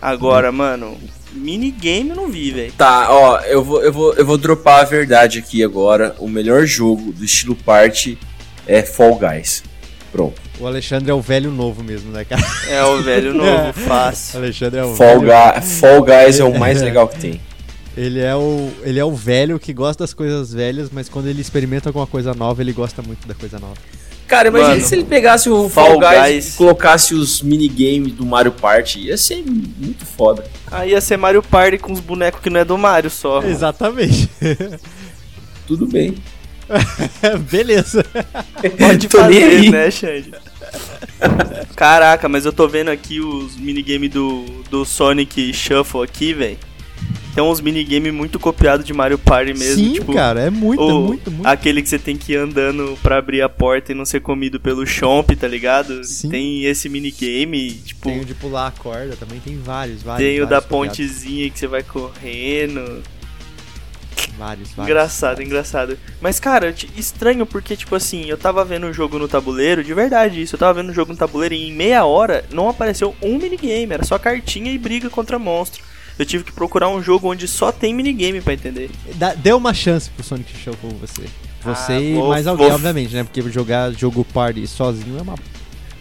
Agora, 0.01 0.51
mano, 0.51 0.97
minigame 1.33 2.11
eu 2.11 2.17
não 2.17 2.29
vi, 2.29 2.51
velho. 2.51 2.73
Tá, 2.73 3.07
ó, 3.11 3.39
eu 3.41 3.63
vou, 3.63 3.83
eu, 3.83 3.93
vou, 3.93 4.15
eu 4.15 4.27
vou 4.27 4.37
dropar 4.37 4.81
a 4.81 4.85
verdade 4.85 5.39
aqui 5.39 5.63
agora. 5.63 6.17
O 6.19 6.29
melhor 6.29 6.67
jogo 6.67 7.13
do 7.13 7.25
estilo 7.25 7.55
party 7.55 8.19
é 8.67 8.83
Fall 8.83 9.17
Guys. 9.17 9.63
Pronto. 10.11 10.41
O 10.59 10.67
Alexandre 10.67 11.11
é 11.11 11.15
o 11.15 11.21
velho 11.21 11.51
novo 11.51 11.83
mesmo, 11.83 12.13
né, 12.13 12.25
cara? 12.25 12.43
É 12.69 12.85
o 12.85 13.01
velho 13.01 13.33
novo. 13.35 13.71
O 13.71 13.73
fácil. 13.73 14.41
Alexandre 14.41 14.81
é 14.81 14.85
o 14.85 14.95
Fall, 14.95 15.21
velho. 15.21 15.27
Ga 15.27 15.63
Fall 15.63 16.03
Guys 16.03 16.41
é 16.41 16.45
o 16.45 16.59
mais 16.59 16.83
legal 16.83 17.09
que 17.09 17.19
tem. 17.19 17.41
Ele 17.97 18.21
é 18.21 18.35
o 18.35 18.71
ele 18.83 18.99
é 18.99 19.05
o 19.05 19.15
velho 19.15 19.59
que 19.59 19.73
gosta 19.73 20.03
das 20.03 20.15
coisas 20.15 20.53
velhas, 20.53 20.89
mas 20.91 21.09
quando 21.09 21.29
ele 21.29 21.41
experimenta 21.41 21.89
alguma 21.89 22.07
coisa 22.07 22.35
nova, 22.35 22.63
ele 22.63 22.73
gosta 22.73 23.03
muito 23.03 23.29
da 23.29 23.35
coisa 23.35 23.59
nova. 23.59 23.77
Cara, 24.33 24.49
imagina 24.49 24.71
Mano, 24.71 24.81
se 24.83 24.95
ele 24.95 25.05
pegasse 25.05 25.51
o 25.51 25.69
Fall 25.69 25.89
Fall 25.89 25.99
Guys, 25.99 26.21
Guys. 26.33 26.55
e 26.55 26.57
colocasse 26.57 27.15
os 27.15 27.43
minigames 27.43 28.15
do 28.15 28.25
Mario 28.25 28.51
Party. 28.51 29.01
Ia 29.01 29.17
ser 29.19 29.45
muito 29.47 30.07
foda. 30.07 30.43
Aí 30.71 30.93
ia 30.93 31.03
ser 31.03 31.19
Mario 31.19 31.43
Party 31.43 31.77
com 31.77 31.93
os 31.93 32.01
bonecos 32.01 32.41
que 32.41 32.49
não 32.49 32.59
é 32.59 32.65
do 32.65 32.79
Mario 32.79 33.11
só. 33.11 33.43
Exatamente. 33.43 34.31
Tudo 35.69 35.87
bem. 35.87 36.15
Beleza. 37.51 38.03
Pode 38.79 39.09
Tô 39.09 39.19
nem 39.27 39.41
fazer, 39.43 39.45
aí. 39.45 39.71
né, 39.71 39.91
Xande? 39.91 40.33
Caraca, 41.77 42.27
mas 42.27 42.47
eu 42.47 42.55
tô 42.55 42.67
vendo 42.67 42.89
aqui 42.91 43.21
os 43.21 43.55
minigame 43.59 44.09
do, 44.09 44.47
do 44.71 44.87
Sonic 44.87 45.53
Shuffle 45.53 46.03
aqui, 46.03 46.33
velho. 46.33 46.59
Tem 47.35 47.43
uns 47.43 47.61
minigame 47.63 48.13
muito 48.13 48.39
copiados 48.39 48.85
de 48.85 48.93
Mario 48.93 49.19
Party 49.19 49.55
mesmo, 49.55 49.83
Sim, 49.85 49.93
tipo, 49.95 50.13
cara, 50.13 50.41
é 50.43 50.51
muito, 50.51 50.83
o- 50.83 51.07
muito, 51.07 51.31
muito. 51.31 51.47
aquele 51.47 51.81
que 51.83 51.89
você 51.89 51.99
tem 51.99 52.15
que 52.17 52.33
ir 52.33 52.37
andando 52.37 52.99
pra 53.03 53.17
abrir 53.17 53.41
a 53.41 53.49
porta 53.49 53.91
e 53.93 53.95
não 53.95 54.05
ser 54.05 54.21
comido 54.21 54.61
pelo 54.61 54.87
Chomp, 54.87 55.31
tá 55.35 55.49
ligado? 55.49 56.05
Sim. 56.05 56.29
Tem 56.29 56.65
esse 56.67 56.91
minigame, 56.91 57.73
tipo, 57.73 58.11
Tem 58.11 58.21
o 58.21 58.25
de 58.25 58.35
pular 58.35 58.67
a 58.67 58.71
corda 58.71 59.17
também, 59.17 59.41
tem 59.41 59.57
vários, 59.59 60.03
vários. 60.03 60.29
tem 60.29 60.41
o 60.41 60.45
da 60.47 60.61
vários 60.61 60.69
copiados. 60.69 60.99
pontezinha 60.99 61.49
que 61.51 61.59
você 61.59 61.67
vai 61.67 61.83
correndo. 61.83 63.03
Vários, 64.39 64.71
vários. 64.73 64.79
Engraçado, 64.91 65.43
engraçado. 65.43 65.99
Mas, 66.21 66.39
cara, 66.41 66.75
estranho 66.97 67.47
porque, 67.47 67.77
tipo 67.77 67.95
assim, 67.95 68.25
eu 68.27 68.37
tava 68.37 68.65
vendo 68.65 68.87
o 68.87 68.93
jogo 68.93 69.19
no 69.19 69.29
tabuleiro, 69.29 69.83
de 69.85 69.93
verdade 69.95 70.41
isso, 70.43 70.55
eu 70.55 70.59
tava 70.59 70.81
vendo 70.83 70.91
o 70.91 70.95
jogo 70.95 71.13
no 71.13 71.19
tabuleiro 71.19 71.55
e 71.55 71.69
em 71.69 71.73
meia 71.73 72.05
hora 72.05 72.45
não 72.53 72.69
apareceu 72.69 73.15
um 73.23 73.39
minigame, 73.39 73.93
era 73.95 74.05
só 74.05 74.19
cartinha 74.19 74.71
e 74.73 74.79
briga 74.79 75.09
contra 75.11 75.39
monstro. 75.39 75.83
Eu 76.19 76.27
tive 76.27 76.45
que 76.45 76.53
procurar 76.53 76.89
um 76.89 77.03
jogo 77.03 77.31
onde 77.31 77.49
só 77.49 77.73
tem 77.73 77.95
minigame 77.95 78.41
pra 78.41 78.53
entender. 78.55 78.91
Dá- 79.15 79.35
Dê 79.35 79.53
uma 79.53 79.73
chance 79.75 80.11
pro 80.11 80.23
Sonic 80.25 80.53
Show 80.57 80.75
com 80.81 80.89
você. 80.91 81.23
Você 81.65 81.93
Ah, 81.93 82.01
e 82.01 82.15
vou- 82.15 82.29
mais 82.29 82.47
alguém, 82.47 82.67
vou- 82.67 82.75
obviamente, 82.75 83.15
né? 83.15 83.25
Porque 83.25 83.41
jogar 83.51 83.91
jogo 83.93 84.25
party 84.25 84.67
sozinho 84.67 85.19
é 85.19 85.23
uma. 85.23 85.35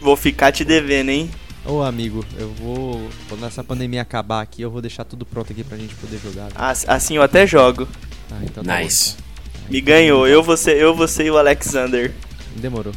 Vou 0.01 0.15
ficar 0.17 0.51
te 0.51 0.65
devendo, 0.65 1.09
hein? 1.09 1.29
Ô 1.65 1.81
amigo, 1.83 2.25
eu 2.39 2.51
vou. 2.53 3.07
Quando 3.29 3.45
essa 3.45 3.63
pandemia 3.63 4.01
acabar 4.01 4.41
aqui, 4.41 4.63
eu 4.63 4.71
vou 4.71 4.81
deixar 4.81 5.03
tudo 5.05 5.25
pronto 5.25 5.51
aqui 5.53 5.63
pra 5.63 5.77
gente 5.77 5.93
poder 5.95 6.19
jogar. 6.23 6.47
Assim 6.55 7.15
eu 7.17 7.21
até 7.21 7.45
jogo. 7.45 7.87
Ah, 8.31 8.39
então 8.43 8.63
tá 8.63 8.79
Nice. 8.79 9.15
bom. 9.17 9.67
Me 9.69 9.79
ganhou, 9.79 10.27
eu 10.27 10.41
você, 10.41 10.71
eu 10.71 10.95
você 10.95 11.25
e 11.25 11.31
o 11.31 11.37
Alexander. 11.37 12.11
Demorou. 12.55 12.93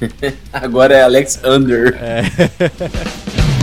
Agora 0.52 0.94
é 0.94 1.02
Alex 1.02 1.40
Under. 1.44 1.94
É. 2.00 2.22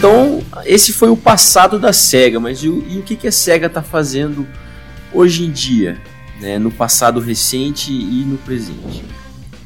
Então, 0.00 0.42
esse 0.64 0.94
foi 0.94 1.10
o 1.10 1.16
passado 1.16 1.78
da 1.78 1.92
SEGA, 1.92 2.40
mas 2.40 2.60
e 2.60 2.70
o, 2.70 2.82
e 2.88 2.98
o 2.98 3.02
que, 3.02 3.14
que 3.14 3.28
a 3.28 3.32
SEGA 3.32 3.66
está 3.66 3.82
fazendo 3.82 4.46
hoje 5.12 5.44
em 5.44 5.50
dia, 5.50 6.00
né, 6.40 6.58
no 6.58 6.70
passado 6.70 7.20
recente 7.20 7.92
e 7.92 8.24
no 8.26 8.38
presente? 8.38 9.04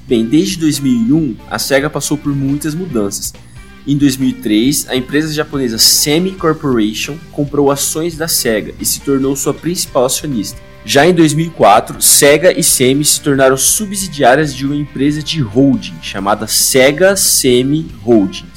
Bem, 0.08 0.26
desde 0.26 0.58
2001, 0.58 1.36
a 1.48 1.56
SEGA 1.56 1.88
passou 1.88 2.18
por 2.18 2.34
muitas 2.34 2.74
mudanças. 2.74 3.32
Em 3.86 3.96
2003, 3.96 4.88
a 4.88 4.96
empresa 4.96 5.32
japonesa 5.32 5.78
Semi 5.78 6.32
Corporation 6.32 7.16
comprou 7.30 7.70
ações 7.70 8.16
da 8.16 8.26
SEGA 8.26 8.74
e 8.80 8.84
se 8.84 9.02
tornou 9.02 9.36
sua 9.36 9.54
principal 9.54 10.04
acionista. 10.04 10.60
Já 10.84 11.06
em 11.06 11.14
2004, 11.14 12.02
Sega 12.02 12.52
e 12.58 12.64
Semi 12.64 13.04
se 13.04 13.20
tornaram 13.20 13.56
subsidiárias 13.56 14.52
de 14.52 14.66
uma 14.66 14.74
empresa 14.74 15.22
de 15.22 15.40
holding 15.40 15.94
chamada 16.02 16.48
Sega 16.48 17.14
Semi 17.14 17.86
Holdings. 18.02 18.53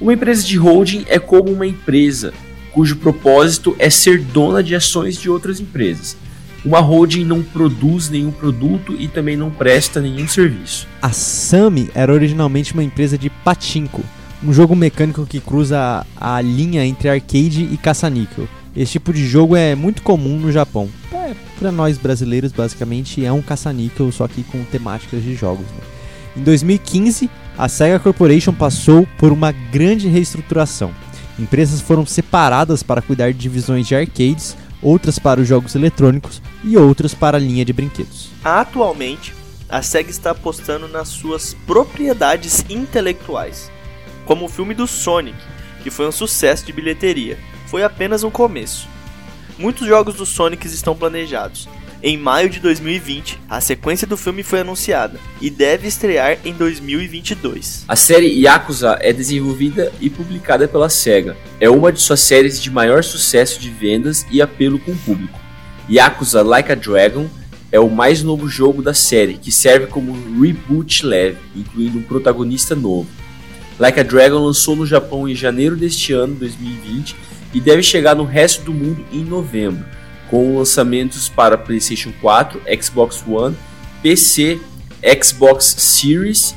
Uma 0.00 0.12
empresa 0.12 0.46
de 0.46 0.56
holding 0.56 1.04
é 1.08 1.18
como 1.18 1.52
uma 1.52 1.66
empresa 1.66 2.32
cujo 2.70 2.96
propósito 2.96 3.74
é 3.78 3.90
ser 3.90 4.20
dona 4.20 4.62
de 4.62 4.74
ações 4.76 5.20
de 5.20 5.28
outras 5.28 5.58
empresas. 5.58 6.16
Uma 6.64 6.78
holding 6.78 7.24
não 7.24 7.42
produz 7.42 8.08
nenhum 8.08 8.30
produto 8.30 8.94
e 8.96 9.08
também 9.08 9.36
não 9.36 9.50
presta 9.50 10.00
nenhum 10.00 10.28
serviço. 10.28 10.86
A 11.02 11.10
Sami 11.10 11.90
era 11.94 12.12
originalmente 12.12 12.72
uma 12.74 12.84
empresa 12.84 13.18
de 13.18 13.28
pachinko, 13.28 14.04
um 14.44 14.52
jogo 14.52 14.76
mecânico 14.76 15.26
que 15.26 15.40
cruza 15.40 16.06
a 16.16 16.40
linha 16.40 16.84
entre 16.84 17.08
arcade 17.08 17.64
e 17.64 17.76
caça-níquel. 17.76 18.48
Esse 18.76 18.92
tipo 18.92 19.12
de 19.12 19.26
jogo 19.26 19.56
é 19.56 19.74
muito 19.74 20.02
comum 20.02 20.38
no 20.38 20.52
Japão. 20.52 20.88
É, 21.12 21.34
para 21.58 21.72
nós 21.72 21.98
brasileiros, 21.98 22.52
basicamente, 22.52 23.24
é 23.24 23.32
um 23.32 23.42
caça-níquel, 23.42 24.12
só 24.12 24.28
que 24.28 24.44
com 24.44 24.62
temáticas 24.62 25.24
de 25.24 25.34
jogos. 25.34 25.66
Né? 25.66 25.80
Em 26.36 26.42
2015, 26.42 27.28
a 27.58 27.68
Sega 27.68 27.98
Corporation 27.98 28.54
passou 28.54 29.04
por 29.18 29.32
uma 29.32 29.50
grande 29.50 30.06
reestruturação. 30.06 30.94
Empresas 31.36 31.80
foram 31.80 32.06
separadas 32.06 32.84
para 32.84 33.02
cuidar 33.02 33.32
de 33.32 33.38
divisões 33.38 33.84
de 33.84 33.96
arcades, 33.96 34.56
outras 34.80 35.18
para 35.18 35.40
os 35.40 35.48
jogos 35.48 35.74
eletrônicos 35.74 36.40
e 36.62 36.76
outras 36.76 37.14
para 37.14 37.36
a 37.36 37.40
linha 37.40 37.64
de 37.64 37.72
brinquedos. 37.72 38.30
Atualmente, 38.44 39.34
a 39.68 39.82
SEGA 39.82 40.08
está 40.08 40.30
apostando 40.30 40.86
nas 40.86 41.08
suas 41.08 41.52
propriedades 41.66 42.64
intelectuais, 42.70 43.72
como 44.24 44.44
o 44.44 44.48
filme 44.48 44.72
do 44.72 44.86
Sonic, 44.86 45.36
que 45.82 45.90
foi 45.90 46.06
um 46.06 46.12
sucesso 46.12 46.64
de 46.64 46.72
bilheteria. 46.72 47.40
Foi 47.66 47.82
apenas 47.82 48.22
um 48.22 48.30
começo. 48.30 48.86
Muitos 49.58 49.84
jogos 49.84 50.14
do 50.14 50.24
Sonic 50.24 50.64
estão 50.68 50.94
planejados, 50.94 51.68
em 52.00 52.16
maio 52.16 52.48
de 52.48 52.60
2020, 52.60 53.40
a 53.48 53.60
sequência 53.60 54.06
do 54.06 54.16
filme 54.16 54.44
foi 54.44 54.60
anunciada 54.60 55.18
e 55.40 55.50
deve 55.50 55.88
estrear 55.88 56.38
em 56.44 56.52
2022. 56.52 57.84
A 57.88 57.96
série 57.96 58.28
Yakuza 58.40 58.96
é 59.00 59.12
desenvolvida 59.12 59.92
e 60.00 60.08
publicada 60.08 60.68
pela 60.68 60.88
SEGA. 60.88 61.36
É 61.60 61.68
uma 61.68 61.92
de 61.92 62.00
suas 62.00 62.20
séries 62.20 62.62
de 62.62 62.70
maior 62.70 63.02
sucesso 63.02 63.60
de 63.60 63.68
vendas 63.68 64.24
e 64.30 64.40
apelo 64.40 64.78
com 64.78 64.92
o 64.92 64.98
público. 64.98 65.40
Yakuza 65.90 66.42
Like 66.42 66.70
a 66.70 66.76
Dragon 66.76 67.26
é 67.72 67.80
o 67.80 67.90
mais 67.90 68.22
novo 68.22 68.48
jogo 68.48 68.80
da 68.80 68.94
série, 68.94 69.34
que 69.34 69.50
serve 69.50 69.88
como 69.88 70.40
reboot 70.40 71.04
leve, 71.04 71.38
incluindo 71.56 71.98
um 71.98 72.02
protagonista 72.02 72.76
novo. 72.76 73.08
Like 73.76 73.98
a 73.98 74.04
Dragon 74.04 74.38
lançou 74.38 74.76
no 74.76 74.86
Japão 74.86 75.28
em 75.28 75.34
janeiro 75.34 75.74
deste 75.74 76.12
ano, 76.12 76.36
2020, 76.36 77.16
e 77.52 77.60
deve 77.60 77.82
chegar 77.82 78.14
no 78.14 78.24
resto 78.24 78.62
do 78.62 78.72
mundo 78.72 79.04
em 79.12 79.24
novembro 79.24 79.97
com 80.30 80.58
lançamentos 80.58 81.28
para 81.28 81.58
PlayStation 81.58 82.12
4, 82.20 82.60
Xbox 82.80 83.24
One, 83.26 83.56
PC, 84.02 84.60
Xbox 85.22 85.64
Series 85.78 86.54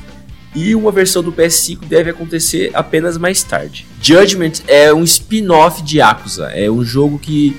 e 0.54 0.74
uma 0.74 0.92
versão 0.92 1.22
do 1.22 1.32
PS5 1.32 1.86
deve 1.86 2.10
acontecer 2.10 2.70
apenas 2.74 3.16
mais 3.16 3.42
tarde. 3.42 3.86
Judgment 4.00 4.52
é 4.66 4.92
um 4.92 5.02
spin-off 5.02 5.82
de 5.82 5.98
Yakuza, 5.98 6.46
é 6.52 6.70
um 6.70 6.84
jogo 6.84 7.18
que 7.18 7.56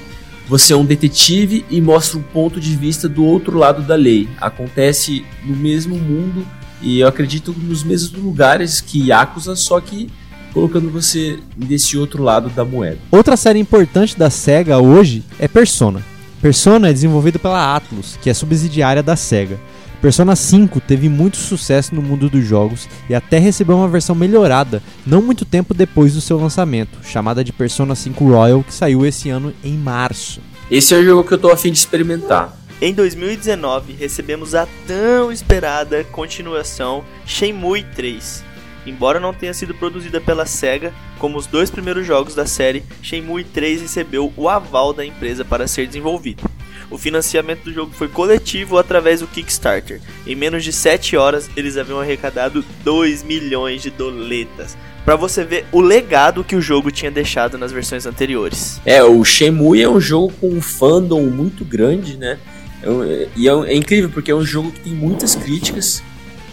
você 0.48 0.74
é 0.74 0.76
um 0.76 0.86
detetive 0.86 1.66
e 1.70 1.82
mostra 1.82 2.20
um 2.20 2.22
ponto 2.22 2.60
de 2.60 2.76
vista 2.76 3.08
do 3.08 3.26
outro 3.26 3.58
lado 3.58 3.82
da 3.82 3.96
lei. 3.96 4.30
Acontece 4.40 5.26
no 5.44 5.56
mesmo 5.56 5.96
mundo 5.96 6.46
e 6.82 7.00
eu 7.00 7.08
acredito 7.08 7.56
nos 7.58 7.84
mesmos 7.84 8.12
lugares 8.22 8.82
que 8.82 9.08
Yakuza, 9.08 9.56
só 9.56 9.80
que 9.80 10.10
colocando 10.54 10.90
você 10.90 11.40
desse 11.56 11.98
outro 11.98 12.22
lado 12.22 12.50
da 12.50 12.64
moeda. 12.64 13.00
Outra 13.12 13.36
série 13.36 13.60
importante 13.60 14.18
da 14.18 14.30
SEGA 14.30 14.78
hoje 14.78 15.24
é 15.40 15.48
Persona. 15.48 16.04
Persona 16.42 16.90
é 16.90 16.94
desenvolvida 16.94 17.40
pela 17.40 17.76
Atlus, 17.76 18.18
que 18.22 18.30
é 18.30 18.34
subsidiária 18.34 19.02
da 19.02 19.16
SEGA. 19.16 19.60
Persona 20.02 20.36
5 20.36 20.82
teve 20.82 21.08
muito 21.08 21.38
sucesso 21.38 21.96
no 21.96 22.02
mundo 22.02 22.30
dos 22.30 22.46
jogos 22.46 22.90
e 23.10 23.16
até 23.16 23.40
recebeu 23.40 23.78
uma 23.78 23.88
versão 23.88 24.14
melhorada 24.14 24.84
não 25.08 25.22
muito 25.22 25.46
tempo 25.46 25.74
depois 25.74 26.14
do 26.14 26.20
seu 26.20 26.38
lançamento, 26.38 27.00
chamada 27.02 27.42
de 27.42 27.54
Persona 27.54 27.96
5 27.96 28.28
Royal, 28.28 28.64
que 28.64 28.74
saiu 28.74 29.06
esse 29.06 29.30
ano 29.30 29.54
em 29.64 29.78
março. 29.78 30.42
Esse 30.70 30.94
é 30.94 30.98
o 30.98 31.06
jogo 31.06 31.24
que 31.24 31.34
eu 31.34 31.38
tô 31.38 31.50
afim 31.50 31.72
de 31.72 31.78
experimentar. 31.78 32.54
Em 32.82 32.94
2019, 32.94 33.94
recebemos 33.94 34.54
a 34.54 34.68
tão 34.86 35.32
esperada 35.32 36.04
continuação 36.04 37.06
Shenmue 37.26 37.86
3. 37.96 38.44
Embora 38.86 39.20
não 39.20 39.34
tenha 39.34 39.54
sido 39.54 39.74
produzida 39.74 40.20
pela 40.20 40.46
SEGA, 40.46 40.94
como 41.20 41.38
os 41.38 41.48
dois 41.48 41.70
primeiros 41.70 42.06
jogos 42.06 42.36
da 42.36 42.46
série, 42.46 42.84
Shenmue 43.02 43.44
3 43.44 43.82
recebeu 43.82 44.32
o 44.36 44.50
aval 44.50 44.94
da 44.94 45.06
empresa 45.06 45.46
para 45.46 45.68
ser 45.68 45.88
desenvolvido. 45.88 46.44
O 46.92 46.98
financiamento 46.98 47.64
do 47.64 47.74
jogo 47.74 47.92
foi 47.94 48.08
coletivo 48.08 48.78
através 48.78 49.22
do 49.22 49.28
Kickstarter. 49.28 50.00
Em 50.28 50.36
menos 50.36 50.64
de 50.64 50.72
7 50.72 51.18
horas, 51.18 51.50
eles 51.56 51.78
haviam 51.78 52.00
arrecadado 52.00 52.64
2 52.84 53.24
milhões 53.24 53.82
de 53.82 53.90
doletas. 53.90 54.78
Para 55.04 55.16
você 55.16 55.44
ver 55.44 55.66
o 55.72 55.82
legado 55.82 56.44
que 56.44 56.56
o 56.56 56.62
jogo 56.62 56.92
tinha 56.92 57.12
deixado 57.12 57.58
nas 57.58 57.72
versões 57.72 58.06
anteriores. 58.06 58.80
É, 58.86 59.04
o 59.04 59.24
Shenmue 59.24 59.82
é 59.82 59.90
um 59.90 60.00
jogo 60.00 60.32
com 60.40 60.50
um 60.50 60.62
fandom 60.62 61.24
muito 61.24 61.66
grande, 61.66 62.16
né? 62.16 62.38
É 62.82 63.28
e 63.36 63.48
é, 63.48 63.52
é, 63.52 63.76
incrível 63.76 64.10
porque 64.10 64.32
é 64.32 64.36
um 64.36 64.46
jogo 64.46 64.72
que 64.72 64.82
tem 64.82 64.94
muitas 64.94 65.36
críticas. 65.36 66.04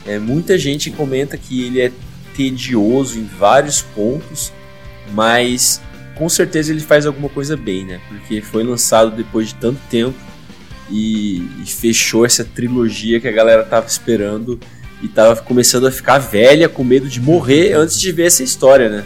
É, 0.06 0.18
muita 0.18 0.56
gente 0.56 0.90
comenta 0.90 1.36
que 1.36 1.66
ele 1.66 1.80
é 1.80 1.92
tedioso 2.36 3.18
em 3.18 3.24
vários 3.24 3.82
pontos, 3.82 4.52
mas 5.12 5.80
com 6.14 6.28
certeza 6.28 6.72
ele 6.72 6.80
faz 6.80 7.06
alguma 7.06 7.28
coisa 7.28 7.56
bem, 7.56 7.84
né? 7.84 8.00
Porque 8.08 8.40
foi 8.40 8.62
lançado 8.62 9.10
depois 9.10 9.48
de 9.48 9.54
tanto 9.54 9.80
tempo 9.90 10.18
e, 10.90 11.38
e 11.62 11.66
fechou 11.66 12.26
essa 12.26 12.44
trilogia 12.44 13.20
que 13.20 13.28
a 13.28 13.32
galera 13.32 13.64
tava 13.64 13.86
esperando 13.86 14.58
e 15.02 15.08
tava 15.08 15.40
começando 15.42 15.86
a 15.86 15.90
ficar 15.90 16.18
velha 16.18 16.68
com 16.68 16.84
medo 16.84 17.08
de 17.08 17.20
morrer 17.20 17.72
antes 17.72 17.98
de 17.98 18.12
ver 18.12 18.26
essa 18.26 18.42
história, 18.42 18.88
né? 18.88 19.04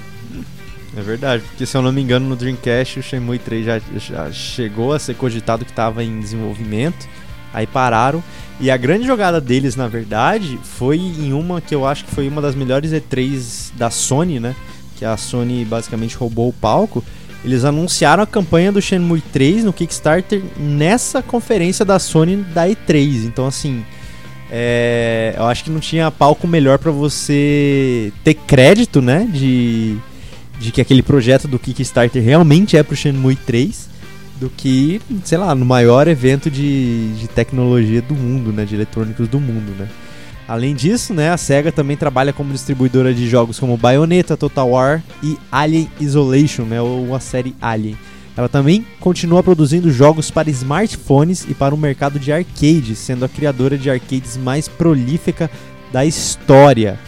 É 0.97 1.01
verdade, 1.03 1.43
porque 1.49 1.67
se 1.67 1.77
eu 1.77 1.83
não 1.83 1.91
me 1.91 2.01
engano 2.01 2.29
no 2.29 2.37
Dreamcast 2.37 3.01
o 3.01 3.03
Shenmue 3.03 3.39
3 3.39 3.67
já, 3.67 3.81
já 3.97 4.33
chegou 4.33 4.93
a 4.93 4.99
ser 4.99 5.15
cogitado 5.15 5.65
que 5.65 5.73
estava 5.73 6.05
em 6.05 6.21
desenvolvimento, 6.21 7.09
aí 7.53 7.67
pararam 7.67 8.23
e 8.61 8.71
a 8.71 8.77
grande 8.77 9.07
jogada 9.07 9.41
deles, 9.41 9.75
na 9.75 9.89
verdade, 9.89 10.59
foi 10.63 10.99
em 10.99 11.33
uma 11.33 11.61
que 11.61 11.75
eu 11.75 11.87
acho 11.87 12.05
que 12.05 12.11
foi 12.11 12.29
uma 12.29 12.41
das 12.41 12.55
melhores 12.55 12.93
E3 12.93 13.73
da 13.77 13.91
Sony, 13.91 14.39
né? 14.39 14.55
Que 14.97 15.05
a 15.05 15.17
Sony 15.17 15.65
basicamente 15.65 16.17
roubou 16.17 16.49
o 16.49 16.53
palco. 16.53 17.05
Eles 17.45 17.65
anunciaram 17.65 18.23
a 18.23 18.27
campanha 18.27 18.73
do 18.73 18.81
Shenmue 18.81 19.21
3 19.21 19.65
no 19.65 19.73
Kickstarter 19.73 20.43
nessa 20.57 21.21
conferência 21.21 21.85
da 21.85 21.99
Sony 21.99 22.37
da 22.37 22.67
E3. 22.67 23.27
Então, 23.27 23.47
assim, 23.47 23.85
é, 24.51 25.35
eu 25.37 25.45
acho 25.45 25.65
que 25.65 25.71
não 25.71 25.81
tinha 25.81 26.11
palco 26.11 26.47
melhor 26.47 26.79
para 26.79 26.93
você 26.93 28.13
ter 28.23 28.35
crédito, 28.35 29.03
né? 29.03 29.29
De, 29.31 29.97
de 30.61 30.71
que 30.71 30.81
aquele 30.81 31.03
projeto 31.03 31.49
do 31.49 31.59
Kickstarter 31.59 32.23
realmente 32.23 32.77
é 32.77 32.83
pro 32.83 32.97
Shenmue 32.97 33.37
3 33.37 33.94
do 34.37 34.51
que, 34.51 35.01
sei 35.25 35.39
lá, 35.39 35.55
no 35.55 35.65
maior 35.65 36.09
evento 36.09 36.51
de, 36.51 37.13
de 37.15 37.29
tecnologia 37.29 38.03
do 38.03 38.15
mundo, 38.15 38.53
né, 38.53 38.65
de 38.65 38.75
eletrônicos 38.75 39.29
do 39.29 39.41
mundo, 39.41 39.75
né. 39.79 39.89
Além 40.47 40.75
disso, 40.75 41.15
né, 41.15 41.31
a 41.31 41.37
SEGA 41.39 41.73
também 41.73 41.97
trabalha 41.97 42.33
como 42.33 42.53
distribuidora 42.53 43.15
de 43.15 43.27
jogos 43.29 43.59
como 43.59 43.79
Bayonetta, 43.79 44.37
Total 44.37 44.69
War 44.69 45.03
e 45.23 45.39
Alien 45.51 45.89
Isolation, 45.99 46.65
né, 46.65 46.81
ou 46.81 47.15
a 47.15 47.21
série 47.21 47.55
Alien. 47.61 47.97
Ela 48.37 48.49
também 48.49 48.85
continua 48.99 49.43
produzindo 49.43 49.91
jogos 49.93 50.31
para 50.31 50.51
smartphones 50.51 51.47
e 51.49 51.55
para 51.55 51.75
o 51.75 51.79
mercado 51.79 52.19
de 52.19 52.33
arcade, 52.33 52.97
sendo 52.97 53.25
a 53.25 53.29
criadora 53.29 53.79
de 53.79 53.89
arcades 53.89 54.37
mais 54.37 54.69
prolífica 54.69 55.49
da 55.93 56.05
história. 56.05 56.99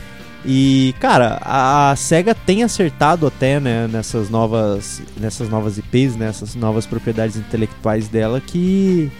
E, 0.46 0.94
cara, 1.00 1.40
a, 1.42 1.94
SEGA 1.96 2.32
tem 2.32 2.62
acertado 2.62 3.26
até, 3.26 3.58
né, 3.58 3.88
nessas 3.88 4.30
novas, 4.30 5.02
nessas 5.18 5.48
novas 5.48 5.76
IPs, 5.76 6.14
nessas 6.14 6.54
novas 6.54 6.86
propriedades 6.86 7.36
intelectuais 7.36 8.06
dela 8.08 8.40
que 8.40 9.10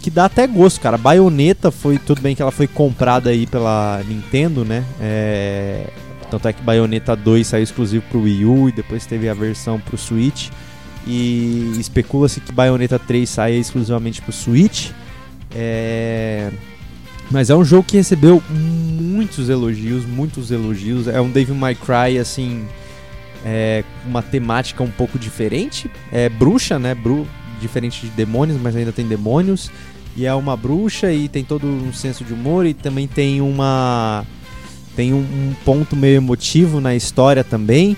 que 0.00 0.10
dá 0.10 0.26
até 0.26 0.46
gosto, 0.46 0.80
cara. 0.80 0.96
Bayonetta 0.96 1.70
foi, 1.70 1.98
tudo 1.98 2.20
bem 2.20 2.34
que 2.34 2.40
ela 2.40 2.52
foi 2.52 2.66
comprada 2.66 3.30
aí 3.30 3.46
pela 3.46 4.00
Nintendo, 4.06 4.64
né? 4.64 4.84
É, 5.00 5.90
tanto 6.30 6.46
é 6.46 6.52
que 6.52 6.62
Bayonetta 6.62 7.16
2 7.16 7.46
saiu 7.46 7.62
exclusivo 7.62 8.04
pro 8.08 8.22
Wii 8.22 8.44
U 8.44 8.68
e 8.68 8.72
depois 8.72 9.06
teve 9.06 9.28
a 9.28 9.34
versão 9.34 9.80
pro 9.80 9.98
Switch. 9.98 10.50
E 11.06 11.74
especula-se 11.78 12.40
que 12.40 12.52
Bayonetta 12.52 12.98
3 12.98 13.28
saia 13.28 13.56
exclusivamente 13.56 14.22
pro 14.22 14.32
Switch. 14.32 14.90
É... 15.54 16.50
Mas 17.30 17.50
é 17.50 17.54
um 17.54 17.64
jogo 17.64 17.84
que 17.84 17.96
recebeu 17.96 18.42
muitos 18.48 19.48
elogios, 19.48 20.04
muitos 20.06 20.50
elogios. 20.50 21.06
É 21.08 21.20
um 21.20 21.30
Devil 21.30 21.54
May 21.54 21.74
Cry, 21.74 22.18
assim, 22.18 22.66
é, 23.44 23.84
uma 24.06 24.22
temática 24.22 24.82
um 24.82 24.90
pouco 24.90 25.18
diferente. 25.18 25.90
É 26.10 26.28
bruxa, 26.28 26.78
né? 26.78 26.94
Bru 26.94 27.26
diferente 27.60 28.06
de 28.06 28.08
demônios, 28.12 28.60
mas 28.60 28.76
ainda 28.76 28.92
tem 28.92 29.06
demônios. 29.06 29.70
E 30.16 30.26
é 30.26 30.34
uma 30.34 30.56
bruxa 30.56 31.12
e 31.12 31.28
tem 31.28 31.44
todo 31.44 31.66
um 31.66 31.92
senso 31.92 32.24
de 32.24 32.32
humor 32.32 32.66
e 32.66 32.74
também 32.74 33.06
tem 33.06 33.40
uma 33.40 34.24
tem 34.96 35.12
um, 35.14 35.18
um 35.18 35.54
ponto 35.64 35.94
meio 35.94 36.16
emotivo 36.16 36.80
na 36.80 36.94
história 36.94 37.44
também. 37.44 37.96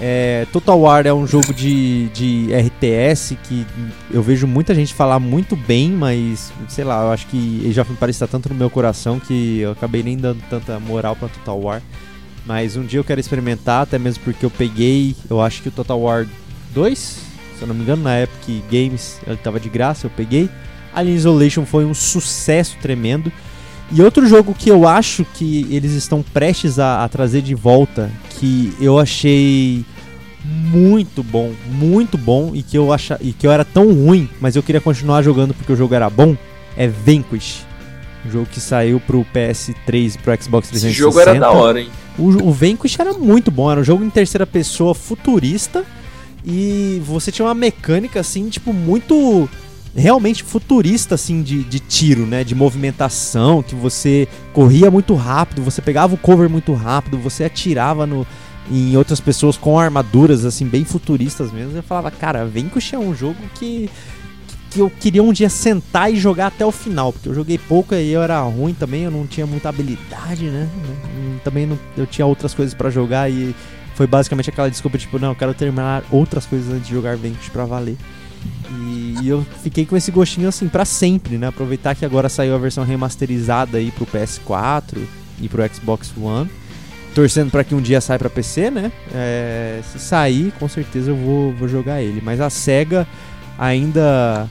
É, 0.00 0.46
Total 0.52 0.78
War 0.80 1.06
é 1.06 1.12
um 1.12 1.26
jogo 1.26 1.52
de, 1.52 2.08
de 2.08 2.48
RTS 2.52 3.36
que 3.44 3.66
eu 4.10 4.22
vejo 4.22 4.46
muita 4.46 4.74
gente 4.74 4.94
falar 4.94 5.20
muito 5.20 5.54
bem, 5.54 5.90
mas 5.90 6.52
sei 6.68 6.84
lá, 6.84 7.02
eu 7.02 7.12
acho 7.12 7.26
que 7.26 7.72
of 7.78 7.92
Empires 7.92 8.16
está 8.16 8.26
tanto 8.26 8.48
no 8.48 8.54
meu 8.54 8.70
coração 8.70 9.20
que 9.20 9.60
eu 9.60 9.72
acabei 9.72 10.02
nem 10.02 10.16
dando 10.16 10.42
tanta 10.48 10.80
moral 10.80 11.14
para 11.14 11.28
Total 11.28 11.60
War. 11.60 11.82
Mas 12.44 12.76
um 12.76 12.84
dia 12.84 12.98
eu 12.98 13.04
quero 13.04 13.20
experimentar, 13.20 13.82
até 13.82 13.98
mesmo 13.98 14.24
porque 14.24 14.44
eu 14.44 14.50
peguei, 14.50 15.14
eu 15.30 15.40
acho 15.40 15.62
que 15.62 15.68
o 15.68 15.72
Total 15.72 16.00
War 16.00 16.26
2, 16.74 16.98
se 16.98 17.20
eu 17.60 17.68
não 17.68 17.74
me 17.74 17.82
engano, 17.82 18.02
na 18.02 18.22
Epic 18.22 18.64
Games, 18.70 19.20
ele 19.24 19.36
estava 19.36 19.60
de 19.60 19.68
graça, 19.68 20.06
eu 20.06 20.10
peguei. 20.10 20.50
Alien 20.92 21.16
Isolation 21.16 21.64
foi 21.64 21.84
um 21.84 21.94
sucesso 21.94 22.76
tremendo. 22.82 23.32
E 23.92 24.02
outro 24.02 24.26
jogo 24.26 24.54
que 24.54 24.70
eu 24.70 24.88
acho 24.88 25.24
que 25.34 25.66
eles 25.70 25.92
estão 25.92 26.22
prestes 26.22 26.78
a, 26.78 27.04
a 27.04 27.08
trazer 27.08 27.42
de 27.42 27.54
volta, 27.54 28.10
que 28.42 28.74
eu 28.80 28.98
achei 28.98 29.84
muito 30.44 31.22
bom, 31.22 31.52
muito 31.68 32.18
bom 32.18 32.50
e 32.52 32.60
que 32.60 32.76
eu 32.76 32.92
acha, 32.92 33.16
e 33.20 33.32
que 33.32 33.46
eu 33.46 33.52
era 33.52 33.64
tão 33.64 33.92
ruim, 33.92 34.28
mas 34.40 34.56
eu 34.56 34.64
queria 34.64 34.80
continuar 34.80 35.22
jogando 35.22 35.54
porque 35.54 35.72
o 35.72 35.76
jogo 35.76 35.94
era 35.94 36.10
bom, 36.10 36.36
é 36.76 36.88
Vanquish. 36.88 37.64
Um 38.26 38.30
jogo 38.32 38.46
que 38.46 38.58
saiu 38.58 38.98
pro 38.98 39.24
PS3 39.32 40.16
e 40.16 40.18
pro 40.18 40.42
Xbox 40.42 40.70
360. 40.70 40.88
Esse 40.88 40.92
jogo 40.92 41.20
era 41.20 41.38
da 41.38 41.52
hora, 41.52 41.80
hein? 41.80 41.88
O, 42.18 42.48
o 42.48 42.52
Vanquish 42.52 42.98
era 42.98 43.12
muito 43.12 43.48
bom, 43.48 43.70
era 43.70 43.80
um 43.80 43.84
jogo 43.84 44.02
em 44.02 44.10
terceira 44.10 44.44
pessoa 44.44 44.92
futurista 44.92 45.84
e 46.44 47.00
você 47.06 47.30
tinha 47.30 47.46
uma 47.46 47.54
mecânica 47.54 48.18
assim, 48.18 48.48
tipo, 48.48 48.72
muito 48.72 49.48
realmente 49.94 50.42
futurista, 50.42 51.14
assim, 51.14 51.42
de, 51.42 51.62
de 51.64 51.78
tiro, 51.78 52.26
né? 52.26 52.44
De 52.44 52.54
movimentação, 52.54 53.62
que 53.62 53.74
você 53.74 54.26
corria 54.52 54.90
muito 54.90 55.14
rápido, 55.14 55.62
você 55.62 55.82
pegava 55.82 56.14
o 56.14 56.18
cover 56.18 56.48
muito 56.48 56.72
rápido, 56.72 57.18
você 57.18 57.44
atirava 57.44 58.06
no, 58.06 58.26
em 58.70 58.96
outras 58.96 59.20
pessoas 59.20 59.56
com 59.56 59.78
armaduras, 59.78 60.44
assim, 60.44 60.66
bem 60.66 60.84
futuristas 60.84 61.52
mesmo. 61.52 61.76
Eu 61.76 61.82
falava, 61.82 62.10
cara, 62.10 62.44
Vanquish 62.44 62.94
é 62.94 62.98
um 62.98 63.14
jogo 63.14 63.36
que, 63.54 63.90
que 64.70 64.80
eu 64.80 64.90
queria 64.90 65.22
um 65.22 65.32
dia 65.32 65.50
sentar 65.50 66.12
e 66.12 66.16
jogar 66.16 66.48
até 66.48 66.64
o 66.64 66.72
final, 66.72 67.12
porque 67.12 67.28
eu 67.28 67.34
joguei 67.34 67.58
pouco 67.58 67.94
e 67.94 68.10
eu 68.10 68.22
era 68.22 68.40
ruim 68.42 68.72
também, 68.72 69.02
eu 69.02 69.10
não 69.10 69.26
tinha 69.26 69.46
muita 69.46 69.68
habilidade, 69.68 70.46
né? 70.46 70.68
Também 71.44 71.66
não, 71.66 71.78
eu 71.96 72.06
tinha 72.06 72.24
outras 72.26 72.54
coisas 72.54 72.74
para 72.74 72.88
jogar 72.88 73.30
e 73.30 73.54
foi 73.94 74.06
basicamente 74.06 74.48
aquela 74.48 74.70
desculpa, 74.70 74.96
tipo, 74.96 75.18
não, 75.18 75.30
eu 75.30 75.34
quero 75.34 75.52
terminar 75.52 76.02
outras 76.10 76.46
coisas 76.46 76.72
antes 76.72 76.86
de 76.86 76.94
jogar 76.94 77.16
Vanquish 77.16 77.50
pra 77.50 77.66
valer. 77.66 77.96
E, 78.80 79.16
e, 79.22 79.28
eu 79.28 79.44
fiquei 79.62 79.84
com 79.84 79.96
esse 79.96 80.10
gostinho 80.10 80.48
assim 80.48 80.68
para 80.68 80.84
sempre, 80.84 81.36
né? 81.36 81.48
Aproveitar 81.48 81.94
que 81.94 82.04
agora 82.04 82.28
saiu 82.28 82.54
a 82.54 82.58
versão 82.58 82.84
remasterizada 82.84 83.78
aí 83.78 83.90
pro 83.90 84.06
PS4 84.06 84.98
e 85.40 85.48
pro 85.48 85.62
Xbox 85.74 86.12
One. 86.16 86.50
Torcendo 87.14 87.50
para 87.50 87.62
que 87.62 87.74
um 87.74 87.80
dia 87.80 88.00
saia 88.00 88.18
para 88.18 88.30
PC, 88.30 88.70
né? 88.70 88.90
É, 89.14 89.80
se 89.92 89.98
sair, 89.98 90.52
com 90.58 90.68
certeza 90.68 91.10
eu 91.10 91.16
vou, 91.16 91.52
vou 91.52 91.68
jogar 91.68 92.00
ele. 92.00 92.22
Mas 92.24 92.40
a 92.40 92.48
SEGA 92.48 93.06
ainda 93.58 94.48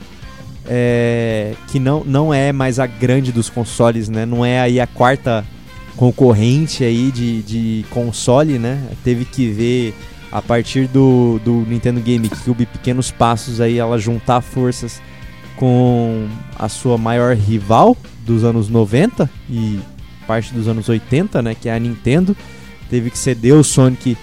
é, 0.66 1.54
que 1.68 1.80
não, 1.80 2.04
não 2.04 2.32
é 2.32 2.52
mais 2.52 2.78
a 2.78 2.86
grande 2.86 3.32
dos 3.32 3.48
consoles, 3.48 4.08
né? 4.08 4.24
Não 4.24 4.44
é 4.44 4.60
aí 4.60 4.78
a 4.78 4.86
quarta 4.86 5.44
concorrente 5.96 6.84
aí 6.84 7.10
de, 7.10 7.42
de 7.42 7.84
console, 7.90 8.58
né? 8.58 8.80
Teve 9.02 9.24
que 9.24 9.48
ver 9.48 9.94
a 10.32 10.40
partir 10.40 10.88
do, 10.88 11.38
do 11.44 11.52
Nintendo 11.66 12.00
GameCube, 12.00 12.64
pequenos 12.64 13.10
passos 13.10 13.60
aí, 13.60 13.78
ela 13.78 13.98
juntar 13.98 14.40
forças 14.40 15.00
com 15.56 16.26
a 16.58 16.68
sua 16.68 16.96
maior 16.96 17.36
rival 17.36 17.96
dos 18.24 18.42
anos 18.42 18.70
90 18.70 19.28
e 19.50 19.78
parte 20.26 20.54
dos 20.54 20.66
anos 20.66 20.88
80, 20.88 21.42
né, 21.42 21.54
que 21.54 21.68
é 21.68 21.74
a 21.74 21.78
Nintendo, 21.78 22.34
teve 22.88 23.10
que 23.10 23.18
ceder 23.18 23.54
o 23.54 23.62
Sonic 23.62 24.16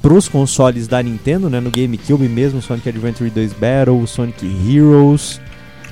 pros 0.00 0.28
consoles 0.28 0.86
da 0.86 1.02
Nintendo, 1.02 1.50
né, 1.50 1.58
no 1.58 1.70
GameCube 1.70 2.28
mesmo, 2.28 2.62
Sonic 2.62 2.88
Adventure 2.88 3.28
2 3.28 3.52
Battle, 3.54 4.06
Sonic 4.06 4.46
Heroes, 4.46 5.40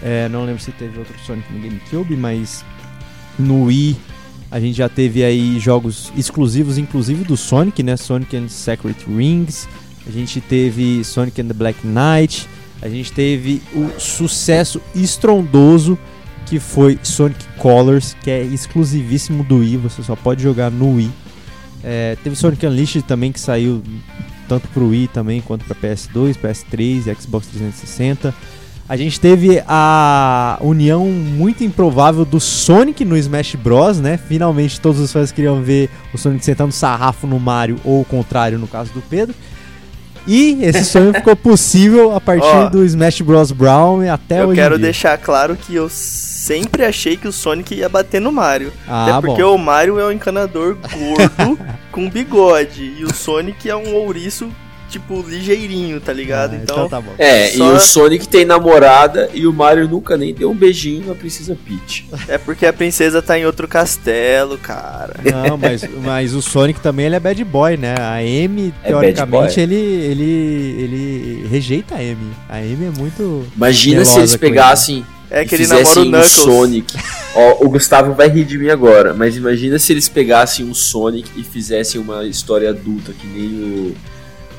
é, 0.02 0.28
não 0.28 0.44
lembro 0.44 0.62
se 0.62 0.70
teve 0.70 0.98
outro 0.98 1.14
Sonic 1.26 1.52
no 1.52 1.60
GameCube, 1.60 2.16
mas 2.16 2.64
no 3.38 3.64
Wii 3.64 3.96
a 4.52 4.60
gente 4.60 4.76
já 4.76 4.86
teve 4.86 5.24
aí 5.24 5.58
jogos 5.58 6.12
exclusivos, 6.14 6.76
inclusive 6.76 7.24
do 7.24 7.38
Sonic, 7.38 7.82
né? 7.82 7.96
Sonic 7.96 8.36
and 8.36 8.48
Secret 8.48 8.96
Rings. 9.08 9.66
A 10.06 10.10
gente 10.10 10.42
teve 10.42 11.02
Sonic 11.02 11.40
and 11.40 11.46
the 11.46 11.54
Black 11.54 11.78
Knight. 11.86 12.46
A 12.82 12.88
gente 12.88 13.10
teve 13.12 13.62
o 13.74 13.98
sucesso 13.98 14.78
estrondoso 14.94 15.98
que 16.44 16.60
foi 16.60 16.98
Sonic 17.02 17.42
Colors, 17.56 18.14
que 18.22 18.30
é 18.30 18.42
exclusivíssimo 18.42 19.42
do 19.42 19.60
Wii. 19.60 19.78
Você 19.78 20.02
só 20.02 20.14
pode 20.14 20.42
jogar 20.42 20.70
no 20.70 20.96
Wii. 20.96 21.10
É, 21.82 22.18
teve 22.22 22.36
Sonic 22.36 22.66
Unleashed 22.66 23.06
também 23.06 23.32
que 23.32 23.40
saiu 23.40 23.82
tanto 24.46 24.68
para 24.68 24.82
o 24.82 24.90
Wii 24.90 25.08
também 25.08 25.40
quanto 25.40 25.64
para 25.64 25.74
PS2, 25.76 26.36
PS3 26.36 27.06
e 27.06 27.14
Xbox 27.14 27.46
360. 27.46 28.34
A 28.92 28.96
gente 28.98 29.18
teve 29.18 29.64
a 29.66 30.58
união 30.60 31.06
muito 31.06 31.64
improvável 31.64 32.26
do 32.26 32.38
Sonic 32.38 33.06
no 33.06 33.16
Smash 33.16 33.54
Bros, 33.54 33.98
né? 33.98 34.18
Finalmente 34.18 34.78
todos 34.78 35.00
os 35.00 35.10
fãs 35.10 35.32
queriam 35.32 35.62
ver 35.62 35.88
o 36.12 36.18
Sonic 36.18 36.44
sentando 36.44 36.72
sarrafo 36.72 37.26
no 37.26 37.40
Mario 37.40 37.80
ou 37.86 38.02
o 38.02 38.04
contrário 38.04 38.58
no 38.58 38.68
caso 38.68 38.92
do 38.92 39.00
Pedro. 39.00 39.34
E 40.26 40.58
esse 40.60 40.84
sonho 40.84 41.14
ficou 41.16 41.34
possível 41.34 42.14
a 42.14 42.20
partir 42.20 42.66
oh, 42.66 42.68
do 42.68 42.84
Smash 42.84 43.22
Bros 43.22 43.50
Brown 43.50 44.02
até 44.12 44.44
hoje. 44.44 44.60
Eu 44.60 44.62
quero 44.62 44.78
deixar 44.78 45.16
claro 45.16 45.56
que 45.56 45.74
eu 45.74 45.88
sempre 45.88 46.84
achei 46.84 47.16
que 47.16 47.26
o 47.26 47.32
Sonic 47.32 47.74
ia 47.74 47.88
bater 47.88 48.20
no 48.20 48.30
Mario. 48.30 48.74
Ah, 48.86 49.16
Até 49.16 49.26
porque 49.26 49.42
bom. 49.42 49.54
o 49.54 49.58
Mario 49.58 49.98
é 49.98 50.04
um 50.04 50.12
encanador 50.12 50.76
gordo 50.76 51.58
com 51.90 52.10
bigode 52.10 52.92
e 52.98 53.04
o 53.04 53.14
Sonic 53.14 53.70
é 53.70 53.74
um 53.74 53.94
ouriço 53.94 54.52
tipo, 54.92 55.22
ligeirinho, 55.26 56.00
tá 56.00 56.12
ligado? 56.12 56.52
Ah, 56.54 56.60
então, 56.62 56.76
então 56.76 56.88
tá 56.88 57.00
bom. 57.00 57.12
É, 57.18 57.48
Só- 57.48 57.72
e 57.72 57.76
o 57.76 57.80
Sonic 57.80 58.28
tem 58.28 58.44
namorada 58.44 59.28
e 59.34 59.46
o 59.46 59.52
Mario 59.52 59.88
nunca 59.88 60.16
nem 60.16 60.32
deu 60.34 60.50
um 60.50 60.54
beijinho 60.54 61.06
na 61.08 61.14
Princesa 61.14 61.56
Peach. 61.66 62.06
é 62.28 62.38
porque 62.38 62.66
a 62.66 62.72
princesa 62.72 63.20
tá 63.22 63.38
em 63.38 63.44
outro 63.46 63.66
castelo, 63.66 64.56
cara. 64.58 65.14
Não, 65.24 65.56
mas, 65.56 65.82
mas 66.04 66.34
o 66.34 66.42
Sonic 66.42 66.80
também 66.80 67.06
ele 67.06 67.16
é 67.16 67.20
bad 67.20 67.42
boy, 67.44 67.76
né? 67.76 67.94
A 67.98 68.16
Amy, 68.18 68.72
É 68.84 68.88
teoricamente, 68.88 69.58
ele, 69.60 69.74
ele, 69.74 70.24
ele 70.82 71.46
rejeita 71.50 71.94
a 71.94 71.98
Amy. 71.98 72.32
A 72.48 72.56
Amy 72.58 72.86
é 72.86 72.98
muito. 72.98 73.44
Imagina 73.56 74.04
se 74.04 74.18
eles 74.18 74.36
pegassem 74.36 75.04
É 75.30 75.42
e 75.42 75.46
que 75.46 75.54
ele 75.54 75.66
namora 75.66 75.84
o 75.84 75.86
fizessem 75.88 76.02
um 76.02 76.10
Knuckles. 76.10 76.32
Sonic. 76.32 76.94
Ó, 77.34 77.64
o 77.64 77.70
Gustavo 77.70 78.12
vai 78.12 78.28
rir 78.28 78.44
de 78.44 78.58
mim 78.58 78.68
agora, 78.68 79.14
mas 79.14 79.36
imagina 79.38 79.78
se 79.78 79.90
eles 79.92 80.06
pegassem 80.06 80.66
um 80.66 80.74
Sonic 80.74 81.30
e 81.34 81.42
fizessem 81.42 81.98
uma 81.98 82.24
história 82.26 82.68
adulta, 82.68 83.12
que 83.18 83.26
nem 83.26 83.46
o. 83.48 83.94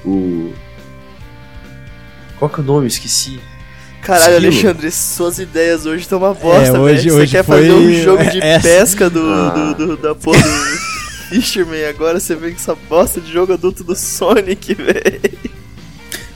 O. 0.06 0.54
Qual 2.40 2.50
que 2.50 2.60
é 2.60 2.64
o 2.64 2.66
nome? 2.66 2.88
Esqueci. 2.88 3.40
Caralho, 4.02 4.50
Esquilo. 4.50 4.70
Alexandre, 4.70 4.92
suas 4.92 5.40
ideias 5.40 5.86
hoje 5.86 6.02
estão 6.02 6.20
uma 6.20 6.34
bosta, 6.34 6.76
É, 6.76 6.80
hoje- 6.80 6.96
velho. 7.04 7.14
Você 7.16 7.22
hoje 7.22 7.32
quer 7.32 7.44
foi- 7.46 7.58
fazer 7.62 7.72
um 7.72 7.94
jogo 8.04 8.24
de 8.26 8.40
essa- 8.44 8.68
pesca 8.68 9.10
do, 9.10 9.22
Ah. 9.32 9.74
do, 9.78 9.88
do- 9.88 9.98
da 9.98 10.14
porra 10.14 10.42
do 10.42 10.50
Fisherman 11.30 11.86
agora, 11.86 12.20
você 12.20 12.36
vê 12.36 12.52
que 12.52 12.58
essa 12.58 12.76
bosta 12.76 13.22
de 13.22 13.32
jogo 13.32 13.54
adulto 13.54 13.84
do 13.84 13.96
Sonic, 13.96 14.74
velho. 14.76 15.22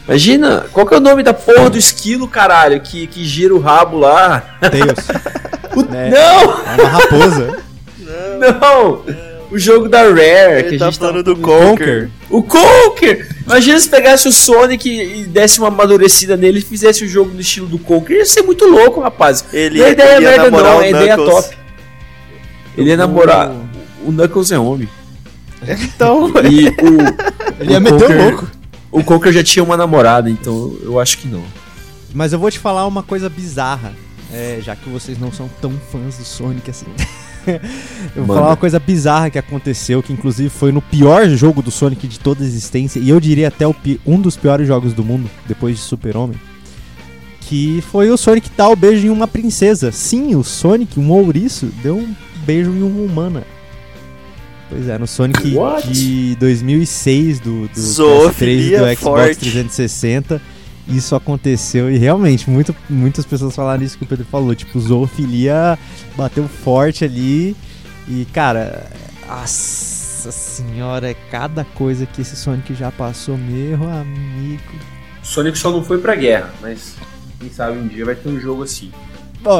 Imagina, 0.08 0.66
qual 0.72 0.86
que 0.88 0.94
é 0.94 0.98
o 0.98 1.02
nome 1.02 1.22
da 1.22 1.34
porra 1.34 1.70
do 1.70 1.78
esquilo, 1.78 2.26
caralho, 2.30 2.80
que, 2.80 3.06
que 3.08 3.26
gira 3.26 3.54
o 3.54 3.60
rabo 3.60 3.98
lá? 4.00 4.40
Tails. 4.62 5.06
O- 5.76 5.94
É. 5.94 6.10
Não! 6.10 6.66
É 6.66 6.76
uma 6.82 6.90
raposa. 6.90 7.58
Não! 8.00 9.04
O 9.50 9.58
jogo 9.58 9.88
da 9.88 10.04
Rare, 10.04 10.64
que 10.64 10.70
Ele 10.70 10.76
a 10.76 10.80
tá 10.80 10.86
gente 10.86 11.00
falando 11.00 11.24
tá... 11.24 11.32
do 11.32 11.38
Conker. 11.38 12.10
O 12.30 12.44
Conker! 12.44 13.30
Imagina 13.46 13.80
se 13.80 13.90
pegasse 13.90 14.28
o 14.28 14.32
Sonic 14.32 14.90
e 14.90 15.24
desse 15.24 15.60
uma 15.60 15.70
amadurecida 15.70 16.36
nele 16.36 16.60
e 16.60 16.62
fizesse 16.62 17.06
o 17.06 17.08
jogo 17.08 17.32
no 17.34 17.40
estilo 17.40 17.68
do 17.68 17.80
Conker. 17.80 18.18
Ia 18.18 18.26
ser 18.26 18.42
muito 18.42 18.66
louco, 18.66 19.00
rapaz. 19.00 19.46
Ele 19.54 19.80
Não 19.80 19.86
é 19.86 19.90
ia, 19.90 19.94
ideia 19.94 20.12
ia 20.14 20.20
merda 20.20 20.52
não, 20.52 20.82
é 20.82 20.90
ideia 20.90 21.16
top. 21.16 21.58
Ele 22.78 22.90
ia 22.90 22.98
namorar... 22.98 23.52
O 24.04 24.12
Knuckles 24.12 24.52
é 24.52 24.60
homem. 24.60 24.88
Então, 25.68 26.32
E 26.50 26.68
o... 26.68 27.60
Ele 27.60 27.72
ia 27.72 27.80
meter 27.80 28.12
o 28.12 28.24
louco. 28.24 28.48
O 28.92 29.04
Conker 29.04 29.32
já 29.34 29.44
tinha 29.44 29.64
uma 29.64 29.76
namorada, 29.76 30.30
então 30.30 30.78
eu 30.82 31.00
acho 31.00 31.18
que 31.18 31.28
não. 31.28 31.44
Mas 32.14 32.32
eu 32.34 32.40
vou 32.40 32.50
te 32.50 32.60
falar 32.60 32.86
uma 32.88 33.04
coisa 33.04 33.30
bizarra. 33.30 33.94
é, 34.34 34.60
já 34.62 34.76
que 34.76 34.90
vocês 34.90 35.20
não 35.20 35.32
são 35.32 35.50
tão 35.62 35.74
fãs 35.92 36.18
do 36.18 36.24
Sonic 36.24 36.70
assim. 36.70 36.86
Eu 38.16 38.24
vou 38.24 38.28
Manda. 38.28 38.34
falar 38.40 38.48
uma 38.52 38.58
coisa 38.58 38.80
bizarra 38.80 39.30
que 39.30 39.38
aconteceu, 39.40 40.02
que 40.04 40.12
inclusive 40.14 40.50
foi 40.50 40.72
no 40.72 40.82
pior 40.82 41.28
jogo 41.30 41.62
do 41.62 41.72
Sonic 41.72 42.08
de 42.08 42.20
toda 42.20 42.44
a 42.44 42.48
existência, 42.48 43.00
e 43.00 43.10
eu 43.10 43.20
diria 43.20 43.48
até 43.48 43.66
o 43.68 43.74
pi- 43.74 44.00
um 44.06 44.20
dos 44.20 44.36
piores 44.36 44.68
jogos 44.68 44.94
do 44.94 45.04
mundo, 45.04 45.30
depois 45.48 45.76
de 45.78 45.82
Super-Homem, 45.82 46.38
que 47.42 47.82
foi 47.92 48.10
o 48.10 48.18
Sonic 48.18 48.50
dar 48.58 48.70
o 48.70 48.76
beijo 48.76 49.06
em 49.08 49.10
uma 49.10 49.28
princesa. 49.28 49.92
Sim, 49.92 50.36
o 50.36 50.44
Sonic, 50.44 51.00
um 51.00 51.12
ouriço, 51.12 51.68
deu 51.82 51.98
um 51.98 52.14
beijo 52.46 52.72
em 52.72 52.82
uma 52.84 53.02
humana. 53.02 53.44
Pois 54.70 54.88
é, 54.90 54.98
no 54.98 55.08
Sonic 55.08 55.56
What? 55.56 55.90
de 55.90 56.36
2006 56.42 57.40
do, 57.40 57.68
do 57.70 57.80
Zoofilia 57.80 58.80
PS3 58.80 58.82
do 58.82 59.00
Xbox 59.00 59.02
forte. 59.02 59.40
360. 59.40 60.42
Isso 60.88 61.16
aconteceu 61.16 61.92
e 61.92 61.98
realmente 61.98 62.50
muito, 62.50 62.76
muitas 62.90 63.26
pessoas 63.26 63.56
falaram 63.56 63.84
isso 63.84 63.98
que 63.98 64.04
o 64.04 64.08
Pedro 64.08 64.26
falou. 64.26 64.56
Tipo, 64.56 64.80
zoofilia 64.80 65.78
bateu 66.16 66.48
forte 66.48 67.04
ali. 67.04 67.56
E, 68.08 68.26
cara, 68.34 68.90
nossa 69.28 70.32
senhora, 70.32 71.10
é 71.10 71.14
cada 71.14 71.66
coisa 71.66 72.06
que 72.06 72.22
esse 72.22 72.36
Sonic 72.36 72.74
já 72.74 72.92
passou, 72.92 73.38
meu 73.38 73.84
amigo. 73.90 74.64
Sonic 75.22 75.58
só 75.58 75.72
não 75.72 75.84
foi 75.84 75.98
pra 75.98 76.16
guerra, 76.16 76.54
mas 76.62 76.96
quem 77.40 77.50
sabe 77.52 77.78
um 77.78 77.88
dia 77.88 78.06
vai 78.06 78.16
ter 78.16 78.30
um 78.30 78.40
jogo 78.40 78.64
assim. 78.64 78.92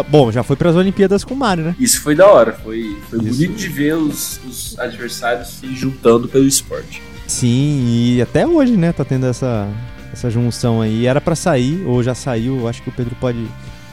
Bom, 0.10 0.32
já 0.32 0.44
foi 0.44 0.56
pras 0.56 0.76
Olimpíadas 0.76 1.24
com 1.24 1.34
o 1.34 1.38
Mario, 1.38 1.66
né? 1.66 1.76
Isso 1.80 2.02
foi 2.02 2.16
da 2.16 2.28
hora, 2.28 2.52
foi, 2.52 2.98
foi 3.10 3.20
Isso. 3.20 3.30
bonito 3.30 3.56
de 3.56 3.68
ver 3.70 3.96
os, 3.96 4.40
os 4.46 4.78
adversários 4.80 5.50
se 5.50 5.74
juntando 5.76 6.28
pelo 6.28 6.46
esporte. 6.46 7.02
Sim, 7.28 7.86
e 7.86 8.22
até 8.22 8.46
hoje, 8.48 8.76
né, 8.76 8.92
tá 8.92 9.06
tendo 9.06 9.26
essa, 9.26 9.68
essa 10.18 10.30
junção 10.30 10.82
aí. 10.82 11.06
Era 11.06 11.22
pra 11.22 11.36
sair, 11.36 11.84
ou 11.86 12.02
já 12.02 12.16
saiu, 12.16 12.68
acho 12.68 12.82
que 12.82 12.90
o 12.90 12.92
Pedro 12.92 13.16
pode 13.20 13.48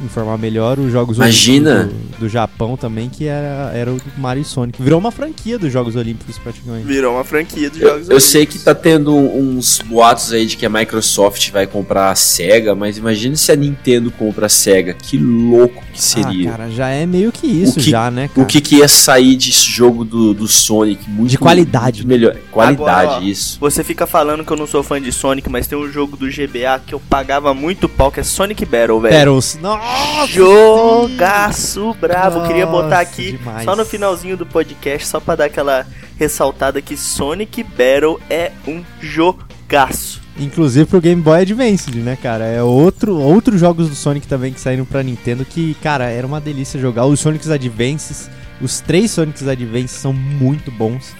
informar 0.04 0.38
melhor, 0.38 0.78
os 0.78 0.92
Jogos 0.92 1.16
Imagina. 1.16 1.70
Olímpicos 1.80 2.10
do, 2.12 2.18
do 2.20 2.28
Japão 2.28 2.76
também, 2.76 3.08
que 3.08 3.26
era, 3.26 3.70
era 3.74 3.92
o 3.92 3.98
Mario 4.16 4.42
e 4.42 4.44
Sonic. 4.44 4.82
Virou 4.82 4.98
uma 4.98 5.10
franquia 5.10 5.58
dos 5.58 5.72
Jogos 5.72 5.96
Olímpicos 5.96 6.38
praticamente. 6.38 6.86
Virou 6.86 7.14
uma 7.14 7.24
franquia 7.24 7.68
dos 7.70 7.80
Eu, 7.80 7.88
jogos 7.90 8.10
eu 8.10 8.20
sei 8.20 8.46
que 8.46 8.52
Olímpicos. 8.54 8.64
tá 8.64 8.74
tendo 8.74 9.14
uns 9.14 9.80
boatos 9.84 10.32
aí 10.32 10.46
de 10.46 10.56
que 10.56 10.66
a 10.66 10.70
Microsoft 10.70 11.50
vai 11.50 11.66
comprar 11.66 12.10
a 12.10 12.14
SEGA, 12.14 12.74
mas 12.74 12.98
imagine 12.98 13.36
se 13.36 13.50
a 13.52 13.56
Nintendo 13.56 14.10
compra 14.10 14.46
a 14.46 14.48
SEGA. 14.48 14.94
Que 14.94 15.16
louco 15.18 15.82
que 15.92 16.02
seria. 16.02 16.48
Ah, 16.50 16.56
cara, 16.56 16.70
já 16.70 16.88
é 16.88 17.06
meio 17.06 17.30
que 17.32 17.46
isso 17.46 17.74
que- 17.80 17.90
já, 17.90 18.10
né, 18.10 18.28
cara? 18.28 18.40
o 18.42 18.46
que, 18.46 18.60
que 18.60 18.76
ia 18.76 18.88
sair 18.88 19.36
de 19.36 19.50
jogo 19.52 20.04
do, 20.04 20.34
do 20.34 20.46
Sonic? 20.48 21.08
Muito, 21.08 21.30
De 21.30 21.38
qualidade. 21.38 21.98
muito 21.98 22.08
melhor. 22.08 22.36
Qualidade, 22.50 22.82
Agora, 23.06 23.18
ó, 23.18 23.22
isso. 23.22 23.58
Você 23.60 23.82
fica 23.84 24.06
falando 24.06 24.44
que 24.44 24.52
eu 24.52 24.56
não 24.56 24.66
sou 24.66 24.82
fã 24.82 25.00
de 25.00 25.12
Sonic, 25.12 25.48
mas 25.48 25.66
tem 25.66 25.78
um 25.78 25.90
jogo 25.90 26.16
do 26.16 26.26
GBA 26.26 26.80
que 26.86 26.94
eu 26.94 27.00
pagava 27.00 27.52
muito 27.54 27.88
pau, 27.88 28.10
que 28.10 28.20
é 28.20 28.22
Sonic 28.22 28.64
Battle, 28.64 29.00
velho. 29.00 29.14
Battles. 29.14 29.58
Nossa! 29.62 29.93
Jogaço 30.26 31.94
brabo. 32.00 32.46
Queria 32.46 32.66
botar 32.66 32.88
Nossa, 32.88 33.00
aqui 33.00 33.32
demais. 33.32 33.64
só 33.64 33.76
no 33.76 33.84
finalzinho 33.84 34.36
do 34.36 34.46
podcast, 34.46 35.06
só 35.06 35.20
pra 35.20 35.36
dar 35.36 35.46
aquela 35.46 35.86
ressaltada 36.18 36.80
que 36.80 36.96
Sonic 36.96 37.62
Battle 37.62 38.20
é 38.30 38.52
um 38.66 38.82
jogaço. 39.00 40.22
Inclusive 40.38 40.86
pro 40.86 41.00
Game 41.00 41.22
Boy 41.22 41.42
Advance, 41.42 41.90
né, 41.96 42.16
cara? 42.20 42.44
É 42.44 42.62
outro, 42.62 43.16
outros 43.16 43.60
jogos 43.60 43.88
do 43.88 43.94
Sonic 43.94 44.26
também 44.26 44.52
que 44.52 44.60
saíram 44.60 44.84
pra 44.84 45.02
Nintendo 45.02 45.44
que, 45.44 45.74
cara, 45.74 46.06
era 46.10 46.26
uma 46.26 46.40
delícia 46.40 46.80
jogar. 46.80 47.06
Os 47.06 47.20
Sonics 47.20 47.50
Advances, 47.50 48.28
os 48.60 48.80
três 48.80 49.12
Sonics 49.12 49.46
Advances 49.46 49.92
são 49.92 50.12
muito 50.12 50.72
bons 50.72 51.14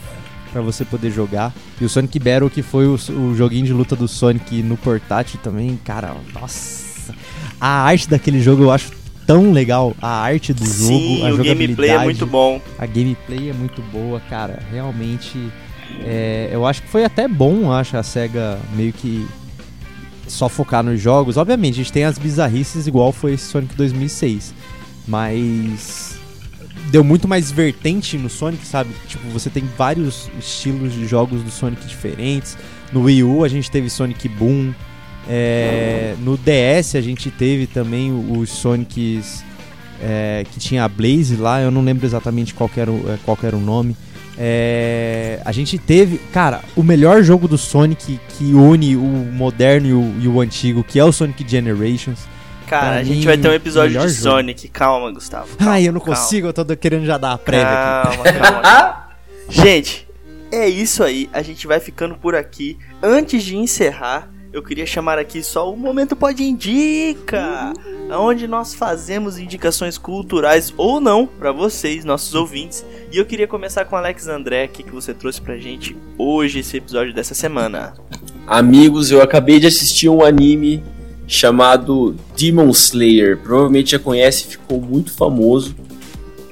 pra 0.53 0.61
você 0.63 0.85
poder 0.85 1.11
jogar. 1.11 1.53
E 1.81 1.85
o 1.85 1.89
Sonic 1.89 2.19
Battle, 2.19 2.51
que 2.51 2.63
foi 2.63 2.87
o, 2.87 2.95
o 2.95 3.35
joguinho 3.37 3.67
de 3.67 3.73
luta 3.73 3.95
do 3.95 4.09
Sonic 4.09 4.63
no 4.63 4.77
portátil 4.77 5.39
também, 5.43 5.79
cara, 5.85 6.15
nossa. 6.33 6.84
A 7.65 7.85
arte 7.85 8.11
daquele 8.11 8.43
jogo 8.43 8.65
eu 8.65 8.71
acho 8.71 8.93
tão 9.27 9.51
legal. 9.51 9.97
A 10.03 10.21
arte 10.21 10.53
do 10.53 10.67
jogo, 10.67 10.99
Sim, 10.99 11.27
a 11.27 11.33
o 11.33 11.39
gameplay 11.39 11.89
é 11.89 12.05
muito 12.05 12.27
bom. 12.27 12.61
A 12.79 12.85
gameplay 12.85 13.49
é 13.49 13.55
muito 13.55 13.81
boa, 13.91 14.21
cara. 14.21 14.63
Realmente, 14.71 15.51
é, 16.05 16.51
eu 16.53 16.67
acho 16.67 16.83
que 16.83 16.89
foi 16.89 17.07
até 17.07 17.27
bom, 17.27 17.73
acho, 17.73 17.97
a 17.97 18.03
SEGA 18.03 18.59
meio 18.77 18.93
que 18.93 19.27
só 20.29 20.47
focar 20.47 20.83
nos 20.83 21.01
jogos. 21.01 21.39
Obviamente, 21.39 21.73
a 21.73 21.77
gente 21.79 21.91
tem 21.91 22.05
as 22.05 22.19
bizarrices 22.19 22.87
igual 22.87 23.13
foi 23.13 23.33
esse 23.33 23.47
Sonic 23.47 23.75
2006. 23.77 24.53
Mas 25.09 26.19
deu 26.91 27.03
muito 27.03 27.27
mais 27.27 27.51
vertente 27.51 28.19
no 28.19 28.29
Sonic, 28.29 28.67
sabe? 28.67 28.91
Tipo, 29.09 29.27
você 29.31 29.49
tem 29.49 29.65
vários 29.79 30.29
estilos 30.39 30.93
de 30.93 31.07
jogos 31.07 31.43
do 31.43 31.51
Sonic 31.51 31.87
diferentes. 31.87 32.59
No 32.93 33.05
Wii 33.05 33.23
U 33.23 33.43
a 33.43 33.49
gente 33.49 33.71
teve 33.71 33.89
Sonic 33.89 34.29
Boom. 34.29 34.75
É, 35.29 36.15
no 36.21 36.37
DS 36.37 36.95
a 36.97 37.01
gente 37.01 37.31
teve 37.31 37.67
também 37.67 38.13
os 38.13 38.51
Sonics 38.51 39.43
é, 40.03 40.45
que 40.53 40.59
tinha 40.61 40.85
a 40.85 40.89
Blaze 40.89 41.37
lá, 41.37 41.61
eu 41.63 41.71
não 41.71 41.83
lembro 41.83 42.05
exatamente 42.07 42.53
qual 42.53 42.71
era 42.77 42.91
o, 42.91 43.05
é, 43.13 43.19
qual 43.25 43.39
era 43.43 43.57
o 43.57 43.61
nome. 43.61 43.97
É, 44.37 45.41
a 45.45 45.53
gente 45.53 45.79
teve, 45.79 46.19
cara, 46.33 46.61
o 46.77 46.83
melhor 46.83 47.23
jogo 47.23 47.47
do 47.47 47.57
Sonic 47.57 48.19
que 48.37 48.53
une 48.53 48.97
o 48.97 49.01
moderno 49.01 49.87
e 49.87 49.93
o, 49.93 50.15
e 50.23 50.29
o 50.29 50.41
antigo, 50.41 50.83
que 50.83 50.99
é 50.99 51.05
o 51.05 51.13
Sonic 51.13 51.49
Generations. 51.49 52.19
Cara, 52.67 52.87
Pra 52.93 52.97
a 52.97 53.03
gente 53.05 53.25
vai 53.27 53.39
ter 53.39 53.49
um 53.49 53.53
episódio 53.55 53.91
de 53.91 54.09
jogo. 54.09 54.09
Sonic. 54.11 54.69
Calma, 54.69 55.13
Gustavo. 55.13 55.57
calma, 55.57 55.73
Ai, 55.75 55.87
eu 55.87 55.93
não 55.93 56.01
calma. 56.01 56.17
consigo, 56.17 56.49
eu 56.49 56.53
tô 56.53 56.65
querendo 56.77 57.05
já 57.07 57.17
dar 57.19 57.33
a 57.33 57.39
prévia 57.39 57.69
aqui. 57.69 58.17
Calma, 58.17 58.25
calma, 58.25 58.61
calma. 58.63 59.05
Gente, 59.49 60.09
é 60.51 60.69
isso 60.69 61.05
aí. 61.05 61.29
A 61.33 61.43
gente 61.43 61.67
vai 61.67 61.79
ficando 61.79 62.15
por 62.17 62.35
aqui. 62.35 62.79
Antes 63.03 63.45
de 63.45 63.57
encerrar, 63.57 64.29
eu 64.55 64.63
queria 64.63 64.87
chamar 64.87 65.19
aqui 65.19 65.43
só 65.43 65.73
o 65.73 65.77
Momento 65.77 66.15
Pode 66.15 66.45
Indica, 66.45 67.73
onde 68.13 68.47
nós 68.47 68.73
fazemos 68.73 69.37
indicações 69.37 69.99
culturais 69.99 70.73
ou 70.77 71.01
não 71.01 71.27
para 71.27 71.51
vocês, 71.51 72.05
nossos 72.05 72.37
ouvintes. 72.37 72.87
E 73.11 73.19
eu 73.19 73.27
queria 73.27 73.49
começar 73.49 73.85
com 73.85 73.97
Alex 73.97 74.29
André, 74.29 74.69
que, 74.69 74.85
que 74.85 74.93
você 74.93 75.13
trouxe 75.13 75.41
pra 75.41 75.57
gente 75.57 75.97
hoje, 76.17 76.61
esse 76.61 76.77
episódio 76.77 77.13
dessa 77.13 77.35
semana. 77.35 77.95
Amigos, 78.47 79.11
eu 79.11 79.21
acabei 79.21 79.59
de 79.59 79.67
assistir 79.67 80.09
um 80.09 80.25
anime 80.25 80.85
chamado 81.27 82.15
Demon 82.37 82.71
Slayer. 82.71 83.37
Provavelmente 83.39 83.91
já 83.91 83.99
conhece, 83.99 84.47
ficou 84.47 84.81
muito 84.81 85.13
famoso. 85.13 85.75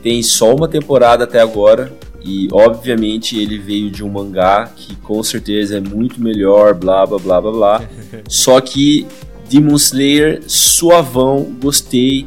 Tem 0.03 0.21
só 0.25 0.53
uma 0.53 0.67
temporada 0.67 1.23
até 1.23 1.41
agora. 1.41 1.97
E 2.25 2.49
obviamente 2.53 3.39
ele 3.39 3.59
veio 3.59 3.91
de 3.91 4.05
um 4.05 4.09
mangá 4.09 4.71
que 4.75 4.95
com 4.97 5.23
certeza 5.23 5.79
é 5.79 5.81
muito 5.81 6.23
melhor, 6.23 6.75
blá 6.75 7.05
blá 7.05 7.19
blá 7.19 7.41
blá 7.41 7.53
blá. 7.53 7.83
Só 8.29 8.61
que 8.61 9.07
Demon 9.49 9.77
Slayer, 9.77 10.43
suavão, 10.47 11.53
gostei. 11.61 12.27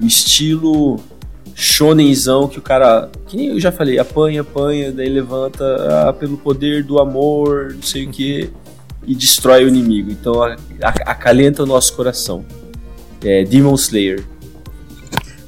O 0.00 0.06
estilo 0.06 0.98
shonenzão 1.54 2.48
que 2.48 2.58
o 2.58 2.62
cara, 2.62 3.10
que 3.26 3.36
nem 3.36 3.48
eu 3.48 3.60
já 3.60 3.70
falei, 3.70 3.98
apanha, 3.98 4.40
apanha, 4.40 4.90
daí 4.90 5.08
levanta 5.08 6.08
ah, 6.08 6.12
pelo 6.12 6.36
poder 6.36 6.82
do 6.82 6.98
amor, 6.98 7.74
não 7.74 7.82
sei 7.82 8.06
o 8.06 8.10
que, 8.10 8.50
e 9.06 9.14
destrói 9.14 9.64
o 9.64 9.68
inimigo. 9.68 10.10
Então 10.10 10.34
acalenta 10.80 11.62
o 11.62 11.66
nosso 11.66 11.94
coração. 11.94 12.44
É, 13.22 13.44
Demon 13.44 13.74
Slayer. 13.74 14.24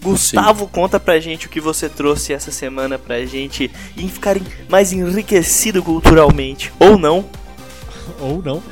Gustavo, 0.05 0.67
conta 0.69 1.01
pra 1.01 1.19
gente 1.19 1.47
o 1.47 1.51
que 1.51 1.61
você 1.61 1.89
trouxe 1.89 2.33
essa 2.33 2.51
semana 2.51 2.99
pra 2.99 3.25
gente 3.25 3.71
e 3.97 4.09
ficar 4.09 4.37
mais 4.69 4.93
enriquecido 4.93 5.83
culturalmente, 5.83 6.73
ou 6.79 6.99
não. 6.99 7.25
Ou 8.21 8.43
não. 8.43 8.63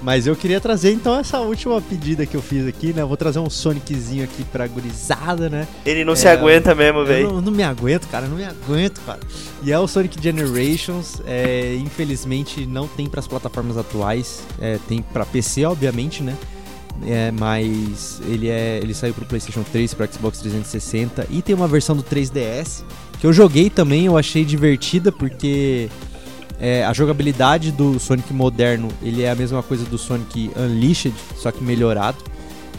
Mas 0.00 0.26
eu 0.26 0.34
queria 0.34 0.60
trazer 0.60 0.92
então 0.92 1.18
essa 1.18 1.40
última 1.40 1.80
pedida 1.80 2.24
que 2.24 2.34
eu 2.36 2.40
fiz 2.40 2.66
aqui, 2.66 2.92
né? 2.92 3.02
Eu 3.02 3.08
vou 3.08 3.16
trazer 3.16 3.38
um 3.40 3.50
Soniczinho 3.50 4.22
aqui 4.24 4.44
pra 4.44 4.66
gurizada, 4.66 5.50
né? 5.50 5.66
Ele 5.84 6.04
não 6.04 6.12
É, 6.12 6.16
se 6.16 6.28
aguenta 6.28 6.74
mesmo, 6.74 7.04
velho. 7.04 7.32
não, 7.32 7.40
não 7.42 7.52
me 7.52 7.62
aguento, 7.64 8.06
cara, 8.08 8.26
não 8.26 8.36
me 8.36 8.44
aguento, 8.44 9.00
cara. 9.04 9.18
E 9.62 9.72
é 9.72 9.78
o 9.78 9.86
Sonic 9.88 10.22
Generations, 10.22 11.20
é, 11.26 11.74
infelizmente 11.80 12.64
não 12.64 12.86
tem 12.86 13.08
para 13.08 13.18
as 13.20 13.26
plataformas 13.26 13.76
atuais, 13.76 14.40
é, 14.60 14.78
tem 14.88 15.02
para 15.02 15.26
PC, 15.26 15.64
obviamente, 15.66 16.22
né? 16.22 16.34
É, 17.06 17.30
mas 17.30 18.20
ele 18.26 18.48
é, 18.48 18.78
ele 18.82 18.92
saiu 18.92 19.14
pro 19.14 19.24
PlayStation 19.24 19.62
3, 19.62 19.94
pro 19.94 20.12
Xbox 20.12 20.40
360 20.40 21.28
e 21.30 21.40
tem 21.40 21.54
uma 21.54 21.68
versão 21.68 21.96
do 21.96 22.02
3DS 22.02 22.82
que 23.20 23.26
eu 23.26 23.32
joguei 23.32 23.70
também, 23.70 24.06
eu 24.06 24.16
achei 24.16 24.44
divertida 24.44 25.12
porque 25.12 25.88
é, 26.60 26.84
a 26.84 26.92
jogabilidade 26.92 27.70
do 27.70 27.98
Sonic 28.00 28.32
moderno 28.32 28.88
ele 29.02 29.22
é 29.22 29.30
a 29.30 29.34
mesma 29.34 29.62
coisa 29.62 29.84
do 29.84 29.96
Sonic 29.96 30.50
Unleashed, 30.56 31.14
só 31.36 31.52
que 31.52 31.62
melhorado, 31.62 32.18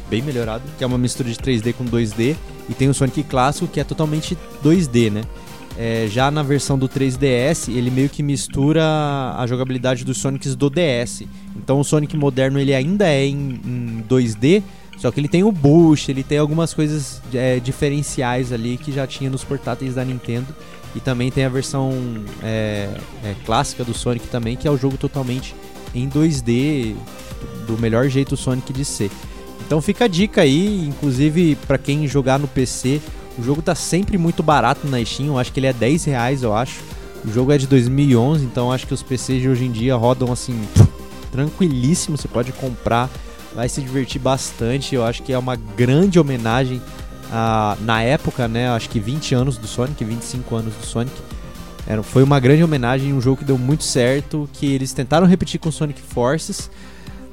bem 0.10 0.22
melhorado, 0.22 0.64
que 0.78 0.84
é 0.84 0.88
uma 0.88 0.98
mistura 0.98 1.30
de 1.30 1.36
3D 1.36 1.74
com 1.74 1.86
2D. 1.86 2.36
E 2.68 2.74
tem 2.74 2.88
o 2.88 2.94
Sonic 2.94 3.24
clássico 3.24 3.68
que 3.68 3.80
é 3.80 3.84
totalmente 3.84 4.38
2D, 4.64 5.12
né? 5.12 5.22
É, 5.82 6.08
já 6.10 6.30
na 6.30 6.44
versão 6.44 6.78
do 6.78 6.90
3DS, 6.90 7.74
ele 7.74 7.90
meio 7.90 8.10
que 8.10 8.22
mistura 8.22 8.84
a 9.38 9.48
jogabilidade 9.48 10.04
dos 10.04 10.18
Sonics 10.18 10.54
do 10.54 10.70
DS. 10.70 11.24
Então 11.56 11.80
o 11.80 11.86
Sonic 11.86 12.18
moderno 12.18 12.60
ele 12.60 12.76
ainda 12.76 13.08
é 13.08 13.26
em, 13.26 13.62
em 13.64 14.04
2D, 14.10 14.62
só 14.98 15.10
que 15.10 15.22
ele 15.22 15.30
tem 15.30 15.42
o 15.42 15.54
boost, 15.54 16.12
ele 16.12 16.22
tem 16.22 16.38
algumas 16.38 16.74
coisas 16.74 17.22
é, 17.34 17.62
diferenciais 17.62 18.52
ali 18.52 18.76
que 18.76 18.92
já 18.92 19.08
tinha 19.08 19.30
nos 19.30 19.46
portáteis 19.46 19.96
da 19.96 20.04
Nintendo. 20.04 20.54
E 20.94 21.00
também 21.00 21.32
tem 21.32 21.46
a 21.46 21.50
versão 21.50 21.94
é, 22.44 22.90
é, 23.24 23.36
clássica 23.46 23.86
do 23.86 23.94
Sonic 23.94 24.28
também, 24.28 24.58
que 24.58 24.68
é 24.68 24.72
o 24.72 24.76
jogo 24.76 24.98
totalmente 24.98 25.56
em 25.96 26.10
2D, 26.10 26.94
do 27.66 27.78
melhor 27.78 28.10
jeito 28.10 28.34
o 28.34 28.38
Sonic 28.38 28.74
de 28.74 28.84
ser. 28.84 29.10
Então 29.66 29.82
fica 29.82 30.06
a 30.06 30.08
dica 30.10 30.42
aí, 30.42 30.86
inclusive 30.90 31.56
para 31.66 31.78
quem 31.78 32.06
jogar 32.06 32.38
no 32.38 32.50
PC, 32.50 33.00
o 33.40 33.44
jogo 33.44 33.62
tá 33.62 33.74
sempre 33.74 34.18
muito 34.18 34.44
barato 34.44 34.88
na 34.88 35.04
Steam, 35.04 35.28
eu 35.28 35.38
acho 35.40 35.52
que 35.52 35.60
ele 35.60 35.68
é 35.68 35.74
10 35.74 36.06
reais, 36.06 36.44
eu 36.44 36.54
acho. 36.54 36.80
O 37.26 37.32
jogo 37.32 37.52
é 37.52 37.58
de 37.58 37.68
2011, 37.68 38.46
então 38.46 38.72
acho 38.72 38.88
que 38.88 38.94
os 38.94 39.04
PCs 39.04 39.42
de 39.42 39.50
hoje 39.50 39.66
em 39.66 39.72
dia 39.72 39.96
rodam 39.96 40.32
assim, 40.32 40.60
tranquilíssimo, 41.32 42.18
você 42.18 42.28
pode 42.28 42.52
comprar, 42.54 43.10
vai 43.54 43.68
se 43.68 43.82
divertir 43.82 44.22
bastante. 44.22 44.96
Eu 44.96 45.04
acho 45.04 45.24
que 45.24 45.34
é 45.34 45.38
uma 45.38 45.56
grande 45.56 46.20
homenagem 46.20 46.82
a, 47.32 47.78
na 47.82 48.02
época, 48.02 48.48
né? 48.48 48.70
Acho 48.70 48.90
que 48.90 49.00
20 49.00 49.36
anos 49.36 49.58
do 49.58 49.68
Sonic, 49.68 50.04
25 50.04 50.56
anos 50.56 50.74
do 50.74 50.86
Sonic. 50.86 51.16
Era, 51.88 52.04
foi 52.04 52.24
uma 52.24 52.40
grande 52.40 52.64
homenagem, 52.64 53.14
um 53.14 53.22
jogo 53.22 53.38
que 53.38 53.46
deu 53.46 53.58
muito 53.58 53.84
certo, 53.84 54.50
que 54.54 54.66
eles 54.68 54.94
tentaram 54.94 55.26
repetir 55.26 55.60
com 55.60 55.72
Sonic 55.72 56.02
Forces. 56.02 56.70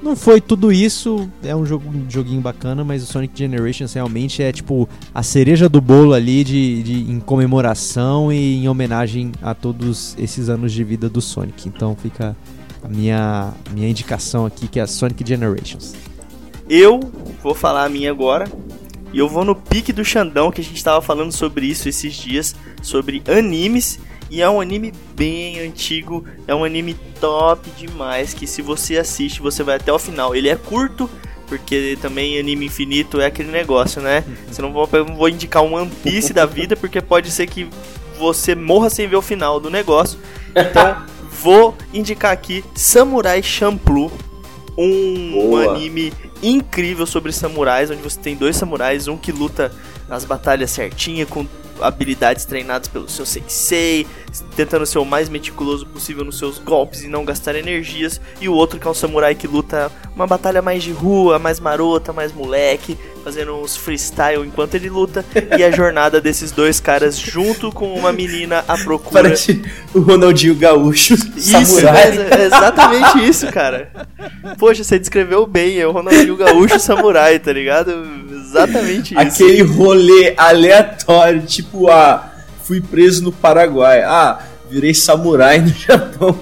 Não 0.03 0.15
foi 0.15 0.41
tudo 0.41 0.71
isso, 0.71 1.29
é 1.43 1.57
um, 1.57 1.65
jogo, 1.65 1.89
um 1.89 2.09
joguinho 2.09 2.41
bacana, 2.41 2.85
mas 2.85 3.03
o 3.03 3.07
Sonic 3.07 3.37
Generations 3.37 3.95
realmente 3.95 4.43
é 4.43 4.53
tipo 4.53 4.89
a 5.15 5.23
cereja 5.23 5.69
do 5.69 5.81
bolo 5.81 6.13
ali 6.13 6.45
de, 6.45 6.83
de, 6.83 7.11
em 7.11 7.19
comemoração 7.19 8.31
e 8.33 8.57
em 8.57 8.69
homenagem 8.69 9.33
a 9.43 9.55
todos 9.55 10.15
esses 10.19 10.49
anos 10.49 10.73
de 10.73 10.85
vida 10.85 11.09
do 11.09 11.21
Sonic. 11.21 11.67
Então 11.69 11.97
fica 11.97 12.37
a 12.85 12.89
minha, 12.89 13.53
minha 13.73 13.89
indicação 13.89 14.45
aqui 14.45 14.69
que 14.69 14.79
é 14.79 14.83
a 14.83 14.87
Sonic 14.87 15.27
Generations. 15.27 15.95
Eu 16.69 17.01
vou 17.43 17.55
falar 17.55 17.85
a 17.85 17.89
minha 17.89 18.11
agora. 18.11 18.47
E 19.13 19.19
eu 19.19 19.29
vou 19.29 19.45
no 19.45 19.55
pique 19.55 19.93
do 19.93 20.05
Xandão, 20.05 20.51
que 20.51 20.61
a 20.61 20.65
gente 20.65 20.77
estava 20.77 21.01
falando 21.01 21.33
sobre 21.33 21.65
isso 21.65 21.89
esses 21.89 22.13
dias, 22.15 22.55
sobre 22.83 23.23
animes. 23.27 23.99
E 24.31 24.43
é 24.43 24.51
um 24.51 24.61
anime 24.61 24.93
bem 25.15 25.61
antigo, 25.61 26.25
é 26.47 26.55
um 26.55 26.65
anime 26.65 26.95
top 27.21 27.71
demais, 27.71 28.35
que 28.35 28.47
se 28.47 28.61
você 28.61 28.99
assiste, 28.99 29.41
você 29.41 29.63
vai 29.63 29.77
até 29.77 29.93
o 29.93 29.99
final. 29.99 30.35
Ele 30.35 30.49
é 30.49 30.57
curto, 30.57 31.09
porque 31.47 31.97
também 32.03 32.39
anime 32.39 32.67
infinito 32.67 33.21
é 33.21 33.27
aquele 33.27 33.51
negócio, 33.51 34.03
né? 34.03 34.25
Você 34.51 34.61
não 34.61 34.73
vou, 34.73 34.87
vou 34.87 35.29
indicar 35.29 35.63
um 35.63 35.75
One 35.75 35.91
Piece 36.03 36.33
da 36.33 36.45
vida, 36.45 36.75
porque 36.77 37.01
pode 37.01 37.31
ser 37.31 37.47
que 37.47 37.69
você 38.19 38.55
morra 38.55 38.91
sem 38.91 39.07
ver 39.07 39.17
o 39.17 39.23
final 39.23 39.61
do 39.61 39.71
negócio. 39.71 40.19
Então, 40.55 40.97
vou 41.31 41.77
indicar 41.95 42.33
aqui 42.33 42.65
Samurai 42.75 43.43
Champloo, 43.43 44.11
um, 44.77 45.51
um 45.53 45.57
anime 45.57 46.13
incrível 46.43 47.07
sobre 47.07 47.33
samurais, 47.33 47.91
onde 47.91 48.03
você 48.03 48.19
tem 48.19 48.37
dois 48.37 48.57
samurais, 48.57 49.09
um 49.09 49.17
que 49.17 49.33
luta 49.33 49.73
nas 50.09 50.25
batalhas 50.25 50.71
certinha, 50.71 51.25
com 51.25 51.47
habilidades 51.81 52.45
treinadas 52.45 52.89
pelo 52.89 53.09
seu 53.09 53.27
sensei, 53.27 54.07
tentando 54.55 54.87
ser 54.87 54.99
o 54.99 55.05
mais 55.05 55.29
meticuloso 55.29 55.87
possível 55.87 56.25
nos 56.25 56.39
seus 56.39 56.59
golpes 56.59 57.03
e 57.03 57.09
não 57.09 57.25
gastar 57.25 57.55
energias, 57.55 58.21
e 58.41 58.49
o 58.49 58.53
outro 58.53 58.79
que 58.79 58.87
é 58.87 58.91
um 58.91 58.95
samurai 58.95 59.35
que 59.35 59.47
luta 59.47 59.91
uma 60.15 60.27
batalha 60.27 60.63
mais 60.63 60.83
de 60.83 60.93
rua, 60.93 61.39
mais 61.39 61.61
marota, 61.61 62.13
mais 62.13 62.33
moleque, 62.33 62.97
fazendo 63.23 63.55
uns 63.57 63.77
freestyle 63.77 64.47
enquanto 64.47 64.75
ele 64.75 64.89
luta, 64.89 65.25
e 65.59 65.63
a 65.63 65.71
jornada 65.71 66.21
desses 66.21 66.53
dois 66.53 66.81
caras 66.81 67.19
junto 67.19 67.71
com 67.73 67.93
uma 67.95 68.13
menina 68.13 68.65
à 68.67 68.79
procura. 68.79 69.23
Parece 69.23 69.63
o 69.93 70.01
Ronaldinho 70.01 70.55
Gaúcho, 70.55 71.15
isso, 71.37 71.65
samurai. 71.67 72.19
É, 72.31 72.41
é 72.41 72.45
exatamente 72.45 73.29
isso, 73.29 73.47
cara. 73.49 73.91
Poxa, 74.59 74.85
você 74.85 74.99
descreveu 74.99 75.47
bem, 75.47 75.79
é 75.79 75.87
o 75.87 75.93
Ronaldinho 75.93 76.37
Gaúcho 76.37 76.79
samurai, 76.79 77.39
tá 77.39 77.53
ligado? 77.53 77.91
Exatamente 78.57 79.15
isso. 79.15 79.21
Aquele 79.21 79.63
rolê 79.63 80.35
aleatório, 80.37 81.43
tipo, 81.43 81.89
ah, 81.89 82.33
fui 82.63 82.81
preso 82.81 83.23
no 83.23 83.33
Paraguai. 83.33 84.03
Ah, 84.03 84.41
virei 84.71 84.95
samurai 84.95 85.61
no 85.61 85.69
Japão. 85.75 86.39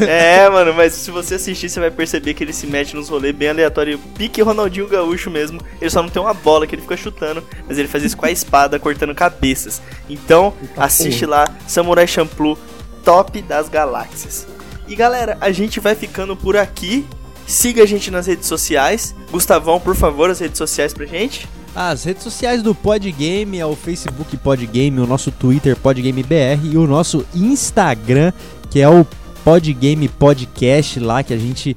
É, 0.00 0.48
mano, 0.50 0.74
mas 0.74 0.92
se 0.92 1.10
você 1.10 1.36
assistir, 1.36 1.68
você 1.68 1.78
vai 1.78 1.90
perceber 1.90 2.34
que 2.34 2.42
ele 2.42 2.52
se 2.52 2.66
mete 2.66 2.96
nos 2.96 3.08
rolês 3.08 3.34
bem 3.34 3.48
aleatórios. 3.48 4.00
Pique 4.16 4.42
Ronaldinho 4.42 4.88
Gaúcho 4.88 5.30
mesmo. 5.30 5.60
Ele 5.80 5.90
só 5.90 6.02
não 6.02 6.08
tem 6.08 6.20
uma 6.20 6.34
bola 6.34 6.66
que 6.66 6.74
ele 6.74 6.82
fica 6.82 6.96
chutando, 6.96 7.44
mas 7.66 7.78
ele 7.78 7.88
faz 7.88 8.02
isso 8.02 8.16
com 8.16 8.26
a 8.26 8.30
espada, 8.30 8.78
cortando 8.78 9.14
cabeças. 9.14 9.80
Então, 10.08 10.52
tá 10.74 10.84
assiste 10.84 11.24
lá, 11.24 11.46
Samurai 11.66 12.06
Champloo, 12.06 12.58
top 13.04 13.40
das 13.42 13.68
galáxias. 13.68 14.46
E 14.88 14.96
galera, 14.96 15.36
a 15.40 15.52
gente 15.52 15.80
vai 15.80 15.94
ficando 15.94 16.34
por 16.34 16.56
aqui. 16.56 17.06
Siga 17.48 17.82
a 17.82 17.86
gente 17.86 18.10
nas 18.10 18.26
redes 18.26 18.46
sociais. 18.46 19.14
Gustavão, 19.32 19.80
por 19.80 19.96
favor, 19.96 20.28
as 20.28 20.38
redes 20.38 20.58
sociais 20.58 20.92
pra 20.92 21.06
gente. 21.06 21.48
As 21.74 22.04
redes 22.04 22.22
sociais 22.22 22.62
do 22.62 22.74
Podgame 22.74 23.58
é 23.58 23.64
o 23.64 23.74
Facebook 23.74 24.36
Podgame, 24.36 25.00
o 25.00 25.06
nosso 25.06 25.30
Twitter 25.30 25.74
PodgameBR 25.74 26.60
e 26.62 26.76
o 26.76 26.86
nosso 26.86 27.24
Instagram, 27.34 28.34
que 28.70 28.80
é 28.80 28.88
o 28.88 29.06
Podgame 29.42 30.10
Podcast 30.10 31.00
lá 31.00 31.22
que 31.22 31.32
a 31.32 31.38
gente 31.38 31.74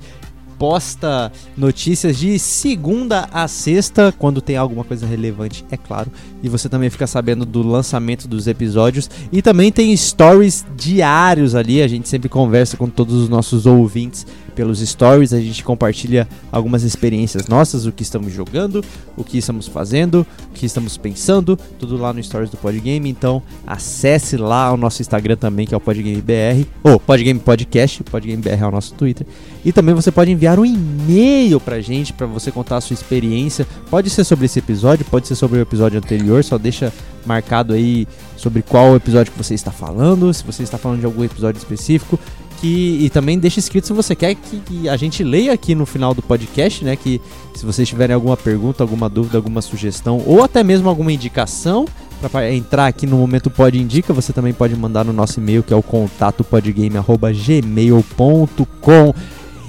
posta 0.59 1.31
notícias 1.57 2.17
de 2.17 2.37
segunda 2.37 3.29
a 3.31 3.47
sexta, 3.47 4.13
quando 4.15 4.41
tem 4.41 4.57
alguma 4.57 4.83
coisa 4.83 5.07
relevante, 5.07 5.65
é 5.71 5.77
claro. 5.77 6.11
E 6.43 6.49
você 6.49 6.67
também 6.67 6.89
fica 6.89 7.07
sabendo 7.07 7.45
do 7.45 7.65
lançamento 7.65 8.27
dos 8.27 8.45
episódios. 8.45 9.09
E 9.31 9.41
também 9.41 9.71
tem 9.71 9.95
stories 9.95 10.63
diários 10.75 11.55
ali. 11.55 11.81
A 11.81 11.87
gente 11.87 12.07
sempre 12.07 12.29
conversa 12.29 12.77
com 12.77 12.87
todos 12.87 13.15
os 13.15 13.27
nossos 13.29 13.65
ouvintes 13.65 14.27
pelos 14.51 14.79
stories, 14.79 15.33
a 15.33 15.39
gente 15.39 15.63
compartilha 15.63 16.27
algumas 16.51 16.83
experiências 16.83 17.47
nossas, 17.47 17.85
o 17.85 17.91
que 17.91 18.03
estamos 18.03 18.31
jogando, 18.33 18.83
o 19.15 19.23
que 19.23 19.37
estamos 19.37 19.67
fazendo, 19.67 20.25
o 20.49 20.53
que 20.53 20.65
estamos 20.65 20.97
pensando, 20.97 21.57
tudo 21.79 21.97
lá 21.97 22.13
no 22.13 22.21
stories 22.21 22.49
do 22.49 22.57
Podgame. 22.57 23.09
Então, 23.09 23.41
acesse 23.65 24.37
lá 24.37 24.71
o 24.71 24.77
nosso 24.77 25.01
Instagram 25.01 25.35
também, 25.35 25.65
que 25.65 25.73
é 25.73 25.77
o 25.77 25.81
PodgameBR, 25.81 26.67
ou 26.83 26.99
Podgame 26.99 27.39
Podcast, 27.39 28.03
PodgameBR 28.03 28.61
é 28.61 28.67
o 28.67 28.71
nosso 28.71 28.93
Twitter. 28.93 29.25
E 29.63 29.71
também 29.71 29.93
você 29.93 30.11
pode 30.11 30.31
enviar 30.31 30.59
um 30.59 30.65
e-mail 30.65 31.59
pra 31.59 31.79
gente, 31.81 32.13
para 32.13 32.27
você 32.27 32.51
contar 32.51 32.77
a 32.77 32.81
sua 32.81 32.93
experiência. 32.93 33.67
Pode 33.89 34.09
ser 34.09 34.23
sobre 34.23 34.45
esse 34.45 34.59
episódio, 34.59 35.05
pode 35.05 35.27
ser 35.27 35.35
sobre 35.35 35.59
o 35.59 35.61
episódio 35.61 35.97
anterior, 35.97 36.43
só 36.43 36.57
deixa 36.57 36.91
marcado 37.25 37.73
aí 37.73 38.07
sobre 38.35 38.63
qual 38.63 38.95
episódio 38.95 39.31
que 39.31 39.37
você 39.37 39.53
está 39.53 39.71
falando, 39.71 40.33
se 40.33 40.43
você 40.43 40.63
está 40.63 40.77
falando 40.77 40.99
de 40.99 41.05
algum 41.05 41.23
episódio 41.23 41.59
específico 41.59 42.19
e 42.67 43.09
também 43.09 43.39
deixa 43.39 43.59
escrito 43.59 43.87
se 43.87 43.93
você 43.93 44.15
quer 44.15 44.35
que, 44.35 44.59
que, 44.59 44.89
a 44.89 44.95
gente 44.95 45.23
leia 45.23 45.53
aqui 45.53 45.73
no 45.73 45.83
final 45.85 46.13
do 46.13 46.21
podcast, 46.21 46.85
né? 46.85 46.95
Que 46.95 47.19
se 47.53 47.65
vocês 47.65 47.87
tiverem 47.87 48.13
alguma 48.13 48.37
pergunta, 48.37 48.83
alguma 48.83 49.09
dúvida, 49.09 49.37
alguma 49.37 49.61
sugestão 49.61 50.21
ou 50.25 50.43
até 50.43 50.63
mesmo 50.63 50.87
alguma 50.87 51.11
indicação 51.11 51.85
para 52.31 52.53
entrar 52.53 52.85
aqui 52.85 53.07
no 53.07 53.17
momento 53.17 53.49
pode 53.49 53.79
indica, 53.79 54.13
você 54.13 54.31
também 54.31 54.53
pode 54.53 54.75
mandar 54.75 55.03
no 55.03 55.11
nosso 55.11 55.39
e-mail 55.39 55.63
que 55.63 55.73
é 55.73 55.75
o 55.75 55.81
contato 55.81 56.43
podgame@gmail.com. 56.43 59.13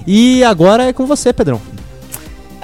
E 0.07 0.45
agora 0.45 0.85
é 0.85 0.93
com 0.93 1.07
você, 1.07 1.33
Pedrão. 1.33 1.72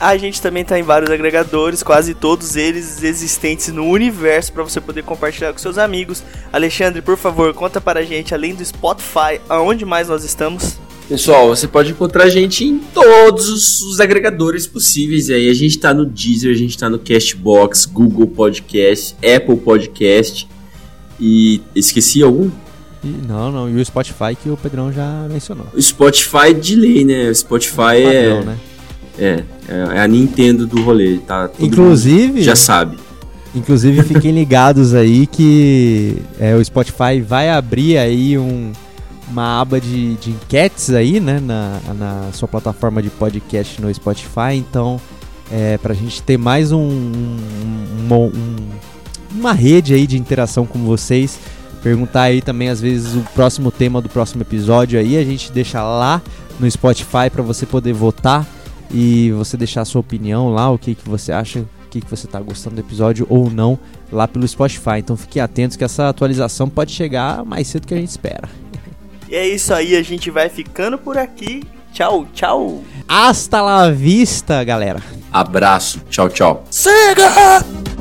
A 0.01 0.17
gente 0.17 0.41
também 0.41 0.63
está 0.63 0.79
em 0.79 0.83
vários 0.83 1.11
agregadores, 1.11 1.83
quase 1.83 2.15
todos 2.15 2.55
eles 2.55 3.03
existentes 3.03 3.69
no 3.69 3.85
universo 3.85 4.53
para 4.53 4.63
você 4.63 4.81
poder 4.81 5.03
compartilhar 5.03 5.53
com 5.53 5.59
seus 5.59 5.77
amigos. 5.77 6.23
Alexandre, 6.53 7.03
por 7.03 7.17
favor, 7.17 7.53
conta 7.53 7.81
para 7.81 7.99
a 7.99 8.05
gente, 8.05 8.33
além 8.33 8.55
do 8.55 8.65
Spotify, 8.65 9.41
aonde 9.49 9.85
mais 9.85 10.09
nós 10.09 10.23
estamos? 10.23 10.79
Pessoal, 11.09 11.49
você 11.49 11.67
pode 11.67 11.91
encontrar 11.91 12.25
a 12.25 12.29
gente 12.29 12.65
em 12.65 12.79
todos 12.79 13.49
os, 13.49 13.81
os 13.81 13.99
agregadores 13.99 14.69
possíveis. 14.69 15.31
Aí 15.31 15.49
a 15.51 15.55
gente 15.55 15.73
está 15.73 15.93
no 15.93 16.07
Deezer, 16.07 16.53
a 16.53 16.57
gente 16.57 16.71
está 16.71 16.89
no 16.89 16.99
Castbox, 16.99 17.85
Google 17.87 18.29
Podcast, 18.29 19.17
Apple 19.17 19.57
Podcast 19.57 20.47
e 21.19 21.61
esqueci 21.75 22.23
algum? 22.23 22.51
Não, 23.03 23.51
não. 23.51 23.69
E 23.69 23.81
o 23.81 23.85
Spotify 23.85 24.37
que 24.41 24.49
o 24.49 24.57
Pedrão 24.57 24.93
já 24.93 25.27
mencionou. 25.29 25.67
O 25.75 25.83
Spotify 25.83 26.55
de 26.55 26.77
lei, 26.77 27.05
né? 27.05 27.31
O 27.31 27.35
Spotify 27.35 27.97
é, 27.97 28.05
padrão, 28.05 28.39
é... 28.39 28.45
né? 28.45 28.59
É, 29.19 29.43
é 29.69 30.01
a 30.01 30.07
Nintendo 30.07 30.67
do 30.67 30.83
rolê, 30.83 31.19
tá? 31.19 31.49
Todo 31.49 31.67
Inclusive, 31.67 32.43
já 32.43 32.55
sabe. 32.55 32.97
Inclusive, 33.55 34.03
fiquem 34.03 34.31
ligados 34.33 34.95
aí 34.95 35.27
que 35.27 36.17
é, 36.39 36.55
o 36.55 36.65
Spotify 36.65 37.21
vai 37.27 37.51
abrir 37.51 37.99
aí 37.99 38.39
um, 38.39 38.73
uma 39.31 39.61
aba 39.61 39.81
de, 39.81 40.15
de 40.15 40.31
enquetes 40.31 40.91
aí, 40.91 41.19
né, 41.21 41.41
na, 41.41 41.81
na 41.99 42.33
sua 42.33 42.47
plataforma 42.47 43.03
de 43.03 43.11
podcast 43.11 43.81
no 43.81 43.93
Spotify. 43.93 44.55
Então, 44.55 45.01
é, 45.51 45.79
pra 45.79 45.95
gente 45.95 46.23
ter 46.23 46.37
mais 46.37 46.73
um, 46.73 46.79
um, 46.79 48.13
um, 48.13 48.31
uma 49.35 49.53
rede 49.53 49.95
aí 49.95 50.07
de 50.07 50.19
interação 50.19 50.67
com 50.67 50.79
vocês, 50.81 51.39
perguntar 51.83 52.23
aí 52.23 52.43
também 52.43 52.69
às 52.69 52.81
vezes 52.81 53.15
o 53.15 53.21
próximo 53.35 53.71
tema 53.71 54.01
do 54.01 54.09
próximo 54.09 54.43
episódio 54.43 54.99
aí, 54.99 55.17
a 55.17 55.25
gente 55.25 55.51
deixa 55.53 55.83
lá 55.83 56.21
no 56.59 56.71
Spotify 56.71 57.31
para 57.33 57.43
você 57.43 57.65
poder 57.65 57.93
votar 57.93 58.47
e 58.91 59.31
você 59.33 59.57
deixar 59.57 59.83
a 59.83 59.85
sua 59.85 60.01
opinião 60.01 60.53
lá, 60.53 60.71
o 60.71 60.79
que, 60.79 60.95
que 60.95 61.09
você 61.09 61.33
acha, 61.33 61.61
o 61.61 61.89
que, 61.91 62.01
que 62.01 62.11
você 62.11 62.27
está 62.27 62.41
gostando 62.41 62.77
do 62.77 62.81
episódio 62.81 63.27
ou 63.29 63.51
não 63.51 63.79
lá 64.11 64.27
pelo 64.27 64.47
Spotify. 64.47 64.99
Então 64.99 65.17
fiquem 65.17 65.43
atentos 65.43 65.77
que 65.77 65.85
essa 65.85 66.09
atualização 66.09 66.69
pode 66.69 66.93
chegar 66.93 67.45
mais 67.45 67.69
cedo 67.69 67.87
que 67.87 67.95
a 67.95 67.99
gente 67.99 68.11
espera. 68.11 68.49
E 69.29 69.35
é 69.35 69.47
isso 69.47 69.75
aí, 69.75 69.95
a 69.95 70.03
gente 70.03 70.31
vai 70.31 70.49
ficando 70.49 70.97
por 70.97 71.19
aqui. 71.19 71.63
Tchau, 71.93 72.27
tchau. 72.33 72.83
Hasta 73.07 73.61
la 73.61 73.91
vista, 73.91 74.63
galera. 74.63 75.03
Abraço. 75.33 76.01
Tchau, 76.09 76.29
tchau. 76.29 76.65
Siga! 76.71 77.98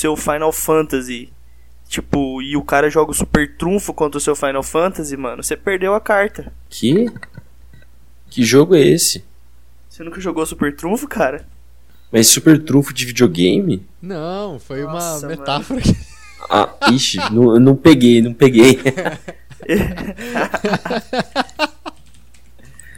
Seu 0.00 0.16
Final 0.16 0.52
Fantasy, 0.52 1.30
tipo, 1.88 2.40
e 2.42 2.56
o 2.56 2.62
cara 2.62 2.88
joga 2.90 3.10
o 3.10 3.14
Super 3.14 3.56
Trunfo 3.56 3.92
contra 3.94 4.18
o 4.18 4.20
seu 4.20 4.34
Final 4.34 4.62
Fantasy, 4.62 5.16
mano, 5.16 5.42
você 5.42 5.56
perdeu 5.56 5.94
a 5.94 6.00
carta. 6.00 6.52
Que? 6.68 7.06
Que 8.28 8.42
jogo 8.44 8.74
é 8.74 8.80
esse? 8.80 9.24
Você 9.88 10.02
nunca 10.04 10.20
jogou 10.20 10.44
Super 10.46 10.74
Trunfo, 10.74 11.06
cara? 11.08 11.46
Mas 12.12 12.26
super 12.26 12.58
trunfo 12.64 12.92
de 12.92 13.06
videogame? 13.06 13.86
Não, 14.02 14.58
foi 14.58 14.82
Nossa, 14.82 15.18
uma 15.26 15.28
mano. 15.28 15.40
metáfora. 15.40 15.80
Ah, 16.50 16.74
ixi, 16.90 17.18
não, 17.32 17.60
não 17.60 17.76
peguei, 17.76 18.20
não 18.20 18.32
peguei. 18.34 18.80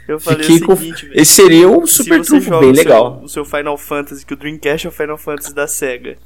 Eu 0.07 0.19
falei 0.19 0.43
Fiquei 0.43 0.63
o 0.63 0.65
com. 0.67 0.75
seguinte, 0.75 1.05
velho. 1.05 1.19
Esse 1.21 1.33
seria 1.33 1.67
um 1.69 1.87
super 1.87 2.21
trunfo 2.25 2.49
bem 2.59 2.73
seu- 2.75 2.83
legal. 2.83 3.21
o 3.23 3.29
seu 3.29 3.45
Final 3.45 3.77
Fantasy, 3.77 4.25
que 4.25 4.33
o 4.33 4.37
Dreamcast 4.37 4.87
é 4.87 4.89
o 4.89 4.93
Final 4.93 5.17
Fantasy 5.17 5.53
da 5.53 5.65
SEGA, 5.67 6.17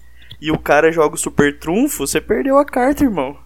e 0.42 0.52
o 0.52 0.58
cara 0.58 0.92
joga 0.92 1.16
o 1.16 1.18
Super 1.18 1.58
Trunfo, 1.60 2.06
você 2.06 2.20
perdeu 2.22 2.58
a 2.58 2.66
carta, 2.66 3.04
irmão. 3.04 3.38